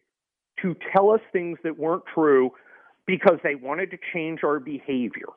to 0.61 0.75
tell 0.93 1.11
us 1.11 1.21
things 1.31 1.57
that 1.63 1.77
weren't 1.77 2.03
true 2.13 2.51
because 3.05 3.37
they 3.43 3.55
wanted 3.55 3.91
to 3.91 3.97
change 4.13 4.39
our 4.43 4.59
behavior. 4.59 5.27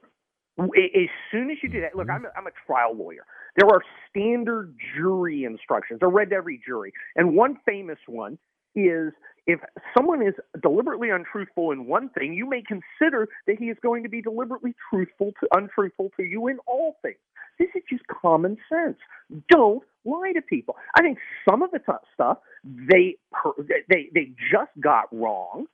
As 0.59 1.09
soon 1.31 1.51
as 1.51 1.59
you 1.63 1.69
do 1.69 1.81
that, 1.83 1.95
look, 1.95 2.09
mm-hmm. 2.09 2.17
I'm 2.17 2.25
a, 2.25 2.39
I'm 2.39 2.47
a 2.47 2.67
trial 2.67 2.97
lawyer. 2.97 3.25
There 3.57 3.69
are 3.69 3.81
standard 4.09 4.75
jury 4.97 5.45
instructions. 5.45 6.01
They're 6.01 6.09
read 6.09 6.31
to 6.31 6.37
every 6.37 6.61
jury. 6.67 6.93
And 7.15 7.37
one 7.37 7.59
famous 7.67 7.99
one 8.07 8.39
is 8.75 9.13
if 9.47 9.61
someone 9.97 10.23
is 10.23 10.35
deliberately 10.63 11.11
untruthful 11.11 11.71
in 11.73 11.87
one 11.87 12.09
thing, 12.11 12.35
you 12.35 12.49
may 12.49 12.63
consider 12.63 13.29
that 13.47 13.59
he 13.59 13.67
is 13.67 13.77
going 13.83 14.03
to 14.03 14.09
be 14.09 14.23
deliberately 14.23 14.75
truthful 14.91 15.33
to 15.41 15.49
untruthful 15.57 16.11
to 16.17 16.25
you 16.25 16.49
in 16.49 16.59
all 16.67 16.97
things. 17.03 17.17
This 17.59 17.69
is 17.75 17.83
just 17.91 18.07
common 18.07 18.57
sense. 18.69 18.97
Don't 19.49 19.83
lie 20.05 20.33
to 20.33 20.43
people. 20.43 20.77
I 20.97 21.03
think 21.03 21.19
some 21.49 21.63
of 21.63 21.71
the 21.71 21.79
t- 21.79 21.93
stuff 22.15 22.39
they 22.65 23.17
they 23.89 24.09
they 24.15 24.33
just 24.53 24.71
got 24.81 25.05
wrong, 25.13 25.67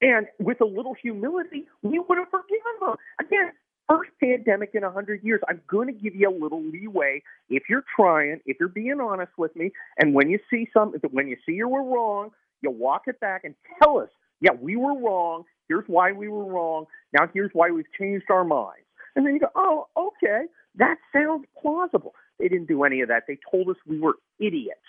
and 0.00 0.26
with 0.38 0.60
a 0.60 0.64
little 0.64 0.94
humility, 0.94 1.66
we 1.82 1.98
would 1.98 2.18
have 2.18 2.28
forgiven 2.30 2.72
them. 2.80 2.96
Again, 3.20 3.52
first 3.90 4.10
pandemic 4.22 4.70
in 4.74 4.84
a 4.84 4.90
hundred 4.90 5.22
years. 5.22 5.40
I'm 5.48 5.60
going 5.68 5.88
to 5.88 5.92
give 5.92 6.14
you 6.14 6.30
a 6.30 6.36
little 6.36 6.62
leeway 6.62 7.22
if 7.48 7.64
you're 7.68 7.84
trying, 7.96 8.40
if 8.46 8.56
you're 8.60 8.68
being 8.68 9.00
honest 9.00 9.32
with 9.36 9.54
me, 9.56 9.72
and 9.98 10.14
when 10.14 10.30
you 10.30 10.38
see 10.50 10.68
some, 10.72 10.94
when 11.10 11.28
you 11.28 11.36
see 11.44 11.52
you 11.52 11.68
were 11.68 11.82
wrong, 11.82 12.30
you 12.62 12.70
walk 12.70 13.02
it 13.06 13.20
back 13.20 13.42
and 13.44 13.54
tell 13.82 13.98
us, 13.98 14.08
yeah, 14.40 14.52
we 14.58 14.76
were 14.76 14.98
wrong. 14.98 15.44
Here's 15.68 15.84
why 15.86 16.12
we 16.12 16.28
were 16.28 16.44
wrong. 16.44 16.86
Now 17.12 17.28
here's 17.32 17.50
why 17.52 17.70
we've 17.70 17.90
changed 17.98 18.26
our 18.30 18.44
minds. 18.44 18.86
And 19.16 19.26
then 19.26 19.34
you 19.34 19.40
go, 19.40 19.48
oh, 19.54 19.88
okay, 19.96 20.46
that 20.76 20.96
sounds 21.12 21.44
plausible. 21.60 22.14
They 22.38 22.48
didn't 22.48 22.68
do 22.68 22.84
any 22.84 23.00
of 23.02 23.08
that. 23.08 23.24
They 23.28 23.38
told 23.50 23.68
us 23.68 23.76
we 23.86 23.98
were 23.98 24.14
idiots. 24.38 24.80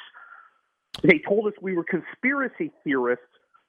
They 1.04 1.20
told 1.28 1.48
us 1.48 1.54
we 1.62 1.74
were 1.74 1.84
conspiracy 1.84 2.72
theorists 2.84 3.26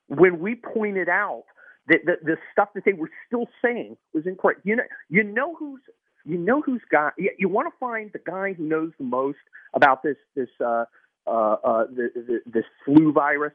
when 0.09 0.41
we 0.41 0.55
pointed 0.55 1.09
out 1.09 1.45
that 1.89 2.01
the, 2.05 2.15
the 2.23 2.37
stuff 2.53 2.69
that 2.75 2.85
they 2.85 2.93
were 2.93 3.11
still 3.27 3.47
saying 3.65 3.97
was 4.13 4.27
incorrect. 4.27 4.61
You 4.65 4.77
know, 4.77 4.85
you 5.09 5.25
know 5.25 5.55
who's 5.55 5.81
you 6.25 6.39
know 6.39 6.61
who's 6.61 6.83
got. 6.91 7.15
You, 7.19 7.31
you 7.39 7.49
want 7.49 7.69
to 7.73 7.79
find 7.79 8.11
the 8.13 8.21
guy 8.21 8.53
who 8.53 8.65
knows 8.65 8.93
the 8.99 9.05
most 9.05 9.39
about 9.75 10.03
this 10.03 10.17
this 10.37 10.49
uh, 10.61 10.85
uh, 11.27 11.31
uh, 11.31 11.85
the, 11.87 12.11
the, 12.15 12.41
this 12.47 12.65
flu 12.85 13.13
virus. 13.13 13.53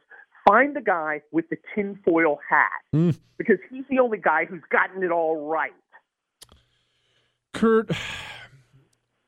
Find 0.48 0.74
the 0.74 0.80
guy 0.80 1.20
with 1.30 1.44
the 1.50 1.56
tinfoil 1.74 2.38
hat 2.48 2.70
mm. 2.94 3.18
because 3.36 3.58
he's 3.70 3.84
the 3.90 3.98
only 3.98 4.16
guy 4.16 4.46
who's 4.46 4.62
gotten 4.70 5.02
it 5.02 5.10
all 5.10 5.46
right. 5.46 5.72
Kurt, 7.52 7.90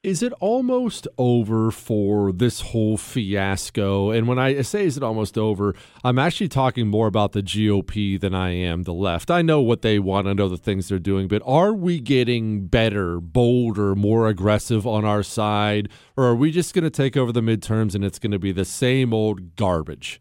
is 0.02 0.22
it 0.22 0.32
almost 0.40 1.06
over 1.18 1.70
for 1.70 2.32
this 2.32 2.62
whole 2.62 2.96
fiasco? 2.96 4.10
And 4.10 4.28
when 4.28 4.38
I 4.38 4.62
say 4.62 4.86
is 4.86 4.96
it 4.96 5.02
almost 5.02 5.36
over, 5.36 5.74
I'm 6.02 6.18
actually 6.18 6.48
talking 6.48 6.88
more 6.88 7.06
about 7.06 7.32
the 7.32 7.42
GOP 7.42 8.18
than 8.18 8.34
I 8.34 8.52
am 8.52 8.84
the 8.84 8.94
left. 8.94 9.30
I 9.30 9.42
know 9.42 9.60
what 9.60 9.82
they 9.82 9.98
want, 9.98 10.26
I 10.26 10.32
know 10.32 10.48
the 10.48 10.56
things 10.56 10.88
they're 10.88 10.98
doing, 10.98 11.28
but 11.28 11.42
are 11.44 11.74
we 11.74 12.00
getting 12.00 12.66
better, 12.66 13.20
bolder, 13.20 13.94
more 13.94 14.26
aggressive 14.28 14.86
on 14.86 15.04
our 15.04 15.22
side? 15.22 15.90
Or 16.16 16.24
are 16.28 16.34
we 16.34 16.50
just 16.50 16.72
going 16.72 16.84
to 16.84 16.90
take 16.90 17.14
over 17.14 17.30
the 17.30 17.42
midterms 17.42 17.94
and 17.94 18.02
it's 18.02 18.18
going 18.18 18.32
to 18.32 18.38
be 18.38 18.52
the 18.52 18.64
same 18.64 19.12
old 19.12 19.54
garbage? 19.54 20.18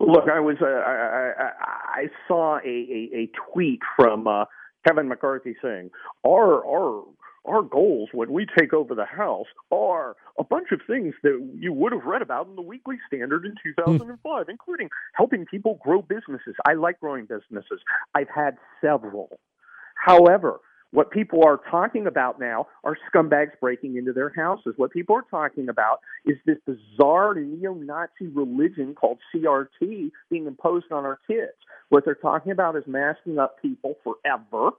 Look, 0.00 0.28
I 0.32 0.40
was 0.40 0.56
uh, 0.60 0.66
I, 0.66 1.32
I, 1.42 2.02
I 2.02 2.06
saw 2.28 2.58
a, 2.58 2.60
a, 2.66 3.10
a 3.14 3.30
tweet 3.52 3.80
from 3.96 4.28
uh, 4.28 4.44
Kevin 4.86 5.08
McCarthy 5.08 5.56
saying 5.60 5.90
our 6.24 6.64
our 6.64 7.04
our 7.44 7.62
goals 7.62 8.10
when 8.12 8.32
we 8.32 8.46
take 8.58 8.72
over 8.72 8.94
the 8.94 9.06
House 9.06 9.46
are 9.72 10.14
a 10.38 10.44
bunch 10.44 10.68
of 10.70 10.80
things 10.86 11.14
that 11.22 11.50
you 11.58 11.72
would 11.72 11.92
have 11.92 12.04
read 12.04 12.22
about 12.22 12.46
in 12.46 12.56
the 12.56 12.62
Weekly 12.62 12.96
Standard 13.06 13.44
in 13.44 13.54
2005, 13.62 14.44
hmm. 14.44 14.50
including 14.50 14.88
helping 15.14 15.46
people 15.46 15.78
grow 15.82 16.02
businesses. 16.02 16.54
I 16.66 16.74
like 16.74 17.00
growing 17.00 17.26
businesses. 17.26 17.80
I've 18.14 18.28
had 18.32 18.56
several. 18.80 19.40
However, 19.94 20.60
what 20.90 21.10
people 21.10 21.44
are 21.44 21.60
talking 21.70 22.06
about 22.06 22.40
now 22.40 22.66
are 22.82 22.96
scumbags 23.12 23.52
breaking 23.60 23.96
into 23.96 24.12
their 24.12 24.32
houses. 24.34 24.74
What 24.76 24.90
people 24.90 25.16
are 25.16 25.24
talking 25.30 25.68
about 25.68 26.00
is 26.24 26.36
this 26.46 26.56
bizarre 26.66 27.34
neo 27.34 27.74
Nazi 27.74 28.28
religion 28.32 28.94
called 28.94 29.18
CRT 29.34 30.10
being 30.30 30.46
imposed 30.46 30.90
on 30.90 31.04
our 31.04 31.18
kids. 31.26 31.52
What 31.90 32.04
they're 32.04 32.14
talking 32.14 32.52
about 32.52 32.76
is 32.76 32.84
masking 32.86 33.38
up 33.38 33.60
people 33.60 33.96
forever 34.02 34.70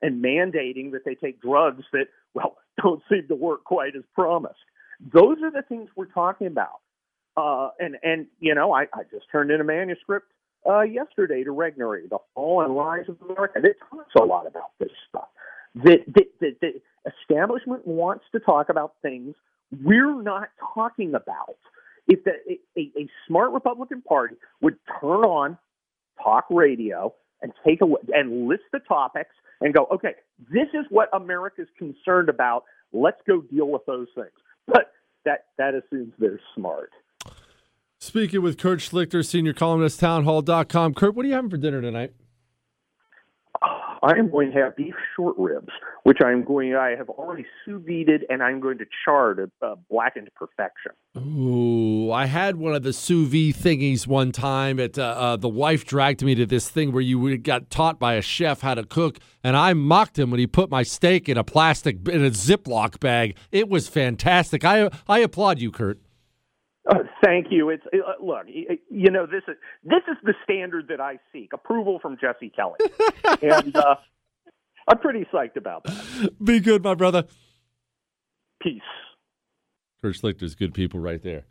and 0.00 0.24
mandating 0.24 0.92
that 0.92 1.04
they 1.04 1.16
take 1.16 1.40
drugs 1.40 1.84
that, 1.92 2.06
well, 2.34 2.56
don't 2.82 3.02
seem 3.10 3.26
to 3.28 3.34
work 3.34 3.64
quite 3.64 3.96
as 3.96 4.04
promised. 4.14 4.58
Those 5.12 5.38
are 5.42 5.50
the 5.50 5.62
things 5.62 5.88
we're 5.96 6.06
talking 6.06 6.46
about. 6.46 6.80
Uh, 7.36 7.70
and, 7.78 7.96
and, 8.02 8.26
you 8.40 8.54
know, 8.54 8.72
I, 8.72 8.82
I 8.94 9.02
just 9.10 9.26
turned 9.30 9.50
in 9.50 9.60
a 9.60 9.64
manuscript 9.64 10.26
uh, 10.68 10.80
yesterday 10.80 11.44
to 11.44 11.50
Regnery, 11.50 12.08
The 12.08 12.18
Fall 12.34 12.62
and 12.62 12.76
Rise 12.76 13.08
of 13.08 13.16
America. 13.28 13.60
It 13.62 13.76
talks 13.90 14.12
a 14.16 14.24
lot 14.24 14.46
about 14.46 14.70
this 14.80 14.90
stuff. 15.08 15.28
The, 15.84 15.98
the, 16.40 16.56
the 16.60 16.80
establishment 17.22 17.86
wants 17.86 18.24
to 18.32 18.40
talk 18.40 18.68
about 18.68 18.94
things 19.02 19.34
we're 19.82 20.22
not 20.22 20.48
talking 20.74 21.14
about. 21.14 21.58
If 22.06 22.24
the, 22.24 22.32
a, 22.76 22.80
a 22.98 23.08
smart 23.26 23.52
Republican 23.52 24.02
Party 24.02 24.36
would 24.62 24.76
turn 25.00 25.24
on 25.24 25.58
talk 26.22 26.46
radio 26.50 27.14
and 27.42 27.52
take 27.66 27.80
a 27.82 27.86
and 28.12 28.48
list 28.48 28.62
the 28.72 28.80
topics 28.80 29.34
and 29.60 29.74
go, 29.74 29.86
okay, 29.92 30.14
this 30.50 30.68
is 30.72 30.86
what 30.90 31.08
America's 31.12 31.68
concerned 31.76 32.28
about. 32.28 32.64
Let's 32.92 33.20
go 33.26 33.42
deal 33.42 33.68
with 33.68 33.82
those 33.86 34.08
things. 34.14 34.30
But 34.66 34.92
that 35.24 35.46
that 35.58 35.74
assumes 35.74 36.14
they're 36.18 36.40
smart. 36.54 36.90
Speaking 37.98 38.42
with 38.42 38.58
Kurt 38.58 38.78
Schlichter, 38.78 39.24
senior 39.24 39.52
columnist, 39.52 40.00
townhall.com. 40.00 40.94
Kurt, 40.94 41.14
what 41.14 41.24
are 41.24 41.28
you 41.28 41.34
having 41.34 41.50
for 41.50 41.56
dinner 41.56 41.82
tonight? 41.82 42.14
I 44.02 44.12
am 44.18 44.30
going 44.30 44.52
to 44.52 44.58
have 44.58 44.76
beef 44.76 44.94
short 45.16 45.36
ribs, 45.38 45.72
which 46.04 46.18
I'm 46.24 46.44
going. 46.44 46.74
I 46.74 46.90
have 46.96 47.08
already 47.08 47.46
sous 47.64 47.82
vide 47.84 48.24
and 48.28 48.42
I'm 48.42 48.60
going 48.60 48.78
to 48.78 48.86
char 49.04 49.34
to 49.34 49.50
uh, 49.62 49.74
blacken 49.90 50.24
to 50.26 50.30
perfection. 50.32 50.92
Ooh, 51.16 52.12
I 52.12 52.26
had 52.26 52.56
one 52.56 52.74
of 52.74 52.82
the 52.82 52.92
sous 52.92 53.28
vide 53.28 53.54
thingies 53.54 54.06
one 54.06 54.32
time. 54.32 54.78
At 54.78 54.98
uh, 54.98 55.02
uh, 55.02 55.36
the 55.36 55.48
wife 55.48 55.84
dragged 55.84 56.22
me 56.22 56.34
to 56.36 56.46
this 56.46 56.68
thing 56.68 56.92
where 56.92 57.02
you 57.02 57.36
got 57.38 57.70
taught 57.70 57.98
by 57.98 58.14
a 58.14 58.22
chef 58.22 58.60
how 58.60 58.74
to 58.74 58.84
cook, 58.84 59.18
and 59.42 59.56
I 59.56 59.72
mocked 59.74 60.18
him 60.18 60.30
when 60.30 60.40
he 60.40 60.46
put 60.46 60.70
my 60.70 60.82
steak 60.82 61.28
in 61.28 61.36
a 61.36 61.44
plastic 61.44 62.08
in 62.08 62.24
a 62.24 62.30
Ziploc 62.30 63.00
bag. 63.00 63.36
It 63.50 63.68
was 63.68 63.88
fantastic. 63.88 64.64
I 64.64 64.90
I 65.08 65.20
applaud 65.20 65.60
you, 65.60 65.70
Kurt. 65.70 65.98
Uh, 66.88 66.94
thank 67.22 67.48
you. 67.50 67.68
It's 67.68 67.84
uh, 67.92 68.24
look, 68.24 68.46
you 68.46 69.10
know 69.10 69.26
this 69.26 69.42
is 69.46 69.56
this 69.84 70.02
is 70.08 70.16
the 70.24 70.34
standard 70.42 70.88
that 70.88 71.00
I 71.00 71.18
seek: 71.32 71.52
approval 71.52 71.98
from 72.00 72.16
Jesse 72.18 72.50
Kelly, 72.50 72.78
and 73.42 73.76
uh, 73.76 73.96
I'm 74.88 74.98
pretty 74.98 75.26
psyched 75.32 75.56
about 75.56 75.84
that. 75.84 76.30
Be 76.42 76.60
good, 76.60 76.82
my 76.82 76.94
brother. 76.94 77.24
Peace. 78.62 78.80
Kurt 80.00 80.14
Schlichter's 80.14 80.54
good 80.54 80.72
people 80.72 80.98
right 80.98 81.22
there. 81.22 81.44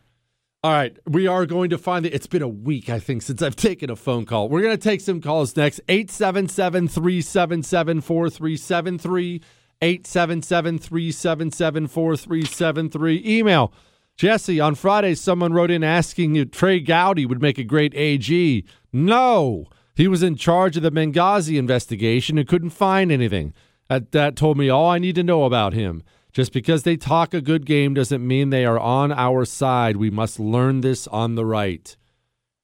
All 0.63 0.71
right, 0.71 0.97
we 1.05 1.27
are 1.27 1.45
going 1.45 1.69
to 1.69 1.77
find 1.77 2.05
it. 2.05 2.15
It's 2.15 2.25
been 2.25 2.41
a 2.41 2.47
week, 2.47 2.89
I 2.89 2.97
think, 2.97 3.21
since 3.21 3.43
I've 3.43 3.55
taken 3.55 3.91
a 3.91 3.95
phone 3.95 4.25
call. 4.25 4.49
We're 4.49 4.63
going 4.63 4.75
to 4.75 4.83
take 4.83 5.01
some 5.01 5.21
calls 5.21 5.55
next. 5.55 5.81
877 5.87 6.87
377 6.87 8.01
4373. 8.01 9.41
877 9.81 10.79
377 10.79 11.87
4373. 11.87 13.23
Email 13.23 13.71
Jesse, 14.17 14.59
on 14.59 14.73
Friday, 14.73 15.13
someone 15.13 15.53
wrote 15.53 15.69
in 15.69 15.83
asking 15.83 16.35
if 16.35 16.49
Trey 16.49 16.79
Gowdy 16.79 17.27
would 17.27 17.39
make 17.39 17.59
a 17.59 17.63
great 17.63 17.93
AG. 17.93 18.65
No, 18.91 19.67
he 19.95 20.07
was 20.07 20.23
in 20.23 20.35
charge 20.35 20.75
of 20.75 20.81
the 20.81 20.91
Benghazi 20.91 21.57
investigation 21.57 22.39
and 22.39 22.47
couldn't 22.47 22.71
find 22.71 23.11
anything. 23.11 23.53
That, 23.89 24.11
that 24.13 24.35
told 24.35 24.57
me 24.57 24.69
all 24.69 24.89
I 24.89 24.97
need 24.97 25.13
to 25.15 25.23
know 25.23 25.43
about 25.43 25.73
him. 25.73 26.01
Just 26.31 26.51
because 26.51 26.81
they 26.81 26.97
talk 26.97 27.35
a 27.35 27.41
good 27.41 27.65
game 27.65 27.93
doesn't 27.93 28.25
mean 28.25 28.49
they 28.49 28.65
are 28.65 28.79
on 28.79 29.11
our 29.11 29.45
side. 29.45 29.97
We 29.97 30.09
must 30.09 30.39
learn 30.39 30.81
this 30.81 31.07
on 31.07 31.35
the 31.35 31.45
right. 31.45 31.95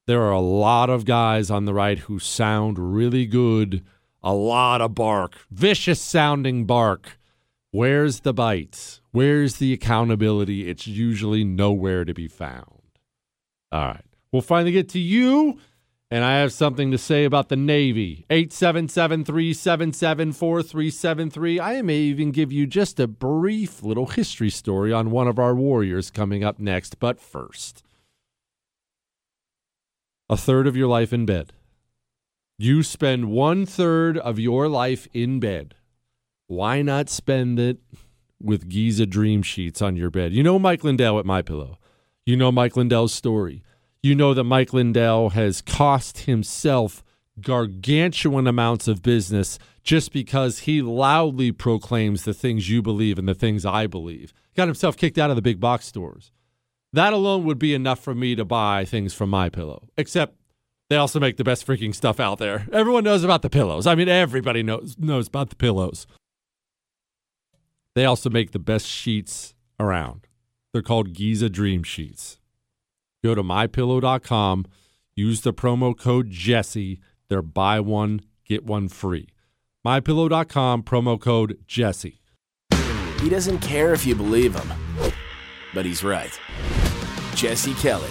There 0.08 0.24
are 0.24 0.32
a 0.32 0.42
lot 0.42 0.90
of 0.90 1.06
guys 1.06 1.52
on 1.52 1.66
the 1.66 1.74
right 1.74 2.00
who 2.00 2.18
sound 2.18 2.96
really 2.96 3.28
good. 3.28 3.84
A 4.24 4.34
lot 4.34 4.82
of 4.82 4.96
bark, 4.96 5.38
vicious 5.52 6.02
sounding 6.02 6.66
bark. 6.66 7.20
Where's 7.72 8.22
the 8.22 8.34
bite? 8.34 9.02
Where's 9.14 9.58
the 9.58 9.74
accountability? 9.74 10.68
It's 10.68 10.88
usually 10.88 11.44
nowhere 11.44 12.04
to 12.04 12.16
be 12.16 12.28
found. 12.28 12.82
All 13.72 13.86
right. 13.86 14.06
We'll 14.32 14.42
finally 14.42 14.72
get 14.72 14.90
to 14.90 15.00
you. 15.00 15.60
And 16.10 16.24
I 16.24 16.40
have 16.40 16.52
something 16.52 16.90
to 16.90 16.98
say 16.98 17.24
about 17.24 17.50
the 17.50 17.56
Navy. 17.56 18.26
877 18.32 19.24
377 19.24 20.34
4373. 20.34 21.60
I 21.60 21.84
may 21.84 21.98
even 21.98 22.32
give 22.32 22.52
you 22.52 22.66
just 22.66 23.00
a 23.00 23.08
brief 23.08 23.84
little 23.84 24.08
history 24.08 24.50
story 24.50 24.92
on 24.92 25.12
one 25.12 25.28
of 25.28 25.38
our 25.38 25.54
warriors 25.54 26.10
coming 26.10 26.44
up 26.44 26.58
next. 26.60 26.98
But 26.98 27.20
first, 27.20 27.84
a 30.28 30.36
third 30.38 30.66
of 30.66 30.76
your 30.76 30.88
life 30.88 31.14
in 31.14 31.28
bed. 31.28 31.54
You 32.58 32.82
spend 32.82 33.32
one 33.32 33.68
third 33.68 34.18
of 34.18 34.40
your 34.40 34.68
life 34.68 35.08
in 35.14 35.40
bed. 35.40 35.76
Why 36.48 36.82
not 36.82 37.10
spend 37.10 37.60
it 37.60 37.80
with 38.44 38.70
Giza 38.70 39.06
dream 39.06 39.42
sheets 39.42 39.82
on 39.82 39.96
your 39.96 40.10
bed. 40.10 40.34
You 40.34 40.44
know 40.44 40.60
Mike 40.60 40.84
Lindell 40.84 41.20
at 41.20 41.26
My 41.26 41.42
Pillow. 41.42 41.78
You 42.26 42.36
know 42.36 42.52
Mike 42.52 42.76
Lindell's 42.78 43.14
story. 43.14 43.64
You 44.02 44.16
know 44.16 44.34
that 44.34 44.44
Mike 44.44 44.74
Lindell 44.74 45.30
has 45.30 45.62
cost 45.62 46.20
himself 46.20 47.04
gargantuan 47.42 48.48
amounts 48.48 48.88
of 48.88 49.02
business 49.02 49.58
just 49.84 50.12
because 50.14 50.60
he 50.60 50.82
loudly 50.82 51.52
proclaims 51.52 52.24
the 52.24 52.34
things 52.34 52.70
you 52.70 52.82
believe 52.82 53.18
and 53.18 53.28
the 53.28 53.34
things 53.34 53.66
I 53.66 53.88
believe. 53.88 54.34
Got 54.56 54.68
himself 54.68 54.98
kicked 54.98 55.18
out 55.18 55.30
of 55.30 55.36
the 55.36 55.42
big 55.42 55.60
box 55.60 55.86
stores. 55.86 56.32
That 56.92 57.14
alone 57.14 57.44
would 57.46 57.60
be 57.60 57.74
enough 57.74 58.00
for 58.00 58.14
me 58.14 58.36
to 58.36 58.46
buy 58.46 58.86
things 58.86 59.14
from 59.14 59.30
My 59.30 59.50
Pillow. 59.50 59.88
Except 59.98 60.36
they 60.90 60.96
also 60.96 61.20
make 61.20 61.38
the 61.38 61.44
best 61.44 61.66
freaking 61.66 61.96
stuff 61.96 62.20
out 62.20 62.38
there. 62.38 62.68
Everyone 62.72 63.04
knows 63.04 63.24
about 63.24 63.42
the 63.42 63.50
pillows. 63.50 63.88
I 63.88 63.96
mean, 63.96 64.10
everybody 64.10 64.62
knows 64.62 64.96
knows 65.00 65.28
about 65.28 65.50
the 65.50 65.56
pillows. 65.56 66.06
They 67.96 68.06
also 68.06 68.30
make 68.30 68.52
the 68.52 68.60
best 68.60 68.88
sheets 68.88 69.54
around. 69.80 70.28
They're 70.72 70.82
called 70.82 71.14
Giza 71.14 71.50
Dream 71.50 71.84
Sheets. 71.84 72.40
Go 73.24 73.36
to 73.36 73.44
mypillow.com, 73.44 74.66
use 75.16 75.42
the 75.42 75.54
promo 75.54 75.98
code 75.98 76.30
Jesse. 76.30 77.00
They're 77.30 77.42
buy 77.42 77.80
one, 77.80 78.22
get 78.46 78.66
one 78.66 78.90
free. 78.90 79.30
mypillow.com, 79.86 80.84
promo 80.84 81.20
code 81.20 81.60
Jesse. 81.68 82.20
He 83.22 83.30
doesn't 83.30 83.60
care 83.60 83.94
if 83.94 84.06
you 84.06 84.16
believe 84.16 84.56
him, 84.56 84.74
but 85.74 85.86
he's 85.86 86.04
right. 86.04 86.38
Jesse 87.36 87.74
Kelly. 87.76 88.10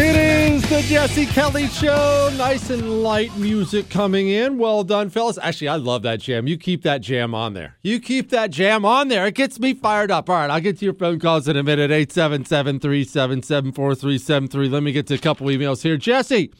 It 0.00 0.14
is 0.14 0.47
the 0.68 0.82
Jesse 0.82 1.24
Kelly 1.24 1.66
Show. 1.68 2.30
Nice 2.36 2.68
and 2.68 3.02
light 3.02 3.34
music 3.38 3.88
coming 3.88 4.28
in. 4.28 4.58
Well 4.58 4.84
done, 4.84 5.08
fellas. 5.08 5.38
Actually, 5.40 5.68
I 5.68 5.76
love 5.76 6.02
that 6.02 6.20
jam. 6.20 6.46
You 6.46 6.58
keep 6.58 6.82
that 6.82 7.00
jam 7.00 7.34
on 7.34 7.54
there. 7.54 7.78
You 7.82 7.98
keep 7.98 8.28
that 8.30 8.50
jam 8.50 8.84
on 8.84 9.08
there. 9.08 9.26
It 9.26 9.34
gets 9.34 9.58
me 9.58 9.72
fired 9.72 10.10
up. 10.10 10.28
All 10.28 10.36
right, 10.36 10.50
I'll 10.50 10.60
get 10.60 10.78
to 10.80 10.84
your 10.84 10.92
phone 10.92 11.20
calls 11.20 11.48
in 11.48 11.56
a 11.56 11.62
minute. 11.62 11.90
877 11.90 12.80
377 12.80 13.72
4373. 13.72 14.68
Let 14.68 14.82
me 14.82 14.92
get 14.92 15.06
to 15.06 15.14
a 15.14 15.18
couple 15.18 15.46
emails 15.46 15.82
here. 15.82 15.96
Jesse, 15.96 16.52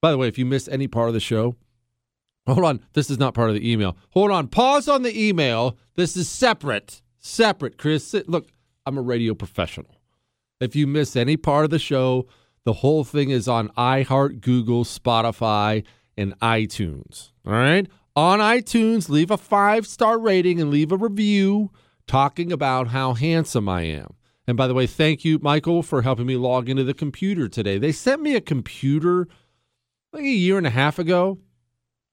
by 0.00 0.12
the 0.12 0.18
way, 0.18 0.28
if 0.28 0.38
you 0.38 0.46
miss 0.46 0.68
any 0.68 0.86
part 0.86 1.08
of 1.08 1.14
the 1.14 1.20
show, 1.20 1.56
hold 2.46 2.64
on. 2.64 2.80
This 2.92 3.10
is 3.10 3.18
not 3.18 3.34
part 3.34 3.48
of 3.48 3.56
the 3.56 3.68
email. 3.68 3.96
Hold 4.10 4.30
on. 4.30 4.46
Pause 4.46 4.88
on 4.88 5.02
the 5.02 5.26
email. 5.26 5.76
This 5.96 6.16
is 6.16 6.28
separate. 6.28 7.02
Separate, 7.18 7.78
Chris. 7.78 8.14
Look, 8.28 8.46
I'm 8.86 8.96
a 8.96 9.02
radio 9.02 9.34
professional. 9.34 9.96
If 10.60 10.76
you 10.76 10.86
miss 10.86 11.16
any 11.16 11.36
part 11.36 11.64
of 11.64 11.70
the 11.70 11.80
show, 11.80 12.28
the 12.64 12.74
whole 12.74 13.04
thing 13.04 13.30
is 13.30 13.46
on 13.46 13.68
iHeart, 13.70 14.40
Google, 14.40 14.84
Spotify, 14.84 15.84
and 16.16 16.38
iTunes. 16.40 17.30
All 17.46 17.52
right? 17.52 17.86
On 18.16 18.38
iTunes, 18.38 19.08
leave 19.08 19.30
a 19.30 19.36
five 19.36 19.86
star 19.86 20.18
rating 20.18 20.60
and 20.60 20.70
leave 20.70 20.92
a 20.92 20.96
review 20.96 21.70
talking 22.06 22.52
about 22.52 22.88
how 22.88 23.14
handsome 23.14 23.68
I 23.68 23.82
am. 23.82 24.14
And 24.46 24.56
by 24.56 24.66
the 24.66 24.74
way, 24.74 24.86
thank 24.86 25.24
you, 25.24 25.38
Michael, 25.40 25.82
for 25.82 26.02
helping 26.02 26.26
me 26.26 26.36
log 26.36 26.68
into 26.68 26.84
the 26.84 26.94
computer 26.94 27.48
today. 27.48 27.78
They 27.78 27.92
sent 27.92 28.22
me 28.22 28.36
a 28.36 28.40
computer 28.40 29.26
like 30.12 30.24
a 30.24 30.28
year 30.28 30.58
and 30.58 30.66
a 30.66 30.70
half 30.70 30.98
ago. 30.98 31.38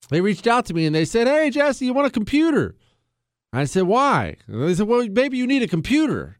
They 0.09 0.21
reached 0.21 0.47
out 0.47 0.65
to 0.65 0.73
me 0.73 0.85
and 0.85 0.95
they 0.95 1.05
said, 1.05 1.27
Hey, 1.27 1.49
Jesse, 1.49 1.85
you 1.85 1.93
want 1.93 2.07
a 2.07 2.11
computer? 2.11 2.75
I 3.53 3.65
said, 3.65 3.83
Why? 3.83 4.37
And 4.47 4.63
they 4.63 4.73
said, 4.73 4.87
Well, 4.87 5.07
maybe 5.09 5.37
you 5.37 5.45
need 5.45 5.61
a 5.61 5.67
computer. 5.67 6.37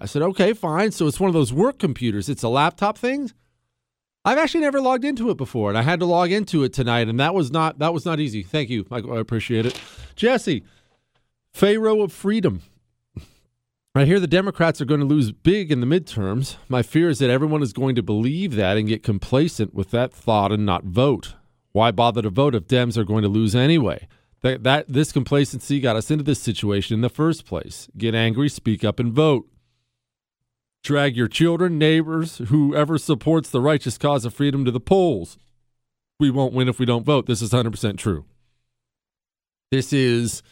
I 0.00 0.06
said, 0.06 0.22
Okay, 0.22 0.52
fine. 0.52 0.92
So 0.92 1.06
it's 1.06 1.20
one 1.20 1.28
of 1.28 1.34
those 1.34 1.52
work 1.52 1.78
computers. 1.78 2.28
It's 2.28 2.42
a 2.42 2.48
laptop 2.48 2.96
thing. 2.96 3.30
I've 4.24 4.38
actually 4.38 4.60
never 4.60 4.80
logged 4.80 5.04
into 5.04 5.30
it 5.30 5.36
before, 5.36 5.68
and 5.68 5.76
I 5.76 5.82
had 5.82 5.98
to 6.00 6.06
log 6.06 6.30
into 6.30 6.62
it 6.62 6.72
tonight, 6.72 7.08
and 7.08 7.18
that 7.18 7.34
was 7.34 7.50
not 7.50 7.80
that 7.80 7.92
was 7.92 8.04
not 8.04 8.20
easy. 8.20 8.42
Thank 8.42 8.70
you, 8.70 8.86
Michael. 8.88 9.14
I 9.14 9.20
appreciate 9.20 9.66
it. 9.66 9.80
Jesse, 10.14 10.62
Pharaoh 11.52 12.02
of 12.02 12.12
Freedom. 12.12 12.62
I 13.94 14.06
hear 14.06 14.18
the 14.18 14.26
Democrats 14.26 14.80
are 14.80 14.86
going 14.86 15.00
to 15.00 15.06
lose 15.06 15.32
big 15.32 15.70
in 15.70 15.80
the 15.80 15.86
midterms. 15.86 16.56
My 16.66 16.82
fear 16.82 17.10
is 17.10 17.18
that 17.18 17.28
everyone 17.28 17.62
is 17.62 17.74
going 17.74 17.94
to 17.96 18.02
believe 18.02 18.54
that 18.54 18.78
and 18.78 18.88
get 18.88 19.02
complacent 19.02 19.74
with 19.74 19.90
that 19.90 20.14
thought 20.14 20.50
and 20.50 20.64
not 20.64 20.84
vote. 20.84 21.34
Why 21.72 21.90
bother 21.90 22.22
to 22.22 22.30
vote 22.30 22.54
if 22.54 22.66
Dems 22.66 22.96
are 22.96 23.04
going 23.04 23.22
to 23.22 23.28
lose 23.28 23.54
anyway? 23.54 24.08
That, 24.40 24.62
that 24.62 24.86
this 24.88 25.12
complacency 25.12 25.78
got 25.78 25.96
us 25.96 26.10
into 26.10 26.24
this 26.24 26.40
situation 26.40 26.94
in 26.94 27.00
the 27.02 27.10
first 27.10 27.44
place. 27.44 27.88
Get 27.96 28.14
angry, 28.14 28.48
speak 28.48 28.82
up, 28.82 28.98
and 28.98 29.12
vote. 29.12 29.46
Drag 30.82 31.16
your 31.16 31.28
children, 31.28 31.78
neighbors, 31.78 32.38
whoever 32.48 32.98
supports 32.98 33.50
the 33.50 33.60
righteous 33.60 33.96
cause 33.96 34.24
of 34.24 34.34
freedom 34.34 34.64
to 34.64 34.70
the 34.70 34.80
polls. 34.80 35.38
We 36.18 36.30
won't 36.30 36.52
win 36.52 36.68
if 36.68 36.78
we 36.78 36.86
don't 36.86 37.06
vote. 37.06 37.26
This 37.26 37.40
is 37.40 37.50
100% 37.50 37.98
true. 37.98 38.24
This 39.70 39.92
is 39.92 40.42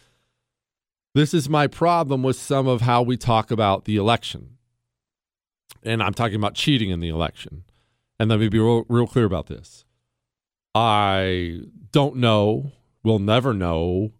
this 1.14 1.34
is 1.34 1.48
my 1.48 1.66
problem 1.66 2.22
with 2.22 2.36
some 2.36 2.68
of 2.68 2.82
how 2.82 3.02
we 3.02 3.16
talk 3.16 3.50
about 3.50 3.84
the 3.84 3.96
election. 3.96 4.56
And 5.82 6.02
I'm 6.02 6.14
talking 6.14 6.36
about 6.36 6.54
cheating 6.54 6.90
in 6.90 7.00
the 7.00 7.08
election. 7.08 7.64
And 8.18 8.30
let 8.30 8.38
me 8.38 8.48
be 8.48 8.58
real, 8.58 8.84
real 8.88 9.08
clear 9.08 9.24
about 9.24 9.46
this. 9.46 9.84
I 10.74 11.62
don't 11.90 12.16
know, 12.16 12.72
will 13.02 13.18
never 13.18 13.52
know 13.52 14.12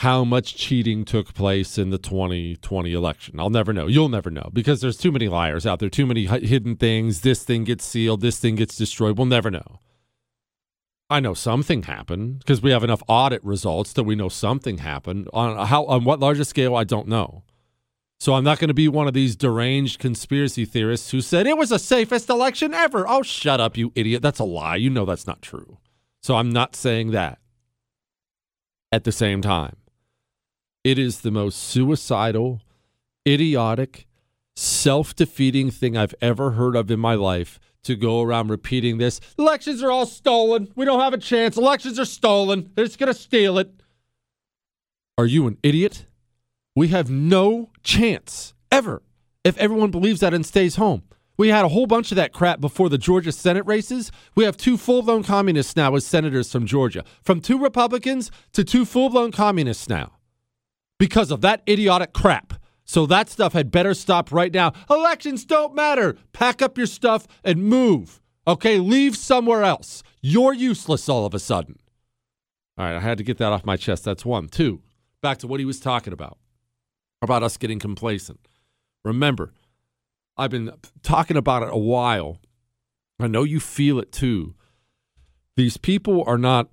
how 0.00 0.24
much 0.24 0.56
cheating 0.56 1.04
took 1.04 1.34
place 1.34 1.76
in 1.76 1.90
the 1.90 1.98
2020 1.98 2.90
election. 2.94 3.38
I'll 3.38 3.50
never 3.50 3.70
know. 3.70 3.86
You'll 3.86 4.08
never 4.08 4.30
know 4.30 4.48
because 4.50 4.80
there's 4.80 4.96
too 4.96 5.12
many 5.12 5.28
liars 5.28 5.66
out 5.66 5.78
there, 5.78 5.90
too 5.90 6.06
many 6.06 6.24
hidden 6.24 6.76
things. 6.76 7.20
This 7.20 7.44
thing 7.44 7.64
gets 7.64 7.84
sealed, 7.84 8.22
this 8.22 8.38
thing 8.38 8.54
gets 8.54 8.76
destroyed. 8.76 9.18
We'll 9.18 9.26
never 9.26 9.50
know. 9.50 9.80
I 11.10 11.20
know 11.20 11.34
something 11.34 11.82
happened 11.82 12.38
because 12.38 12.62
we 12.62 12.70
have 12.70 12.82
enough 12.82 13.02
audit 13.08 13.44
results 13.44 13.92
that 13.92 14.04
we 14.04 14.14
know 14.14 14.30
something 14.30 14.78
happened. 14.78 15.28
On 15.34 15.66
how 15.66 15.84
on 15.84 16.04
what 16.04 16.18
larger 16.18 16.44
scale, 16.44 16.76
I 16.76 16.84
don't 16.84 17.08
know. 17.08 17.42
So 18.18 18.32
I'm 18.32 18.44
not 18.44 18.58
going 18.58 18.68
to 18.68 18.74
be 18.74 18.88
one 18.88 19.06
of 19.06 19.12
these 19.12 19.36
deranged 19.36 19.98
conspiracy 19.98 20.64
theorists 20.64 21.10
who 21.10 21.20
said 21.20 21.46
it 21.46 21.58
was 21.58 21.68
the 21.68 21.78
safest 21.78 22.30
election 22.30 22.72
ever. 22.72 23.06
Oh, 23.06 23.22
shut 23.22 23.60
up, 23.60 23.76
you 23.76 23.92
idiot. 23.94 24.22
That's 24.22 24.38
a 24.38 24.44
lie. 24.44 24.76
You 24.76 24.88
know 24.88 25.04
that's 25.04 25.26
not 25.26 25.42
true. 25.42 25.76
So 26.22 26.36
I'm 26.36 26.48
not 26.48 26.74
saying 26.74 27.10
that. 27.10 27.38
At 28.92 29.04
the 29.04 29.12
same 29.12 29.40
time, 29.40 29.76
it 30.84 30.98
is 30.98 31.20
the 31.20 31.30
most 31.30 31.56
suicidal, 31.56 32.60
idiotic, 33.26 34.06
self 34.56 35.14
defeating 35.14 35.70
thing 35.70 35.96
I've 35.96 36.14
ever 36.20 36.52
heard 36.52 36.76
of 36.76 36.90
in 36.90 37.00
my 37.00 37.14
life 37.14 37.58
to 37.82 37.96
go 37.96 38.22
around 38.22 38.48
repeating 38.48 38.98
this. 38.98 39.20
Elections 39.38 39.82
are 39.82 39.90
all 39.90 40.06
stolen. 40.06 40.70
We 40.76 40.84
don't 40.84 41.00
have 41.00 41.14
a 41.14 41.18
chance. 41.18 41.56
Elections 41.56 41.98
are 41.98 42.04
stolen. 42.04 42.70
They're 42.74 42.84
just 42.84 42.98
going 42.98 43.12
to 43.12 43.18
steal 43.18 43.58
it. 43.58 43.72
Are 45.16 45.26
you 45.26 45.46
an 45.46 45.58
idiot? 45.62 46.06
We 46.76 46.88
have 46.88 47.10
no 47.10 47.70
chance 47.82 48.54
ever 48.70 49.02
if 49.44 49.56
everyone 49.58 49.90
believes 49.90 50.20
that 50.20 50.34
and 50.34 50.44
stays 50.44 50.76
home. 50.76 51.02
We 51.36 51.48
had 51.48 51.64
a 51.64 51.68
whole 51.68 51.86
bunch 51.86 52.12
of 52.12 52.16
that 52.16 52.34
crap 52.34 52.60
before 52.60 52.90
the 52.90 52.98
Georgia 52.98 53.32
Senate 53.32 53.64
races. 53.64 54.12
We 54.34 54.44
have 54.44 54.58
two 54.58 54.76
full 54.76 55.02
blown 55.02 55.22
communists 55.22 55.74
now 55.74 55.94
as 55.94 56.04
senators 56.04 56.52
from 56.52 56.66
Georgia, 56.66 57.02
from 57.22 57.40
two 57.40 57.58
Republicans 57.58 58.30
to 58.52 58.62
two 58.62 58.84
full 58.84 59.08
blown 59.08 59.32
communists 59.32 59.88
now 59.88 60.12
because 61.00 61.30
of 61.30 61.40
that 61.40 61.62
idiotic 61.66 62.12
crap. 62.12 62.52
So 62.84 63.06
that 63.06 63.30
stuff 63.30 63.54
had 63.54 63.70
better 63.70 63.94
stop 63.94 64.30
right 64.30 64.52
now. 64.52 64.72
Elections 64.90 65.46
don't 65.46 65.74
matter. 65.74 66.16
Pack 66.34 66.60
up 66.60 66.76
your 66.76 66.86
stuff 66.86 67.26
and 67.42 67.64
move. 67.64 68.20
Okay, 68.46 68.78
leave 68.78 69.16
somewhere 69.16 69.64
else. 69.64 70.02
You're 70.20 70.52
useless 70.52 71.08
all 71.08 71.24
of 71.24 71.32
a 71.32 71.38
sudden. 71.38 71.76
All 72.76 72.84
right, 72.84 72.96
I 72.96 73.00
had 73.00 73.16
to 73.16 73.24
get 73.24 73.38
that 73.38 73.50
off 73.50 73.64
my 73.64 73.76
chest. 73.76 74.04
That's 74.04 74.26
one. 74.26 74.48
Two, 74.48 74.82
back 75.22 75.38
to 75.38 75.46
what 75.46 75.58
he 75.58 75.66
was 75.66 75.80
talking 75.80 76.12
about 76.12 76.36
about 77.22 77.42
us 77.42 77.56
getting 77.56 77.78
complacent. 77.78 78.40
Remember, 79.04 79.52
I've 80.36 80.50
been 80.50 80.70
talking 81.02 81.36
about 81.36 81.62
it 81.62 81.70
a 81.72 81.78
while. 81.78 82.40
I 83.18 83.26
know 83.26 83.44
you 83.44 83.60
feel 83.60 83.98
it 83.98 84.12
too. 84.12 84.54
These 85.56 85.78
people 85.78 86.24
are 86.26 86.38
not 86.38 86.68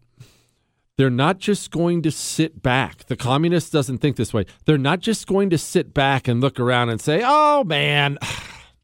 they're 0.97 1.09
not 1.09 1.37
just 1.37 1.71
going 1.71 2.01
to 2.01 2.11
sit 2.11 2.61
back. 2.61 3.05
The 3.05 3.15
communist 3.15 3.71
doesn't 3.71 3.99
think 3.99 4.15
this 4.15 4.33
way. 4.33 4.45
They're 4.65 4.77
not 4.77 4.99
just 4.99 5.27
going 5.27 5.49
to 5.51 5.57
sit 5.57 5.93
back 5.93 6.27
and 6.27 6.41
look 6.41 6.59
around 6.59 6.89
and 6.89 6.99
say, 6.99 7.21
"Oh 7.23 7.63
man, 7.63 8.17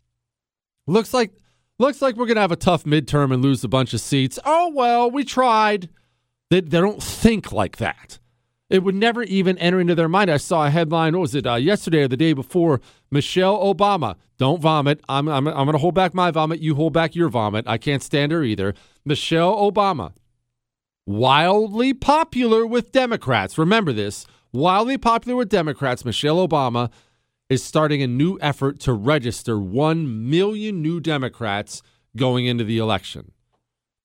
looks 0.88 1.14
like 1.14 1.31
looks 1.80 2.02
like 2.02 2.15
we're 2.15 2.27
going 2.27 2.35
to 2.35 2.41
have 2.41 2.52
a 2.52 2.56
tough 2.56 2.84
midterm 2.84 3.34
and 3.34 3.44
lose 3.44 3.64
a 3.64 3.68
bunch 3.68 3.94
of 3.94 4.02
seats. 4.02 4.40
Oh 4.45 4.72
well, 4.73 5.10
we 5.10 5.23
tried." 5.23 5.90
They, 6.49 6.61
they 6.61 6.81
don't 6.81 7.02
think 7.02 7.52
like 7.52 7.77
that. 7.77 8.19
It 8.69 8.84
would 8.84 8.94
never 8.94 9.23
even 9.23 9.57
enter 9.57 9.80
into 9.80 9.95
their 9.95 10.07
mind. 10.07 10.30
I 10.30 10.38
saw 10.38 10.65
a 10.65 10.69
headline, 10.69 11.14
what 11.14 11.22
was 11.22 11.35
it, 11.35 11.48
uh, 11.48 11.56
yesterday 11.56 12.03
or 12.03 12.07
the 12.07 12.18
day 12.18 12.34
before? 12.34 12.80
Michelle 13.11 13.57
Obama, 13.57 14.15
don't 14.38 14.61
vomit. 14.61 14.99
I'm, 15.10 15.27
I'm, 15.27 15.48
I'm 15.48 15.53
going 15.53 15.73
to 15.73 15.77
hold 15.80 15.95
back 15.95 16.14
my 16.14 16.31
vomit. 16.31 16.60
You 16.60 16.76
hold 16.76 16.94
back 16.94 17.15
your 17.15 17.30
vomit. 17.30 17.65
I 17.68 17.77
can't 17.77 18.03
stand 18.03 18.31
her 18.31 18.44
either. 18.44 18.73
Michelle 19.03 19.56
Obama, 19.56 20.14
wildly 21.05 21.93
popular 21.93 22.65
with 22.65 22.91
Democrats. 22.91 23.57
Remember 23.57 23.93
this 23.93 24.25
wildly 24.51 24.97
popular 24.97 25.35
with 25.35 25.49
Democrats. 25.49 26.05
Michelle 26.05 26.47
Obama 26.47 26.91
is 27.49 27.63
starting 27.63 28.01
a 28.01 28.07
new 28.07 28.38
effort 28.41 28.80
to 28.80 28.93
register 28.93 29.59
1 29.59 30.30
million 30.30 30.81
new 30.81 30.99
Democrats 30.99 31.81
going 32.15 32.45
into 32.45 32.63
the 32.63 32.77
election. 32.77 33.31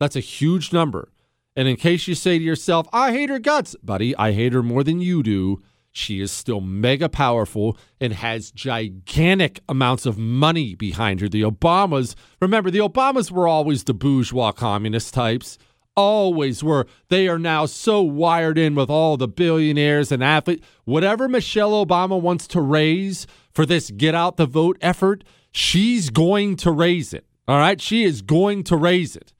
That's 0.01 0.17
a 0.17 0.21
huge 0.21 0.73
number. 0.73 1.13
And 1.57 1.67
in 1.67 1.77
case 1.77 2.07
you 2.07 2.15
say 2.15 2.39
to 2.39 2.45
yourself, 2.45 2.87
I 2.93 3.13
hate 3.13 3.31
her 3.31 3.39
guts, 3.39 3.75
buddy, 3.83 4.17
I 4.17 4.33
hate 4.33 4.53
her 4.53 4.63
more 4.63 4.85
than 4.85 5.01
you 5.01 5.23
do. 5.23 5.63
She 5.91 6.21
is 6.21 6.31
still 6.31 6.61
mega 6.61 7.09
powerful 7.09 7.77
and 8.01 8.13
has 8.13 8.53
gigantic 8.53 9.61
amounts 9.69 10.07
of 10.07 10.19
money 10.19 10.75
behind 10.77 11.21
her. 11.21 11.29
The 11.29 11.43
Obamas, 11.43 12.15
remember, 12.41 12.71
the 12.71 12.79
Obamas 12.79 13.33
were 13.33 13.49
always 13.49 13.85
the 13.85 13.95
bourgeois 13.95 14.53
communist 14.53 15.13
types. 15.13 15.59
Always 15.99 16.63
were. 16.63 16.87
They 17.09 17.27
are 17.27 17.41
now 17.41 17.67
so 17.67 18.03
wired 18.03 18.57
in 18.57 18.77
with 18.77 18.89
all 18.89 19.17
the 19.17 19.27
billionaires 19.27 20.13
and 20.13 20.23
athletes. 20.23 20.65
Whatever 20.85 21.29
Michelle 21.29 21.85
Obama 21.85 22.21
wants 22.21 22.47
to 22.49 22.61
raise 22.61 23.27
for 23.51 23.67
this 23.67 23.91
get 23.91 24.15
out 24.15 24.37
the 24.37 24.47
vote 24.47 24.79
effort, 24.81 25.25
she's 25.51 26.11
going 26.11 26.55
to 26.59 26.71
raise 26.71 27.13
it. 27.13 27.27
All 27.49 27.59
right? 27.59 27.81
She 27.81 28.05
is 28.05 28.23
going 28.23 28.63
to 28.65 28.77
raise 28.77 29.17
it. 29.17 29.33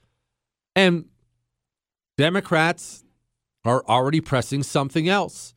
And 0.75 1.05
Democrats 2.17 3.05
are 3.65 3.85
already 3.87 4.21
pressing 4.21 4.65
something 4.65 5.09
else. 5.09 5.55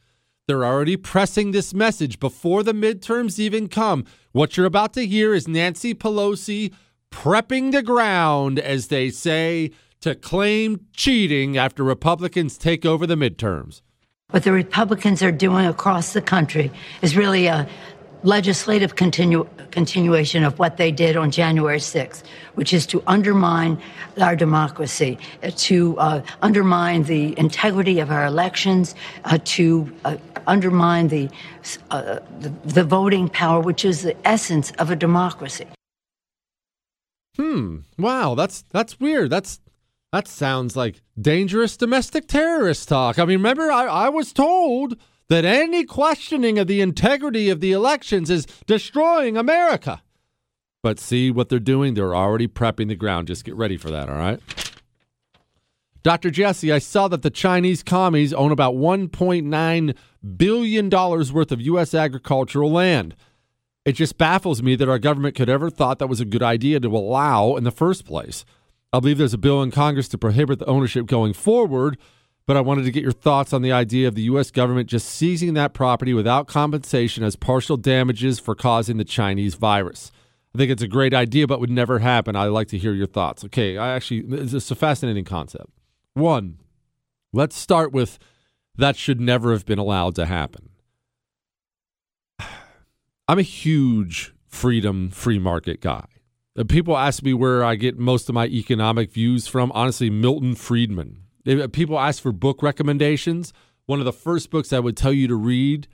They're 0.47 0.63
already 0.63 0.97
pressing 0.97 1.49
this 1.49 1.73
message 1.73 2.19
before 2.19 2.61
the 2.61 2.73
midterms 2.73 3.39
even 3.39 3.69
come. 3.69 4.05
What 4.33 4.55
you're 4.55 4.67
about 4.67 4.93
to 4.93 5.07
hear 5.07 5.33
is 5.33 5.47
Nancy 5.47 5.95
Pelosi 5.95 6.71
prepping 7.11 7.71
the 7.71 7.81
ground, 7.81 8.59
as 8.59 8.89
they 8.89 9.09
say, 9.09 9.71
to 10.01 10.15
claim 10.15 10.85
cheating 10.93 11.57
after 11.57 11.83
Republicans 11.83 12.57
take 12.57 12.85
over 12.85 13.07
the 13.07 13.15
midterms. 13.15 13.81
What 14.31 14.43
the 14.43 14.51
Republicans 14.51 15.21
are 15.21 15.31
doing 15.31 15.65
across 15.65 16.13
the 16.13 16.21
country 16.21 16.71
is 17.01 17.15
really 17.15 17.47
a 17.47 17.67
legislative 18.23 18.95
continu- 18.95 19.47
continuation 19.71 20.43
of 20.43 20.59
what 20.59 20.77
they 20.77 20.91
did 20.91 21.17
on 21.17 21.31
January 21.31 21.79
6th, 21.79 22.23
which 22.55 22.71
is 22.73 22.85
to 22.87 23.03
undermine 23.07 23.81
our 24.21 24.35
democracy, 24.35 25.17
uh, 25.43 25.51
to 25.55 25.97
uh, 25.97 26.21
undermine 26.41 27.03
the 27.03 27.37
integrity 27.37 27.99
of 27.99 28.11
our 28.11 28.25
elections, 28.25 28.95
uh, 29.25 29.37
to 29.43 29.91
uh, 30.05 30.17
undermine 30.47 31.07
the, 31.07 31.29
uh, 31.89 32.19
the, 32.39 32.49
the 32.63 32.83
voting 32.83 33.27
power, 33.27 33.59
which 33.59 33.83
is 33.83 34.03
the 34.03 34.15
essence 34.27 34.71
of 34.77 34.91
a 34.91 34.95
democracy. 34.95 35.67
Hmm. 37.37 37.77
Wow. 37.97 38.35
That's 38.35 38.63
that's 38.71 38.99
weird. 38.99 39.29
That's 39.29 39.59
that 40.11 40.27
sounds 40.27 40.75
like 40.75 41.01
dangerous 41.19 41.77
domestic 41.77 42.27
terrorist 42.27 42.89
talk. 42.89 43.17
I 43.17 43.25
mean, 43.25 43.39
remember, 43.39 43.71
I, 43.71 43.85
I 43.85 44.09
was 44.09 44.33
told 44.33 44.97
that 45.29 45.45
any 45.45 45.85
questioning 45.85 46.59
of 46.59 46.67
the 46.67 46.81
integrity 46.81 47.49
of 47.49 47.61
the 47.61 47.71
elections 47.71 48.29
is 48.29 48.45
destroying 48.65 49.37
America. 49.37 50.01
But 50.83 50.99
see 50.99 51.31
what 51.31 51.47
they're 51.49 51.59
doing? 51.59 51.93
They're 51.93 52.15
already 52.15 52.47
prepping 52.47 52.89
the 52.89 52.95
ground. 52.95 53.27
Just 53.27 53.45
get 53.45 53.55
ready 53.55 53.77
for 53.77 53.89
that, 53.91 54.09
all 54.09 54.15
right? 54.15 54.39
Dr. 56.03 56.31
Jesse, 56.31 56.71
I 56.71 56.79
saw 56.79 57.07
that 57.07 57.21
the 57.21 57.29
Chinese 57.29 57.83
commies 57.83 58.33
own 58.33 58.51
about 58.51 58.73
$1.9 58.73 59.95
billion 60.35 60.89
worth 60.89 61.51
of 61.51 61.61
U.S. 61.61 61.93
agricultural 61.93 62.71
land. 62.71 63.15
It 63.85 63.93
just 63.93 64.17
baffles 64.17 64.61
me 64.63 64.75
that 64.75 64.89
our 64.89 64.99
government 64.99 65.35
could 65.35 65.49
ever 65.49 65.69
thought 65.69 65.99
that 65.99 66.07
was 66.07 66.19
a 66.19 66.25
good 66.25 66.43
idea 66.43 66.79
to 66.79 66.95
allow 66.95 67.55
in 67.55 67.63
the 67.63 67.71
first 67.71 68.05
place. 68.05 68.43
I 68.93 68.99
believe 68.99 69.17
there's 69.17 69.33
a 69.33 69.37
bill 69.37 69.61
in 69.61 69.71
Congress 69.71 70.09
to 70.09 70.17
prohibit 70.17 70.59
the 70.59 70.65
ownership 70.65 71.05
going 71.05 71.33
forward, 71.33 71.97
but 72.45 72.57
I 72.57 72.61
wanted 72.61 72.83
to 72.83 72.91
get 72.91 73.03
your 73.03 73.13
thoughts 73.13 73.53
on 73.53 73.61
the 73.61 73.71
idea 73.71 74.07
of 74.07 74.15
the 74.15 74.23
U.S. 74.23 74.51
government 74.51 74.89
just 74.89 75.07
seizing 75.07 75.53
that 75.53 75.73
property 75.73 76.13
without 76.13 76.47
compensation 76.47 77.23
as 77.23 77.37
partial 77.37 77.77
damages 77.77 78.39
for 78.39 78.53
causing 78.53 78.97
the 78.97 79.05
Chinese 79.05 79.55
virus. 79.55 80.11
I 80.53 80.57
think 80.57 80.69
it's 80.69 80.81
a 80.81 80.87
great 80.87 81.13
idea, 81.13 81.47
but 81.47 81.61
would 81.61 81.69
never 81.69 81.99
happen. 81.99 82.35
I'd 82.35 82.47
like 82.47 82.67
to 82.69 82.77
hear 82.77 82.93
your 82.93 83.07
thoughts. 83.07 83.45
Okay, 83.45 83.77
I 83.77 83.95
actually, 83.95 84.25
it's 84.29 84.69
a 84.69 84.75
fascinating 84.75 85.23
concept. 85.23 85.69
One, 86.13 86.57
let's 87.31 87.55
start 87.55 87.93
with 87.93 88.19
that 88.75 88.97
should 88.97 89.21
never 89.21 89.53
have 89.53 89.65
been 89.65 89.79
allowed 89.79 90.15
to 90.15 90.25
happen. 90.25 90.69
I'm 93.29 93.39
a 93.39 93.43
huge 93.43 94.33
freedom, 94.47 95.09
free 95.09 95.39
market 95.39 95.79
guy. 95.79 96.05
Uh, 96.57 96.63
people 96.65 96.97
ask 96.97 97.23
me 97.23 97.33
where 97.33 97.63
I 97.63 97.75
get 97.75 97.97
most 97.97 98.27
of 98.27 98.35
my 98.35 98.45
economic 98.47 99.11
views 99.11 99.47
from. 99.47 99.71
Honestly, 99.73 100.09
Milton 100.09 100.55
Friedman. 100.55 101.23
If 101.45 101.59
uh, 101.59 101.67
people 101.67 101.99
ask 101.99 102.21
for 102.21 102.31
book 102.31 102.61
recommendations, 102.61 103.53
one 103.85 103.99
of 103.99 104.05
the 104.05 104.13
first 104.13 104.49
books 104.51 104.73
I 104.73 104.79
would 104.79 104.97
tell 104.97 105.13
you 105.13 105.27
to 105.27 105.35
read 105.35 105.87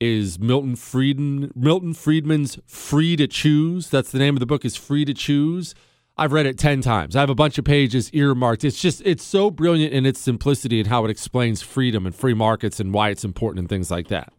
is 0.00 0.38
Milton 0.38 0.76
Friedman 0.76 1.50
Milton 1.54 1.92
Friedman's 1.92 2.58
Free 2.66 3.16
to 3.16 3.26
Choose. 3.26 3.90
That's 3.90 4.10
the 4.10 4.18
name 4.18 4.34
of 4.34 4.40
the 4.40 4.46
book 4.46 4.64
is 4.64 4.76
Free 4.76 5.04
to 5.04 5.14
Choose. 5.14 5.74
I've 6.16 6.32
read 6.32 6.46
it 6.46 6.58
10 6.58 6.80
times. 6.80 7.14
I 7.14 7.20
have 7.20 7.30
a 7.30 7.34
bunch 7.34 7.58
of 7.58 7.64
pages 7.64 8.10
earmarked. 8.12 8.64
It's 8.64 8.80
just 8.80 9.02
it's 9.04 9.22
so 9.22 9.50
brilliant 9.50 9.92
in 9.92 10.04
its 10.04 10.20
simplicity 10.20 10.80
and 10.80 10.88
how 10.88 11.04
it 11.04 11.10
explains 11.10 11.62
freedom 11.62 12.06
and 12.06 12.14
free 12.14 12.34
markets 12.34 12.80
and 12.80 12.92
why 12.92 13.10
it's 13.10 13.24
important 13.24 13.60
and 13.60 13.68
things 13.68 13.90
like 13.90 14.08
that. 14.08 14.32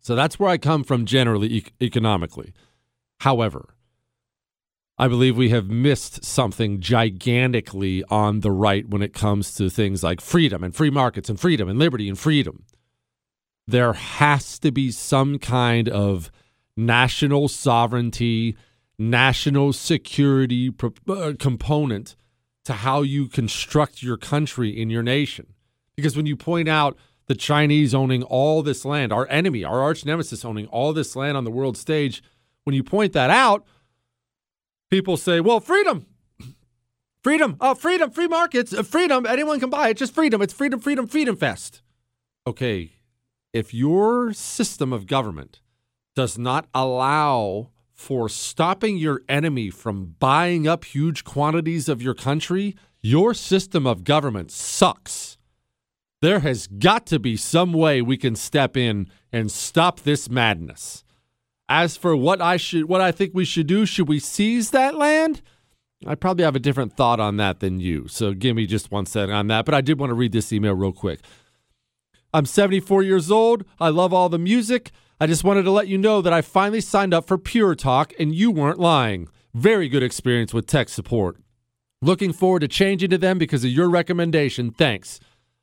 So 0.00 0.14
that's 0.14 0.38
where 0.38 0.50
I 0.50 0.58
come 0.58 0.84
from 0.84 1.06
generally 1.06 1.48
e- 1.48 1.66
economically. 1.80 2.52
However, 3.20 3.74
I 4.96 5.08
believe 5.08 5.36
we 5.36 5.50
have 5.50 5.68
missed 5.68 6.24
something 6.24 6.80
gigantically 6.80 8.04
on 8.10 8.40
the 8.40 8.52
right 8.52 8.88
when 8.88 9.02
it 9.02 9.12
comes 9.12 9.52
to 9.56 9.68
things 9.68 10.04
like 10.04 10.20
freedom 10.20 10.62
and 10.62 10.74
free 10.74 10.90
markets 10.90 11.28
and 11.28 11.38
freedom 11.38 11.68
and 11.68 11.78
liberty 11.78 12.08
and 12.08 12.18
freedom. 12.18 12.64
There 13.66 13.94
has 13.94 14.58
to 14.60 14.70
be 14.70 14.92
some 14.92 15.38
kind 15.40 15.88
of 15.88 16.30
national 16.76 17.48
sovereignty, 17.48 18.56
national 18.96 19.72
security 19.72 20.72
uh, 21.08 21.32
component 21.40 22.14
to 22.64 22.74
how 22.74 23.02
you 23.02 23.26
construct 23.26 24.02
your 24.02 24.16
country 24.16 24.70
in 24.70 24.90
your 24.90 25.02
nation. 25.02 25.54
Because 25.96 26.16
when 26.16 26.26
you 26.26 26.36
point 26.36 26.68
out 26.68 26.96
the 27.26 27.34
Chinese 27.34 27.94
owning 27.94 28.22
all 28.22 28.62
this 28.62 28.84
land, 28.84 29.12
our 29.12 29.26
enemy, 29.28 29.64
our 29.64 29.82
arch 29.82 30.04
nemesis 30.04 30.44
owning 30.44 30.66
all 30.68 30.92
this 30.92 31.16
land 31.16 31.36
on 31.36 31.44
the 31.44 31.50
world 31.50 31.76
stage, 31.76 32.22
when 32.62 32.76
you 32.76 32.84
point 32.84 33.12
that 33.12 33.30
out, 33.30 33.64
people 34.94 35.16
say, 35.16 35.40
well, 35.40 35.58
freedom. 35.58 36.06
Freedom, 37.20 37.56
oh, 37.60 37.74
freedom, 37.74 38.12
free 38.12 38.28
markets, 38.28 38.72
uh, 38.72 38.84
freedom, 38.84 39.26
anyone 39.26 39.58
can 39.58 39.68
buy 39.68 39.88
it, 39.88 39.96
just 39.96 40.14
freedom. 40.14 40.40
It's 40.40 40.52
freedom, 40.52 40.78
freedom, 40.78 41.08
freedom 41.08 41.36
fest. 41.36 41.82
Okay, 42.46 42.92
if 43.52 43.74
your 43.74 44.32
system 44.32 44.92
of 44.92 45.08
government 45.08 45.60
does 46.14 46.38
not 46.38 46.68
allow 46.72 47.70
for 47.92 48.28
stopping 48.28 48.96
your 48.96 49.22
enemy 49.28 49.68
from 49.68 50.14
buying 50.20 50.68
up 50.68 50.84
huge 50.84 51.24
quantities 51.24 51.88
of 51.88 52.00
your 52.00 52.14
country, 52.14 52.76
your 53.00 53.34
system 53.34 53.88
of 53.88 54.04
government 54.04 54.52
sucks. 54.52 55.38
There 56.22 56.38
has 56.40 56.68
got 56.68 57.04
to 57.06 57.18
be 57.18 57.36
some 57.36 57.72
way 57.72 58.00
we 58.00 58.16
can 58.16 58.36
step 58.36 58.76
in 58.76 59.08
and 59.32 59.50
stop 59.50 60.00
this 60.00 60.30
madness. 60.30 61.03
As 61.68 61.96
for 61.96 62.14
what 62.14 62.40
I 62.42 62.56
should 62.56 62.84
what 62.86 63.00
I 63.00 63.10
think 63.10 63.32
we 63.34 63.44
should 63.44 63.66
do, 63.66 63.86
should 63.86 64.08
we 64.08 64.18
seize 64.18 64.70
that 64.70 64.94
land? 64.94 65.40
I 66.06 66.14
probably 66.14 66.44
have 66.44 66.56
a 66.56 66.60
different 66.60 66.96
thought 66.96 67.20
on 67.20 67.38
that 67.38 67.60
than 67.60 67.80
you. 67.80 68.08
So 68.08 68.34
give 68.34 68.56
me 68.56 68.66
just 68.66 68.90
one 68.90 69.06
second 69.06 69.34
on 69.34 69.46
that, 69.46 69.64
but 69.64 69.74
I 69.74 69.80
did 69.80 69.98
want 69.98 70.10
to 70.10 70.14
read 70.14 70.32
this 70.32 70.52
email 70.52 70.74
real 70.74 70.92
quick. 70.92 71.20
I'm 72.34 72.46
74 72.46 73.02
years 73.04 73.30
old. 73.30 73.64
I 73.80 73.88
love 73.88 74.12
all 74.12 74.28
the 74.28 74.38
music. 74.38 74.90
I 75.20 75.26
just 75.26 75.44
wanted 75.44 75.62
to 75.62 75.70
let 75.70 75.88
you 75.88 75.96
know 75.96 76.20
that 76.20 76.32
I 76.32 76.42
finally 76.42 76.80
signed 76.80 77.14
up 77.14 77.26
for 77.26 77.38
Pure 77.38 77.76
Talk 77.76 78.12
and 78.18 78.34
you 78.34 78.50
weren't 78.50 78.80
lying. 78.80 79.28
Very 79.54 79.88
good 79.88 80.02
experience 80.02 80.52
with 80.52 80.66
tech 80.66 80.88
support. 80.88 81.36
Looking 82.02 82.32
forward 82.32 82.60
to 82.60 82.68
changing 82.68 83.10
to 83.10 83.18
them 83.18 83.38
because 83.38 83.64
of 83.64 83.70
your 83.70 83.88
recommendation. 83.88 84.72
Thanks. 84.72 85.20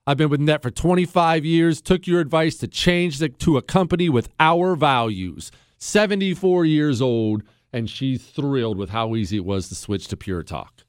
I've 0.08 0.18
been 0.18 0.30
with 0.30 0.40
Net 0.40 0.64
for 0.64 0.72
25 0.72 1.46
years, 1.46 1.82
took 1.82 2.08
your 2.08 2.22
advice 2.22 2.56
to 2.58 2.68
change 2.68 3.20
the, 3.20 3.30
to 3.30 3.58
a 3.58 3.62
company 3.62 4.10
with 4.10 4.30
our 4.40 4.76
values. 4.76 5.52
74 5.82 6.64
years 6.66 7.02
old, 7.02 7.44
and 7.74 7.90
she's 7.90 8.24
thrilled 8.24 8.78
with 8.78 8.92
how 8.92 9.16
easy 9.16 9.38
it 9.38 9.46
was 9.46 9.68
to 9.70 9.76
switch 9.76 10.08
to 10.10 10.18
Pure 10.18 10.44
Talk. 10.44 10.84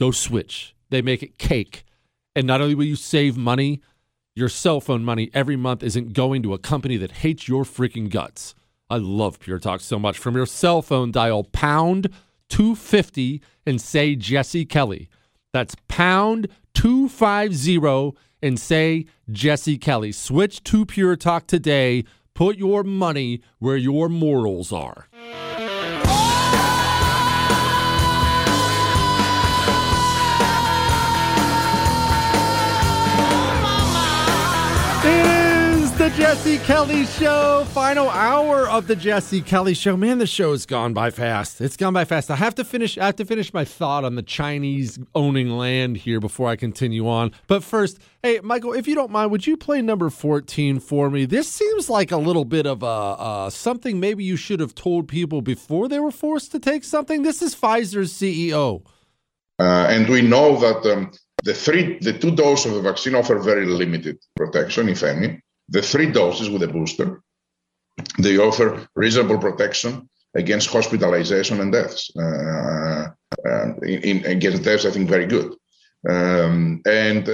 Go 0.00 0.10
switch. 0.10 0.74
They 0.90 1.02
make 1.02 1.22
it 1.22 1.38
cake. 1.38 1.84
And 2.34 2.46
not 2.46 2.60
only 2.60 2.74
will 2.74 2.84
you 2.84 2.96
save 2.96 3.36
money, 3.36 3.80
your 4.34 4.48
cell 4.48 4.80
phone 4.80 5.04
money 5.04 5.30
every 5.34 5.56
month 5.56 5.82
isn't 5.82 6.14
going 6.14 6.42
to 6.42 6.54
a 6.54 6.58
company 6.58 6.96
that 6.96 7.12
hates 7.12 7.46
your 7.46 7.64
freaking 7.64 8.08
guts. 8.10 8.54
I 8.88 8.96
love 8.96 9.38
Pure 9.38 9.60
Talk 9.60 9.80
so 9.80 9.98
much. 9.98 10.18
From 10.18 10.34
your 10.34 10.46
cell 10.46 10.82
phone, 10.82 11.12
dial 11.12 11.44
pound 11.44 12.08
250 12.48 13.42
and 13.66 13.80
say 13.80 14.16
Jesse 14.16 14.64
Kelly. 14.64 15.08
That's 15.52 15.76
pound 15.86 16.48
250 16.74 18.16
and 18.42 18.58
say 18.58 19.06
Jesse 19.30 19.78
Kelly. 19.78 20.12
Switch 20.12 20.62
to 20.64 20.86
Pure 20.86 21.16
Talk 21.16 21.46
today. 21.46 22.04
Put 22.34 22.56
your 22.56 22.82
money 22.82 23.42
where 23.60 23.76
your 23.76 24.08
morals 24.08 24.72
are. 24.72 25.06
Jesse 36.16 36.58
Kelly 36.58 37.06
Show. 37.06 37.66
Final 37.70 38.08
hour 38.08 38.68
of 38.68 38.86
the 38.86 38.94
Jesse 38.94 39.40
Kelly 39.40 39.74
Show. 39.74 39.96
Man, 39.96 40.18
the 40.18 40.28
show 40.28 40.52
has 40.52 40.64
gone 40.64 40.94
by 40.94 41.10
fast. 41.10 41.60
It's 41.60 41.76
gone 41.76 41.92
by 41.92 42.04
fast. 42.04 42.30
I 42.30 42.36
have 42.36 42.54
to 42.54 42.64
finish. 42.64 42.96
I 42.96 43.06
have 43.06 43.16
to 43.16 43.24
finish 43.24 43.52
my 43.52 43.64
thought 43.64 44.04
on 44.04 44.14
the 44.14 44.22
Chinese 44.22 44.96
owning 45.16 45.50
land 45.50 45.96
here 45.96 46.20
before 46.20 46.48
I 46.48 46.54
continue 46.54 47.08
on. 47.08 47.32
But 47.48 47.64
first, 47.64 47.98
hey, 48.22 48.38
Michael, 48.44 48.74
if 48.74 48.86
you 48.86 48.94
don't 48.94 49.10
mind, 49.10 49.32
would 49.32 49.44
you 49.44 49.56
play 49.56 49.82
number 49.82 50.08
fourteen 50.08 50.78
for 50.78 51.10
me? 51.10 51.24
This 51.24 51.48
seems 51.48 51.90
like 51.90 52.12
a 52.12 52.16
little 52.16 52.44
bit 52.44 52.64
of 52.64 52.84
a 52.84 52.86
uh, 52.86 53.50
something 53.50 53.98
maybe 53.98 54.22
you 54.22 54.36
should 54.36 54.60
have 54.60 54.74
told 54.76 55.08
people 55.08 55.42
before 55.42 55.88
they 55.88 55.98
were 55.98 56.12
forced 56.12 56.52
to 56.52 56.60
take 56.60 56.84
something. 56.84 57.22
This 57.22 57.42
is 57.42 57.56
Pfizer's 57.56 58.12
CEO. 58.12 58.86
Uh, 59.58 59.86
and 59.88 60.08
we 60.08 60.22
know 60.22 60.60
that 60.60 60.92
um, 60.92 61.10
the 61.42 61.54
three, 61.54 61.98
the 61.98 62.12
two 62.12 62.30
doses 62.34 62.66
of 62.66 62.74
the 62.74 62.82
vaccine 62.82 63.16
offer 63.16 63.38
very 63.40 63.66
limited 63.66 64.18
protection, 64.36 64.88
if 64.88 65.02
any. 65.02 65.40
The 65.68 65.82
three 65.82 66.10
doses 66.10 66.50
with 66.50 66.62
a 66.62 66.68
booster, 66.68 67.22
they 68.18 68.38
offer 68.38 68.86
reasonable 68.94 69.38
protection 69.38 70.08
against 70.34 70.68
hospitalization 70.68 71.60
and 71.60 71.72
deaths. 71.72 72.10
Uh, 72.16 73.06
uh, 73.46 73.74
in, 73.82 74.02
in, 74.02 74.24
against 74.26 74.62
deaths, 74.62 74.84
I 74.84 74.90
think 74.90 75.08
very 75.08 75.26
good, 75.26 75.54
um, 76.08 76.82
and 76.86 77.28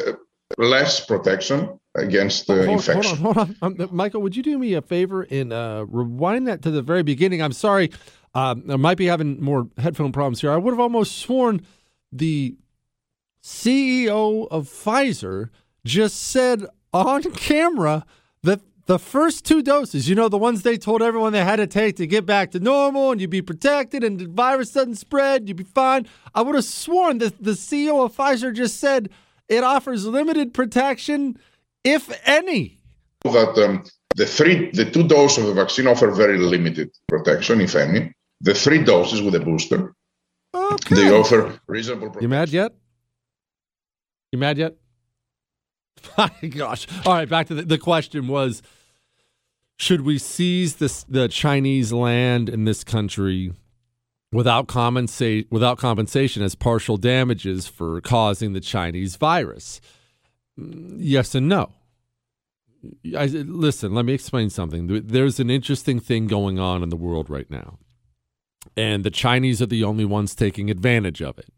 less 0.58 1.04
protection 1.04 1.78
against 1.96 2.48
uh, 2.48 2.56
hold, 2.64 2.68
infection. 2.68 3.16
Hold 3.18 3.38
on, 3.38 3.56
hold 3.60 3.80
on, 3.80 3.80
um, 3.80 3.88
Michael. 3.92 4.22
Would 4.22 4.36
you 4.36 4.42
do 4.42 4.58
me 4.58 4.74
a 4.74 4.82
favor 4.82 5.26
and 5.30 5.52
uh, 5.52 5.86
rewind 5.88 6.46
that 6.48 6.62
to 6.62 6.70
the 6.70 6.82
very 6.82 7.02
beginning? 7.02 7.42
I'm 7.42 7.52
sorry, 7.52 7.90
um, 8.34 8.64
I 8.68 8.76
might 8.76 8.98
be 8.98 9.06
having 9.06 9.40
more 9.42 9.68
headphone 9.78 10.12
problems 10.12 10.40
here. 10.40 10.52
I 10.52 10.56
would 10.56 10.72
have 10.72 10.80
almost 10.80 11.18
sworn 11.18 11.62
the 12.12 12.56
CEO 13.42 14.46
of 14.50 14.68
Pfizer 14.68 15.50
just 15.84 16.20
said 16.20 16.64
on 16.92 17.22
camera 17.32 18.04
that 18.42 18.60
the 18.86 18.98
first 18.98 19.44
two 19.44 19.62
doses, 19.62 20.08
you 20.08 20.14
know, 20.14 20.28
the 20.28 20.38
ones 20.38 20.62
they 20.62 20.76
told 20.76 21.02
everyone 21.02 21.32
they 21.32 21.44
had 21.44 21.56
to 21.56 21.66
take 21.66 21.96
to 21.96 22.06
get 22.06 22.26
back 22.26 22.50
to 22.52 22.60
normal 22.60 23.12
and 23.12 23.20
you'd 23.20 23.30
be 23.30 23.42
protected 23.42 24.02
and 24.02 24.18
the 24.18 24.26
virus 24.26 24.72
doesn't 24.72 24.96
spread, 24.96 25.46
you'd 25.46 25.56
be 25.56 25.64
fine. 25.64 26.06
I 26.34 26.42
would 26.42 26.54
have 26.54 26.64
sworn 26.64 27.18
that 27.18 27.42
the 27.42 27.52
CEO 27.52 28.04
of 28.04 28.16
Pfizer 28.16 28.54
just 28.54 28.80
said 28.80 29.10
it 29.48 29.62
offers 29.62 30.06
limited 30.06 30.54
protection, 30.54 31.38
if 31.84 32.10
any. 32.26 32.80
That 33.22 33.56
um, 33.58 33.84
the 34.16 34.26
three, 34.26 34.70
the 34.72 34.90
two 34.90 35.06
doses 35.06 35.44
of 35.44 35.54
the 35.54 35.54
vaccine 35.54 35.86
offer 35.86 36.10
very 36.10 36.38
limited 36.38 36.90
protection, 37.08 37.60
if 37.60 37.76
any. 37.76 38.12
The 38.40 38.54
three 38.54 38.82
doses 38.82 39.20
with 39.20 39.34
a 39.34 39.40
booster, 39.40 39.94
okay. 40.54 40.94
they 40.94 41.10
offer 41.10 41.60
reasonable 41.66 42.08
protection. 42.08 42.22
You 42.22 42.28
mad 42.28 42.48
yet? 42.48 42.72
You 44.32 44.38
mad 44.38 44.58
yet? 44.58 44.79
My 46.18 46.30
gosh. 46.48 46.86
All 47.06 47.14
right, 47.14 47.28
back 47.28 47.46
to 47.48 47.54
the, 47.54 47.62
the 47.62 47.78
question 47.78 48.28
was 48.28 48.62
should 49.78 50.02
we 50.02 50.18
seize 50.18 50.76
this 50.76 51.04
the 51.04 51.28
Chinese 51.28 51.92
land 51.92 52.48
in 52.48 52.64
this 52.64 52.84
country 52.84 53.52
without 54.32 54.72
without 55.50 55.78
compensation 55.78 56.42
as 56.42 56.54
partial 56.54 56.96
damages 56.96 57.66
for 57.66 58.00
causing 58.02 58.52
the 58.52 58.60
Chinese 58.60 59.16
virus? 59.16 59.80
Mm, 60.58 60.96
yes 60.98 61.34
and 61.34 61.48
no. 61.48 61.72
I, 63.16 63.26
listen, 63.26 63.94
let 63.94 64.04
me 64.04 64.12
explain 64.14 64.50
something. 64.50 64.86
There's 65.06 65.40
an 65.40 65.50
interesting 65.50 66.00
thing 66.00 66.26
going 66.26 66.58
on 66.58 66.82
in 66.82 66.88
the 66.88 66.96
world 66.96 67.28
right 67.28 67.50
now. 67.50 67.78
And 68.76 69.04
the 69.04 69.10
Chinese 69.10 69.60
are 69.60 69.66
the 69.66 69.84
only 69.84 70.04
ones 70.04 70.34
taking 70.34 70.70
advantage 70.70 71.22
of 71.22 71.38
it. 71.38 71.52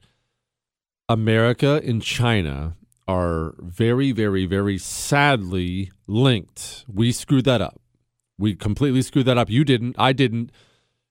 America 1.08 1.80
and 1.84 2.02
China 2.02 2.76
are 3.08 3.54
very, 3.58 4.12
very, 4.12 4.46
very 4.46 4.78
sadly 4.78 5.90
linked. 6.06 6.84
We 6.92 7.12
screwed 7.12 7.44
that 7.46 7.60
up. 7.60 7.80
We 8.38 8.54
completely 8.54 9.02
screwed 9.02 9.26
that 9.26 9.38
up. 9.38 9.50
You 9.50 9.64
didn't. 9.64 9.96
I 9.98 10.12
didn't. 10.12 10.50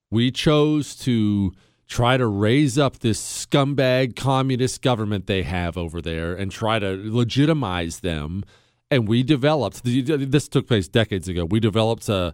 We 0.09 0.31
chose 0.31 0.95
to 0.97 1.53
try 1.87 2.15
to 2.15 2.25
raise 2.25 2.77
up 2.77 2.99
this 2.99 3.21
scumbag 3.21 4.15
communist 4.15 4.81
government 4.81 5.27
they 5.27 5.43
have 5.43 5.77
over 5.77 6.01
there 6.01 6.33
and 6.33 6.49
try 6.49 6.79
to 6.79 7.01
legitimize 7.03 7.99
them. 7.99 8.43
And 8.89 9.07
we 9.07 9.23
developed, 9.23 9.83
this 9.83 10.47
took 10.47 10.67
place 10.67 10.87
decades 10.87 11.27
ago. 11.27 11.45
We 11.45 11.59
developed 11.59 12.07
a, 12.09 12.33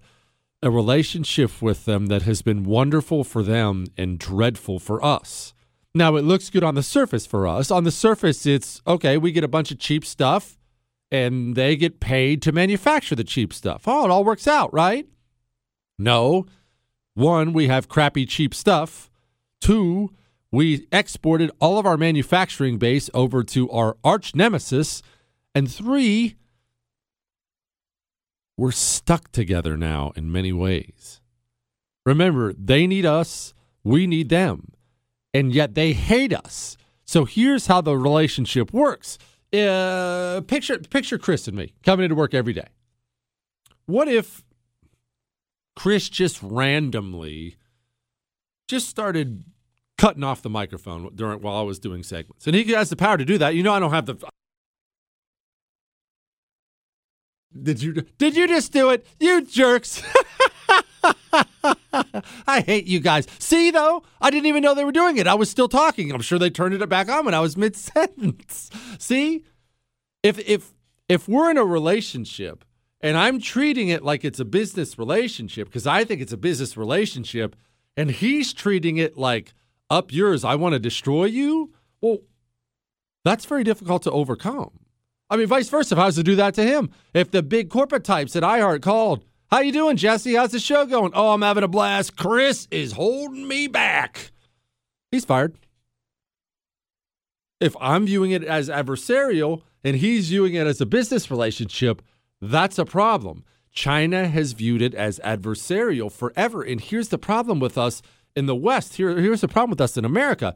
a 0.62 0.70
relationship 0.70 1.62
with 1.62 1.86
them 1.86 2.08
that 2.08 2.24
has 2.24 2.42
been 2.42 2.64
wonderful 2.64 3.24
for 3.24 3.44
them 3.44 3.88
and 3.98 4.20
dreadful 4.20 4.80
for 4.80 5.04
us. 5.04 5.54
Now, 5.98 6.15
it 6.15 6.24
looks 6.24 6.52
good 6.52 6.64
on 6.64 6.76
the 6.76 6.84
surface 6.84 7.26
for 7.26 7.48
us. 7.48 7.72
On 7.72 7.84
the 7.84 7.90
surface, 7.91 8.45
it's 8.45 8.84
okay, 8.86 9.18
we 9.18 9.32
get 9.32 9.44
a 9.44 9.48
bunch 9.48 9.72
of 9.72 9.80
cheap 9.80 10.06
stuff 10.06 10.60
and 11.10 11.56
they 11.56 11.76
get 11.76 11.99
paid 11.99 12.44
to 12.44 12.52
manufacture 12.52 13.15
the 13.15 13.24
cheap 13.24 13.52
stuff. 13.52 13.88
Oh, 13.88 14.06
it 14.06 14.11
all 14.11 14.24
works 14.24 14.48
out, 14.48 14.72
right? 14.72 15.07
No. 15.98 16.45
One, 17.15 17.52
we 17.52 17.68
have 17.68 17.90
crappy, 17.90 18.28
cheap 18.28 18.53
stuff. 18.53 19.10
Two, 19.60 20.14
we 20.52 20.86
exported 20.91 21.49
all 21.60 21.80
of 21.80 21.88
our 21.88 21.98
manufacturing 21.98 22.78
base 22.78 23.10
over 23.15 23.44
to 23.45 23.68
our 23.72 23.98
arch 24.03 24.36
nemesis. 24.36 25.02
And 25.56 25.72
three, 25.72 26.36
we're 28.56 28.72
stuck 28.72 29.32
together 29.32 29.76
now 29.76 30.11
in 30.15 30.32
many 30.32 30.53
ways. 30.53 31.22
Remember, 32.06 32.53
they 32.53 32.86
need 32.86 33.06
us, 33.06 33.56
we 33.84 34.06
need 34.06 34.30
them 34.30 34.77
and 35.34 35.54
yet 35.54 35.76
they 35.76 35.94
hate 35.94 36.34
us. 36.34 36.78
So 37.06 37.26
here's 37.26 37.68
how 37.68 37.82
the 37.82 37.98
relationship 37.98 38.74
works. 38.74 39.18
Uh, 39.54 40.41
picture 40.48 40.78
picture 40.78 41.18
Chris 41.18 41.48
and 41.48 41.56
me 41.56 41.74
coming 41.84 42.04
into 42.04 42.16
work 42.16 42.34
every 42.34 42.54
day. 42.54 42.68
What 43.86 44.10
if 44.10 44.44
Chris 45.76 46.10
just 46.10 46.41
randomly 46.44 47.56
just 48.68 48.90
started 48.90 49.45
cutting 49.98 50.24
off 50.24 50.41
the 50.41 50.49
microphone 50.49 51.10
during 51.16 51.41
while 51.41 51.56
I 51.56 51.62
was 51.62 51.80
doing 51.80 52.04
segments. 52.04 52.45
And 52.48 52.56
he 52.56 52.64
has 52.74 52.90
the 52.90 52.95
power 52.95 53.18
to 53.18 53.26
do 53.26 53.38
that. 53.38 53.56
You 53.56 53.64
know 53.64 53.74
I 53.74 53.80
don't 53.80 53.91
have 53.91 54.06
the 54.06 54.16
Did 57.62 57.82
you 57.82 57.94
did 58.18 58.36
you 58.36 58.48
just 58.48 58.72
do 58.72 58.90
it? 58.90 59.06
You 59.20 59.41
jerks. 59.41 60.04
I 62.48 62.61
hate 62.61 62.88
you 62.88 62.99
guys. 62.99 63.28
See 63.40 63.72
though, 63.72 64.03
I 64.22 64.30
didn't 64.30 64.48
even 64.48 64.64
know 64.64 64.74
they 64.74 64.86
were 64.86 64.91
doing 64.91 65.18
it. 65.18 65.28
I 65.28 65.36
was 65.36 65.49
still 65.49 65.68
talking. 65.68 66.11
I'm 66.11 66.22
sure 66.22 66.40
they 66.40 66.49
turned 66.49 66.74
it 66.74 66.90
back 66.90 67.10
on 67.10 67.26
when 67.26 67.34
I 67.34 67.40
was 67.40 67.57
mid 67.57 67.76
sentence. 67.76 68.69
See? 68.99 69.44
If 70.24 70.40
if 70.40 70.74
if 71.07 71.28
we're 71.28 71.49
in 71.52 71.57
a 71.57 71.65
relationship 71.65 72.65
and 73.02 73.18
I'm 73.18 73.40
treating 73.40 73.90
it 73.90 74.03
like 74.03 74.26
it's 74.26 74.40
a 74.40 74.45
business 74.45 74.98
relationship 74.98 75.68
because 75.68 75.88
I 75.88 76.03
think 76.03 76.22
it's 76.22 76.34
a 76.34 76.38
business 76.38 76.76
relationship 76.76 77.56
and 77.95 78.11
he's 78.11 78.53
treating 78.53 78.98
it 78.98 79.18
like 79.18 79.53
up 79.90 80.11
yours, 80.11 80.44
I 80.44 80.56
want 80.56 80.74
to 80.74 80.80
destroy 80.80 81.26
you. 81.26 81.74
Well, 82.02 82.19
that's 83.24 83.45
very 83.45 83.64
difficult 83.64 84.03
to 84.03 84.11
overcome. 84.11 84.80
I 85.30 85.38
mean, 85.38 85.48
vice 85.48 85.69
versa. 85.69 85.95
If 85.95 85.99
I 85.99 86.06
was 86.06 86.15
to 86.15 86.24
do 86.24 86.36
that 86.36 86.53
to 86.56 86.64
him, 86.64 86.90
if 87.14 87.32
the 87.32 87.44
big 87.44 87.69
corporate 87.69 88.03
types 88.03 88.36
at 88.36 88.44
iHeart 88.44 88.82
called, 88.82 89.26
"How 89.49 89.60
you 89.60 89.72
doing, 89.72 89.98
Jesse? 89.98 90.36
How's 90.36 90.52
the 90.52 90.60
show 90.60 90.86
going?" 90.86 91.11
"Oh, 91.14 91.34
I'm 91.34 91.41
having 91.41 91.64
a 91.64 91.68
blast. 91.68 92.15
Chris 92.15 92.68
is 92.72 92.94
holding 92.94 93.48
me 93.48 93.68
back." 93.68 94.32
He's 95.11 95.26
fired. 95.26 95.57
If 97.60 97.76
I'm 97.80 98.06
viewing 98.06 98.32
it 98.32 98.44
as 98.44 98.69
adversarial 98.69 99.64
and 99.84 99.98
he's 99.98 100.30
viewing 100.30 100.53
it 100.53 100.68
as 100.68 100.80
a 100.80 100.86
business 100.86 101.32
relationship, 101.32 102.02
that's 102.41 102.78
a 102.78 102.86
problem. 102.86 103.44
China 103.72 104.28
has 104.28 104.53
viewed 104.53 104.82
it 104.82 104.94
as 104.94 105.19
adversarial 105.24 106.11
forever. 106.11 106.61
And 106.61 106.82
here's 106.82 107.10
the 107.10 107.18
problem 107.18 107.60
with 107.60 107.78
us 107.78 108.02
in 108.36 108.45
the 108.45 108.56
West. 108.56 108.95
Here, 108.95 109.19
here's 109.19 109.41
the 109.41 109.48
problem 109.48 109.72
with 109.72 109.82
us 109.82 109.98
in 109.98 110.06
America. 110.06 110.56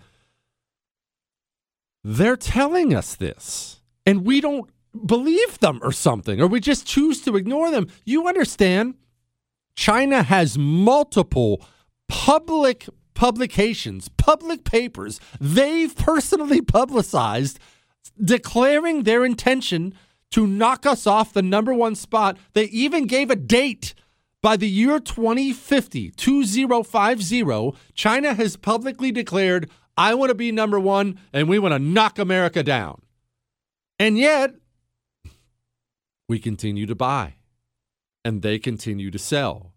They're 2.03 2.37
telling 2.37 2.93
us 2.93 3.15
this 3.15 3.81
and 4.05 4.25
we 4.25 4.41
don't 4.41 4.69
believe 5.05 5.59
them 5.59 5.79
or 5.81 5.91
something, 5.91 6.41
or 6.41 6.47
we 6.47 6.59
just 6.59 6.85
choose 6.85 7.21
to 7.21 7.35
ignore 7.35 7.71
them. 7.71 7.87
You 8.05 8.27
understand? 8.27 8.95
China 9.75 10.23
has 10.23 10.57
multiple 10.57 11.65
public 12.09 12.87
publications, 13.13 14.09
public 14.09 14.63
papers 14.63 15.19
they've 15.39 15.95
personally 15.95 16.61
publicized 16.61 17.59
declaring 18.21 19.03
their 19.03 19.23
intention 19.23 19.93
to 20.31 20.47
knock 20.47 20.85
us 20.85 21.05
off 21.05 21.33
the 21.33 21.41
number 21.41 21.73
one 21.73 21.95
spot. 21.95 22.37
They 22.53 22.65
even 22.65 23.05
gave 23.05 23.29
a 23.29 23.35
date. 23.35 23.93
By 24.41 24.57
the 24.57 24.67
year 24.67 24.99
2050, 24.99 26.11
2050, 26.11 27.71
China 27.93 28.33
has 28.33 28.57
publicly 28.57 29.11
declared, 29.11 29.69
I 29.95 30.15
want 30.15 30.29
to 30.29 30.35
be 30.35 30.51
number 30.51 30.79
one 30.79 31.19
and 31.31 31.47
we 31.47 31.59
want 31.59 31.73
to 31.73 31.79
knock 31.79 32.17
America 32.17 32.63
down. 32.63 33.03
And 33.99 34.17
yet, 34.17 34.55
we 36.31 36.39
continue 36.39 36.85
to 36.85 36.95
buy 36.95 37.35
and 38.23 38.41
they 38.41 38.57
continue 38.57 39.11
to 39.11 39.19
sell 39.19 39.73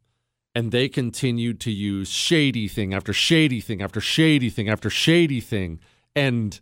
and 0.55 0.71
they 0.71 0.89
continue 0.89 1.53
to 1.53 1.69
use 1.69 2.09
shady 2.09 2.69
thing 2.69 2.95
after 2.95 3.13
shady 3.13 3.61
thing 3.61 3.83
after 3.83 4.01
shady 4.01 4.49
thing 4.49 4.69
after 4.69 4.89
shady 4.89 5.41
thing. 5.41 5.81
And 6.15 6.61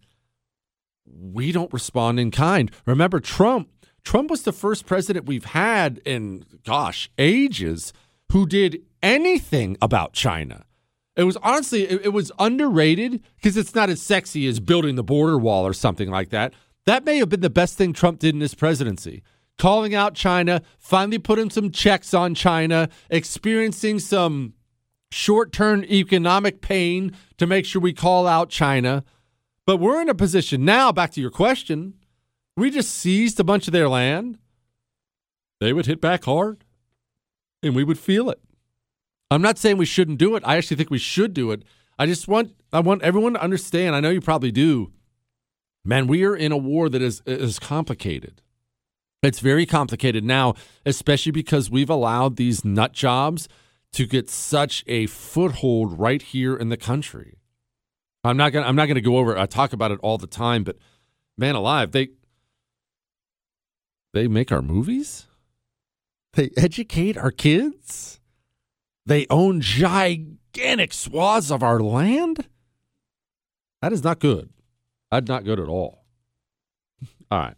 we 1.04 1.52
don't 1.52 1.70
respond 1.74 2.18
in 2.18 2.30
kind. 2.30 2.70
Remember, 2.86 3.20
Trump. 3.20 3.68
Trump 4.02 4.30
was 4.30 4.44
the 4.44 4.52
first 4.52 4.86
president 4.86 5.26
we've 5.26 5.44
had 5.44 6.00
in, 6.06 6.46
gosh, 6.64 7.10
ages 7.18 7.92
who 8.32 8.46
did 8.46 8.80
anything 9.02 9.76
about 9.82 10.14
China. 10.14 10.64
It 11.16 11.24
was 11.24 11.36
honestly, 11.42 11.82
it, 11.82 12.06
it 12.06 12.12
was 12.14 12.32
underrated 12.38 13.22
because 13.36 13.58
it's 13.58 13.74
not 13.74 13.90
as 13.90 14.00
sexy 14.00 14.46
as 14.46 14.58
building 14.58 14.94
the 14.96 15.04
border 15.04 15.36
wall 15.36 15.66
or 15.66 15.74
something 15.74 16.08
like 16.08 16.30
that. 16.30 16.54
That 16.86 17.04
may 17.04 17.18
have 17.18 17.28
been 17.28 17.42
the 17.42 17.50
best 17.50 17.76
thing 17.76 17.92
Trump 17.92 18.20
did 18.20 18.34
in 18.34 18.40
his 18.40 18.54
presidency. 18.54 19.22
Calling 19.58 19.94
out 19.94 20.14
China, 20.14 20.62
finally 20.78 21.18
putting 21.18 21.50
some 21.50 21.70
checks 21.70 22.14
on 22.14 22.34
China, 22.34 22.88
experiencing 23.10 23.98
some 23.98 24.54
short 25.10 25.52
term 25.52 25.84
economic 25.84 26.60
pain 26.60 27.12
to 27.38 27.46
make 27.46 27.64
sure 27.64 27.80
we 27.80 27.92
call 27.92 28.26
out 28.26 28.50
China. 28.50 29.04
But 29.66 29.76
we're 29.76 30.00
in 30.00 30.08
a 30.08 30.14
position 30.14 30.64
now, 30.64 30.90
back 30.90 31.12
to 31.12 31.20
your 31.20 31.30
question, 31.30 31.94
we 32.56 32.70
just 32.70 32.90
seized 32.90 33.38
a 33.38 33.44
bunch 33.44 33.68
of 33.68 33.72
their 33.72 33.88
land. 33.88 34.38
They 35.60 35.72
would 35.72 35.86
hit 35.86 36.00
back 36.00 36.24
hard 36.24 36.64
and 37.62 37.76
we 37.76 37.84
would 37.84 37.98
feel 37.98 38.30
it. 38.30 38.40
I'm 39.30 39.42
not 39.42 39.58
saying 39.58 39.76
we 39.76 39.86
shouldn't 39.86 40.18
do 40.18 40.34
it. 40.34 40.42
I 40.44 40.56
actually 40.56 40.76
think 40.76 40.90
we 40.90 40.98
should 40.98 41.32
do 41.32 41.52
it. 41.52 41.62
I 41.98 42.06
just 42.06 42.26
want 42.26 42.52
I 42.72 42.80
want 42.80 43.02
everyone 43.02 43.34
to 43.34 43.42
understand. 43.42 43.94
I 43.94 44.00
know 44.00 44.10
you 44.10 44.20
probably 44.20 44.50
do 44.50 44.92
Man, 45.84 46.06
we 46.06 46.24
are 46.24 46.36
in 46.36 46.52
a 46.52 46.56
war 46.56 46.88
that 46.88 47.02
is 47.02 47.22
is 47.26 47.58
complicated. 47.58 48.40
It's 49.22 49.38
very 49.38 49.66
complicated 49.66 50.24
now, 50.24 50.54
especially 50.84 51.32
because 51.32 51.70
we've 51.70 51.90
allowed 51.90 52.36
these 52.36 52.64
nut 52.64 52.92
jobs 52.92 53.48
to 53.92 54.06
get 54.06 54.28
such 54.28 54.82
a 54.88 55.06
foothold 55.06 55.98
right 55.98 56.20
here 56.20 56.56
in 56.56 56.70
the 56.70 56.76
country. 56.76 57.38
I'm 58.24 58.36
not 58.36 58.52
gonna 58.52 58.66
I'm 58.66 58.76
not 58.76 58.86
gonna 58.86 59.00
go 59.00 59.18
over. 59.18 59.36
It. 59.36 59.40
I 59.40 59.46
talk 59.46 59.72
about 59.72 59.92
it 59.92 60.00
all 60.02 60.18
the 60.18 60.26
time, 60.26 60.64
but 60.64 60.76
man 61.38 61.54
alive, 61.54 61.92
they 61.92 62.08
they 64.12 64.28
make 64.28 64.50
our 64.50 64.62
movies. 64.62 65.26
They 66.34 66.50
educate 66.56 67.16
our 67.16 67.30
kids. 67.30 68.20
They 69.04 69.26
own 69.28 69.60
gigantic 69.60 70.92
swaths 70.92 71.50
of 71.50 71.62
our 71.62 71.80
land. 71.80 72.46
That 73.82 73.92
is 73.92 74.02
not 74.02 74.20
good. 74.20 74.50
That's 75.10 75.28
not 75.28 75.44
good 75.44 75.60
at 75.60 75.68
all. 75.68 76.04
All 77.30 77.38
right. 77.38 77.56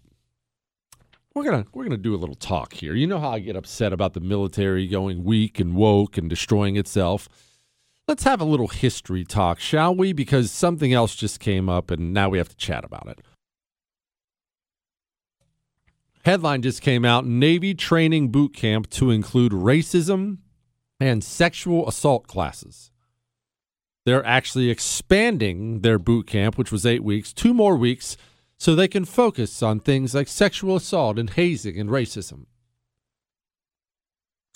We're 1.34 1.44
gonna 1.44 1.66
we're 1.72 1.84
gonna 1.84 1.96
do 1.96 2.14
a 2.14 2.16
little 2.16 2.36
talk 2.36 2.74
here. 2.74 2.94
You 2.94 3.08
know 3.08 3.18
how 3.18 3.30
I 3.30 3.40
get 3.40 3.56
upset 3.56 3.92
about 3.92 4.14
the 4.14 4.20
military 4.20 4.86
going 4.86 5.24
weak 5.24 5.58
and 5.58 5.74
woke 5.74 6.16
and 6.16 6.30
destroying 6.30 6.76
itself. 6.76 7.28
Let's 8.06 8.22
have 8.24 8.40
a 8.40 8.44
little 8.44 8.68
history 8.68 9.24
talk, 9.24 9.58
shall 9.58 9.94
we? 9.94 10.12
Because 10.12 10.50
something 10.50 10.92
else 10.92 11.16
just 11.16 11.40
came 11.40 11.68
up 11.68 11.90
and 11.90 12.12
now 12.12 12.28
we 12.28 12.38
have 12.38 12.50
to 12.50 12.56
chat 12.56 12.84
about 12.84 13.08
it. 13.08 13.20
Headline 16.24 16.62
just 16.62 16.82
came 16.82 17.04
out 17.04 17.26
Navy 17.26 17.74
training 17.74 18.28
boot 18.28 18.54
camp 18.54 18.88
to 18.90 19.10
include 19.10 19.52
racism 19.52 20.38
and 21.00 21.24
sexual 21.24 21.88
assault 21.88 22.26
classes. 22.26 22.90
They're 24.06 24.24
actually 24.24 24.70
expanding 24.70 25.80
their 25.80 25.98
boot 25.98 26.26
camp, 26.26 26.56
which 26.56 26.70
was 26.70 26.86
eight 26.86 27.02
weeks, 27.02 27.32
two 27.32 27.54
more 27.54 27.76
weeks, 27.76 28.16
so 28.64 28.74
they 28.74 28.88
can 28.88 29.04
focus 29.04 29.62
on 29.62 29.78
things 29.78 30.14
like 30.14 30.26
sexual 30.26 30.76
assault 30.76 31.18
and 31.18 31.28
hazing 31.28 31.78
and 31.78 31.90
racism. 31.90 32.46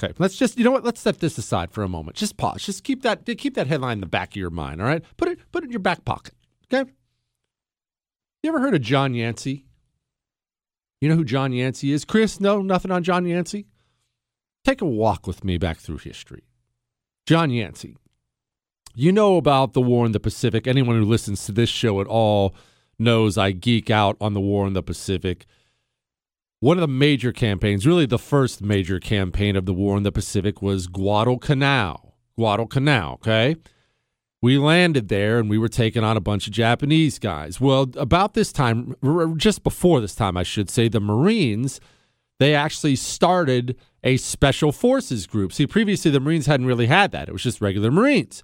Okay, 0.03 0.15
let's 0.19 0.35
just 0.35 0.57
you 0.57 0.65
know 0.65 0.71
what? 0.71 0.83
Let's 0.83 0.99
set 0.99 1.19
this 1.19 1.37
aside 1.37 1.73
for 1.73 1.83
a 1.83 1.91
moment. 1.91 2.17
Just 2.17 2.39
pause. 2.39 2.65
Just 2.65 2.85
keep 2.85 3.03
that 3.03 3.27
keep 3.37 3.55
that 3.57 3.67
headline 3.67 3.99
in 3.99 4.01
the 4.01 4.07
back 4.07 4.31
of 4.31 4.37
your 4.37 4.49
mind. 4.49 4.81
All 4.81 4.87
right, 4.87 5.05
put 5.19 5.29
it 5.29 5.41
put 5.53 5.63
it 5.63 5.67
in 5.67 5.73
your 5.73 5.81
back 5.81 6.07
pocket. 6.07 6.33
Okay. 6.73 6.91
You 8.43 8.49
ever 8.49 8.61
heard 8.61 8.75
of 8.75 8.81
John 8.81 9.13
Yancey? 9.13 9.67
You 11.03 11.11
know 11.11 11.17
who 11.17 11.25
John 11.25 11.53
Yancey 11.53 11.93
is, 11.93 12.07
Chris? 12.07 12.41
No, 12.41 12.63
nothing 12.63 12.91
on 12.91 13.03
John 13.03 13.27
Yancey. 13.27 13.67
Take 14.65 14.81
a 14.81 14.87
walk 14.87 15.27
with 15.27 15.45
me 15.45 15.59
back 15.59 15.77
through 15.77 15.99
history. 15.99 16.45
John 17.27 17.51
Yancey, 17.51 17.99
you 18.95 19.13
know 19.13 19.37
about 19.37 19.75
the 19.75 19.83
war 19.83 20.07
in 20.07 20.13
the 20.13 20.19
Pacific. 20.19 20.67
Anyone 20.67 20.97
who 20.97 21.05
listens 21.05 21.45
to 21.45 21.53
this 21.53 21.69
show 21.69 22.01
at 22.01 22.07
all 22.07 22.55
knows 22.99 23.39
I 23.39 23.53
geek 23.53 23.91
out 23.91 24.17
on 24.21 24.35
the 24.35 24.41
war 24.41 24.67
in 24.67 24.73
the 24.73 24.83
Pacific. 24.83 25.47
One 26.61 26.77
of 26.77 26.81
the 26.81 26.89
major 26.89 27.33
campaigns, 27.33 27.87
really 27.87 28.07
the 28.07 28.19
first 28.19 28.63
major 28.63 28.99
campaign 28.99 29.55
of 29.55 29.65
the 29.67 29.73
war 29.73 29.97
in 29.97 30.03
the 30.03 30.11
Pacific, 30.11 30.61
was 30.61 30.89
Guadalcanal. 30.89 32.17
Guadalcanal, 32.37 33.15
okay? 33.15 33.57
We 34.43 34.59
landed 34.59 35.09
there 35.09 35.39
and 35.39 35.49
we 35.49 35.59
were 35.59 35.69
taking 35.69 36.05
on 36.05 36.17
a 36.17 36.21
bunch 36.21 36.47
of 36.47 36.53
Japanese 36.53 37.19
guys. 37.19 37.61
Well, 37.61 37.91
about 37.97 38.35
this 38.35 38.53
time, 38.53 38.97
just 39.37 39.63
before 39.63 40.01
this 40.01 40.15
time, 40.15 40.37
I 40.37 40.43
should 40.43 40.71
say, 40.71 40.89
the 40.89 41.01
Marines, 41.01 41.81
they 42.39 42.55
actually 42.55 42.97
started 42.97 43.77
a 44.05 44.17
special 44.17 44.73
forces 44.73 45.27
group. 45.27 45.53
See, 45.53 45.67
previously 45.67 46.11
the 46.11 46.21
Marines 46.21 46.47
hadn't 46.47 46.67
really 46.67 46.87
had 46.87 47.13
that, 47.13 47.29
it 47.29 47.33
was 47.33 47.43
just 47.43 47.61
regular 47.61 47.91
Marines 47.91 48.43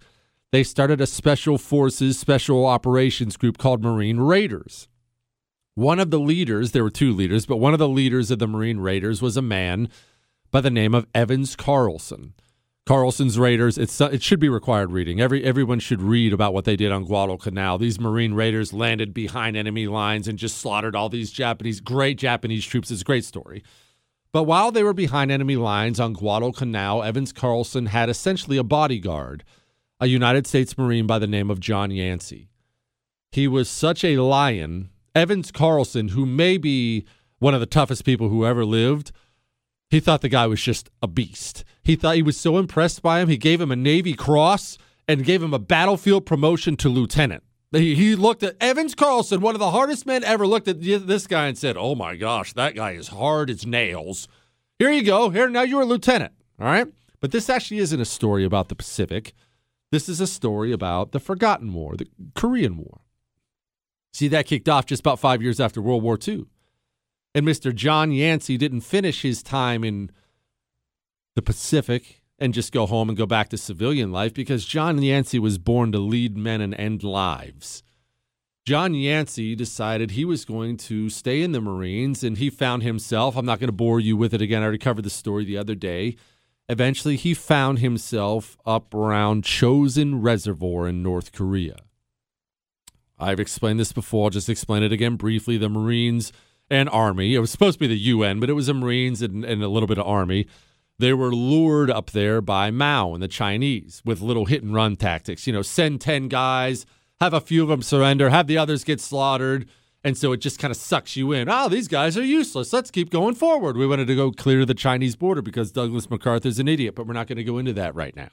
they 0.55 0.63
started 0.63 1.01
a 1.01 1.07
special 1.07 1.59
forces, 1.59 2.17
special 2.17 2.65
operations 2.65 3.37
group 3.37 3.59
called 3.59 3.83
Marine 3.83 4.21
Raiders. 4.21 4.87
One 5.75 5.99
of 5.99 6.13
the 6.13 6.21
leaders, 6.21 6.71
there 6.71 6.85
were 6.85 6.91
two 6.91 7.13
leaders, 7.13 7.45
but 7.45 7.57
one 7.57 7.73
of 7.73 7.81
the 7.81 7.89
leaders 7.89 8.31
of 8.31 8.39
the 8.39 8.47
Marine 8.47 8.79
Raiders 8.79 9.21
was 9.21 9.37
a 9.37 9.43
man 9.43 9.89
by 10.53 10.61
the 10.61 10.71
name 10.71 10.95
of 10.95 11.09
Evans 11.13 11.57
Carlson. 11.57 12.35
Carlson's 12.87 13.37
Raiders, 13.37 13.77
it's, 13.77 14.01
it 14.01 14.23
should 14.23 14.39
be 14.39 14.49
required 14.49 14.93
reading. 14.93 15.21
Every, 15.21 15.43
everyone 15.43 15.81
should 15.81 16.01
read 16.01 16.33
about 16.33 16.55
what 16.55 16.65
they 16.65 16.77
did 16.77 16.93
on 16.93 17.05
Guadalcanal. 17.05 17.79
These 17.79 17.99
Marine 17.99 18.35
Raiders 18.35 18.73
landed 18.73 19.13
behind 19.13 19.57
enemy 19.57 19.89
lines 19.89 20.29
and 20.29 20.39
just 20.39 20.59
slaughtered 20.59 20.95
all 20.95 21.09
these 21.09 21.33
Japanese, 21.33 21.81
great 21.81 22.17
Japanese 22.17 22.65
troops. 22.65 22.93
It's 22.93 23.01
a 23.01 23.05
great 23.05 23.25
story. 23.25 23.65
But 24.31 24.45
while 24.45 24.71
they 24.71 24.85
were 24.85 24.95
behind 24.95 25.33
enemy 25.33 25.57
lines 25.57 25.99
on 25.99 26.13
Guadalcanal, 26.13 27.03
Evans 27.03 27.33
Carlson 27.33 27.87
had 27.87 28.09
essentially 28.09 28.57
a 28.57 28.63
bodyguard 28.63 29.43
a 30.01 30.07
United 30.07 30.47
States 30.47 30.77
Marine 30.77 31.07
by 31.07 31.19
the 31.19 31.27
name 31.27 31.51
of 31.51 31.61
John 31.61 31.91
Yancey. 31.91 32.49
He 33.33 33.49
was 33.49 33.69
such 33.69 34.05
a 34.05 34.19
lion. 34.19 34.91
Evans 35.15 35.51
Carlson, 35.51 36.09
who 36.09 36.27
may 36.27 36.59
be 36.59 37.05
one 37.39 37.55
of 37.55 37.61
the 37.61 37.67
toughest 37.67 38.05
people 38.05 38.29
who 38.29 38.45
ever 38.45 38.65
lived, 38.65 39.13
he 39.91 40.01
thought 40.01 40.23
the 40.23 40.29
guy 40.29 40.47
was 40.47 40.63
just 40.63 40.91
a 41.03 41.07
beast. 41.07 41.65
He 41.83 41.97
thought 41.97 42.17
he 42.17 42.23
was 42.23 42.37
so 42.37 42.59
impressed 42.59 43.03
by 43.03 43.21
him, 43.21 43.29
he 43.29 43.37
gave 43.37 43.61
him 43.61 43.71
a 43.71 43.77
Navy 43.77 44.15
Cross 44.15 44.79
and 45.07 45.25
gave 45.25 45.43
him 45.43 45.55
a 45.55 45.59
battlefield 45.59 46.27
promotion 46.27 46.77
to 46.79 46.89
lieutenant. 46.89 47.43
He, 47.73 47.95
he 47.95 48.15
looked 48.15 48.43
at 48.43 48.57
Evans 48.61 48.95
Carlson, 48.95 49.41
one 49.41 49.55
of 49.55 49.59
the 49.59 49.73
hardest 49.73 50.07
men 50.07 50.23
ever, 50.25 50.47
looked 50.47 50.69
at 50.69 50.81
this 50.81 51.27
guy 51.27 51.49
and 51.49 51.59
said, 51.59 51.77
Oh 51.77 51.95
my 51.95 52.17
gosh, 52.17 52.53
that 52.53 52.75
guy 52.75 52.93
is 52.93 53.09
hard 53.09 53.51
as 53.51 53.67
nails. 53.67 54.29
Here 54.79 54.93
you 54.93 55.03
go. 55.03 55.31
Here, 55.31 55.49
now 55.49 55.63
you're 55.63 55.83
a 55.83 55.87
lieutenant. 55.87 56.33
All 56.61 56.67
right. 56.67 56.87
But 57.21 57.33
this 57.33 57.49
actually 57.49 57.79
isn't 57.79 58.01
a 58.01 58.05
story 58.05 58.45
about 58.45 58.69
the 58.69 58.75
Pacific. 58.75 59.35
This 59.95 60.09
is 60.09 60.21
a 60.21 60.27
story 60.27 60.73
about 60.73 61.13
the 61.13 61.21
Forgotten 61.21 61.73
War, 61.73 61.95
the 61.97 62.09
Korean 62.35 62.79
War. 62.79 63.03
See, 64.13 64.27
that 64.27 64.45
kicked 64.45 64.69
off 64.69 64.87
just 64.87 64.99
about 64.99 65.21
five 65.21 65.41
years 65.41 65.61
after 65.61 65.81
World 65.81 66.03
War 66.03 66.19
II. 66.21 66.47
And 67.33 67.47
Mr. 67.47 67.73
John 67.73 68.11
Yancey 68.11 68.57
didn't 68.57 68.81
finish 68.81 69.23
his 69.23 69.41
time 69.41 69.85
in 69.85 70.11
the 71.37 71.43
Pacific 71.43 72.25
and 72.41 72.53
just 72.53 72.73
go 72.73 72.87
home 72.87 73.09
and 73.09 73.17
go 73.17 73.25
back 73.25 73.51
to 73.51 73.57
civilian 73.57 74.11
life 74.11 74.35
because 74.35 74.65
John 74.67 75.01
Yancey 75.01 75.39
was 75.39 75.59
born 75.59 75.93
to 75.93 76.01
lead 76.01 76.37
men 76.37 76.61
and 76.61 76.75
end 76.75 77.05
lives. 77.05 77.85
John 78.67 78.95
Yancey 78.95 79.55
decided 79.55 80.11
he 80.11 80.25
was 80.25 80.45
going 80.45 80.77
to 80.79 81.09
stay 81.09 81.41
in 81.41 81.53
the 81.53 81.61
Marines 81.61 82.25
and 82.25 82.39
he 82.39 82.51
found 82.51 82.83
himself, 82.83 83.37
I'm 83.37 83.47
not 83.47 83.61
going 83.61 83.69
to 83.69 83.73
bore 83.73 84.01
you 84.01 84.17
with 84.17 84.35
it 84.35 84.43
again, 84.43 84.61
I 84.61 84.65
already 84.65 84.79
covered 84.79 85.05
the 85.05 85.11
story 85.11 85.45
the 85.45 85.59
other 85.59 85.77
day. 85.77 86.17
Eventually, 86.69 87.17
he 87.17 87.35
found 87.35 87.81
himself 87.81 88.57
up 88.65 88.95
around 88.95 89.45
Chosin 89.45 90.23
Reservoir 90.23 90.89
in 90.89 91.03
North 91.03 91.33
Korea. 91.33 91.77
I've 93.19 93.41
explained 93.41 93.79
this 93.79 93.93
before, 93.93 94.25
I'll 94.25 94.31
just 94.31 94.49
explain 94.49 94.83
it 94.83 94.93
again 94.93 95.17
briefly. 95.17 95.57
The 95.57 95.69
Marines 95.69 96.33
and 96.71 96.89
Army, 96.89 97.35
it 97.35 97.39
was 97.39 97.51
supposed 97.51 97.75
to 97.75 97.81
be 97.81 97.87
the 97.87 97.99
UN, 97.99 98.41
but 98.41 98.51
it 98.51 98.55
was 98.55 98.67
the 98.67 98.75
Marines 98.75 99.23
and, 99.23 99.45
and 99.45 99.63
a 99.63 99.69
little 99.69 99.87
bit 99.87 99.99
of 99.99 100.07
Army. 100.07 100.47
They 100.99 101.13
were 101.13 101.35
lured 101.35 101.91
up 101.91 102.11
there 102.13 102.41
by 102.41 102.71
Mao 102.71 103.15
and 103.15 103.23
the 103.23 103.29
Chinese 103.29 104.01
with 104.05 104.21
little 104.21 104.47
hit 104.47 104.63
and 104.63 104.75
run 104.75 104.97
tactics. 104.97 105.47
You 105.47 105.53
know, 105.53 105.63
send 105.63 106.01
10 106.01 106.29
guys, 106.29 106.87
have 107.21 107.35
a 107.35 107.41
few 107.41 107.63
of 107.63 107.69
them 107.69 107.83
surrender, 107.83 108.31
have 108.31 108.47
the 108.47 108.59
others 108.59 108.85
get 108.85 109.01
slaughtered. 109.01 109.69
And 110.05 110.19
so 110.19 110.33
it 110.33 110.37
just 110.37 110.59
kind 110.59 110.71
of 110.71 110.77
sucks 110.77 111.17
you 111.17 111.33
in. 111.33 111.49
Oh, 111.49 111.71
these 111.71 111.89
guys 111.89 112.19
are 112.19 112.25
useless. 112.25 112.75
Let's 112.75 112.91
keep 112.91 113.09
going 113.09 113.35
forward. 113.35 113.79
We 113.79 113.87
wanted 113.87 114.07
to 114.09 114.15
go 114.15 114.31
clear 114.31 114.67
the 114.67 114.75
Chinese 114.75 115.17
border 115.17 115.41
because 115.41 115.73
Douglas 115.73 116.11
MacArthur's 116.11 116.59
an 116.59 116.69
idiot, 116.69 116.95
but 116.95 117.07
we're 117.07 117.15
not 117.15 117.27
going 117.27 117.39
to 117.39 117.45
go 117.45 117.57
into 117.57 117.73
that 117.73 117.95
right 117.95 118.15
now. 118.15 118.29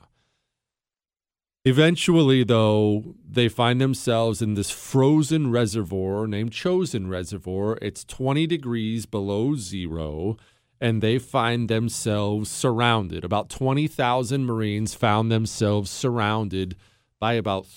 Eventually, 1.64 2.44
though, 2.44 3.16
they 3.26 3.48
find 3.48 3.80
themselves 3.80 4.42
in 4.42 4.56
this 4.56 4.72
frozen 4.72 5.52
reservoir 5.52 6.28
named 6.28 6.52
Chosin 6.52 7.08
Reservoir. 7.08 7.78
It's 7.82 8.04
20 8.04 8.48
degrees 8.48 9.06
below 9.06 9.56
zero, 9.56 10.38
and 10.82 11.02
they 11.02 11.20
find 11.20 11.70
themselves 11.70 12.50
surrounded. 12.50 13.24
About 13.24 13.50
20,000 13.50 14.44
Marines 14.44 14.96
found 14.96 15.32
themselves 15.32 15.92
surrounded 15.92 16.76
by 17.20 17.34
about 17.34 17.68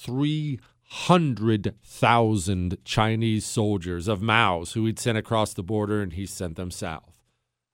300,000 0.91 2.79
Chinese 2.85 3.45
soldiers 3.45 4.09
of 4.09 4.23
Mao's 4.23 4.73
who 4.73 4.87
he'd 4.87 4.99
sent 4.99 5.19
across 5.19 5.55
the 5.55 5.63
border 5.63 6.03
and 6.03 6.13
he 6.13 6.27
sent 6.27 6.57
them 6.57 6.71
south. 6.71 7.13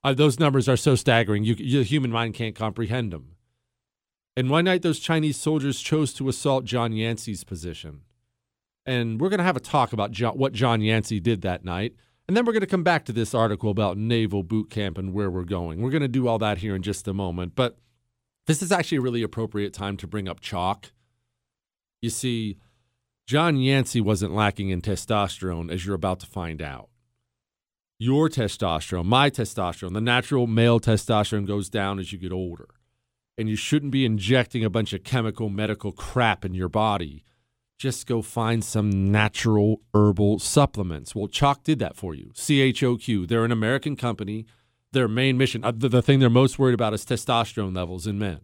Uh, 0.03 0.15
those 0.15 0.41
numbers 0.41 0.69
are 0.69 0.77
so 0.77 0.95
staggering, 0.95 1.45
you, 1.45 1.55
the 1.55 1.82
human 1.82 2.11
mind 2.11 2.35
can't 2.35 2.55
comprehend 2.55 3.12
them. 3.12 3.37
And 4.37 4.49
one 4.49 4.65
night, 4.65 4.82
those 4.82 5.01
Chinese 5.01 5.37
soldiers 5.37 5.81
chose 5.81 6.15
to 6.15 6.28
assault 6.28 6.65
John 6.65 6.93
Yancey's 6.93 7.45
position. 7.45 8.03
And 8.87 9.20
we're 9.20 9.28
going 9.28 9.39
to 9.39 9.45
have 9.45 9.57
a 9.57 9.61
talk 9.61 9.93
about 9.93 10.12
John, 10.12 10.39
what 10.39 10.53
John 10.53 10.81
Yancey 10.81 11.20
did 11.20 11.43
that 11.43 11.65
night. 11.65 11.95
And 12.27 12.37
then 12.37 12.47
we're 12.47 12.53
going 12.53 12.61
to 12.61 12.66
come 12.66 12.85
back 12.85 13.05
to 13.07 13.12
this 13.12 13.35
article 13.35 13.70
about 13.70 13.99
naval 13.99 14.43
boot 14.43 14.70
camp 14.70 14.97
and 14.97 15.12
where 15.12 15.31
we're 15.31 15.45
going. 15.45 15.82
We're 15.82 15.91
going 15.91 16.01
to 16.03 16.09
do 16.09 16.28
all 16.28 16.39
that 16.39 16.59
here 16.59 16.74
in 16.74 16.82
just 16.82 17.09
a 17.09 17.12
moment. 17.12 17.55
But 17.55 17.77
this 18.47 18.62
is 18.62 18.73
actually 18.73 18.99
a 18.99 19.03
really 19.03 19.23
appropriate 19.23 19.74
time 19.74 19.97
to 19.99 20.07
bring 20.07 20.28
up 20.28 20.41
chalk. 20.41 20.93
You 22.01 22.09
see, 22.09 22.57
John 23.31 23.57
Yancey 23.59 24.01
wasn't 24.01 24.35
lacking 24.35 24.70
in 24.70 24.81
testosterone, 24.81 25.70
as 25.70 25.86
you're 25.86 25.94
about 25.94 26.19
to 26.19 26.27
find 26.27 26.61
out. 26.61 26.89
Your 27.97 28.28
testosterone, 28.28 29.05
my 29.05 29.31
testosterone, 29.31 29.93
the 29.93 30.01
natural 30.01 30.48
male 30.48 30.81
testosterone 30.81 31.47
goes 31.47 31.70
down 31.70 32.01
as 32.01 32.12
you 32.12 32.19
get 32.19 32.32
older 32.32 32.66
and 33.39 33.48
you 33.48 33.55
shouldn't 33.55 33.93
be 33.93 34.05
injecting 34.05 34.65
a 34.65 34.69
bunch 34.69 34.93
of 34.93 35.05
chemical 35.05 35.48
medical 35.48 35.93
crap 35.93 36.44
in 36.44 36.55
your 36.55 36.69
body. 36.69 37.23
Just 37.78 38.09
go 38.09 38.20
find 38.20 38.65
some 38.65 39.12
natural 39.12 39.81
herbal 39.94 40.40
supplements. 40.40 41.15
Well, 41.15 41.28
Choq 41.28 41.62
did 41.62 41.78
that 41.78 41.97
for 41.97 42.16
you. 42.16 42.32
CHOQ, 42.35 43.28
they're 43.28 43.44
an 43.44 43.52
American 43.52 43.94
company. 43.94 44.44
Their 44.90 45.07
main 45.07 45.39
mission, 45.39 45.62
uh, 45.62 45.70
the, 45.70 45.89
the 45.89 46.02
thing 46.02 46.19
they're 46.19 46.31
most 46.31 46.59
worried 46.59 46.74
about 46.74 46.94
is 46.94 47.07
testosterone 47.07 47.77
levels 47.77 48.09
in 48.09 48.19
men. 48.19 48.40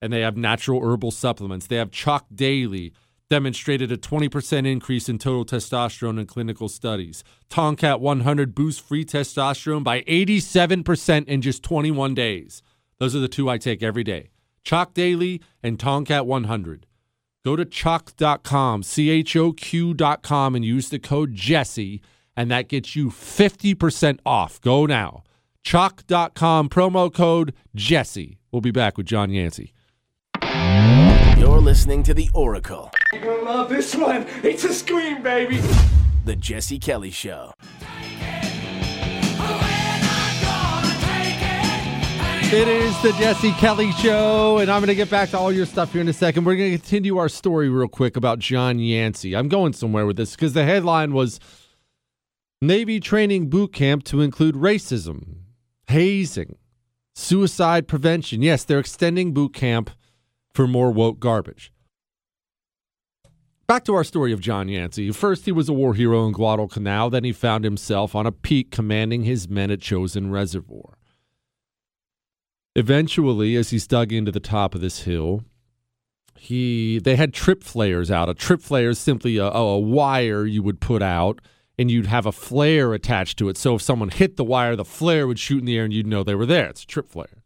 And 0.00 0.10
they 0.10 0.22
have 0.22 0.38
natural 0.38 0.82
herbal 0.82 1.10
supplements. 1.10 1.66
They 1.66 1.76
have 1.76 1.90
Choq 1.90 2.22
Daily, 2.34 2.94
demonstrated 3.30 3.90
a 3.90 3.96
20% 3.96 4.66
increase 4.66 5.08
in 5.08 5.18
total 5.18 5.44
testosterone 5.44 6.20
in 6.20 6.26
clinical 6.26 6.68
studies. 6.68 7.24
Tongkat 7.50 8.00
100 8.00 8.54
boosts 8.54 8.80
free 8.80 9.04
testosterone 9.04 9.82
by 9.82 10.02
87% 10.02 11.26
in 11.26 11.42
just 11.42 11.62
21 11.62 12.14
days. 12.14 12.62
Those 12.98 13.16
are 13.16 13.20
the 13.20 13.28
two 13.28 13.48
I 13.48 13.58
take 13.58 13.82
every 13.82 14.04
day 14.04 14.30
Choq 14.64 14.94
Daily 14.94 15.42
and 15.62 15.78
Tongkat 15.78 16.26
100. 16.26 16.86
Go 17.44 17.56
to 17.56 17.66
choq.com, 17.66 18.82
C 18.82 19.10
H 19.10 19.36
O 19.36 19.52
Q.com, 19.52 20.54
and 20.54 20.64
use 20.64 20.88
the 20.88 20.98
code 20.98 21.34
Jesse, 21.34 22.00
and 22.34 22.50
that 22.50 22.68
gets 22.68 22.96
you 22.96 23.10
50% 23.10 24.18
off. 24.24 24.60
Go 24.62 24.86
now. 24.86 25.24
Choq.com, 25.62 26.68
promo 26.70 27.12
code 27.12 27.54
Jesse. 27.74 28.38
We'll 28.50 28.62
be 28.62 28.70
back 28.70 28.96
with 28.96 29.06
John 29.06 29.30
Yancey. 29.30 29.74
You're 31.44 31.60
listening 31.60 32.02
to 32.04 32.14
The 32.14 32.30
Oracle. 32.32 32.90
You're 33.12 33.22
gonna 33.22 33.42
love 33.42 33.68
this 33.68 33.94
one. 33.94 34.26
It's 34.42 34.64
a 34.64 34.72
scream, 34.72 35.22
baby. 35.22 35.60
The 36.24 36.34
Jesse 36.34 36.78
Kelly 36.78 37.10
Show. 37.10 37.52
It 42.50 42.66
is 42.66 42.98
the 43.02 43.12
Jesse 43.18 43.52
Kelly 43.52 43.92
Show, 43.92 44.56
and 44.56 44.70
I'm 44.70 44.80
going 44.80 44.86
to 44.86 44.94
get 44.94 45.10
back 45.10 45.28
to 45.30 45.38
all 45.38 45.52
your 45.52 45.66
stuff 45.66 45.92
here 45.92 46.00
in 46.00 46.08
a 46.08 46.14
second. 46.14 46.44
We're 46.44 46.56
going 46.56 46.72
to 46.72 46.78
continue 46.78 47.18
our 47.18 47.28
story 47.28 47.68
real 47.68 47.88
quick 47.88 48.16
about 48.16 48.38
John 48.38 48.78
Yancey. 48.78 49.36
I'm 49.36 49.48
going 49.48 49.74
somewhere 49.74 50.06
with 50.06 50.16
this 50.16 50.34
because 50.34 50.54
the 50.54 50.64
headline 50.64 51.12
was 51.12 51.40
Navy 52.62 53.00
training 53.00 53.50
boot 53.50 53.74
camp 53.74 54.04
to 54.04 54.22
include 54.22 54.54
racism, 54.54 55.40
hazing, 55.88 56.56
suicide 57.14 57.86
prevention. 57.86 58.40
Yes, 58.40 58.64
they're 58.64 58.78
extending 58.78 59.34
boot 59.34 59.52
camp 59.52 59.90
for 60.54 60.66
more 60.66 60.90
woke 60.90 61.18
garbage. 61.18 61.72
Back 63.66 63.84
to 63.84 63.94
our 63.94 64.04
story 64.04 64.32
of 64.32 64.40
John 64.40 64.68
Yancey. 64.68 65.10
First, 65.10 65.46
he 65.46 65.52
was 65.52 65.68
a 65.68 65.72
war 65.72 65.94
hero 65.94 66.26
in 66.26 66.32
Guadalcanal. 66.32 67.10
Then 67.10 67.24
he 67.24 67.32
found 67.32 67.64
himself 67.64 68.14
on 68.14 68.26
a 68.26 68.32
peak 68.32 68.70
commanding 68.70 69.22
his 69.22 69.48
men 69.48 69.70
at 69.70 69.80
Chosin 69.80 70.30
Reservoir. 70.30 70.98
Eventually, 72.76 73.56
as 73.56 73.70
he's 73.70 73.86
dug 73.86 74.12
into 74.12 74.30
the 74.30 74.40
top 74.40 74.74
of 74.74 74.80
this 74.80 75.02
hill, 75.02 75.44
he 76.36 76.98
they 76.98 77.16
had 77.16 77.32
trip 77.32 77.62
flares 77.62 78.10
out. 78.10 78.28
A 78.28 78.34
trip 78.34 78.60
flare 78.60 78.90
is 78.90 78.98
simply 78.98 79.38
a, 79.38 79.46
a 79.46 79.78
wire 79.78 80.44
you 80.44 80.62
would 80.62 80.80
put 80.80 81.00
out, 81.00 81.40
and 81.78 81.90
you'd 81.90 82.06
have 82.06 82.26
a 82.26 82.32
flare 82.32 82.92
attached 82.92 83.38
to 83.38 83.48
it. 83.48 83.56
So 83.56 83.76
if 83.76 83.82
someone 83.82 84.10
hit 84.10 84.36
the 84.36 84.44
wire, 84.44 84.76
the 84.76 84.84
flare 84.84 85.26
would 85.26 85.38
shoot 85.38 85.60
in 85.60 85.64
the 85.64 85.78
air, 85.78 85.84
and 85.84 85.92
you'd 85.92 86.06
know 86.06 86.22
they 86.22 86.34
were 86.34 86.44
there. 86.44 86.68
It's 86.68 86.82
a 86.82 86.86
trip 86.86 87.08
flare. 87.08 87.44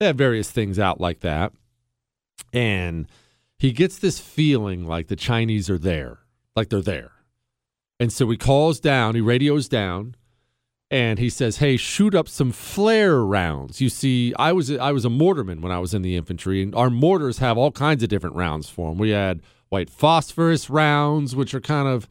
They 0.00 0.06
had 0.06 0.18
various 0.18 0.50
things 0.50 0.78
out 0.78 1.00
like 1.00 1.20
that, 1.20 1.52
and 2.52 3.06
he 3.58 3.72
gets 3.72 3.98
this 3.98 4.18
feeling 4.18 4.86
like 4.86 5.08
the 5.08 5.16
Chinese 5.16 5.68
are 5.68 5.78
there, 5.78 6.20
like 6.56 6.68
they're 6.68 6.80
there, 6.80 7.12
and 7.98 8.12
so 8.12 8.28
he 8.30 8.36
calls 8.36 8.80
down. 8.80 9.14
He 9.14 9.20
radios 9.20 9.68
down 9.68 10.14
and 10.90 11.18
he 11.18 11.30
says, 11.30 11.58
"Hey, 11.58 11.76
shoot 11.76 12.14
up 12.14 12.28
some 12.28 12.50
flare 12.52 13.22
rounds." 13.22 13.80
You 13.80 13.88
see, 13.88 14.34
I 14.38 14.52
was 14.52 14.70
I 14.70 14.92
was 14.92 15.04
a 15.04 15.10
mortarman 15.10 15.60
when 15.60 15.72
I 15.72 15.78
was 15.78 15.94
in 15.94 16.02
the 16.02 16.16
infantry, 16.16 16.62
and 16.62 16.74
our 16.74 16.90
mortars 16.90 17.38
have 17.38 17.56
all 17.56 17.70
kinds 17.70 18.02
of 18.02 18.08
different 18.08 18.36
rounds 18.36 18.68
for 18.68 18.90
them. 18.90 18.98
We 18.98 19.10
had 19.10 19.40
white 19.68 19.88
phosphorus 19.88 20.68
rounds, 20.68 21.36
which 21.36 21.54
are 21.54 21.60
kind 21.60 21.86
of 21.86 22.08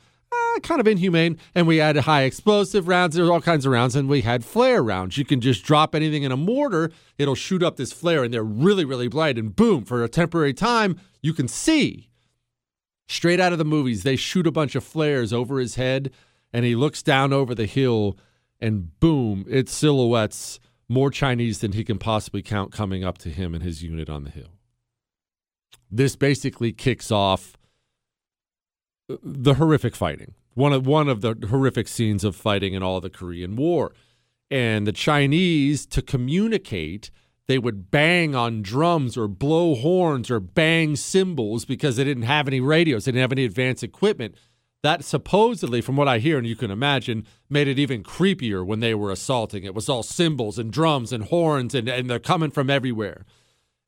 kind 0.59 0.81
of 0.81 0.87
inhumane, 0.87 1.37
and 1.55 1.67
we 1.67 1.77
had 1.77 1.95
high 1.97 2.23
explosive 2.23 2.87
rounds. 2.87 3.15
There 3.15 3.31
all 3.31 3.41
kinds 3.41 3.65
of 3.65 3.71
rounds, 3.71 3.95
and 3.95 4.09
we 4.09 4.21
had 4.21 4.43
flare 4.45 4.83
rounds. 4.83 5.17
You 5.17 5.25
can 5.25 5.41
just 5.41 5.63
drop 5.63 5.95
anything 5.95 6.23
in 6.23 6.31
a 6.31 6.37
mortar; 6.37 6.91
it'll 7.17 7.35
shoot 7.35 7.63
up 7.63 7.77
this 7.77 7.91
flare, 7.93 8.23
and 8.23 8.33
they're 8.33 8.43
really 8.43 8.85
really 8.85 9.07
bright. 9.07 9.37
And 9.37 9.55
boom, 9.55 9.85
for 9.85 10.03
a 10.03 10.09
temporary 10.09 10.53
time, 10.53 10.99
you 11.21 11.33
can 11.33 11.47
see. 11.47 12.09
Straight 13.07 13.39
out 13.39 13.51
of 13.51 13.57
the 13.57 13.65
movies, 13.65 14.03
they 14.03 14.15
shoot 14.15 14.45
a 14.45 14.51
bunch 14.51 14.75
of 14.75 14.83
flares 14.83 15.33
over 15.33 15.59
his 15.59 15.75
head, 15.75 16.11
and 16.53 16.63
he 16.63 16.75
looks 16.75 17.01
down 17.01 17.33
over 17.33 17.55
the 17.55 17.65
hill 17.65 18.17
and 18.59 18.99
boom, 18.99 19.45
it 19.49 19.69
silhouettes 19.69 20.59
more 20.87 21.11
Chinese 21.11 21.59
than 21.59 21.73
he 21.73 21.83
can 21.83 21.97
possibly 21.97 22.41
count 22.41 22.71
coming 22.71 23.03
up 23.03 23.17
to 23.19 23.29
him 23.29 23.53
and 23.53 23.63
his 23.63 23.83
unit 23.83 24.09
on 24.09 24.23
the 24.23 24.31
hill. 24.31 24.57
this 25.91 26.15
basically 26.15 26.71
kicks 26.71 27.11
off 27.11 27.57
uh, 29.09 29.17
the 29.23 29.55
horrific 29.55 29.95
fighting. 29.95 30.33
One 30.53 30.73
of 30.73 30.85
one 30.85 31.07
of 31.07 31.21
the 31.21 31.35
horrific 31.49 31.87
scenes 31.87 32.23
of 32.23 32.35
fighting 32.35 32.73
in 32.73 32.83
all 32.83 33.01
the 33.01 33.09
Korean 33.09 33.55
War. 33.55 33.93
And 34.51 34.87
the 34.87 34.91
Chinese 34.91 35.85
to 35.87 36.01
communicate, 36.01 37.11
they 37.47 37.59
would 37.59 37.91
bang 37.91 38.35
on 38.35 38.61
drums 38.61 39.17
or 39.17 39.27
blow 39.27 39.75
horns 39.75 40.29
or 40.31 40.39
bang 40.39 40.95
cymbals 40.95 41.65
because 41.65 41.95
they 41.95 42.03
didn't 42.03 42.23
have 42.23 42.47
any 42.47 42.59
radios, 42.59 43.05
they 43.05 43.11
didn't 43.11 43.21
have 43.21 43.31
any 43.31 43.45
advanced 43.45 43.83
equipment. 43.83 44.35
That 44.81 45.03
supposedly, 45.03 45.81
from 45.81 45.97
what 45.97 46.07
I 46.07 46.19
hear 46.19 46.37
and 46.37 46.47
you 46.47 46.55
can 46.55 46.71
imagine, 46.71 47.25
made 47.49 47.67
it 47.67 47.77
even 47.77 48.01
creepier 48.01 48.65
when 48.65 48.79
they 48.79 48.95
were 48.95 49.11
assaulting. 49.11 49.63
It 49.63 49.75
was 49.75 49.89
all 49.89 50.03
cymbals 50.03 50.57
and 50.57 50.71
drums 50.71 51.11
and 51.11 51.25
horns, 51.25 51.75
and, 51.75 51.89
and 51.89 52.09
they're 52.09 52.17
coming 52.17 52.49
from 52.49 52.69
everywhere. 52.69 53.25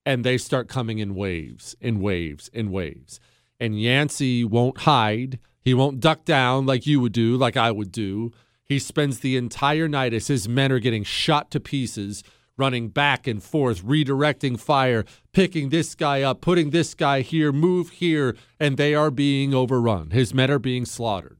And 0.05 0.25
they 0.25 0.37
start 0.37 0.67
coming 0.67 0.99
in 0.99 1.15
waves, 1.15 1.75
in 1.79 2.01
waves, 2.01 2.49
in 2.51 2.71
waves. 2.71 3.19
And 3.59 3.79
Yancey 3.79 4.43
won't 4.43 4.79
hide. 4.79 5.39
He 5.61 5.73
won't 5.73 5.99
duck 5.99 6.25
down 6.25 6.65
like 6.65 6.87
you 6.87 6.99
would 6.99 7.13
do, 7.13 7.37
like 7.37 7.55
I 7.55 7.71
would 7.71 7.91
do. 7.91 8.31
He 8.65 8.79
spends 8.79 9.19
the 9.19 9.37
entire 9.37 9.87
night 9.87 10.13
as 10.13 10.27
his 10.27 10.47
men 10.47 10.71
are 10.71 10.79
getting 10.79 11.03
shot 11.03 11.51
to 11.51 11.59
pieces, 11.59 12.23
running 12.57 12.89
back 12.89 13.27
and 13.27 13.41
forth, 13.41 13.83
redirecting 13.83 14.59
fire, 14.59 15.05
picking 15.33 15.69
this 15.69 15.95
guy 15.95 16.21
up, 16.21 16.41
putting 16.41 16.69
this 16.69 16.93
guy 16.93 17.21
here, 17.21 17.51
move 17.51 17.89
here, 17.89 18.35
and 18.59 18.77
they 18.77 18.95
are 18.95 19.11
being 19.11 19.53
overrun. 19.53 20.11
His 20.11 20.33
men 20.33 20.49
are 20.49 20.59
being 20.59 20.85
slaughtered. 20.85 21.37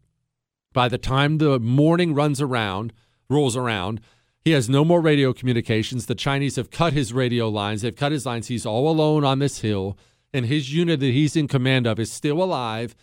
By 0.73 0.87
the 0.87 0.97
time 0.97 1.37
the 1.37 1.59
morning 1.59 2.13
runs 2.13 2.41
around, 2.41 2.93
rolls 3.29 3.55
around, 3.55 4.01
he 4.43 4.51
has 4.51 4.69
no 4.69 4.83
more 4.83 5.01
radio 5.01 5.33
communications. 5.33 6.07
The 6.07 6.15
Chinese 6.15 6.55
have 6.55 6.71
cut 6.71 6.93
his 6.93 7.13
radio 7.13 7.47
lines. 7.49 7.83
They've 7.83 7.95
cut 7.95 8.11
his 8.11 8.25
lines. 8.25 8.47
He's 8.47 8.65
all 8.65 8.89
alone 8.89 9.23
on 9.23 9.39
this 9.39 9.59
hill, 9.59 9.97
and 10.33 10.45
his 10.45 10.73
unit 10.73 10.99
that 10.99 11.11
he's 11.11 11.35
in 11.35 11.47
command 11.47 11.85
of 11.85 11.99
is 11.99 12.11
still 12.11 12.41
alive, 12.41 12.95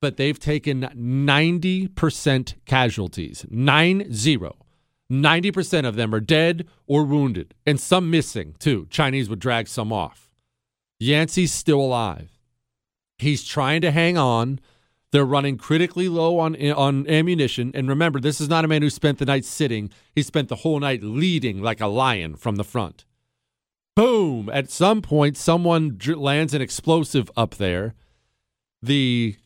but 0.00 0.16
they've 0.16 0.38
taken 0.38 0.82
90% 0.82 2.54
casualties. 2.64 3.46
Nine 3.50 4.12
zero. 4.12 4.56
90% 5.10 5.86
of 5.86 5.96
them 5.96 6.14
are 6.14 6.20
dead 6.20 6.66
or 6.86 7.04
wounded, 7.04 7.54
and 7.66 7.78
some 7.78 8.10
missing, 8.10 8.54
too. 8.58 8.86
Chinese 8.90 9.28
would 9.28 9.38
drag 9.38 9.68
some 9.68 9.92
off. 9.92 10.30
Yancey's 10.98 11.52
still 11.52 11.80
alive. 11.80 12.38
He's 13.18 13.44
trying 13.44 13.80
to 13.82 13.90
hang 13.90 14.16
on. 14.16 14.60
They're 15.12 15.24
running 15.24 15.58
critically 15.58 16.08
low 16.08 16.38
on, 16.38 16.56
on 16.72 17.06
ammunition. 17.08 17.70
And 17.74 17.88
remember, 17.88 18.18
this 18.18 18.40
is 18.40 18.48
not 18.48 18.64
a 18.64 18.68
man 18.68 18.82
who 18.82 18.90
spent 18.90 19.18
the 19.18 19.26
night 19.26 19.44
sitting, 19.44 19.90
he 20.14 20.22
spent 20.22 20.48
the 20.48 20.56
whole 20.56 20.80
night 20.80 21.02
leading 21.02 21.62
like 21.62 21.80
a 21.80 21.86
lion 21.86 22.34
from 22.36 22.56
the 22.56 22.64
front. 22.64 23.04
Boom! 23.94 24.50
At 24.52 24.70
some 24.70 25.02
point, 25.02 25.36
someone 25.36 25.98
lands 26.16 26.52
an 26.52 26.62
explosive 26.62 27.30
up 27.36 27.54
there. 27.56 27.94
The 28.82 29.36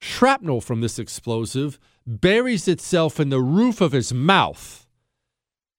shrapnel 0.00 0.60
from 0.60 0.80
this 0.80 0.98
explosive 0.98 1.78
buries 2.06 2.68
itself 2.68 3.20
in 3.20 3.28
the 3.28 3.40
roof 3.40 3.80
of 3.80 3.92
his 3.92 4.12
mouth. 4.12 4.86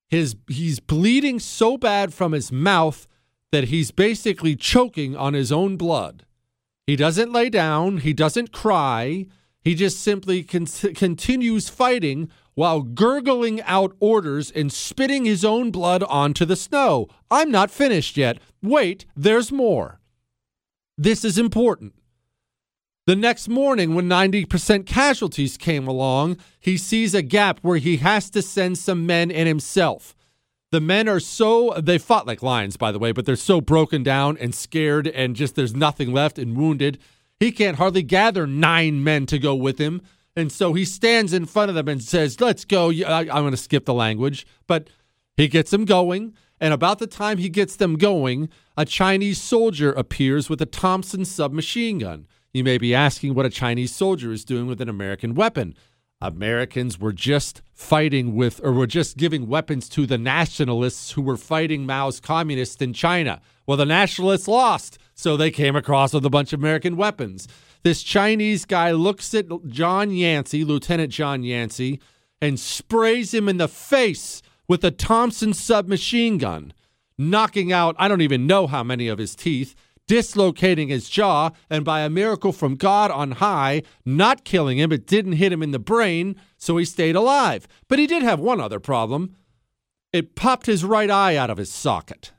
His 0.07 0.35
he's 0.47 0.79
bleeding 0.79 1.39
so 1.39 1.77
bad 1.77 2.13
from 2.13 2.31
his 2.31 2.51
mouth 2.51 3.07
that 3.51 3.65
he's 3.65 3.91
basically 3.91 4.55
choking 4.55 5.15
on 5.15 5.33
his 5.33 5.51
own 5.51 5.77
blood. 5.77 6.25
He 6.85 6.95
doesn't 6.95 7.31
lay 7.31 7.49
down, 7.49 7.99
he 7.99 8.13
doesn't 8.13 8.51
cry, 8.51 9.27
he 9.63 9.75
just 9.75 9.99
simply 9.99 10.43
con- 10.43 10.65
continues 10.65 11.69
fighting 11.69 12.29
while 12.55 12.81
gurgling 12.81 13.61
out 13.61 13.95
orders 13.99 14.51
and 14.51 14.71
spitting 14.73 15.25
his 15.25 15.45
own 15.45 15.71
blood 15.71 16.03
onto 16.03 16.45
the 16.45 16.55
snow. 16.55 17.07
I'm 17.29 17.51
not 17.51 17.71
finished 17.71 18.17
yet. 18.17 18.39
Wait, 18.61 19.05
there's 19.15 19.51
more. 19.51 19.99
This 20.97 21.23
is 21.23 21.37
important. 21.37 21.93
The 23.09 23.15
next 23.15 23.49
morning, 23.49 23.95
when 23.95 24.07
90% 24.07 24.85
casualties 24.85 25.57
came 25.57 25.87
along, 25.87 26.37
he 26.59 26.77
sees 26.77 27.15
a 27.15 27.23
gap 27.23 27.57
where 27.63 27.79
he 27.79 27.97
has 27.97 28.29
to 28.29 28.43
send 28.43 28.77
some 28.77 29.07
men 29.07 29.31
and 29.31 29.47
himself. 29.47 30.15
The 30.71 30.79
men 30.79 31.09
are 31.09 31.19
so, 31.19 31.73
they 31.81 31.97
fought 31.97 32.27
like 32.27 32.43
lions, 32.43 32.77
by 32.77 32.91
the 32.91 32.99
way, 32.99 33.11
but 33.11 33.25
they're 33.25 33.35
so 33.35 33.61
broken 33.61 34.03
down 34.03 34.37
and 34.37 34.53
scared 34.53 35.07
and 35.07 35.35
just 35.35 35.55
there's 35.55 35.73
nothing 35.73 36.13
left 36.13 36.37
and 36.37 36.55
wounded. 36.55 36.99
He 37.39 37.51
can't 37.51 37.77
hardly 37.77 38.03
gather 38.03 38.45
nine 38.45 39.03
men 39.03 39.25
to 39.25 39.39
go 39.39 39.55
with 39.55 39.79
him. 39.79 40.03
And 40.35 40.51
so 40.51 40.73
he 40.73 40.85
stands 40.85 41.33
in 41.33 41.47
front 41.47 41.69
of 41.69 41.75
them 41.75 41.87
and 41.87 42.03
says, 42.03 42.39
Let's 42.39 42.63
go. 42.63 42.91
I, 42.91 43.21
am 43.21 43.25
going 43.25 43.49
to 43.49 43.57
skip 43.57 43.85
the 43.85 43.93
language, 43.95 44.45
but 44.67 44.87
he 45.35 45.47
gets 45.47 45.71
them 45.71 45.85
going. 45.85 46.35
And 46.61 46.75
about 46.75 46.99
the 46.99 47.07
time 47.07 47.39
he 47.39 47.49
gets 47.49 47.75
them 47.75 47.95
going, 47.95 48.49
a 48.77 48.85
Chinese 48.85 49.41
soldier 49.41 49.91
appears 49.91 50.47
with 50.47 50.61
a 50.61 50.67
Thompson 50.67 51.25
submachine 51.25 51.97
gun. 51.97 52.27
You 52.53 52.63
may 52.63 52.77
be 52.77 52.95
asking 52.95 53.35
what 53.35 53.45
a 53.45 53.49
Chinese 53.49 53.95
soldier 53.95 54.31
is 54.31 54.43
doing 54.43 54.65
with 54.65 54.81
an 54.81 54.89
American 54.89 55.35
weapon. 55.35 55.75
Americans 56.21 56.99
were 56.99 57.13
just 57.13 57.61
fighting 57.71 58.35
with, 58.35 58.59
or 58.63 58.73
were 58.73 58.87
just 58.87 59.17
giving 59.17 59.47
weapons 59.47 59.87
to 59.89 60.05
the 60.05 60.17
nationalists 60.17 61.11
who 61.11 61.21
were 61.21 61.37
fighting 61.37 61.85
Mao's 61.85 62.19
communists 62.19 62.81
in 62.81 62.91
China. 62.93 63.39
Well, 63.65 63.77
the 63.77 63.85
nationalists 63.85 64.47
lost, 64.47 64.97
so 65.13 65.37
they 65.37 65.51
came 65.51 65.75
across 65.75 66.13
with 66.13 66.25
a 66.25 66.29
bunch 66.29 66.51
of 66.51 66.59
American 66.59 66.97
weapons. 66.97 67.47
This 67.83 68.03
Chinese 68.03 68.65
guy 68.65 68.91
looks 68.91 69.33
at 69.33 69.45
John 69.67 70.11
Yancey, 70.11 70.65
Lieutenant 70.65 71.13
John 71.13 71.43
Yancey, 71.43 72.01
and 72.41 72.59
sprays 72.59 73.33
him 73.33 73.47
in 73.47 73.57
the 73.57 73.67
face 73.69 74.41
with 74.67 74.83
a 74.83 74.91
Thompson 74.91 75.53
submachine 75.53 76.37
gun, 76.37 76.73
knocking 77.17 77.71
out, 77.71 77.95
I 77.97 78.07
don't 78.07 78.21
even 78.21 78.47
know 78.47 78.67
how 78.67 78.83
many 78.83 79.07
of 79.07 79.19
his 79.19 79.35
teeth 79.35 79.75
dislocating 80.09 80.87
his 80.87 81.07
jaw, 81.07 81.51
and 81.69 81.85
by 81.85 82.01
a 82.01 82.09
miracle 82.09 82.51
from 82.51 82.75
God 82.75 83.11
on 83.11 83.33
high, 83.33 83.83
not 84.03 84.43
killing 84.43 84.79
him. 84.79 84.91
It 84.91 85.05
didn't 85.05 85.33
hit 85.33 85.53
him 85.53 85.61
in 85.61 85.69
the 85.69 85.77
brain, 85.77 86.35
so 86.57 86.77
he 86.77 86.83
stayed 86.83 87.15
alive. 87.15 87.67
But 87.87 87.99
he 87.99 88.07
did 88.07 88.23
have 88.23 88.39
one 88.39 88.59
other 88.59 88.79
problem 88.79 89.35
it 90.11 90.33
popped 90.33 90.65
his 90.65 90.83
right 90.83 91.11
eye 91.11 91.35
out 91.35 91.51
of 91.51 91.59
his 91.59 91.71
socket. 91.71 92.31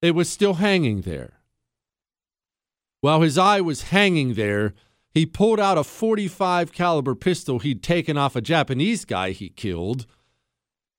It 0.00 0.14
was 0.14 0.30
still 0.30 0.54
hanging 0.54 1.00
there. 1.00 1.40
While 3.00 3.22
his 3.22 3.36
eye 3.36 3.60
was 3.60 3.90
hanging 3.90 4.34
there, 4.34 4.74
he 5.12 5.26
pulled 5.26 5.58
out 5.58 5.76
a 5.76 5.82
45 5.82 6.70
caliber 6.70 7.16
pistol 7.16 7.58
he'd 7.58 7.82
taken 7.82 8.16
off 8.16 8.36
a 8.36 8.40
Japanese 8.40 9.04
guy 9.04 9.32
he 9.32 9.48
killed, 9.48 10.06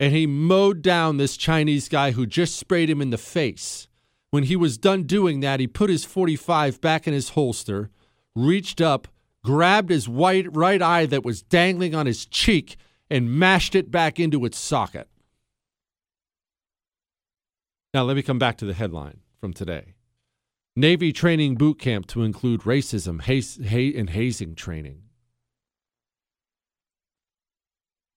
and 0.01 0.13
he 0.13 0.27
mowed 0.27 0.81
down 0.81 1.15
this 1.15 1.37
Chinese 1.37 1.87
guy 1.87 2.11
who 2.11 2.25
just 2.25 2.57
sprayed 2.57 2.89
him 2.89 3.01
in 3.01 3.11
the 3.11 3.17
face. 3.17 3.87
When 4.31 4.43
he 4.43 4.55
was 4.55 4.77
done 4.77 5.03
doing 5.03 5.39
that, 5.39 5.59
he 5.59 5.67
put 5.67 5.89
his 5.89 6.05
45 6.05 6.79
back 6.81 7.07
in 7.07 7.13
his 7.13 7.29
holster, 7.29 7.89
reached 8.35 8.79
up, 8.79 9.07
grabbed 9.43 9.89
his 9.89 10.07
white 10.07 10.53
right 10.55 10.81
eye 10.81 11.05
that 11.07 11.25
was 11.25 11.41
dangling 11.41 11.95
on 11.95 12.05
his 12.05 12.25
cheek, 12.25 12.77
and 13.09 13.31
mashed 13.31 13.73
it 13.73 13.89
back 13.89 14.19
into 14.19 14.45
its 14.45 14.59
socket. 14.59 15.07
Now, 17.93 18.03
let 18.03 18.15
me 18.15 18.21
come 18.21 18.37
back 18.37 18.57
to 18.57 18.65
the 18.65 18.73
headline 18.73 19.21
from 19.39 19.51
today 19.53 19.95
Navy 20.75 21.11
training 21.11 21.55
boot 21.55 21.79
camp 21.79 22.05
to 22.07 22.23
include 22.23 22.61
racism 22.61 23.21
haze, 23.21 23.57
and 23.57 24.09
hazing 24.11 24.55
training. 24.55 25.01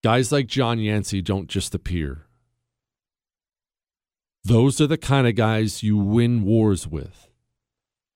Guys 0.05 0.31
like 0.31 0.47
John 0.47 0.79
Yancey 0.79 1.23
don't 1.23 1.49
just 1.49 1.75
appear. 1.75 2.27
Those 4.45 4.81
are 4.81 4.89
the 4.89 4.99
kind 4.99 5.27
of 5.27 5.37
guys 5.37 5.83
you 5.83 5.97
win 5.97 6.43
wars 6.43 6.87
with. 6.89 7.29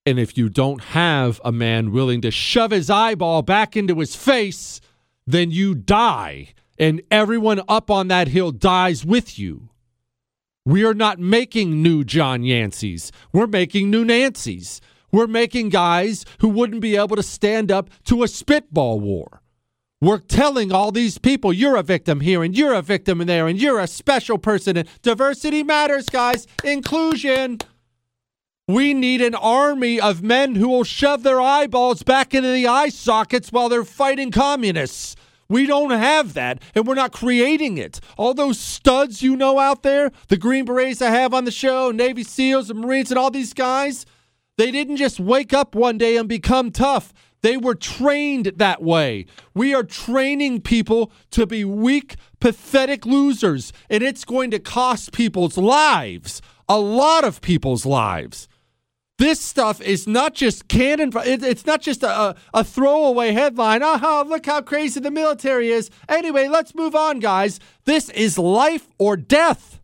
And 0.04 0.18
if 0.18 0.36
you 0.36 0.48
don't 0.48 0.82
have 0.82 1.40
a 1.44 1.52
man 1.52 1.92
willing 1.92 2.20
to 2.22 2.30
shove 2.30 2.70
his 2.70 2.90
eyeball 2.90 3.42
back 3.42 3.76
into 3.76 3.98
his 3.98 4.16
face, 4.16 4.80
then 5.26 5.50
you 5.50 5.74
die. 5.74 6.48
And 6.78 7.02
everyone 7.10 7.60
up 7.68 7.90
on 7.90 8.08
that 8.08 8.28
hill 8.28 8.52
dies 8.52 9.04
with 9.04 9.38
you. 9.38 9.70
We 10.64 10.84
are 10.84 10.94
not 10.94 11.20
making 11.20 11.80
new 11.80 12.02
John 12.02 12.42
Yanceys. 12.42 13.12
We're 13.32 13.46
making 13.46 13.90
new 13.90 14.04
Nancys. 14.04 14.80
We're 15.12 15.28
making 15.28 15.68
guys 15.68 16.24
who 16.40 16.48
wouldn't 16.48 16.80
be 16.80 16.96
able 16.96 17.16
to 17.16 17.22
stand 17.22 17.70
up 17.70 17.88
to 18.04 18.24
a 18.24 18.28
spitball 18.28 18.98
war. 18.98 19.42
We're 20.06 20.18
telling 20.18 20.70
all 20.70 20.92
these 20.92 21.18
people 21.18 21.52
you're 21.52 21.74
a 21.74 21.82
victim 21.82 22.20
here 22.20 22.44
and 22.44 22.56
you're 22.56 22.74
a 22.74 22.80
victim 22.80 23.18
there 23.18 23.48
and 23.48 23.60
you're 23.60 23.80
a 23.80 23.88
special 23.88 24.38
person. 24.38 24.76
And 24.76 24.88
diversity 25.02 25.64
matters, 25.64 26.08
guys. 26.08 26.46
Inclusion. 26.62 27.58
We 28.68 28.94
need 28.94 29.20
an 29.20 29.34
army 29.34 30.00
of 30.00 30.22
men 30.22 30.54
who 30.54 30.68
will 30.68 30.84
shove 30.84 31.24
their 31.24 31.40
eyeballs 31.40 32.04
back 32.04 32.34
into 32.34 32.52
the 32.52 32.68
eye 32.68 32.90
sockets 32.90 33.50
while 33.50 33.68
they're 33.68 33.82
fighting 33.82 34.30
communists. 34.30 35.16
We 35.48 35.66
don't 35.66 35.90
have 35.90 36.34
that, 36.34 36.62
and 36.76 36.86
we're 36.86 36.94
not 36.94 37.10
creating 37.10 37.76
it. 37.76 37.98
All 38.16 38.32
those 38.32 38.60
studs 38.60 39.24
you 39.24 39.36
know 39.36 39.58
out 39.58 39.82
there, 39.82 40.12
the 40.28 40.36
Green 40.36 40.66
Berets 40.66 41.02
I 41.02 41.10
have 41.10 41.34
on 41.34 41.46
the 41.46 41.50
show, 41.50 41.90
Navy 41.90 42.22
SEALs 42.22 42.70
and 42.70 42.78
Marines 42.78 43.10
and 43.10 43.18
all 43.18 43.32
these 43.32 43.52
guys, 43.52 44.06
they 44.56 44.70
didn't 44.70 44.98
just 44.98 45.18
wake 45.18 45.52
up 45.52 45.74
one 45.74 45.98
day 45.98 46.16
and 46.16 46.28
become 46.28 46.70
tough. 46.70 47.12
They 47.42 47.56
were 47.56 47.74
trained 47.74 48.52
that 48.56 48.82
way. 48.82 49.26
We 49.54 49.74
are 49.74 49.84
training 49.84 50.62
people 50.62 51.12
to 51.32 51.46
be 51.46 51.64
weak, 51.64 52.16
pathetic 52.40 53.06
losers, 53.06 53.72
and 53.88 54.02
it's 54.02 54.24
going 54.24 54.50
to 54.50 54.58
cost 54.58 55.12
people's 55.12 55.56
lives, 55.56 56.42
a 56.68 56.78
lot 56.78 57.24
of 57.24 57.40
people's 57.40 57.86
lives. 57.86 58.48
This 59.18 59.40
stuff 59.40 59.80
is 59.80 60.06
not 60.06 60.34
just 60.34 60.68
cannon. 60.68 61.10
It's 61.14 61.64
not 61.64 61.80
just 61.80 62.02
a, 62.02 62.36
a 62.52 62.62
throwaway 62.62 63.32
headline. 63.32 63.82
Aha, 63.82 64.24
look 64.26 64.44
how 64.44 64.60
crazy 64.60 65.00
the 65.00 65.10
military 65.10 65.70
is. 65.70 65.90
Anyway, 66.06 66.48
let's 66.48 66.74
move 66.74 66.94
on, 66.94 67.20
guys. 67.20 67.58
This 67.84 68.10
is 68.10 68.36
life 68.36 68.88
or 68.98 69.16
death. 69.16 69.75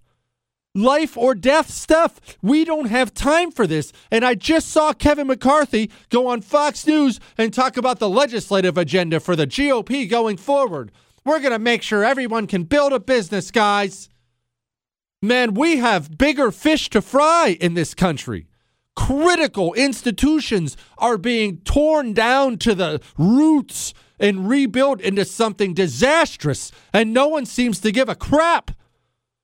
Life 0.75 1.17
or 1.17 1.35
death 1.35 1.71
stuff. 1.71 2.19
We 2.41 2.65
don't 2.65 2.87
have 2.87 3.13
time 3.13 3.51
for 3.51 3.67
this. 3.67 3.93
And 4.11 4.25
I 4.25 4.35
just 4.35 4.69
saw 4.69 4.93
Kevin 4.93 5.27
McCarthy 5.27 5.91
go 6.09 6.29
on 6.29 6.41
Fox 6.41 6.87
News 6.87 7.21
and 7.37 7.53
talk 7.53 7.77
about 7.77 7.99
the 7.99 8.09
legislative 8.09 8.79
agenda 8.79 9.21
for 9.21 9.37
the 9.37 9.47
GOP 9.47 10.09
going 10.09 10.37
forward. 10.37 10.91
We're 11.25 11.41
going 11.41 11.53
to 11.53 11.59
make 11.59 11.83
sure 11.83 12.05
everyone 12.05 12.47
can 12.47 12.65
build 12.65 12.93
a 12.93 13.01
business, 13.01 13.51
guys. 13.51 14.09
Man, 15.21 15.55
we 15.55 15.77
have 15.77 16.19
bigger 16.19 16.51
fish 16.51 16.91
to 16.91 17.03
fry 17.03 17.57
in 17.61 17.75
this 17.75 17.95
country 17.95 18.47
critical 18.95 19.73
institutions 19.75 20.77
are 20.99 21.19
being 21.19 21.59
torn 21.59 22.13
down 22.13 22.59
to 22.59 22.75
the 22.75 23.01
roots 23.17 23.95
and 24.19 24.49
rebuilt 24.49 25.01
into 25.01 25.25
something 25.25 25.75
disastrous, 25.75 26.71
and 26.93 27.13
no 27.13 27.27
one 27.27 27.47
seems 27.47 27.81
to 27.81 27.91
give 27.91 28.09
a 28.09 28.15
crap. 28.15 28.71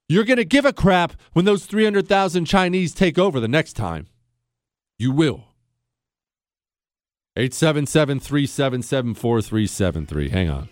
You're 0.09 0.25
going 0.25 0.39
to 0.39 0.45
give 0.45 0.65
a 0.65 0.73
crap 0.73 1.13
when 1.35 1.45
those 1.45 1.67
300,000 1.67 2.47
Chinese 2.47 2.95
take 2.95 3.19
over 3.19 3.41
the 3.41 3.49
next 3.49 3.75
time. 3.75 4.07
You 4.99 5.13
will. 5.13 5.45
877 7.37 8.19
377 8.21 9.15
4373. 9.15 10.29
Hang 10.31 10.51
on. 10.51 10.69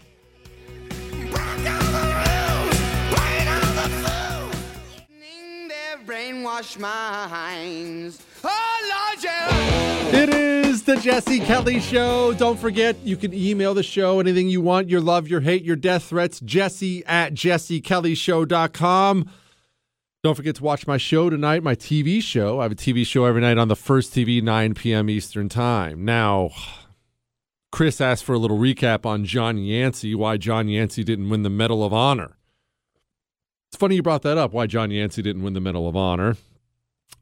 It 10.13 10.29
is 10.31 10.56
the 10.87 10.97
Jesse 10.97 11.41
Kelly 11.41 11.81
Show. 11.81 12.33
Don't 12.35 12.59
forget, 12.59 12.97
you 13.03 13.17
can 13.17 13.35
email 13.35 13.75
the 13.75 13.83
show 13.83 14.21
anything 14.21 14.49
you 14.49 14.61
want 14.61 14.89
your 14.89 15.01
love, 15.01 15.27
your 15.27 15.41
hate, 15.41 15.65
your 15.65 15.75
death 15.75 16.05
threats. 16.05 16.39
Jesse 16.41 17.05
at 17.07 17.35
jessekellyshow.com. 17.35 19.31
Don't 20.23 20.35
forget 20.35 20.55
to 20.57 20.63
watch 20.63 20.87
my 20.87 20.97
show 20.97 21.29
tonight, 21.29 21.65
my 21.65 21.75
TV 21.75 22.23
show. 22.23 22.61
I 22.61 22.63
have 22.63 22.73
a 22.73 22.77
TV 22.77 23.05
show 23.05 23.25
every 23.25 23.41
night 23.41 23.59
on 23.59 23.67
the 23.67 23.77
first 23.77 24.15
TV, 24.15 24.41
9 24.41 24.75
p.m. 24.75 25.11
Eastern 25.11 25.49
Time. 25.49 26.05
Now, 26.05 26.51
Chris 27.73 28.01
asked 28.01 28.23
for 28.25 28.35
a 28.35 28.39
little 28.39 28.59
recap 28.59 29.05
on 29.05 29.25
John 29.25 29.59
Yancey, 29.59 30.15
why 30.15 30.37
John 30.37 30.69
Yancey 30.69 31.03
didn't 31.03 31.29
win 31.29 31.43
the 31.43 31.51
Medal 31.51 31.85
of 31.85 31.93
Honor. 31.93 32.37
It's 33.69 33.77
funny 33.77 33.97
you 33.97 34.03
brought 34.03 34.23
that 34.23 34.39
up, 34.39 34.53
why 34.53 34.69
John 34.69 34.93
Yancey 34.93 35.21
didn't 35.21 35.43
win 35.43 35.55
the 35.55 35.61
Medal 35.61 35.89
of 35.89 35.97
Honor. 35.97 36.37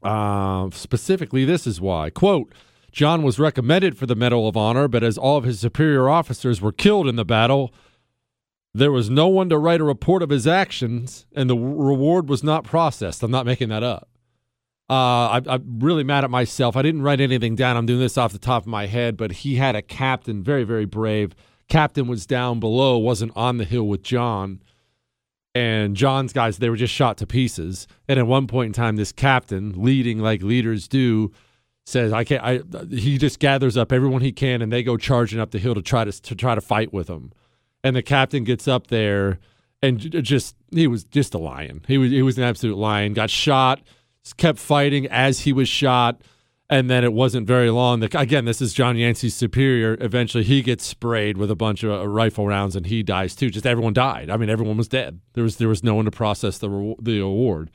Uh, 0.03 0.69
specifically, 0.71 1.45
this 1.45 1.65
is 1.65 1.81
why. 1.81 2.11
Quote, 2.11 2.53
John 2.95 3.23
was 3.23 3.37
recommended 3.37 3.97
for 3.97 4.05
the 4.05 4.15
Medal 4.15 4.47
of 4.47 4.55
Honor, 4.55 4.87
but 4.87 5.03
as 5.03 5.17
all 5.17 5.35
of 5.35 5.43
his 5.43 5.59
superior 5.59 6.07
officers 6.07 6.61
were 6.61 6.71
killed 6.71 7.09
in 7.09 7.17
the 7.17 7.25
battle, 7.25 7.73
there 8.73 8.91
was 8.91 9.09
no 9.09 9.27
one 9.27 9.49
to 9.49 9.57
write 9.57 9.81
a 9.81 9.83
report 9.83 10.23
of 10.23 10.29
his 10.29 10.47
actions, 10.47 11.25
and 11.35 11.49
the 11.49 11.57
reward 11.57 12.29
was 12.29 12.41
not 12.41 12.63
processed. 12.63 13.21
I'm 13.21 13.31
not 13.31 13.45
making 13.45 13.67
that 13.67 13.83
up. 13.83 14.07
Uh, 14.89 14.93
I, 14.93 15.41
I'm 15.45 15.79
really 15.79 16.05
mad 16.05 16.23
at 16.23 16.29
myself. 16.29 16.77
I 16.77 16.83
didn't 16.83 17.01
write 17.01 17.19
anything 17.19 17.55
down. 17.55 17.75
I'm 17.75 17.85
doing 17.85 17.99
this 17.99 18.17
off 18.17 18.31
the 18.31 18.39
top 18.39 18.63
of 18.63 18.67
my 18.67 18.85
head, 18.85 19.17
but 19.17 19.33
he 19.33 19.55
had 19.55 19.75
a 19.75 19.81
captain, 19.81 20.41
very, 20.41 20.63
very 20.63 20.85
brave. 20.85 21.35
Captain 21.67 22.07
was 22.07 22.25
down 22.25 22.61
below, 22.61 22.97
wasn't 22.97 23.33
on 23.35 23.57
the 23.57 23.65
hill 23.65 23.87
with 23.87 24.03
John 24.03 24.61
and 25.55 25.95
John's 25.95 26.33
guys, 26.33 26.57
they 26.57 26.69
were 26.69 26.75
just 26.75 26.93
shot 26.93 27.17
to 27.17 27.25
pieces. 27.25 27.87
And 28.09 28.19
at 28.19 28.27
one 28.27 28.45
point 28.45 28.67
in 28.67 28.73
time, 28.73 28.97
this 28.97 29.13
captain, 29.13 29.73
leading 29.81 30.19
like 30.19 30.43
leaders 30.43 30.89
do, 30.89 31.31
says, 31.85 32.13
"I 32.13 32.23
can't." 32.23 32.43
I 32.43 32.61
he 32.89 33.17
just 33.17 33.39
gathers 33.39 33.77
up 33.77 33.91
everyone 33.91 34.21
he 34.21 34.31
can, 34.31 34.61
and 34.61 34.71
they 34.71 34.83
go 34.83 34.97
charging 34.97 35.39
up 35.39 35.51
the 35.51 35.59
hill 35.59 35.75
to 35.75 35.81
try 35.81 36.03
to 36.03 36.11
to 36.11 36.35
try 36.35 36.55
to 36.55 36.61
fight 36.61 36.93
with 36.93 37.07
him. 37.07 37.31
And 37.83 37.95
the 37.95 38.01
captain 38.01 38.43
gets 38.43 38.67
up 38.67 38.87
there, 38.87 39.39
and 39.81 39.99
just 39.99 40.55
he 40.71 40.87
was 40.87 41.03
just 41.03 41.33
a 41.33 41.37
lion. 41.37 41.83
He 41.87 41.97
was 41.97 42.11
he 42.11 42.21
was 42.21 42.37
an 42.37 42.43
absolute 42.43 42.77
lion. 42.77 43.13
Got 43.13 43.29
shot, 43.29 43.81
kept 44.37 44.59
fighting 44.59 45.07
as 45.07 45.41
he 45.41 45.53
was 45.53 45.69
shot 45.69 46.21
and 46.69 46.89
then 46.89 47.03
it 47.03 47.13
wasn't 47.13 47.47
very 47.47 47.69
long. 47.69 47.99
That 47.99 48.15
again, 48.15 48.45
this 48.45 48.61
is 48.61 48.73
John 48.73 48.97
Yancey's 48.97 49.35
superior. 49.35 49.97
Eventually, 49.99 50.43
he 50.43 50.61
gets 50.61 50.85
sprayed 50.85 51.37
with 51.37 51.51
a 51.51 51.55
bunch 51.55 51.83
of 51.83 51.91
uh, 51.91 52.07
rifle 52.07 52.47
rounds, 52.47 52.75
and 52.75 52.85
he 52.87 53.03
dies 53.03 53.35
too. 53.35 53.49
Just 53.49 53.65
everyone 53.65 53.93
died. 53.93 54.29
I 54.29 54.37
mean, 54.37 54.49
everyone 54.49 54.77
was 54.77 54.87
dead. 54.87 55.19
There 55.33 55.43
was 55.43 55.57
there 55.57 55.67
was 55.67 55.83
no 55.83 55.95
one 55.95 56.05
to 56.05 56.11
process 56.11 56.57
the 56.57 56.95
the 56.99 57.19
award. 57.19 57.71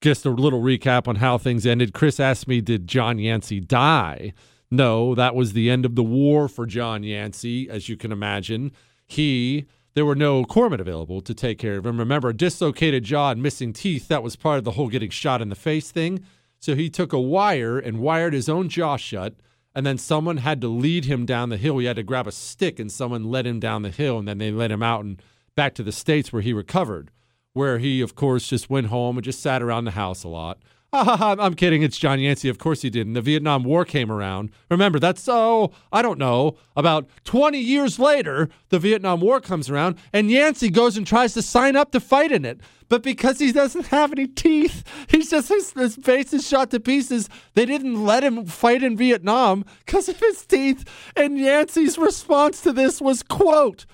Just 0.00 0.24
a 0.24 0.30
little 0.30 0.62
recap 0.62 1.08
on 1.08 1.16
how 1.16 1.38
things 1.38 1.66
ended. 1.66 1.92
Chris 1.92 2.20
asked 2.20 2.46
me, 2.46 2.60
"Did 2.60 2.86
John 2.86 3.18
Yancey 3.18 3.60
die?" 3.60 4.32
No, 4.70 5.14
that 5.14 5.34
was 5.34 5.52
the 5.52 5.70
end 5.70 5.84
of 5.84 5.94
the 5.94 6.04
war 6.04 6.46
for 6.48 6.66
John 6.66 7.02
Yancey, 7.02 7.68
as 7.68 7.88
you 7.88 7.96
can 7.96 8.12
imagine. 8.12 8.70
He 9.06 9.64
there 9.94 10.04
were 10.04 10.14
no 10.14 10.44
corpsmen 10.44 10.80
available 10.80 11.20
to 11.22 11.34
take 11.34 11.58
care 11.58 11.76
of 11.76 11.86
him. 11.86 11.98
Remember, 11.98 12.32
dislocated 12.32 13.02
jaw 13.02 13.30
and 13.30 13.42
missing 13.42 13.72
teeth. 13.72 14.06
That 14.08 14.22
was 14.22 14.36
part 14.36 14.58
of 14.58 14.64
the 14.64 14.72
whole 14.72 14.88
getting 14.88 15.10
shot 15.10 15.42
in 15.42 15.48
the 15.48 15.56
face 15.56 15.90
thing 15.90 16.22
so 16.60 16.74
he 16.74 16.90
took 16.90 17.12
a 17.12 17.20
wire 17.20 17.78
and 17.78 18.00
wired 18.00 18.32
his 18.32 18.48
own 18.48 18.68
jaw 18.68 18.96
shut. 18.96 19.34
And 19.74 19.86
then 19.86 19.98
someone 19.98 20.38
had 20.38 20.60
to 20.62 20.68
lead 20.68 21.04
him 21.04 21.24
down 21.24 21.50
the 21.50 21.56
hill. 21.56 21.78
He 21.78 21.86
had 21.86 21.96
to 21.96 22.02
grab 22.02 22.26
a 22.26 22.32
stick 22.32 22.80
and 22.80 22.90
someone 22.90 23.24
led 23.24 23.46
him 23.46 23.60
down 23.60 23.82
the 23.82 23.90
hill. 23.90 24.18
And 24.18 24.26
then 24.26 24.38
they 24.38 24.50
let 24.50 24.72
him 24.72 24.82
out 24.82 25.04
and 25.04 25.22
back 25.54 25.74
to 25.74 25.82
the 25.82 25.92
States 25.92 26.32
where 26.32 26.42
he 26.42 26.52
recovered, 26.52 27.10
where 27.52 27.78
he, 27.78 28.00
of 28.00 28.14
course, 28.14 28.48
just 28.48 28.70
went 28.70 28.88
home 28.88 29.16
and 29.16 29.24
just 29.24 29.40
sat 29.40 29.62
around 29.62 29.84
the 29.84 29.92
house 29.92 30.24
a 30.24 30.28
lot. 30.28 30.58
Ah, 30.90 31.36
I'm 31.38 31.52
kidding. 31.52 31.82
It's 31.82 31.98
John 31.98 32.18
Yancey. 32.18 32.48
Of 32.48 32.56
course 32.56 32.80
he 32.80 32.88
didn't. 32.88 33.12
The 33.12 33.20
Vietnam 33.20 33.62
War 33.62 33.84
came 33.84 34.10
around. 34.10 34.50
Remember, 34.70 34.98
that's 34.98 35.22
so, 35.22 35.70
I 35.92 36.00
don't 36.00 36.18
know, 36.18 36.56
about 36.76 37.06
20 37.24 37.58
years 37.58 37.98
later, 37.98 38.48
the 38.70 38.78
Vietnam 38.78 39.20
War 39.20 39.38
comes 39.38 39.68
around, 39.68 39.98
and 40.14 40.30
Yancey 40.30 40.70
goes 40.70 40.96
and 40.96 41.06
tries 41.06 41.34
to 41.34 41.42
sign 41.42 41.76
up 41.76 41.92
to 41.92 42.00
fight 42.00 42.32
in 42.32 42.46
it. 42.46 42.62
But 42.88 43.02
because 43.02 43.38
he 43.38 43.52
doesn't 43.52 43.86
have 43.88 44.12
any 44.12 44.28
teeth, 44.28 44.82
he's 45.10 45.28
just, 45.28 45.50
his, 45.50 45.72
his 45.72 45.96
face 45.96 46.32
is 46.32 46.48
shot 46.48 46.70
to 46.70 46.80
pieces. 46.80 47.28
They 47.52 47.66
didn't 47.66 48.02
let 48.06 48.24
him 48.24 48.46
fight 48.46 48.82
in 48.82 48.96
Vietnam 48.96 49.66
because 49.84 50.08
of 50.08 50.18
his 50.18 50.46
teeth. 50.46 50.88
And 51.14 51.38
Yancey's 51.38 51.98
response 51.98 52.62
to 52.62 52.72
this 52.72 52.98
was, 52.98 53.22
quote, 53.22 53.84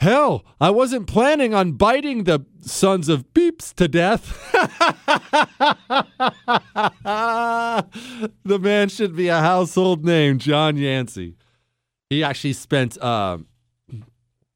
Hell, 0.00 0.46
I 0.58 0.70
wasn't 0.70 1.06
planning 1.06 1.52
on 1.52 1.72
biting 1.72 2.24
the 2.24 2.46
sons 2.62 3.10
of 3.10 3.34
beeps 3.34 3.74
to 3.74 3.86
death. 3.86 4.50
the 8.44 8.58
man 8.58 8.88
should 8.88 9.14
be 9.14 9.28
a 9.28 9.40
household 9.40 10.02
name, 10.02 10.38
John 10.38 10.78
Yancey. 10.78 11.36
He 12.08 12.24
actually 12.24 12.54
spent, 12.54 12.96
uh, 12.96 13.38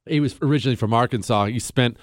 he 0.06 0.18
was 0.18 0.34
originally 0.40 0.76
from 0.76 0.94
Arkansas. 0.94 1.46
He 1.46 1.58
spent 1.58 1.98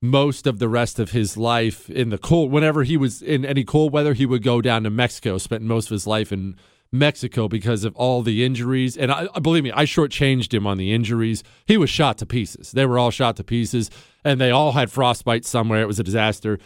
most 0.00 0.46
of 0.46 0.60
the 0.60 0.68
rest 0.68 1.00
of 1.00 1.10
his 1.10 1.36
life 1.36 1.90
in 1.90 2.10
the 2.10 2.18
cold. 2.18 2.52
Whenever 2.52 2.84
he 2.84 2.96
was 2.96 3.20
in 3.20 3.44
any 3.44 3.64
cold 3.64 3.92
weather, 3.92 4.14
he 4.14 4.26
would 4.26 4.44
go 4.44 4.60
down 4.60 4.84
to 4.84 4.90
Mexico, 4.90 5.38
spent 5.38 5.64
most 5.64 5.86
of 5.86 5.90
his 5.90 6.06
life 6.06 6.30
in 6.30 6.54
Mexico 6.92 7.48
because 7.48 7.84
of 7.84 7.94
all 7.96 8.22
the 8.22 8.44
injuries. 8.44 8.96
And 8.96 9.10
I, 9.12 9.26
believe 9.40 9.64
me, 9.64 9.72
I 9.72 9.84
shortchanged 9.84 10.52
him 10.54 10.66
on 10.66 10.78
the 10.78 10.92
injuries. 10.92 11.42
He 11.66 11.76
was 11.76 11.90
shot 11.90 12.18
to 12.18 12.26
pieces. 12.26 12.72
They 12.72 12.86
were 12.86 12.98
all 12.98 13.10
shot 13.10 13.36
to 13.36 13.44
pieces, 13.44 13.90
and 14.24 14.40
they 14.40 14.50
all 14.50 14.72
had 14.72 14.90
frostbite 14.90 15.44
somewhere. 15.44 15.82
It 15.82 15.86
was 15.86 16.00
a 16.00 16.04
disaster. 16.04 16.58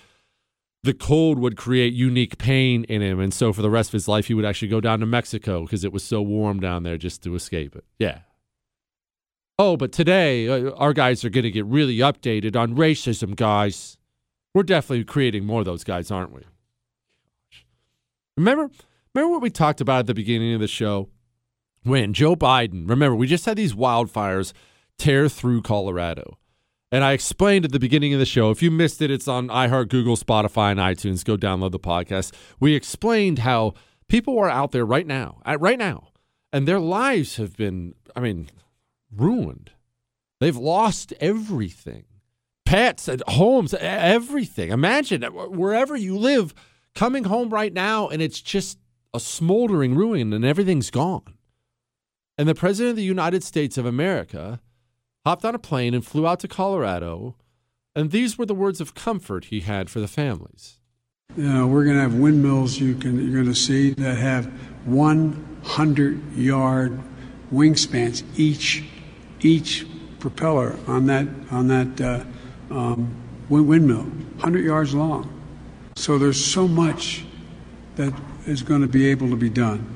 The 0.83 0.95
cold 0.95 1.39
would 1.39 1.57
create 1.57 1.93
unique 1.93 2.39
pain 2.39 2.85
in 2.85 3.03
him, 3.03 3.21
and 3.21 3.35
so 3.35 3.53
for 3.53 3.61
the 3.61 3.71
rest 3.71 3.91
of 3.91 3.93
his 3.93 4.09
life, 4.09 4.29
he 4.29 4.35
would 4.35 4.47
actually 4.47 4.69
go 4.69 4.81
down 4.81 5.01
to 5.01 5.07
Mexico 5.07 5.63
because 5.63 5.85
it 5.85 5.93
was 5.93 6.03
so 6.03 6.23
warm 6.23 6.59
down 6.59 6.85
there 6.85 6.97
just 6.97 7.23
to 7.25 7.35
escape 7.35 7.77
it. 7.77 7.85
Yeah. 7.99 8.21
Oh, 9.59 9.77
but 9.77 9.93
today 9.93 10.49
uh, 10.49 10.71
our 10.77 10.95
guys 10.95 11.23
are 11.23 11.29
going 11.29 11.45
to 11.45 11.51
get 11.51 11.67
really 11.67 11.99
updated 11.99 12.57
on 12.57 12.77
racism, 12.77 13.37
guys. 13.37 13.99
We're 14.55 14.63
definitely 14.63 15.05
creating 15.05 15.45
more 15.45 15.61
of 15.61 15.67
those 15.67 15.85
guys, 15.85 16.11
aren't 16.11 16.33
we? 16.33 16.43
Remember, 18.39 18.71
Remember 19.15 19.33
what 19.33 19.43
we 19.43 19.51
talked 19.51 19.81
about 19.81 20.01
at 20.01 20.07
the 20.07 20.15
beginning 20.15 20.55
of 20.55 20.61
the 20.61 20.69
show? 20.69 21.09
When 21.83 22.13
Joe 22.13 22.37
Biden, 22.37 22.89
remember, 22.89 23.17
we 23.17 23.27
just 23.27 23.47
had 23.47 23.57
these 23.57 23.75
wildfires 23.75 24.53
tear 24.99 25.29
through 25.29 25.63
Colorado. 25.63 26.39
And 26.93 27.03
I 27.05 27.13
explained 27.13 27.65
at 27.65 27.73
the 27.73 27.79
beginning 27.79 28.13
of 28.13 28.21
the 28.21 28.27
show, 28.27 28.51
if 28.51 28.63
you 28.63 28.71
missed 28.71 29.01
it, 29.01 29.11
it's 29.11 29.29
on 29.29 29.49
iHeart, 29.49 29.89
Google, 29.89 30.17
Spotify, 30.17 30.73
and 30.73 30.81
iTunes. 30.81 31.25
Go 31.25 31.37
download 31.37 31.73
the 31.73 31.79
podcast. 31.79 32.35
We 32.59 32.75
explained 32.75 33.41
how 33.41 33.75
people 34.09 34.39
are 34.39 34.51
out 34.51 34.73
there 34.73 34.85
right 34.85 35.07
now, 35.07 35.41
right 35.59 35.79
now, 35.79 36.09
and 36.53 36.67
their 36.67 36.81
lives 36.81 37.37
have 37.37 37.57
been, 37.57 37.95
I 38.15 38.21
mean, 38.21 38.51
ruined. 39.15 39.71
They've 40.41 40.57
lost 40.57 41.13
everything 41.21 42.05
pets, 42.71 43.09
uh, 43.09 43.17
homes, 43.27 43.75
everything. 43.75 44.71
Imagine 44.71 45.25
uh, 45.25 45.31
wherever 45.31 45.97
you 45.97 46.17
live, 46.17 46.55
coming 46.95 47.25
home 47.25 47.51
right 47.51 47.73
now, 47.73 48.09
and 48.09 48.23
it's 48.23 48.41
just 48.41 48.79
a 49.13 49.21
smoldering 49.21 49.95
ruin 49.95 50.33
and 50.33 50.45
everything's 50.45 50.91
gone. 50.91 51.35
And 52.39 52.49
the 52.49 52.55
President 52.55 52.91
of 52.91 52.97
the 52.97 53.03
United 53.03 53.43
States 53.43 53.77
of 53.77 53.85
America 53.87 54.61
hopped 55.27 55.45
on 55.45 55.55
a 55.55 55.59
plane 55.59 55.95
and 55.95 56.05
flew 56.05 56.27
out 56.27 56.41
to 56.41 56.49
Colorado. 56.49 57.37
And 57.95 58.11
these 58.11 58.39
were 58.39 58.47
the 58.47 58.55
words 58.55 58.81
of 58.81 58.95
comfort 58.95 59.47
he 59.47 59.61
had 59.61 59.91
for 59.91 60.01
the 60.01 60.09
families. 60.09 60.79
You 61.37 61.45
know, 61.45 61.67
we're 61.67 61.85
going 61.85 61.97
to 61.97 62.03
have 62.03 62.15
windmills 62.15 62.79
you 62.79 62.95
can 62.95 63.23
you're 63.23 63.43
going 63.43 63.53
to 63.53 63.61
see 63.61 63.93
that 63.95 64.17
have 64.17 64.47
100 64.87 66.37
yard 66.37 67.01
wingspans 67.53 68.25
each 68.37 68.85
each 69.41 69.87
propeller 70.19 70.77
on 70.87 71.07
that 71.07 71.29
on 71.51 71.69
that 71.69 72.01
uh, 72.01 72.25
um, 72.75 73.15
windmill, 73.49 74.03
100 74.03 74.65
yards 74.65 74.95
long. 74.95 75.29
So 75.97 76.19
there's 76.19 76.43
so 76.43 76.67
much 76.67 77.25
that 77.97 78.13
is 78.51 78.63
going 78.63 78.81
to 78.81 78.89
be 78.89 79.07
able 79.07 79.31
to 79.31 79.37
be 79.37 79.49
done. 79.49 79.87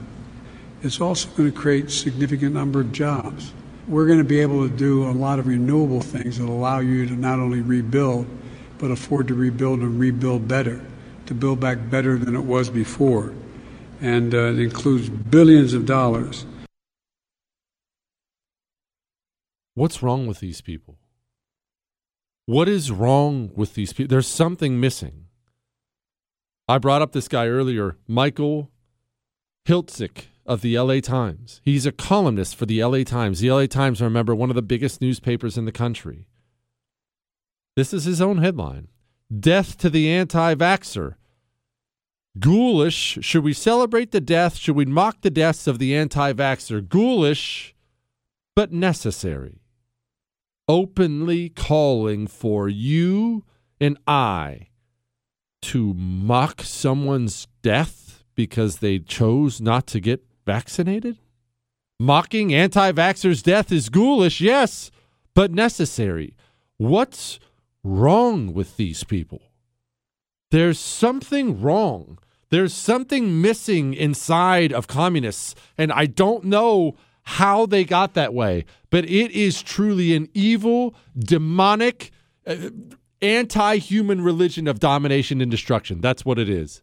It's 0.83 1.01
also 1.01 1.29
going 1.31 1.51
to 1.51 1.59
create 1.59 1.91
significant 1.91 2.55
number 2.55 2.81
of 2.81 2.93
jobs. 2.93 3.53
We're 3.89 4.07
going 4.07 4.19
to 4.19 4.25
be 4.25 4.41
able 4.41 4.69
to 4.69 4.75
do 4.75 5.05
a 5.09 5.13
lot 5.13 5.39
of 5.39 5.47
renewable 5.47 6.01
things 6.01 6.39
that 6.39 6.49
allow 6.49 6.79
you 6.79 7.07
to 7.07 7.15
not 7.15 7.39
only 7.39 7.61
rebuild, 7.61 8.27
but 8.79 8.91
afford 8.91 9.29
to 9.29 9.35
rebuild 9.35 9.81
and 9.81 9.99
rebuild 9.99 10.47
better, 10.47 10.85
to 11.27 11.35
build 11.35 11.61
back 11.61 11.91
better 11.91 12.17
than 12.17 12.37
it 12.37 12.45
was 12.45 12.71
before. 12.71 13.35
And 14.01 14.35
uh, 14.35 14.53
it 14.53 14.59
includes 14.59 15.09
billions 15.09 15.75
of 15.75 15.87
dollars. 15.87 16.47
What's 19.75 20.03
wrong 20.03 20.27
with 20.27 20.41
these 20.41 20.61
people? 20.61 20.99
What 22.47 22.69
is 22.69 22.91
wrong 22.91 23.51
with 23.55 23.75
these 23.75 23.93
people? 23.93 24.11
There's 24.11 24.29
something 24.29 24.79
missing. 24.79 25.24
I 26.67 26.79
brought 26.79 27.03
up 27.03 27.13
this 27.13 27.29
guy 27.29 27.47
earlier, 27.47 27.99
Michael 28.09 28.71
Hiltzik 29.67 30.27
of 30.47 30.63
the 30.63 30.79
LA 30.79 31.01
Times. 31.01 31.61
He's 31.63 31.85
a 31.85 31.93
columnist 31.93 32.57
for 32.57 32.65
the 32.65 32.83
LA 32.83 33.03
Times. 33.03 33.41
The 33.41 33.51
LA 33.51 33.67
Times, 33.67 34.01
remember, 34.01 34.35
one 34.35 34.51
of 34.51 34.57
the 34.57 34.63
biggest 34.63 35.01
newspapers 35.01 35.59
in 35.59 35.67
the 35.67 35.73
country. 35.73 36.27
This 37.77 37.93
is 37.93 38.05
his 38.05 38.21
own 38.21 38.39
headline 38.39 38.89
Death 39.41 39.77
to 39.79 39.91
the 39.91 40.09
anti 40.11 40.55
vaxxer. 40.55 41.17
Ghoulish. 42.39 43.19
Should 43.21 43.45
we 43.45 43.53
celebrate 43.53 44.11
the 44.11 44.21
death? 44.21 44.57
Should 44.57 44.77
we 44.77 44.87
mock 44.87 45.21
the 45.21 45.31
deaths 45.31 45.67
of 45.67 45.79
the 45.79 45.95
anti 45.95 46.33
vaxxer? 46.33 46.87
Ghoulish, 46.87 47.75
but 48.55 48.73
necessary. 48.73 49.61
Openly 50.67 51.51
calling 51.51 52.27
for 52.27 52.69
you 52.69 53.45
and 53.81 53.99
I 54.07 54.69
to 55.71 55.95
mock 55.95 56.63
someone's 56.63 57.47
death 57.63 58.25
because 58.35 58.79
they 58.79 58.99
chose 58.99 59.61
not 59.61 59.87
to 59.89 60.01
get 60.01 60.25
vaccinated? 60.47 61.19
Mocking 61.99 62.53
anti 62.53 62.93
vaxxers' 62.93 63.43
death 63.43 63.71
is 63.71 63.89
ghoulish, 63.89 64.41
yes, 64.41 64.91
but 65.35 65.53
necessary. 65.53 66.37
What's 66.77 67.39
wrong 67.83 68.53
with 68.53 68.77
these 68.77 69.05
people? 69.05 69.43
There's 70.51 70.79
something 70.79 71.61
wrong. 71.61 72.19
There's 72.51 72.75
something 72.75 73.41
missing 73.41 73.95
inside 73.95 74.73
of 74.73 74.87
communists, 74.87 75.55
and 75.79 75.91
I 75.91 76.07
don't 76.07 76.45
know 76.45 76.97
how 77.23 77.67
they 77.67 77.85
got 77.85 78.15
that 78.15 78.35
way, 78.35 78.65
but 78.91 79.05
it 79.05 79.31
is 79.31 79.63
truly 79.63 80.15
an 80.15 80.29
evil, 80.35 80.95
demonic, 81.19 82.11
uh, 82.47 82.71
anti 83.25 83.77
human 83.77 84.21
religion 84.21 84.69
of 84.69 84.79
domination 84.79 85.41
and 85.41 85.51
destruction. 85.51 86.01
That's 86.01 86.25
what 86.25 86.39
it 86.39 86.49
is. 86.49 86.83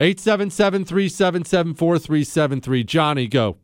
877 0.00 0.84
377 0.84 1.74
4373. 1.74 2.84
Johnny, 2.84 3.26
go. 3.26 3.56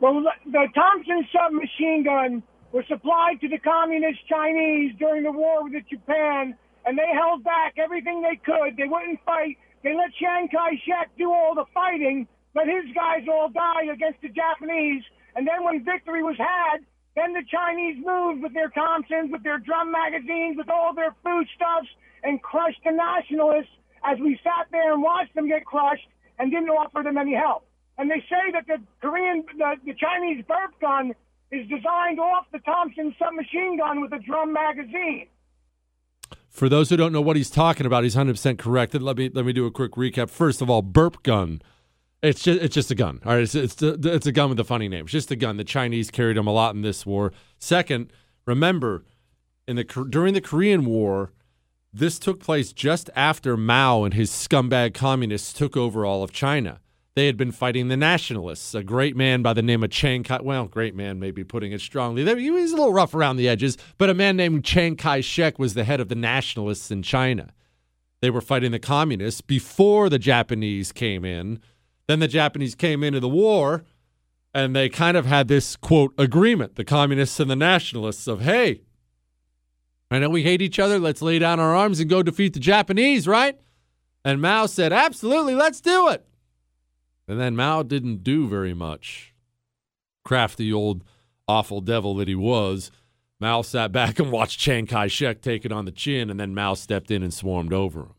Well, 0.00 0.22
the 0.44 0.68
Thompson 0.74 1.26
submachine 1.32 2.04
gun 2.04 2.42
was 2.72 2.84
supplied 2.88 3.40
to 3.40 3.48
the 3.48 3.58
communist 3.58 4.20
Chinese 4.28 4.92
during 4.98 5.22
the 5.22 5.32
war 5.32 5.64
with 5.64 5.72
Japan, 5.88 6.54
and 6.84 6.98
they 6.98 7.08
held 7.14 7.42
back 7.42 7.74
everything 7.78 8.22
they 8.22 8.36
could. 8.36 8.76
They 8.76 8.86
wouldn't 8.86 9.18
fight. 9.24 9.56
They 9.82 9.94
let 9.94 10.14
Chiang 10.18 10.48
Kai 10.48 10.80
shek 10.86 11.10
do 11.16 11.32
all 11.32 11.54
the 11.54 11.64
fighting, 11.72 12.28
let 12.54 12.66
his 12.66 12.84
guys 12.94 13.26
all 13.32 13.48
die 13.48 13.90
against 13.92 14.20
the 14.20 14.28
Japanese. 14.28 15.02
And 15.34 15.46
then 15.46 15.64
when 15.64 15.84
victory 15.84 16.22
was 16.22 16.36
had, 16.38 16.84
then 17.16 17.32
the 17.32 17.42
Chinese 17.50 17.96
moved 18.04 18.42
with 18.42 18.52
their 18.52 18.68
Thompsons, 18.68 19.32
with 19.32 19.42
their 19.42 19.58
drum 19.58 19.90
magazines, 19.90 20.56
with 20.56 20.68
all 20.68 20.94
their 20.94 21.16
foodstuffs, 21.24 21.88
and 22.22 22.42
crushed 22.42 22.80
the 22.84 22.92
nationalists 22.92 23.72
as 24.04 24.18
we 24.20 24.38
sat 24.44 24.68
there 24.70 24.92
and 24.92 25.02
watched 25.02 25.34
them 25.34 25.48
get 25.48 25.64
crushed 25.64 26.06
and 26.38 26.52
didn't 26.52 26.68
offer 26.68 27.02
them 27.02 27.16
any 27.16 27.34
help. 27.34 27.66
And 27.98 28.10
they 28.10 28.20
say 28.28 28.52
that 28.52 28.66
the 28.66 28.82
Korean, 29.00 29.44
the, 29.56 29.76
the 29.84 29.94
Chinese 29.94 30.44
burp 30.46 30.78
gun 30.80 31.14
is 31.50 31.66
designed 31.68 32.20
off 32.20 32.44
the 32.52 32.58
Thompson 32.58 33.14
submachine 33.18 33.78
gun 33.78 34.02
with 34.02 34.12
a 34.12 34.18
drum 34.18 34.52
magazine. 34.52 35.28
For 36.50 36.68
those 36.68 36.90
who 36.90 36.96
don't 36.96 37.12
know 37.12 37.20
what 37.20 37.36
he's 37.36 37.50
talking 37.50 37.86
about, 37.86 38.02
he's 38.04 38.16
100% 38.16 38.58
correct. 38.58 38.94
Let 38.94 39.16
me 39.16 39.30
let 39.32 39.44
me 39.44 39.52
do 39.52 39.66
a 39.66 39.70
quick 39.70 39.92
recap. 39.92 40.30
First 40.30 40.60
of 40.60 40.68
all, 40.68 40.82
burp 40.82 41.22
gun 41.22 41.62
it's 42.26 42.42
just 42.42 42.62
it's 42.62 42.74
just 42.74 42.90
a 42.90 42.94
gun. 42.94 43.20
All 43.24 43.32
right, 43.34 43.42
it's 43.42 43.54
it's 43.54 43.80
it's 43.82 44.26
a 44.26 44.32
gun 44.32 44.50
with 44.50 44.60
a 44.60 44.64
funny 44.64 44.88
name. 44.88 45.04
It's 45.04 45.12
just 45.12 45.30
a 45.30 45.36
gun. 45.36 45.56
The 45.56 45.64
Chinese 45.64 46.10
carried 46.10 46.36
them 46.36 46.46
a 46.46 46.52
lot 46.52 46.74
in 46.74 46.82
this 46.82 47.06
war. 47.06 47.32
Second, 47.58 48.12
remember, 48.46 49.04
in 49.66 49.76
the 49.76 49.84
during 49.84 50.34
the 50.34 50.40
Korean 50.40 50.84
War, 50.84 51.32
this 51.92 52.18
took 52.18 52.40
place 52.40 52.72
just 52.72 53.08
after 53.16 53.56
Mao 53.56 54.04
and 54.04 54.14
his 54.14 54.30
scumbag 54.30 54.94
communists 54.94 55.52
took 55.52 55.76
over 55.76 56.04
all 56.04 56.22
of 56.22 56.32
China. 56.32 56.80
They 57.14 57.24
had 57.24 57.38
been 57.38 57.52
fighting 57.52 57.88
the 57.88 57.96
nationalists. 57.96 58.74
A 58.74 58.82
great 58.82 59.16
man 59.16 59.40
by 59.40 59.54
the 59.54 59.62
name 59.62 59.82
of 59.82 59.88
Chiang 59.88 60.22
Kai. 60.22 60.40
Well, 60.42 60.66
great 60.66 60.94
man, 60.94 61.18
maybe 61.18 61.44
putting 61.44 61.72
it 61.72 61.80
strongly. 61.80 62.22
He 62.38 62.50
was 62.50 62.72
a 62.72 62.76
little 62.76 62.92
rough 62.92 63.14
around 63.14 63.38
the 63.38 63.48
edges, 63.48 63.78
but 63.96 64.10
a 64.10 64.14
man 64.14 64.36
named 64.36 64.64
Chiang 64.64 64.96
Kai 64.96 65.22
Shek 65.22 65.58
was 65.58 65.72
the 65.72 65.84
head 65.84 65.98
of 65.98 66.08
the 66.08 66.14
nationalists 66.14 66.90
in 66.90 67.02
China. 67.02 67.54
They 68.20 68.28
were 68.28 68.42
fighting 68.42 68.72
the 68.72 68.78
communists 68.78 69.40
before 69.40 70.10
the 70.10 70.18
Japanese 70.18 70.92
came 70.92 71.24
in 71.24 71.60
then 72.06 72.20
the 72.20 72.28
Japanese 72.28 72.74
came 72.74 73.02
into 73.02 73.20
the 73.20 73.28
war 73.28 73.84
and 74.54 74.74
they 74.74 74.88
kind 74.88 75.16
of 75.16 75.26
had 75.26 75.48
this 75.48 75.76
quote 75.76 76.14
agreement, 76.16 76.76
the 76.76 76.84
communists 76.84 77.38
and 77.40 77.50
the 77.50 77.56
nationalists, 77.56 78.26
of 78.26 78.40
hey, 78.40 78.80
I 80.10 80.18
know 80.18 80.30
we 80.30 80.44
hate 80.44 80.62
each 80.62 80.78
other. 80.78 80.98
Let's 80.98 81.20
lay 81.20 81.38
down 81.38 81.60
our 81.60 81.74
arms 81.74 82.00
and 82.00 82.08
go 82.08 82.22
defeat 82.22 82.54
the 82.54 82.60
Japanese, 82.60 83.26
right? 83.26 83.58
And 84.24 84.40
Mao 84.40 84.66
said, 84.66 84.92
absolutely, 84.92 85.54
let's 85.54 85.80
do 85.80 86.08
it. 86.08 86.26
And 87.28 87.40
then 87.40 87.56
Mao 87.56 87.82
didn't 87.82 88.22
do 88.22 88.48
very 88.48 88.72
much. 88.72 89.34
Crafty 90.24 90.72
old 90.72 91.04
awful 91.48 91.80
devil 91.80 92.14
that 92.16 92.28
he 92.28 92.34
was. 92.34 92.90
Mao 93.38 93.62
sat 93.62 93.92
back 93.92 94.18
and 94.18 94.32
watched 94.32 94.58
Chiang 94.58 94.86
Kai 94.86 95.08
shek 95.08 95.42
take 95.42 95.64
it 95.64 95.72
on 95.72 95.84
the 95.84 95.92
chin, 95.92 96.30
and 96.30 96.40
then 96.40 96.54
Mao 96.54 96.74
stepped 96.74 97.10
in 97.10 97.22
and 97.22 97.34
swarmed 97.34 97.72
over 97.72 98.00
him. 98.00 98.14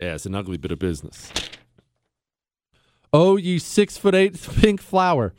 Yeah, 0.00 0.14
it's 0.14 0.26
an 0.26 0.34
ugly 0.34 0.58
bit 0.58 0.72
of 0.72 0.78
business. 0.78 1.32
Oh, 3.12 3.36
you 3.36 3.58
six 3.58 3.96
foot 3.96 4.14
eight 4.14 4.40
pink 4.60 4.80
flower. 4.80 5.34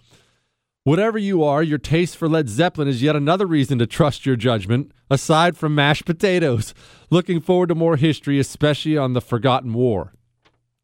Whatever 0.84 1.20
you 1.20 1.44
are, 1.44 1.62
your 1.62 1.78
taste 1.78 2.18
for 2.18 2.28
Led 2.28 2.50
Zeppelin 2.50 2.88
is 2.88 3.04
yet 3.04 3.16
another 3.16 3.46
reason 3.46 3.78
to 3.80 3.86
trust 3.86 4.26
your 4.26 4.36
judgment, 4.36 4.92
aside 5.12 5.56
from 5.58 5.76
mashed 5.76 6.06
potatoes. 6.06 6.74
Looking 7.12 7.42
forward 7.42 7.70
to 7.70 7.76
more 7.76 7.96
history, 7.98 8.40
especially 8.40 8.98
on 8.98 9.14
the 9.14 9.22
Forgotten 9.22 9.74
War. 9.74 10.14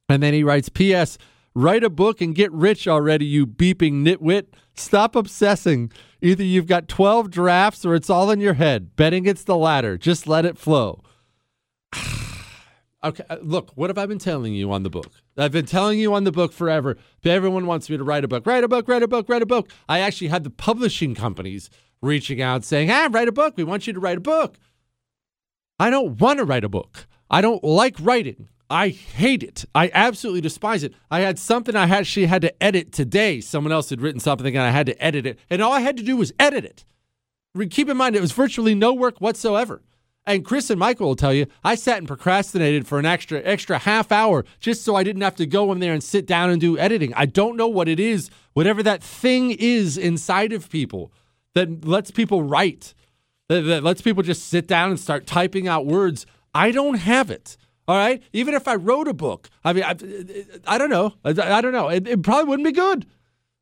And 0.07 0.21
then 0.21 0.33
he 0.33 0.43
writes 0.43 0.69
P.S. 0.69 1.17
Write 1.55 1.83
a 1.83 1.89
book 1.89 2.19
and 2.19 2.35
get 2.35 2.51
rich 2.51 2.87
already, 2.87 3.25
you 3.25 3.47
beeping 3.47 4.05
nitwit. 4.05 4.47
Stop 4.75 5.15
obsessing. 5.15 5.91
Either 6.21 6.43
you've 6.43 6.67
got 6.67 6.89
12 6.89 7.31
drafts 7.31 7.85
or 7.85 7.95
it's 7.95 8.09
all 8.09 8.29
in 8.29 8.41
your 8.41 8.55
head. 8.55 8.95
Betting 8.97 9.25
it's 9.25 9.45
the 9.45 9.55
latter. 9.55 9.97
Just 9.97 10.27
let 10.27 10.45
it 10.45 10.57
flow. 10.57 11.01
Okay, 13.03 13.23
uh, 13.29 13.37
look, 13.43 13.69
what 13.75 13.91
have 13.91 13.99
I 13.99 14.07
been 14.07 14.17
telling 14.17 14.55
you 14.55 14.71
on 14.71 14.81
the 14.81 14.89
book? 14.89 15.11
I've 15.37 15.51
been 15.51 15.65
telling 15.65 15.99
you 15.99 16.13
on 16.13 16.23
the 16.23 16.31
book 16.31 16.53
forever. 16.53 16.97
Everyone 17.23 17.65
wants 17.65 17.89
me 17.89 17.97
to 17.97 18.03
write 18.03 18.23
a 18.23 18.27
book, 18.27 18.45
write 18.45 18.63
a 18.63 18.67
book, 18.67 18.87
write 18.87 19.03
a 19.03 19.07
book, 19.07 19.27
write 19.27 19.41
a 19.41 19.45
book. 19.45 19.69
I 19.89 19.99
actually 19.99 20.29
had 20.29 20.43
the 20.43 20.49
publishing 20.49 21.13
companies 21.13 21.69
reaching 22.01 22.41
out 22.41 22.63
saying, 22.63 22.87
"Hey, 22.87 23.07
write 23.09 23.27
a 23.27 23.33
book. 23.33 23.55
We 23.57 23.63
want 23.63 23.87
you 23.87 23.93
to 23.93 23.99
write 23.99 24.17
a 24.17 24.21
book." 24.21 24.57
I 25.77 25.89
don't 25.89 26.19
want 26.19 26.39
to 26.39 26.45
write 26.45 26.63
a 26.63 26.69
book. 26.69 27.05
I 27.29 27.41
don't 27.41 27.63
like 27.63 27.95
writing. 27.99 28.47
I 28.69 28.89
hate 28.89 29.43
it. 29.43 29.65
I 29.75 29.91
absolutely 29.93 30.41
despise 30.41 30.83
it. 30.83 30.93
I 31.11 31.19
had 31.19 31.37
something 31.37 31.75
I 31.75 31.87
actually 31.87 32.25
had 32.25 32.41
to 32.41 32.63
edit 32.63 32.91
today. 32.91 33.41
Someone 33.41 33.71
else 33.71 33.89
had 33.89 34.01
written 34.01 34.19
something 34.19 34.47
and 34.47 34.65
I 34.65 34.71
had 34.71 34.87
to 34.87 35.03
edit 35.03 35.25
it. 35.25 35.39
And 35.49 35.61
all 35.61 35.73
I 35.73 35.81
had 35.81 35.97
to 35.97 36.03
do 36.03 36.17
was 36.17 36.31
edit 36.39 36.65
it. 36.65 36.85
Keep 37.69 37.89
in 37.89 37.97
mind, 37.97 38.15
it 38.15 38.21
was 38.21 38.31
virtually 38.31 38.73
no 38.73 38.93
work 38.93 39.19
whatsoever. 39.19 39.81
And 40.27 40.43
Chris 40.43 40.71
and 40.71 40.79
Michael 40.79 41.07
will 41.07 41.15
tell 41.15 41.33
you, 41.33 41.45
I 41.63 41.75
sat 41.75 41.99
and 41.99 42.07
procrastinated 42.07 42.87
for 42.87 42.97
an 42.97 43.05
extra 43.05 43.41
extra 43.43 43.77
half 43.77 44.11
hour 44.11 44.43
just 44.59 44.83
so 44.83 44.95
I 44.95 45.03
didn't 45.03 45.21
have 45.21 45.35
to 45.35 45.45
go 45.45 45.71
in 45.71 45.79
there 45.79 45.93
and 45.93 46.03
sit 46.03 46.25
down 46.25 46.49
and 46.49 46.59
do 46.59 46.77
editing. 46.77 47.13
I 47.13 47.25
don't 47.25 47.55
know 47.55 47.67
what 47.67 47.87
it 47.87 47.99
is, 47.99 48.29
whatever 48.53 48.81
that 48.83 49.03
thing 49.03 49.51
is 49.51 49.97
inside 49.97 50.51
of 50.51 50.69
people 50.69 51.11
that 51.53 51.85
lets 51.85 52.09
people 52.11 52.43
write, 52.43 52.93
that, 53.49 53.61
that 53.61 53.83
lets 53.83 54.01
people 54.01 54.23
just 54.23 54.47
sit 54.47 54.67
down 54.67 54.89
and 54.89 54.99
start 54.99 55.27
typing 55.27 55.67
out 55.67 55.85
words. 55.85 56.25
I 56.53 56.71
don't 56.71 56.95
have 56.95 57.29
it. 57.29 57.55
All 57.87 57.95
right. 57.95 58.21
Even 58.33 58.55
if 58.55 58.67
I 58.67 58.75
wrote 58.75 59.07
a 59.07 59.13
book, 59.13 59.49
I 59.63 59.73
mean, 59.73 59.83
I, 59.83 59.95
I 60.65 60.77
don't 60.79 60.89
know. 60.89 61.13
I, 61.23 61.29
I 61.29 61.61
don't 61.61 61.71
know. 61.71 61.89
It, 61.89 62.07
it 62.07 62.23
probably 62.23 62.45
wouldn't 62.49 62.65
be 62.65 62.71
good. 62.71 63.05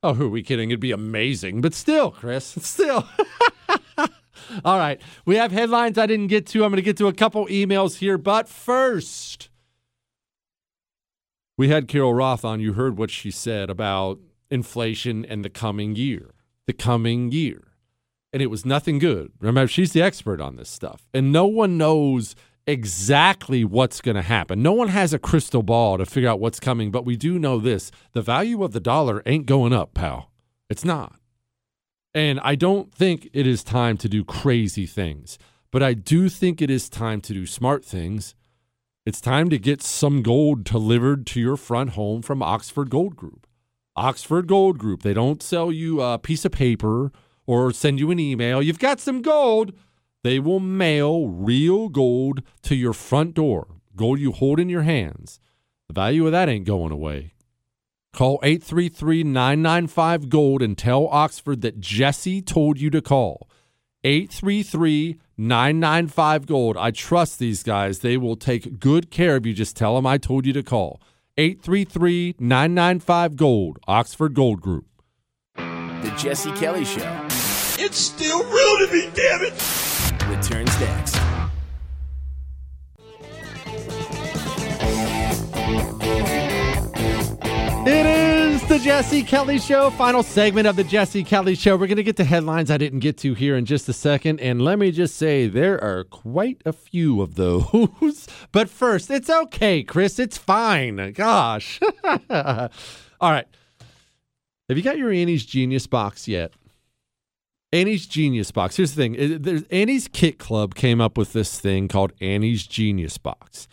Oh, 0.02 0.14
who 0.14 0.28
are 0.28 0.30
we 0.30 0.44
kidding? 0.44 0.70
It'd 0.70 0.80
be 0.80 0.92
amazing. 0.92 1.62
But 1.62 1.74
still, 1.74 2.12
Chris, 2.12 2.46
still. 2.62 3.08
All 4.66 4.78
right. 4.78 5.02
We 5.26 5.36
have 5.36 5.52
headlines 5.52 5.98
I 5.98 6.06
didn't 6.06 6.28
get 6.28 6.46
to. 6.48 6.64
I'm 6.64 6.72
going 6.72 6.78
to 6.78 6.82
get 6.82 6.98
to 6.98 7.08
a 7.08 7.14
couple 7.14 7.46
emails 7.48 7.98
here. 7.98 8.18
But 8.18 8.48
first, 8.48 9.50
We 11.58 11.70
had 11.70 11.88
Carol 11.88 12.14
Roth 12.14 12.44
on. 12.44 12.60
You 12.60 12.74
heard 12.74 12.98
what 12.98 13.12
she 13.12 13.30
said 13.30 13.70
about 13.70 14.20
inflation 14.50 15.24
and 15.26 15.46
the 15.46 15.50
coming 15.50 15.96
year. 15.96 16.32
The 16.66 16.74
coming 16.74 17.32
year. 17.32 17.62
And 18.32 18.42
it 18.42 18.48
was 18.48 18.66
nothing 18.66 18.98
good. 18.98 19.32
Remember, 19.40 19.68
she's 19.68 19.94
the 19.94 20.02
expert 20.02 20.42
on 20.42 20.56
this 20.56 20.70
stuff. 20.70 21.08
And 21.14 21.32
no 21.32 21.46
one 21.46 21.78
knows 21.78 22.36
exactly 22.66 23.64
what's 23.64 24.02
going 24.02 24.16
to 24.16 24.24
happen. 24.24 24.64
No 24.64 24.74
one 24.74 24.88
has 24.88 25.14
a 25.14 25.20
crystal 25.20 25.62
ball 25.62 26.00
to 26.00 26.06
figure 26.06 26.30
out 26.30 26.40
what's 26.40 26.60
coming, 26.60 26.90
but 26.90 27.06
we 27.06 27.16
do 27.16 27.38
know 27.38 27.60
this 27.60 27.92
the 28.14 28.22
value 28.22 28.64
of 28.64 28.72
the 28.72 28.80
dollar 28.80 29.22
ain't 29.26 29.46
going 29.46 29.74
up, 29.74 29.94
pal. 29.94 30.32
It's 30.70 30.86
not. 30.86 31.16
And 32.16 32.40
I 32.42 32.56
don't 32.56 32.94
think 32.94 33.30
it 33.34 33.48
is 33.48 33.64
time 33.64 33.98
to 33.98 34.10
do 34.10 34.24
crazy 34.24 34.86
things, 34.86 35.40
but 35.72 35.82
I 35.82 35.94
do 35.94 36.30
think 36.30 36.62
it 36.62 36.70
is 36.70 36.88
time 36.88 37.22
to 37.22 37.34
do 37.34 37.46
smart 37.48 37.84
things. 37.84 38.36
It's 39.06 39.20
time 39.20 39.50
to 39.50 39.58
get 39.58 39.82
some 39.82 40.22
gold 40.22 40.64
delivered 40.64 41.26
to 41.28 41.42
your 41.42 41.58
front 41.58 41.92
home 41.92 42.22
from 42.22 42.44
Oxford 42.44 42.90
Gold 42.90 43.16
Group. 43.16 43.48
Oxford 43.96 44.48
Gold 44.48 44.78
Group, 44.78 45.02
they 45.02 45.14
don't 45.14 45.42
sell 45.42 45.72
you 45.72 46.02
a 46.02 46.20
piece 46.20 46.46
of 46.46 46.52
paper 46.52 47.12
or 47.46 47.72
send 47.72 48.00
you 48.00 48.12
an 48.12 48.20
email. 48.20 48.62
You've 48.62 48.80
got 48.80 49.00
some 49.00 49.22
gold. 49.22 49.74
They 50.24 50.40
will 50.40 50.60
mail 50.60 51.28
real 51.28 51.90
gold 51.90 52.44
to 52.64 52.76
your 52.76 52.94
front 52.94 53.34
door, 53.34 53.68
gold 53.96 54.20
you 54.20 54.32
hold 54.32 54.60
in 54.60 54.70
your 54.70 54.84
hands. 54.84 55.40
The 55.90 55.94
value 55.94 56.26
of 56.26 56.32
that 56.32 56.48
ain't 56.48 56.66
going 56.66 56.92
away. 56.92 57.33
Call 58.14 58.40
833 58.44 59.24
995 59.24 60.30
Gold 60.30 60.62
and 60.62 60.78
tell 60.78 61.08
Oxford 61.08 61.62
that 61.62 61.80
Jesse 61.80 62.44
told 62.44 62.80
you 62.80 62.92
to 62.92 63.02
call. 63.02 63.50
833 64.04 65.20
995 65.36 66.46
Gold. 66.46 66.78
I 66.78 66.92
trust 66.92 67.40
these 67.40 67.64
guys. 67.64 68.00
They 68.00 68.18
will 68.18 68.36
take 68.36 68.80
good 68.80 69.10
care 69.10 69.36
of 69.36 69.48
you. 69.48 69.54
Just 69.54 69.76
tell 69.76 69.96
them 69.96 70.06
I 70.06 70.20
told 70.20 70.46
you 70.46 70.54
to 70.54 70.62
call. 70.62 71.02
833 71.38 72.36
995 72.38 73.36
Gold, 73.36 73.80
Oxford 73.88 74.36
Gold 74.36 74.62
Group. 74.62 74.86
The 75.56 76.14
Jesse 76.16 76.52
Kelly 76.52 76.86
Show 76.86 77.28
It's 77.80 77.98
still 77.98 78.44
real 78.44 78.88
to 78.88 78.94
me, 78.94 79.10
damn 79.16 79.42
it! 79.42 79.54
returns 80.30 80.80
next. 80.80 81.18
It 87.86 88.06
is 88.06 88.66
the 88.70 88.80
Jesse 88.80 89.24
Kelly 89.24 89.60
Show, 89.60 89.90
final 89.90 90.24
segment 90.24 90.68
of 90.68 90.78
the 90.78 90.86
Jesse 90.86 91.22
Kelly 91.22 91.54
Show. 91.54 91.76
We're 91.76 91.88
going 91.88 91.98
to 91.98 92.04
get 92.04 92.16
to 92.16 92.24
headlines 92.24 92.72
I 92.72 92.78
didn't 92.78 93.00
get 93.00 93.18
to 93.18 93.34
here 93.34 93.58
in 93.58 93.66
just 93.66 93.90
a 93.90 93.94
second. 93.94 94.40
And 94.40 94.62
let 94.62 94.80
me 94.80 94.90
just 94.90 95.18
say, 95.18 95.48
there 95.48 95.84
are 95.84 96.06
quite 96.06 96.62
a 96.66 96.72
few 96.72 97.22
of 97.22 97.36
those. 97.36 98.28
but 98.54 98.70
first, 98.70 99.12
it's 99.12 99.30
okay, 99.30 99.84
Chris. 99.84 100.18
It's 100.18 100.38
fine. 100.38 101.12
Gosh. 101.12 101.82
All 102.04 102.70
right. 103.22 103.48
Have 104.70 104.78
you 104.78 104.82
got 104.82 104.98
your 104.98 105.12
Annie's 105.12 105.46
Genius 105.46 105.86
box 105.86 106.26
yet? 106.26 106.54
Annie's 107.74 108.06
Genius 108.06 108.52
Box. 108.52 108.78
Here's 108.78 108.94
the 108.94 109.02
thing. 109.02 109.42
There's, 109.42 109.64
Annie's 109.64 110.08
Kit 110.08 110.38
Club 110.38 110.76
came 110.76 111.02
up 111.02 111.18
with 111.18 111.34
this 111.34 111.60
thing 111.60 111.88
called 111.88 112.14
Annie's 112.22 112.66
Genius 112.66 113.18
Box. 113.18 113.68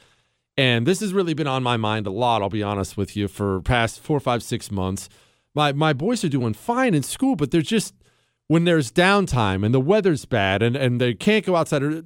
And 0.61 0.87
this 0.87 1.01
has 1.01 1.15
really 1.15 1.33
been 1.33 1.47
on 1.47 1.63
my 1.63 1.79
mind 1.79 2.07
a 2.07 2.11
lot, 2.11 2.43
I'll 2.43 2.51
be 2.51 2.63
honest 2.63 2.95
with 2.95 3.17
you, 3.17 3.29
for 3.29 3.63
past 3.63 3.99
four, 3.99 4.21
five, 4.21 4.43
six 4.43 4.71
months. 4.71 5.09
My 5.55 5.73
my 5.73 5.95
boys 5.95 6.23
are 6.23 6.29
doing 6.29 6.53
fine 6.53 6.93
in 6.93 7.03
school, 7.03 7.35
but 7.35 7.51
they're 7.51 7.63
just 7.63 7.95
when 8.47 8.65
there's 8.65 8.93
downtime 8.93 9.65
and 9.65 9.73
the 9.73 9.81
weather's 9.81 10.27
bad 10.27 10.63
and, 10.63 10.77
and 10.77 11.01
they 11.01 11.15
can't 11.15 11.47
go 11.47 11.57
outside 11.57 11.83
or 11.83 12.03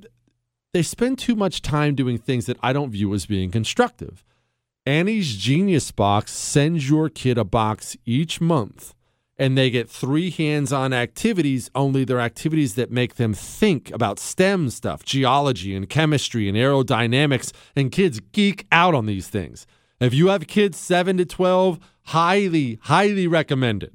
they 0.72 0.82
spend 0.82 1.18
too 1.18 1.35
much 1.35 1.62
time 1.62 1.97
doing 1.97 2.16
things 2.16 2.47
that 2.47 2.56
I 2.62 2.72
don't 2.72 2.93
view 2.93 3.12
as 3.12 3.26
being 3.26 3.51
constructive. 3.51 4.24
Annie's 4.86 5.35
Genius 5.35 5.90
Box 5.90 6.31
sends 6.31 6.89
your 6.89 7.09
kid 7.09 7.36
a 7.36 7.44
box 7.44 7.97
each 8.06 8.40
month 8.40 8.94
and 9.36 9.59
they 9.59 9.69
get 9.70 9.90
three 9.90 10.31
hands 10.31 10.73
on 10.73 10.93
activities, 10.93 11.70
only 11.74 12.05
they're 12.05 12.20
activities 12.20 12.77
that 12.77 12.90
make 12.90 13.16
them 13.16 13.35
think 13.35 13.90
about 13.90 14.19
STEM 14.19 14.70
stuff, 14.70 15.05
geology 15.05 15.74
and 15.74 15.89
chemistry 15.89 16.48
and 16.48 16.56
aerodynamics, 16.56 17.52
and 17.74 17.90
kids 17.90 18.20
geek 18.32 18.66
out 18.70 18.94
on 18.94 19.06
these 19.06 19.28
things. 19.28 19.66
If 20.01 20.15
you 20.15 20.28
have 20.28 20.47
kids 20.47 20.78
7 20.78 21.16
to 21.16 21.24
12, 21.24 21.81
highly, 22.05 22.78
highly 22.82 23.27
recommend 23.27 23.82
it. 23.82 23.94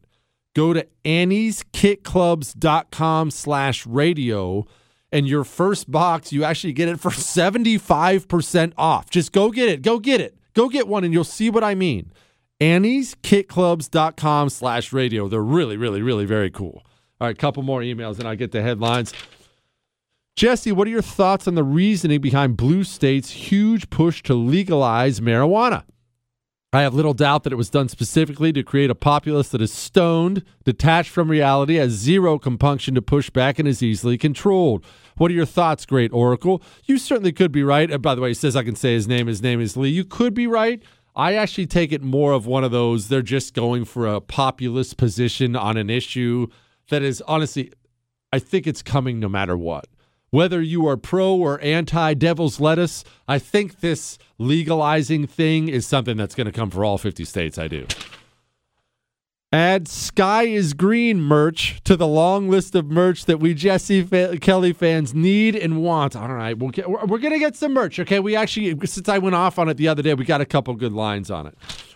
Go 0.55 0.73
to 0.73 0.87
annieskitclubs.com 1.05 3.31
slash 3.31 3.85
radio 3.85 4.65
and 5.11 5.27
your 5.27 5.43
first 5.43 5.89
box, 5.89 6.31
you 6.31 6.43
actually 6.43 6.73
get 6.73 6.89
it 6.89 6.99
for 6.99 7.11
75% 7.11 8.73
off. 8.77 9.09
Just 9.09 9.31
go 9.31 9.51
get 9.51 9.69
it. 9.69 9.81
Go 9.81 9.99
get 9.99 10.21
it. 10.21 10.35
Go 10.53 10.69
get 10.69 10.87
one 10.87 11.03
and 11.03 11.13
you'll 11.13 11.23
see 11.23 11.49
what 11.49 11.63
I 11.63 11.75
mean. 11.75 12.11
Annie'sKitClubs.com 12.61 14.49
slash 14.49 14.91
radio. 14.93 15.27
They're 15.27 15.41
really, 15.41 15.77
really, 15.77 16.01
really 16.01 16.25
very 16.25 16.51
cool. 16.51 16.83
All 17.21 17.27
right, 17.27 17.35
a 17.35 17.39
couple 17.39 17.63
more 17.63 17.81
emails 17.81 18.19
and 18.19 18.27
I 18.27 18.35
get 18.35 18.51
the 18.51 18.61
headlines. 18.61 19.13
Jesse, 20.35 20.71
what 20.71 20.87
are 20.87 20.91
your 20.91 21.01
thoughts 21.01 21.47
on 21.47 21.55
the 21.55 21.63
reasoning 21.63 22.21
behind 22.21 22.55
Blue 22.55 22.83
State's 22.83 23.31
huge 23.31 23.89
push 23.89 24.23
to 24.23 24.33
legalize 24.33 25.19
marijuana? 25.19 25.83
I 26.71 26.81
have 26.81 26.93
little 26.93 27.15
doubt 27.15 27.43
that 27.43 27.53
it 27.53 27.55
was 27.55 27.71
done 27.71 27.89
specifically 27.89 28.53
to 28.53 28.61
create 28.61 28.91
a 28.91 28.95
populace 28.95 29.49
that 29.49 29.61
is 29.61 29.73
stoned, 29.73 30.43
detached 30.63 31.09
from 31.09 31.29
reality, 31.29 31.75
has 31.75 31.93
zero 31.93 32.37
compunction 32.37 32.93
to 32.93 33.01
push 33.01 33.31
back, 33.31 33.57
and 33.57 33.67
is 33.67 33.81
easily 33.81 34.19
controlled. 34.19 34.85
What 35.17 35.31
are 35.31 35.33
your 35.33 35.47
thoughts, 35.47 35.87
Great 35.87 36.13
Oracle? 36.13 36.61
You 36.85 36.99
certainly 36.99 37.31
could 37.31 37.51
be 37.51 37.63
right. 37.63 37.89
And 37.89 38.03
by 38.03 38.13
the 38.13 38.21
way, 38.21 38.29
he 38.29 38.33
says 38.35 38.55
I 38.55 38.63
can 38.63 38.75
say 38.75 38.93
his 38.93 39.07
name. 39.07 39.25
His 39.25 39.41
name 39.41 39.59
is 39.59 39.75
Lee. 39.75 39.89
You 39.89 40.05
could 40.05 40.35
be 40.35 40.45
right. 40.45 40.81
I 41.15 41.33
actually 41.33 41.67
take 41.67 41.91
it 41.91 42.01
more 42.01 42.33
of 42.33 42.45
one 42.45 42.63
of 42.63 42.71
those, 42.71 43.07
they're 43.07 43.21
just 43.21 43.53
going 43.53 43.85
for 43.85 44.07
a 44.07 44.21
populist 44.21 44.97
position 44.97 45.55
on 45.55 45.77
an 45.77 45.89
issue 45.89 46.47
that 46.89 47.01
is 47.01 47.21
honestly, 47.27 47.71
I 48.31 48.39
think 48.39 48.67
it's 48.67 48.81
coming 48.81 49.19
no 49.19 49.29
matter 49.29 49.57
what. 49.57 49.87
Whether 50.31 50.61
you 50.61 50.87
are 50.87 50.95
pro 50.95 51.33
or 51.35 51.59
anti 51.61 52.13
devil's 52.13 52.59
lettuce, 52.59 53.03
I 53.27 53.39
think 53.39 53.79
this 53.79 54.19
legalizing 54.37 55.25
thing 55.25 55.69
is 55.69 55.87
something 55.87 56.17
that's 56.17 56.35
going 56.35 56.45
to 56.45 56.53
come 56.53 56.69
for 56.69 56.85
all 56.85 56.99
50 56.99 57.25
states. 57.25 57.57
I 57.57 57.67
do. 57.67 57.87
Add 59.51 59.87
Sky 59.87 60.43
is 60.43 60.75
Green 60.75 61.19
merch 61.19 61.81
to 61.83 61.97
the 61.97 62.05
long 62.05 62.49
list 62.49 62.75
of 62.75 62.85
merch 62.85 63.25
that 63.25 63.39
we 63.39 63.55
Jesse 63.55 64.03
fa- 64.03 64.37
Kelly 64.39 64.73
fans 64.73 65.15
need 65.15 65.55
and 65.55 65.81
want. 65.81 66.15
All 66.15 66.27
right, 66.31 66.55
we'll 66.55 66.69
get, 66.69 66.87
we're, 66.87 67.03
we're 67.05 67.17
going 67.17 67.33
to 67.33 67.39
get 67.39 67.55
some 67.55 67.73
merch. 67.73 67.99
Okay, 67.99 68.19
we 68.19 68.35
actually, 68.35 68.77
since 68.85 69.09
I 69.09 69.17
went 69.17 69.35
off 69.35 69.57
on 69.57 69.67
it 69.67 69.77
the 69.77 69.87
other 69.87 70.03
day, 70.03 70.13
we 70.13 70.23
got 70.23 70.39
a 70.39 70.45
couple 70.45 70.75
good 70.75 70.93
lines 70.93 71.31
on 71.31 71.47
it. 71.47 71.55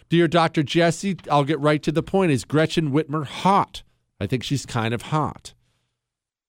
Dear 0.09 0.27
Dr. 0.27 0.63
Jesse, 0.63 1.17
I'll 1.29 1.43
get 1.43 1.59
right 1.59 1.81
to 1.83 1.91
the 1.91 2.01
point. 2.01 2.31
Is 2.31 2.43
Gretchen 2.43 2.91
Whitmer 2.91 3.23
hot? 3.23 3.83
I 4.19 4.25
think 4.25 4.43
she's 4.43 4.65
kind 4.65 4.91
of 4.91 5.03
hot. 5.03 5.53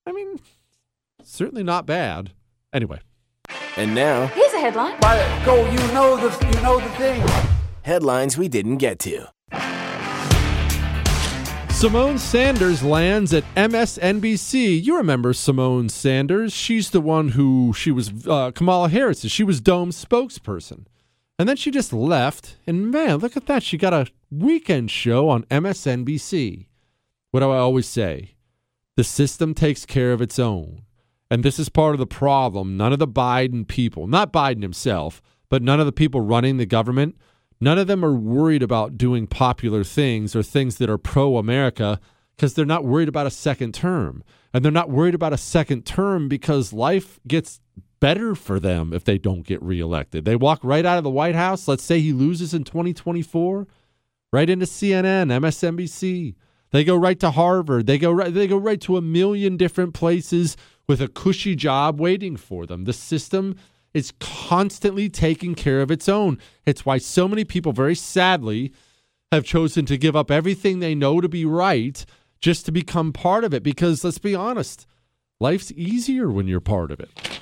I 0.06 0.12
mean, 0.12 0.40
certainly 1.22 1.62
not 1.62 1.84
bad. 1.84 2.30
Anyway. 2.72 3.00
And 3.76 3.94
now, 3.94 4.28
Here's 4.28 4.52
a 4.54 4.58
headline. 4.58 4.98
go, 5.44 5.70
you 5.70 5.76
know 5.92 6.16
the, 6.16 6.46
you 6.46 6.62
know 6.62 6.80
the 6.80 6.88
thing. 6.96 7.22
Headlines 7.82 8.38
we 8.38 8.48
didn't 8.48 8.78
get 8.78 8.98
to. 9.00 9.26
Symone 11.84 12.18
Sanders 12.18 12.82
lands 12.82 13.34
at 13.34 13.44
MSNBC. 13.56 14.82
You 14.82 14.96
remember 14.96 15.34
Symone 15.34 15.90
Sanders? 15.90 16.54
She's 16.54 16.88
the 16.88 17.00
one 17.02 17.28
who 17.28 17.74
she 17.74 17.90
was 17.90 18.26
uh, 18.26 18.52
Kamala 18.52 18.88
Harris. 18.88 19.20
She 19.26 19.44
was 19.44 19.60
Dome's 19.60 20.02
spokesperson, 20.02 20.86
and 21.38 21.46
then 21.46 21.56
she 21.56 21.70
just 21.70 21.92
left. 21.92 22.56
And 22.66 22.90
man, 22.90 23.18
look 23.18 23.36
at 23.36 23.44
that! 23.48 23.62
She 23.62 23.76
got 23.76 23.92
a 23.92 24.06
weekend 24.30 24.90
show 24.92 25.28
on 25.28 25.42
MSNBC. 25.50 26.68
What 27.32 27.40
do 27.40 27.50
I 27.50 27.58
always 27.58 27.86
say? 27.86 28.36
The 28.96 29.04
system 29.04 29.52
takes 29.52 29.84
care 29.84 30.14
of 30.14 30.22
its 30.22 30.38
own, 30.38 30.84
and 31.30 31.44
this 31.44 31.58
is 31.58 31.68
part 31.68 31.94
of 31.94 31.98
the 31.98 32.06
problem. 32.06 32.78
None 32.78 32.94
of 32.94 32.98
the 32.98 33.06
Biden 33.06 33.68
people, 33.68 34.06
not 34.06 34.32
Biden 34.32 34.62
himself, 34.62 35.20
but 35.50 35.62
none 35.62 35.80
of 35.80 35.86
the 35.86 35.92
people 35.92 36.22
running 36.22 36.56
the 36.56 36.64
government 36.64 37.14
None 37.64 37.78
of 37.78 37.86
them 37.86 38.04
are 38.04 38.12
worried 38.12 38.62
about 38.62 38.98
doing 38.98 39.26
popular 39.26 39.84
things 39.84 40.36
or 40.36 40.42
things 40.42 40.76
that 40.76 40.90
are 40.90 40.98
pro 40.98 41.38
America 41.38 41.98
because 42.36 42.52
they're 42.52 42.66
not 42.66 42.84
worried 42.84 43.08
about 43.08 43.26
a 43.26 43.30
second 43.30 43.72
term. 43.72 44.22
And 44.52 44.62
they're 44.62 44.70
not 44.70 44.90
worried 44.90 45.14
about 45.14 45.32
a 45.32 45.38
second 45.38 45.86
term 45.86 46.28
because 46.28 46.74
life 46.74 47.18
gets 47.26 47.62
better 48.00 48.34
for 48.34 48.60
them 48.60 48.92
if 48.92 49.04
they 49.04 49.16
don't 49.16 49.46
get 49.46 49.62
reelected. 49.62 50.26
They 50.26 50.36
walk 50.36 50.60
right 50.62 50.84
out 50.84 50.98
of 50.98 51.04
the 51.04 51.10
White 51.10 51.36
House. 51.36 51.66
Let's 51.66 51.82
say 51.82 52.00
he 52.00 52.12
loses 52.12 52.52
in 52.52 52.64
2024, 52.64 53.66
right 54.30 54.50
into 54.50 54.66
CNN, 54.66 55.32
MSNBC. 55.32 56.34
They 56.70 56.84
go 56.84 56.96
right 56.96 57.18
to 57.20 57.30
Harvard. 57.30 57.86
They 57.86 57.96
go 57.96 58.10
right, 58.10 58.34
they 58.34 58.46
go 58.46 58.58
right 58.58 58.80
to 58.82 58.98
a 58.98 59.00
million 59.00 59.56
different 59.56 59.94
places 59.94 60.58
with 60.86 61.00
a 61.00 61.08
cushy 61.08 61.56
job 61.56 61.98
waiting 61.98 62.36
for 62.36 62.66
them. 62.66 62.84
The 62.84 62.92
system 62.92 63.56
is 63.94 64.12
constantly 64.18 65.08
taking 65.08 65.54
care 65.54 65.80
of 65.80 65.90
its 65.90 66.08
own. 66.08 66.38
It's 66.66 66.84
why 66.84 66.98
so 66.98 67.28
many 67.28 67.44
people, 67.44 67.72
very 67.72 67.94
sadly, 67.94 68.72
have 69.32 69.44
chosen 69.44 69.86
to 69.86 69.96
give 69.96 70.16
up 70.16 70.30
everything 70.30 70.80
they 70.80 70.94
know 70.94 71.20
to 71.20 71.28
be 71.28 71.44
right 71.44 72.04
just 72.40 72.66
to 72.66 72.72
become 72.72 73.12
part 73.12 73.44
of 73.44 73.54
it. 73.54 73.62
Because 73.62 74.04
let's 74.04 74.18
be 74.18 74.34
honest, 74.34 74.86
life's 75.40 75.72
easier 75.72 76.30
when 76.30 76.48
you're 76.48 76.60
part 76.60 76.90
of 76.90 77.00
it. 77.00 77.40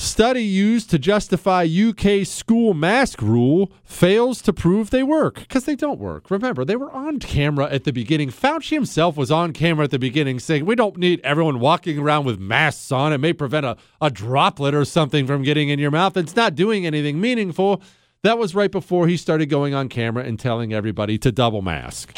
Study 0.00 0.44
used 0.44 0.90
to 0.90 0.98
justify 0.98 1.66
UK 1.66 2.24
school 2.24 2.72
mask 2.72 3.20
rule 3.20 3.72
fails 3.82 4.40
to 4.42 4.52
prove 4.52 4.90
they 4.90 5.02
work 5.02 5.40
because 5.40 5.64
they 5.64 5.74
don't 5.74 5.98
work. 5.98 6.30
Remember, 6.30 6.64
they 6.64 6.76
were 6.76 6.92
on 6.92 7.18
camera 7.18 7.68
at 7.68 7.82
the 7.82 7.92
beginning. 7.92 8.28
Fauci 8.30 8.70
himself 8.70 9.16
was 9.16 9.32
on 9.32 9.52
camera 9.52 9.86
at 9.86 9.90
the 9.90 9.98
beginning 9.98 10.38
saying, 10.38 10.64
We 10.64 10.76
don't 10.76 10.98
need 10.98 11.20
everyone 11.24 11.58
walking 11.58 11.98
around 11.98 12.26
with 12.26 12.38
masks 12.38 12.92
on. 12.92 13.12
It 13.12 13.18
may 13.18 13.32
prevent 13.32 13.66
a, 13.66 13.76
a 14.00 14.08
droplet 14.08 14.72
or 14.72 14.84
something 14.84 15.26
from 15.26 15.42
getting 15.42 15.68
in 15.68 15.80
your 15.80 15.90
mouth. 15.90 16.16
It's 16.16 16.36
not 16.36 16.54
doing 16.54 16.86
anything 16.86 17.20
meaningful. 17.20 17.82
That 18.22 18.38
was 18.38 18.54
right 18.54 18.70
before 18.70 19.08
he 19.08 19.16
started 19.16 19.46
going 19.46 19.74
on 19.74 19.88
camera 19.88 20.22
and 20.22 20.38
telling 20.38 20.72
everybody 20.72 21.18
to 21.18 21.32
double 21.32 21.60
mask. 21.60 22.16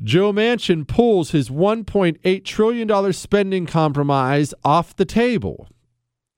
Joe 0.00 0.32
Manchin 0.32 0.86
pulls 0.86 1.32
his 1.32 1.50
$1.8 1.50 2.44
trillion 2.44 3.12
spending 3.12 3.66
compromise 3.66 4.54
off 4.64 4.94
the 4.94 5.04
table. 5.04 5.66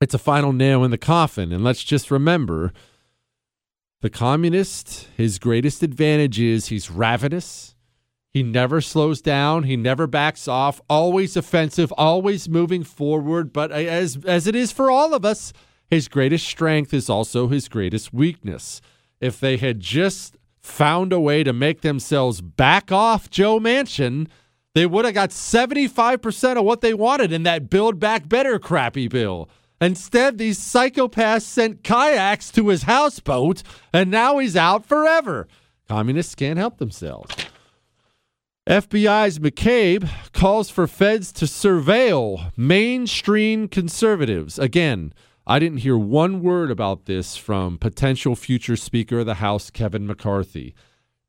It's 0.04 0.12
a 0.12 0.18
final 0.18 0.52
nail 0.52 0.84
in 0.84 0.90
the 0.90 0.98
coffin. 0.98 1.50
And 1.50 1.64
let's 1.64 1.82
just 1.82 2.10
remember 2.10 2.74
the 4.02 4.10
communist, 4.10 5.08
his 5.16 5.38
greatest 5.38 5.82
advantage 5.82 6.38
is 6.38 6.66
he's 6.66 6.90
ravenous. 6.90 7.74
He 8.28 8.42
never 8.42 8.82
slows 8.82 9.22
down. 9.22 9.62
He 9.62 9.78
never 9.78 10.06
backs 10.06 10.46
off. 10.46 10.78
Always 10.90 11.38
offensive, 11.38 11.90
always 11.92 12.50
moving 12.50 12.84
forward. 12.84 13.50
But 13.50 13.72
as, 13.72 14.18
as 14.26 14.46
it 14.46 14.54
is 14.54 14.72
for 14.72 14.90
all 14.90 15.14
of 15.14 15.24
us, 15.24 15.54
his 15.86 16.08
greatest 16.08 16.46
strength 16.46 16.92
is 16.92 17.08
also 17.08 17.48
his 17.48 17.66
greatest 17.66 18.12
weakness. 18.12 18.82
If 19.22 19.40
they 19.40 19.56
had 19.56 19.80
just 19.80 20.36
found 20.60 21.14
a 21.14 21.20
way 21.20 21.42
to 21.42 21.54
make 21.54 21.80
themselves 21.80 22.42
back 22.42 22.92
off 22.92 23.30
Joe 23.30 23.58
Manchin, 23.58 24.28
they 24.74 24.84
would 24.84 25.06
have 25.06 25.14
got 25.14 25.30
75% 25.30 26.58
of 26.58 26.64
what 26.66 26.82
they 26.82 26.92
wanted 26.92 27.32
in 27.32 27.44
that 27.44 27.70
Build 27.70 27.98
Back 27.98 28.28
Better 28.28 28.58
crappy 28.58 29.08
bill. 29.08 29.48
Instead, 29.84 30.38
these 30.38 30.58
psychopaths 30.58 31.42
sent 31.42 31.84
kayaks 31.84 32.50
to 32.50 32.68
his 32.68 32.84
houseboat, 32.84 33.62
and 33.92 34.10
now 34.10 34.38
he's 34.38 34.56
out 34.56 34.86
forever. 34.86 35.46
Communists 35.86 36.34
can't 36.34 36.58
help 36.58 36.78
themselves. 36.78 37.34
FBI's 38.66 39.38
McCabe 39.40 40.08
calls 40.32 40.70
for 40.70 40.86
feds 40.86 41.30
to 41.32 41.44
surveil 41.44 42.50
mainstream 42.56 43.68
conservatives. 43.68 44.58
Again, 44.58 45.12
I 45.46 45.58
didn't 45.58 45.78
hear 45.78 45.98
one 45.98 46.42
word 46.42 46.70
about 46.70 47.04
this 47.04 47.36
from 47.36 47.76
potential 47.76 48.34
future 48.34 48.76
Speaker 48.76 49.18
of 49.18 49.26
the 49.26 49.34
House, 49.34 49.68
Kevin 49.68 50.06
McCarthy. 50.06 50.74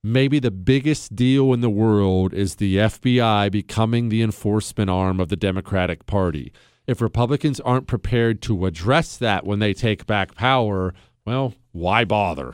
Maybe 0.02 0.40
the 0.40 0.52
biggest 0.52 1.14
deal 1.14 1.52
in 1.52 1.60
the 1.60 1.70
world 1.70 2.34
is 2.34 2.56
the 2.56 2.78
FBI 2.78 3.52
becoming 3.52 4.08
the 4.08 4.22
enforcement 4.22 4.90
arm 4.90 5.20
of 5.20 5.28
the 5.28 5.36
Democratic 5.36 6.06
Party. 6.06 6.54
If 6.88 7.02
Republicans 7.02 7.60
aren't 7.60 7.88
prepared 7.88 8.42
to 8.44 8.66
address 8.66 9.18
that 9.18 9.46
when 9.46 9.60
they 9.60 9.74
take 9.74 10.06
back 10.06 10.36
power, 10.36 10.94
well, 11.26 11.56
why 11.72 12.06
bother? 12.06 12.54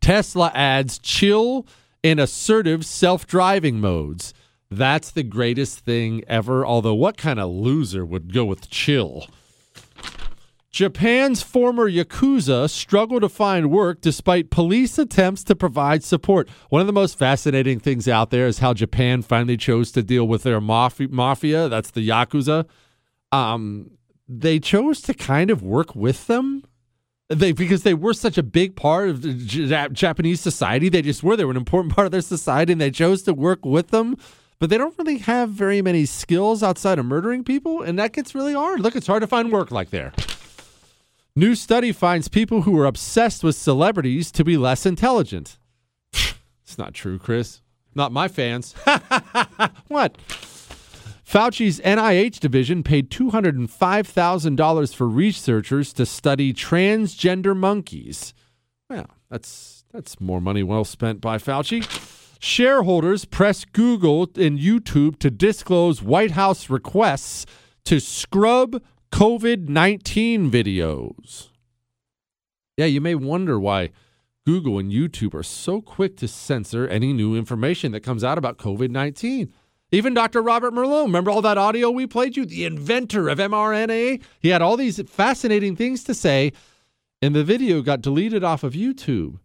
Tesla 0.00 0.50
adds 0.54 0.98
chill 0.98 1.66
and 2.02 2.18
assertive 2.18 2.86
self 2.86 3.26
driving 3.26 3.80
modes. 3.80 4.32
That's 4.70 5.10
the 5.10 5.22
greatest 5.22 5.80
thing 5.80 6.24
ever. 6.26 6.64
Although, 6.64 6.94
what 6.94 7.16
kind 7.16 7.38
of 7.38 7.50
loser 7.50 8.04
would 8.04 8.32
go 8.32 8.44
with 8.44 8.70
chill? 8.70 9.26
Japan's 10.76 11.42
former 11.42 11.90
Yakuza 11.90 12.68
struggle 12.68 13.18
to 13.18 13.30
find 13.30 13.70
work 13.70 14.02
despite 14.02 14.50
police 14.50 14.98
attempts 14.98 15.42
to 15.44 15.56
provide 15.56 16.04
support. 16.04 16.50
One 16.68 16.82
of 16.82 16.86
the 16.86 16.92
most 16.92 17.18
fascinating 17.18 17.80
things 17.80 18.06
out 18.06 18.28
there 18.28 18.46
is 18.46 18.58
how 18.58 18.74
Japan 18.74 19.22
finally 19.22 19.56
chose 19.56 19.90
to 19.92 20.02
deal 20.02 20.28
with 20.28 20.42
their 20.42 20.60
mafia. 20.60 21.70
That's 21.70 21.92
the 21.92 22.06
Yakuza. 22.06 22.66
Um, 23.32 23.92
they 24.28 24.60
chose 24.60 25.00
to 25.00 25.14
kind 25.14 25.50
of 25.50 25.62
work 25.62 25.96
with 25.96 26.26
them. 26.26 26.62
They 27.30 27.52
because 27.52 27.82
they 27.82 27.94
were 27.94 28.12
such 28.12 28.36
a 28.36 28.42
big 28.42 28.76
part 28.76 29.08
of 29.08 29.46
Japanese 29.46 30.42
society. 30.42 30.90
They 30.90 31.00
just 31.00 31.22
were. 31.22 31.36
They 31.36 31.46
were 31.46 31.52
an 31.52 31.56
important 31.56 31.94
part 31.94 32.04
of 32.04 32.12
their 32.12 32.20
society, 32.20 32.72
and 32.72 32.80
they 32.82 32.90
chose 32.90 33.22
to 33.22 33.32
work 33.32 33.64
with 33.64 33.88
them 33.88 34.18
but 34.58 34.70
they 34.70 34.78
don't 34.78 34.96
really 34.98 35.18
have 35.18 35.50
very 35.50 35.82
many 35.82 36.06
skills 36.06 36.62
outside 36.62 36.98
of 36.98 37.04
murdering 37.04 37.44
people, 37.44 37.82
and 37.82 37.98
that 37.98 38.14
gets 38.14 38.34
really 38.34 38.54
hard. 38.54 38.80
Look, 38.80 38.96
it's 38.96 39.06
hard 39.06 39.20
to 39.20 39.26
find 39.26 39.52
work 39.52 39.70
like 39.70 39.90
there. 39.90 40.14
New 41.38 41.54
study 41.54 41.92
finds 41.92 42.28
people 42.28 42.62
who 42.62 42.78
are 42.78 42.86
obsessed 42.86 43.44
with 43.44 43.54
celebrities 43.54 44.32
to 44.32 44.42
be 44.42 44.56
less 44.56 44.86
intelligent. 44.86 45.58
it's 46.14 46.78
not 46.78 46.94
true, 46.94 47.18
Chris. 47.18 47.60
Not 47.94 48.10
my 48.10 48.26
fans. 48.26 48.72
what? 49.88 50.16
Fauci's 51.28 51.78
NIH 51.80 52.40
division 52.40 52.82
paid 52.82 53.10
$205,000 53.10 54.94
for 54.94 55.06
researchers 55.06 55.92
to 55.92 56.06
study 56.06 56.54
transgender 56.54 57.54
monkeys. 57.54 58.32
Well, 58.88 59.10
that's 59.28 59.84
that's 59.92 60.18
more 60.18 60.40
money 60.40 60.62
well 60.62 60.84
spent 60.84 61.20
by 61.20 61.36
Fauci. 61.36 61.82
Shareholders 62.38 63.26
press 63.26 63.66
Google 63.66 64.22
and 64.36 64.58
YouTube 64.58 65.18
to 65.18 65.30
disclose 65.30 66.02
White 66.02 66.30
House 66.30 66.70
requests 66.70 67.44
to 67.84 68.00
scrub 68.00 68.80
COVID 69.16 69.70
19 69.70 70.50
videos. 70.50 71.48
Yeah, 72.76 72.84
you 72.84 73.00
may 73.00 73.14
wonder 73.14 73.58
why 73.58 73.88
Google 74.44 74.78
and 74.78 74.92
YouTube 74.92 75.32
are 75.32 75.42
so 75.42 75.80
quick 75.80 76.18
to 76.18 76.28
censor 76.28 76.86
any 76.86 77.14
new 77.14 77.34
information 77.34 77.92
that 77.92 78.02
comes 78.02 78.22
out 78.22 78.36
about 78.36 78.58
COVID 78.58 78.90
19. 78.90 79.50
Even 79.90 80.12
Dr. 80.12 80.42
Robert 80.42 80.74
Malone, 80.74 81.06
remember 81.06 81.30
all 81.30 81.40
that 81.40 81.56
audio 81.56 81.90
we 81.90 82.06
played 82.06 82.36
you? 82.36 82.44
The 82.44 82.66
inventor 82.66 83.30
of 83.30 83.38
mRNA? 83.38 84.22
He 84.38 84.50
had 84.50 84.60
all 84.60 84.76
these 84.76 85.00
fascinating 85.08 85.76
things 85.76 86.04
to 86.04 86.12
say, 86.12 86.52
and 87.22 87.34
the 87.34 87.42
video 87.42 87.80
got 87.80 88.02
deleted 88.02 88.44
off 88.44 88.62
of 88.62 88.74
YouTube. 88.74 89.38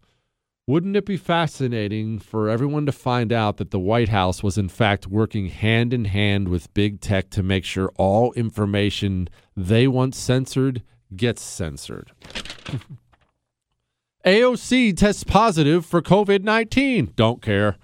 Wouldn't 0.66 0.96
it 0.96 1.06
be 1.06 1.16
fascinating 1.16 2.18
for 2.18 2.50
everyone 2.50 2.84
to 2.84 2.92
find 2.92 3.32
out 3.32 3.56
that 3.56 3.70
the 3.70 3.80
White 3.80 4.10
House 4.10 4.42
was, 4.42 4.58
in 4.58 4.68
fact, 4.68 5.06
working 5.06 5.46
hand 5.46 5.94
in 5.94 6.04
hand 6.04 6.48
with 6.48 6.74
big 6.74 7.00
tech 7.00 7.30
to 7.30 7.42
make 7.42 7.64
sure 7.64 7.90
all 7.96 8.34
information 8.34 9.30
they 9.56 9.86
want 9.86 10.14
censored 10.14 10.82
gets 11.14 11.42
censored? 11.42 12.12
AOC 14.24 14.96
tests 14.96 15.24
positive 15.24 15.84
for 15.84 16.00
COVID 16.00 16.44
19. 16.44 17.12
Don't 17.16 17.42
care. 17.42 17.76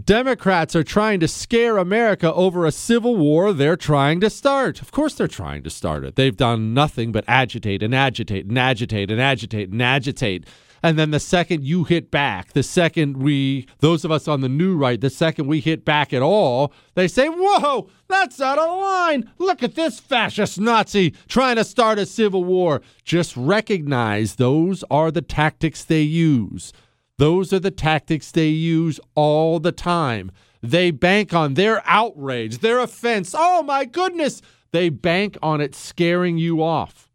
Democrats 0.00 0.74
are 0.74 0.82
trying 0.82 1.20
to 1.20 1.28
scare 1.28 1.76
America 1.76 2.32
over 2.32 2.64
a 2.64 2.72
civil 2.72 3.14
war 3.14 3.52
they're 3.52 3.76
trying 3.76 4.20
to 4.20 4.30
start. 4.30 4.80
Of 4.80 4.90
course, 4.90 5.14
they're 5.14 5.28
trying 5.28 5.62
to 5.64 5.70
start 5.70 6.02
it. 6.04 6.16
They've 6.16 6.36
done 6.36 6.72
nothing 6.72 7.12
but 7.12 7.24
agitate 7.28 7.82
and 7.82 7.94
agitate 7.94 8.46
and 8.46 8.58
agitate 8.58 9.10
and 9.10 9.20
agitate 9.20 9.68
and 9.68 9.82
agitate. 9.82 10.46
And 10.82 10.98
then 10.98 11.12
the 11.12 11.20
second 11.20 11.64
you 11.64 11.84
hit 11.84 12.10
back, 12.10 12.52
the 12.54 12.62
second 12.62 13.16
we, 13.16 13.68
those 13.78 14.04
of 14.04 14.10
us 14.10 14.26
on 14.26 14.40
the 14.40 14.48
new 14.48 14.76
right, 14.76 15.00
the 15.00 15.10
second 15.10 15.46
we 15.46 15.60
hit 15.60 15.84
back 15.84 16.12
at 16.12 16.22
all, 16.22 16.72
they 16.94 17.06
say, 17.06 17.28
Whoa, 17.28 17.88
that's 18.08 18.40
out 18.40 18.58
of 18.58 18.80
line. 18.80 19.30
Look 19.38 19.62
at 19.62 19.76
this 19.76 20.00
fascist 20.00 20.58
Nazi 20.58 21.14
trying 21.28 21.56
to 21.56 21.64
start 21.64 21.98
a 21.98 22.06
civil 22.06 22.42
war. 22.42 22.82
Just 23.04 23.36
recognize 23.36 24.36
those 24.36 24.82
are 24.90 25.10
the 25.10 25.22
tactics 25.22 25.84
they 25.84 26.02
use. 26.02 26.72
Those 27.18 27.52
are 27.52 27.60
the 27.60 27.70
tactics 27.70 28.32
they 28.32 28.48
use 28.48 28.98
all 29.14 29.60
the 29.60 29.72
time. 29.72 30.32
They 30.62 30.90
bank 30.90 31.32
on 31.32 31.54
their 31.54 31.82
outrage, 31.86 32.58
their 32.58 32.80
offense. 32.80 33.34
Oh 33.36 33.62
my 33.62 33.84
goodness. 33.84 34.42
They 34.72 34.88
bank 34.88 35.36
on 35.42 35.60
it 35.60 35.74
scaring 35.74 36.38
you 36.38 36.62
off. 36.62 37.08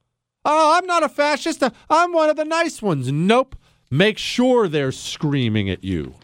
Oh, 0.50 0.78
I'm 0.78 0.86
not 0.86 1.04
a 1.04 1.10
fascist. 1.10 1.62
I'm 1.90 2.14
one 2.14 2.30
of 2.30 2.38
the 2.38 2.46
nice 2.46 2.82
ones. 2.82 3.12
Nope. 3.12 3.58
Make 3.92 4.18
sure 4.18 4.70
they're 4.70 4.94
screaming 4.94 5.70
at 5.70 5.84
you. 5.84 6.16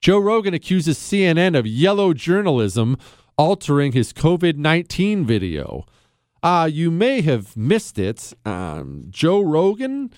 Joe 0.00 0.18
Rogan 0.18 0.54
accuses 0.54 0.96
CNN 0.96 1.58
of 1.58 1.66
yellow 1.66 2.14
journalism 2.14 2.96
altering 3.36 3.90
his 3.90 4.12
COVID 4.12 4.56
19 4.56 5.24
video. 5.24 5.84
Uh, 6.44 6.68
you 6.70 6.92
may 6.92 7.22
have 7.22 7.56
missed 7.56 7.98
it. 7.98 8.32
Um, 8.44 9.06
Joe 9.10 9.40
Rogan, 9.40 10.12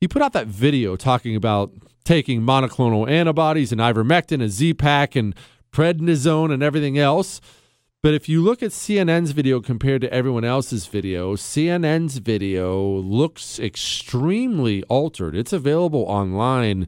he 0.00 0.08
put 0.08 0.22
out 0.22 0.32
that 0.32 0.48
video 0.48 0.96
talking 0.96 1.36
about 1.36 1.72
taking 2.04 2.40
monoclonal 2.40 3.08
antibodies 3.08 3.70
and 3.70 3.80
ivermectin 3.80 4.42
and 4.42 4.50
Z-Pak 4.50 5.14
and 5.14 5.32
prednisone 5.70 6.52
and 6.52 6.62
everything 6.62 6.98
else. 6.98 7.40
But 8.00 8.14
if 8.14 8.28
you 8.28 8.40
look 8.42 8.62
at 8.62 8.70
CNN's 8.70 9.32
video 9.32 9.60
compared 9.60 10.02
to 10.02 10.12
everyone 10.12 10.44
else's 10.44 10.86
video, 10.86 11.34
CNN's 11.34 12.18
video 12.18 12.80
looks 12.80 13.58
extremely 13.58 14.84
altered. 14.84 15.34
It's 15.34 15.52
available 15.52 16.02
online. 16.02 16.86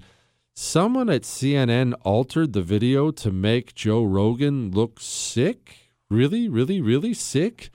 Someone 0.55 1.11
at 1.11 1.23
CNN 1.23 1.95
altered 2.05 2.53
the 2.53 2.63
video 2.63 3.11
to 3.11 3.33
make 3.33 3.75
Joe 3.75 4.05
Rogan 4.05 4.71
look 4.71 5.01
sick? 5.01 5.91
Really, 6.09 6.49
really, 6.49 6.81
really 6.81 7.15
sick? 7.15 7.71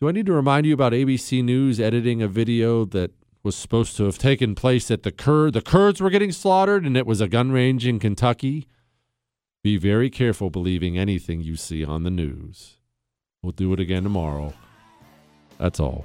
Do 0.00 0.08
I 0.08 0.12
need 0.12 0.26
to 0.26 0.32
remind 0.32 0.64
you 0.64 0.72
about 0.72 0.94
ABC 0.94 1.44
News 1.44 1.78
editing 1.78 2.22
a 2.22 2.28
video 2.28 2.86
that 2.86 3.10
was 3.42 3.56
supposed 3.56 3.94
to 3.98 4.04
have 4.04 4.16
taken 4.16 4.54
place 4.54 4.90
at 4.90 5.02
the 5.02 5.12
Kurd? 5.12 5.52
The 5.52 5.60
Kurds 5.60 6.00
were 6.00 6.08
getting 6.08 6.32
slaughtered 6.32 6.86
and 6.86 6.96
it 6.96 7.06
was 7.06 7.20
a 7.20 7.28
gun 7.28 7.52
range 7.52 7.86
in 7.86 7.98
Kentucky. 7.98 8.66
Be 9.64 9.78
very 9.78 10.10
careful 10.10 10.50
believing 10.50 10.98
anything 10.98 11.40
you 11.40 11.56
see 11.56 11.82
on 11.86 12.02
the 12.02 12.10
news. 12.10 12.76
We'll 13.42 13.52
do 13.52 13.72
it 13.72 13.80
again 13.80 14.02
tomorrow. 14.02 14.52
That's 15.56 15.80
all. 15.80 16.04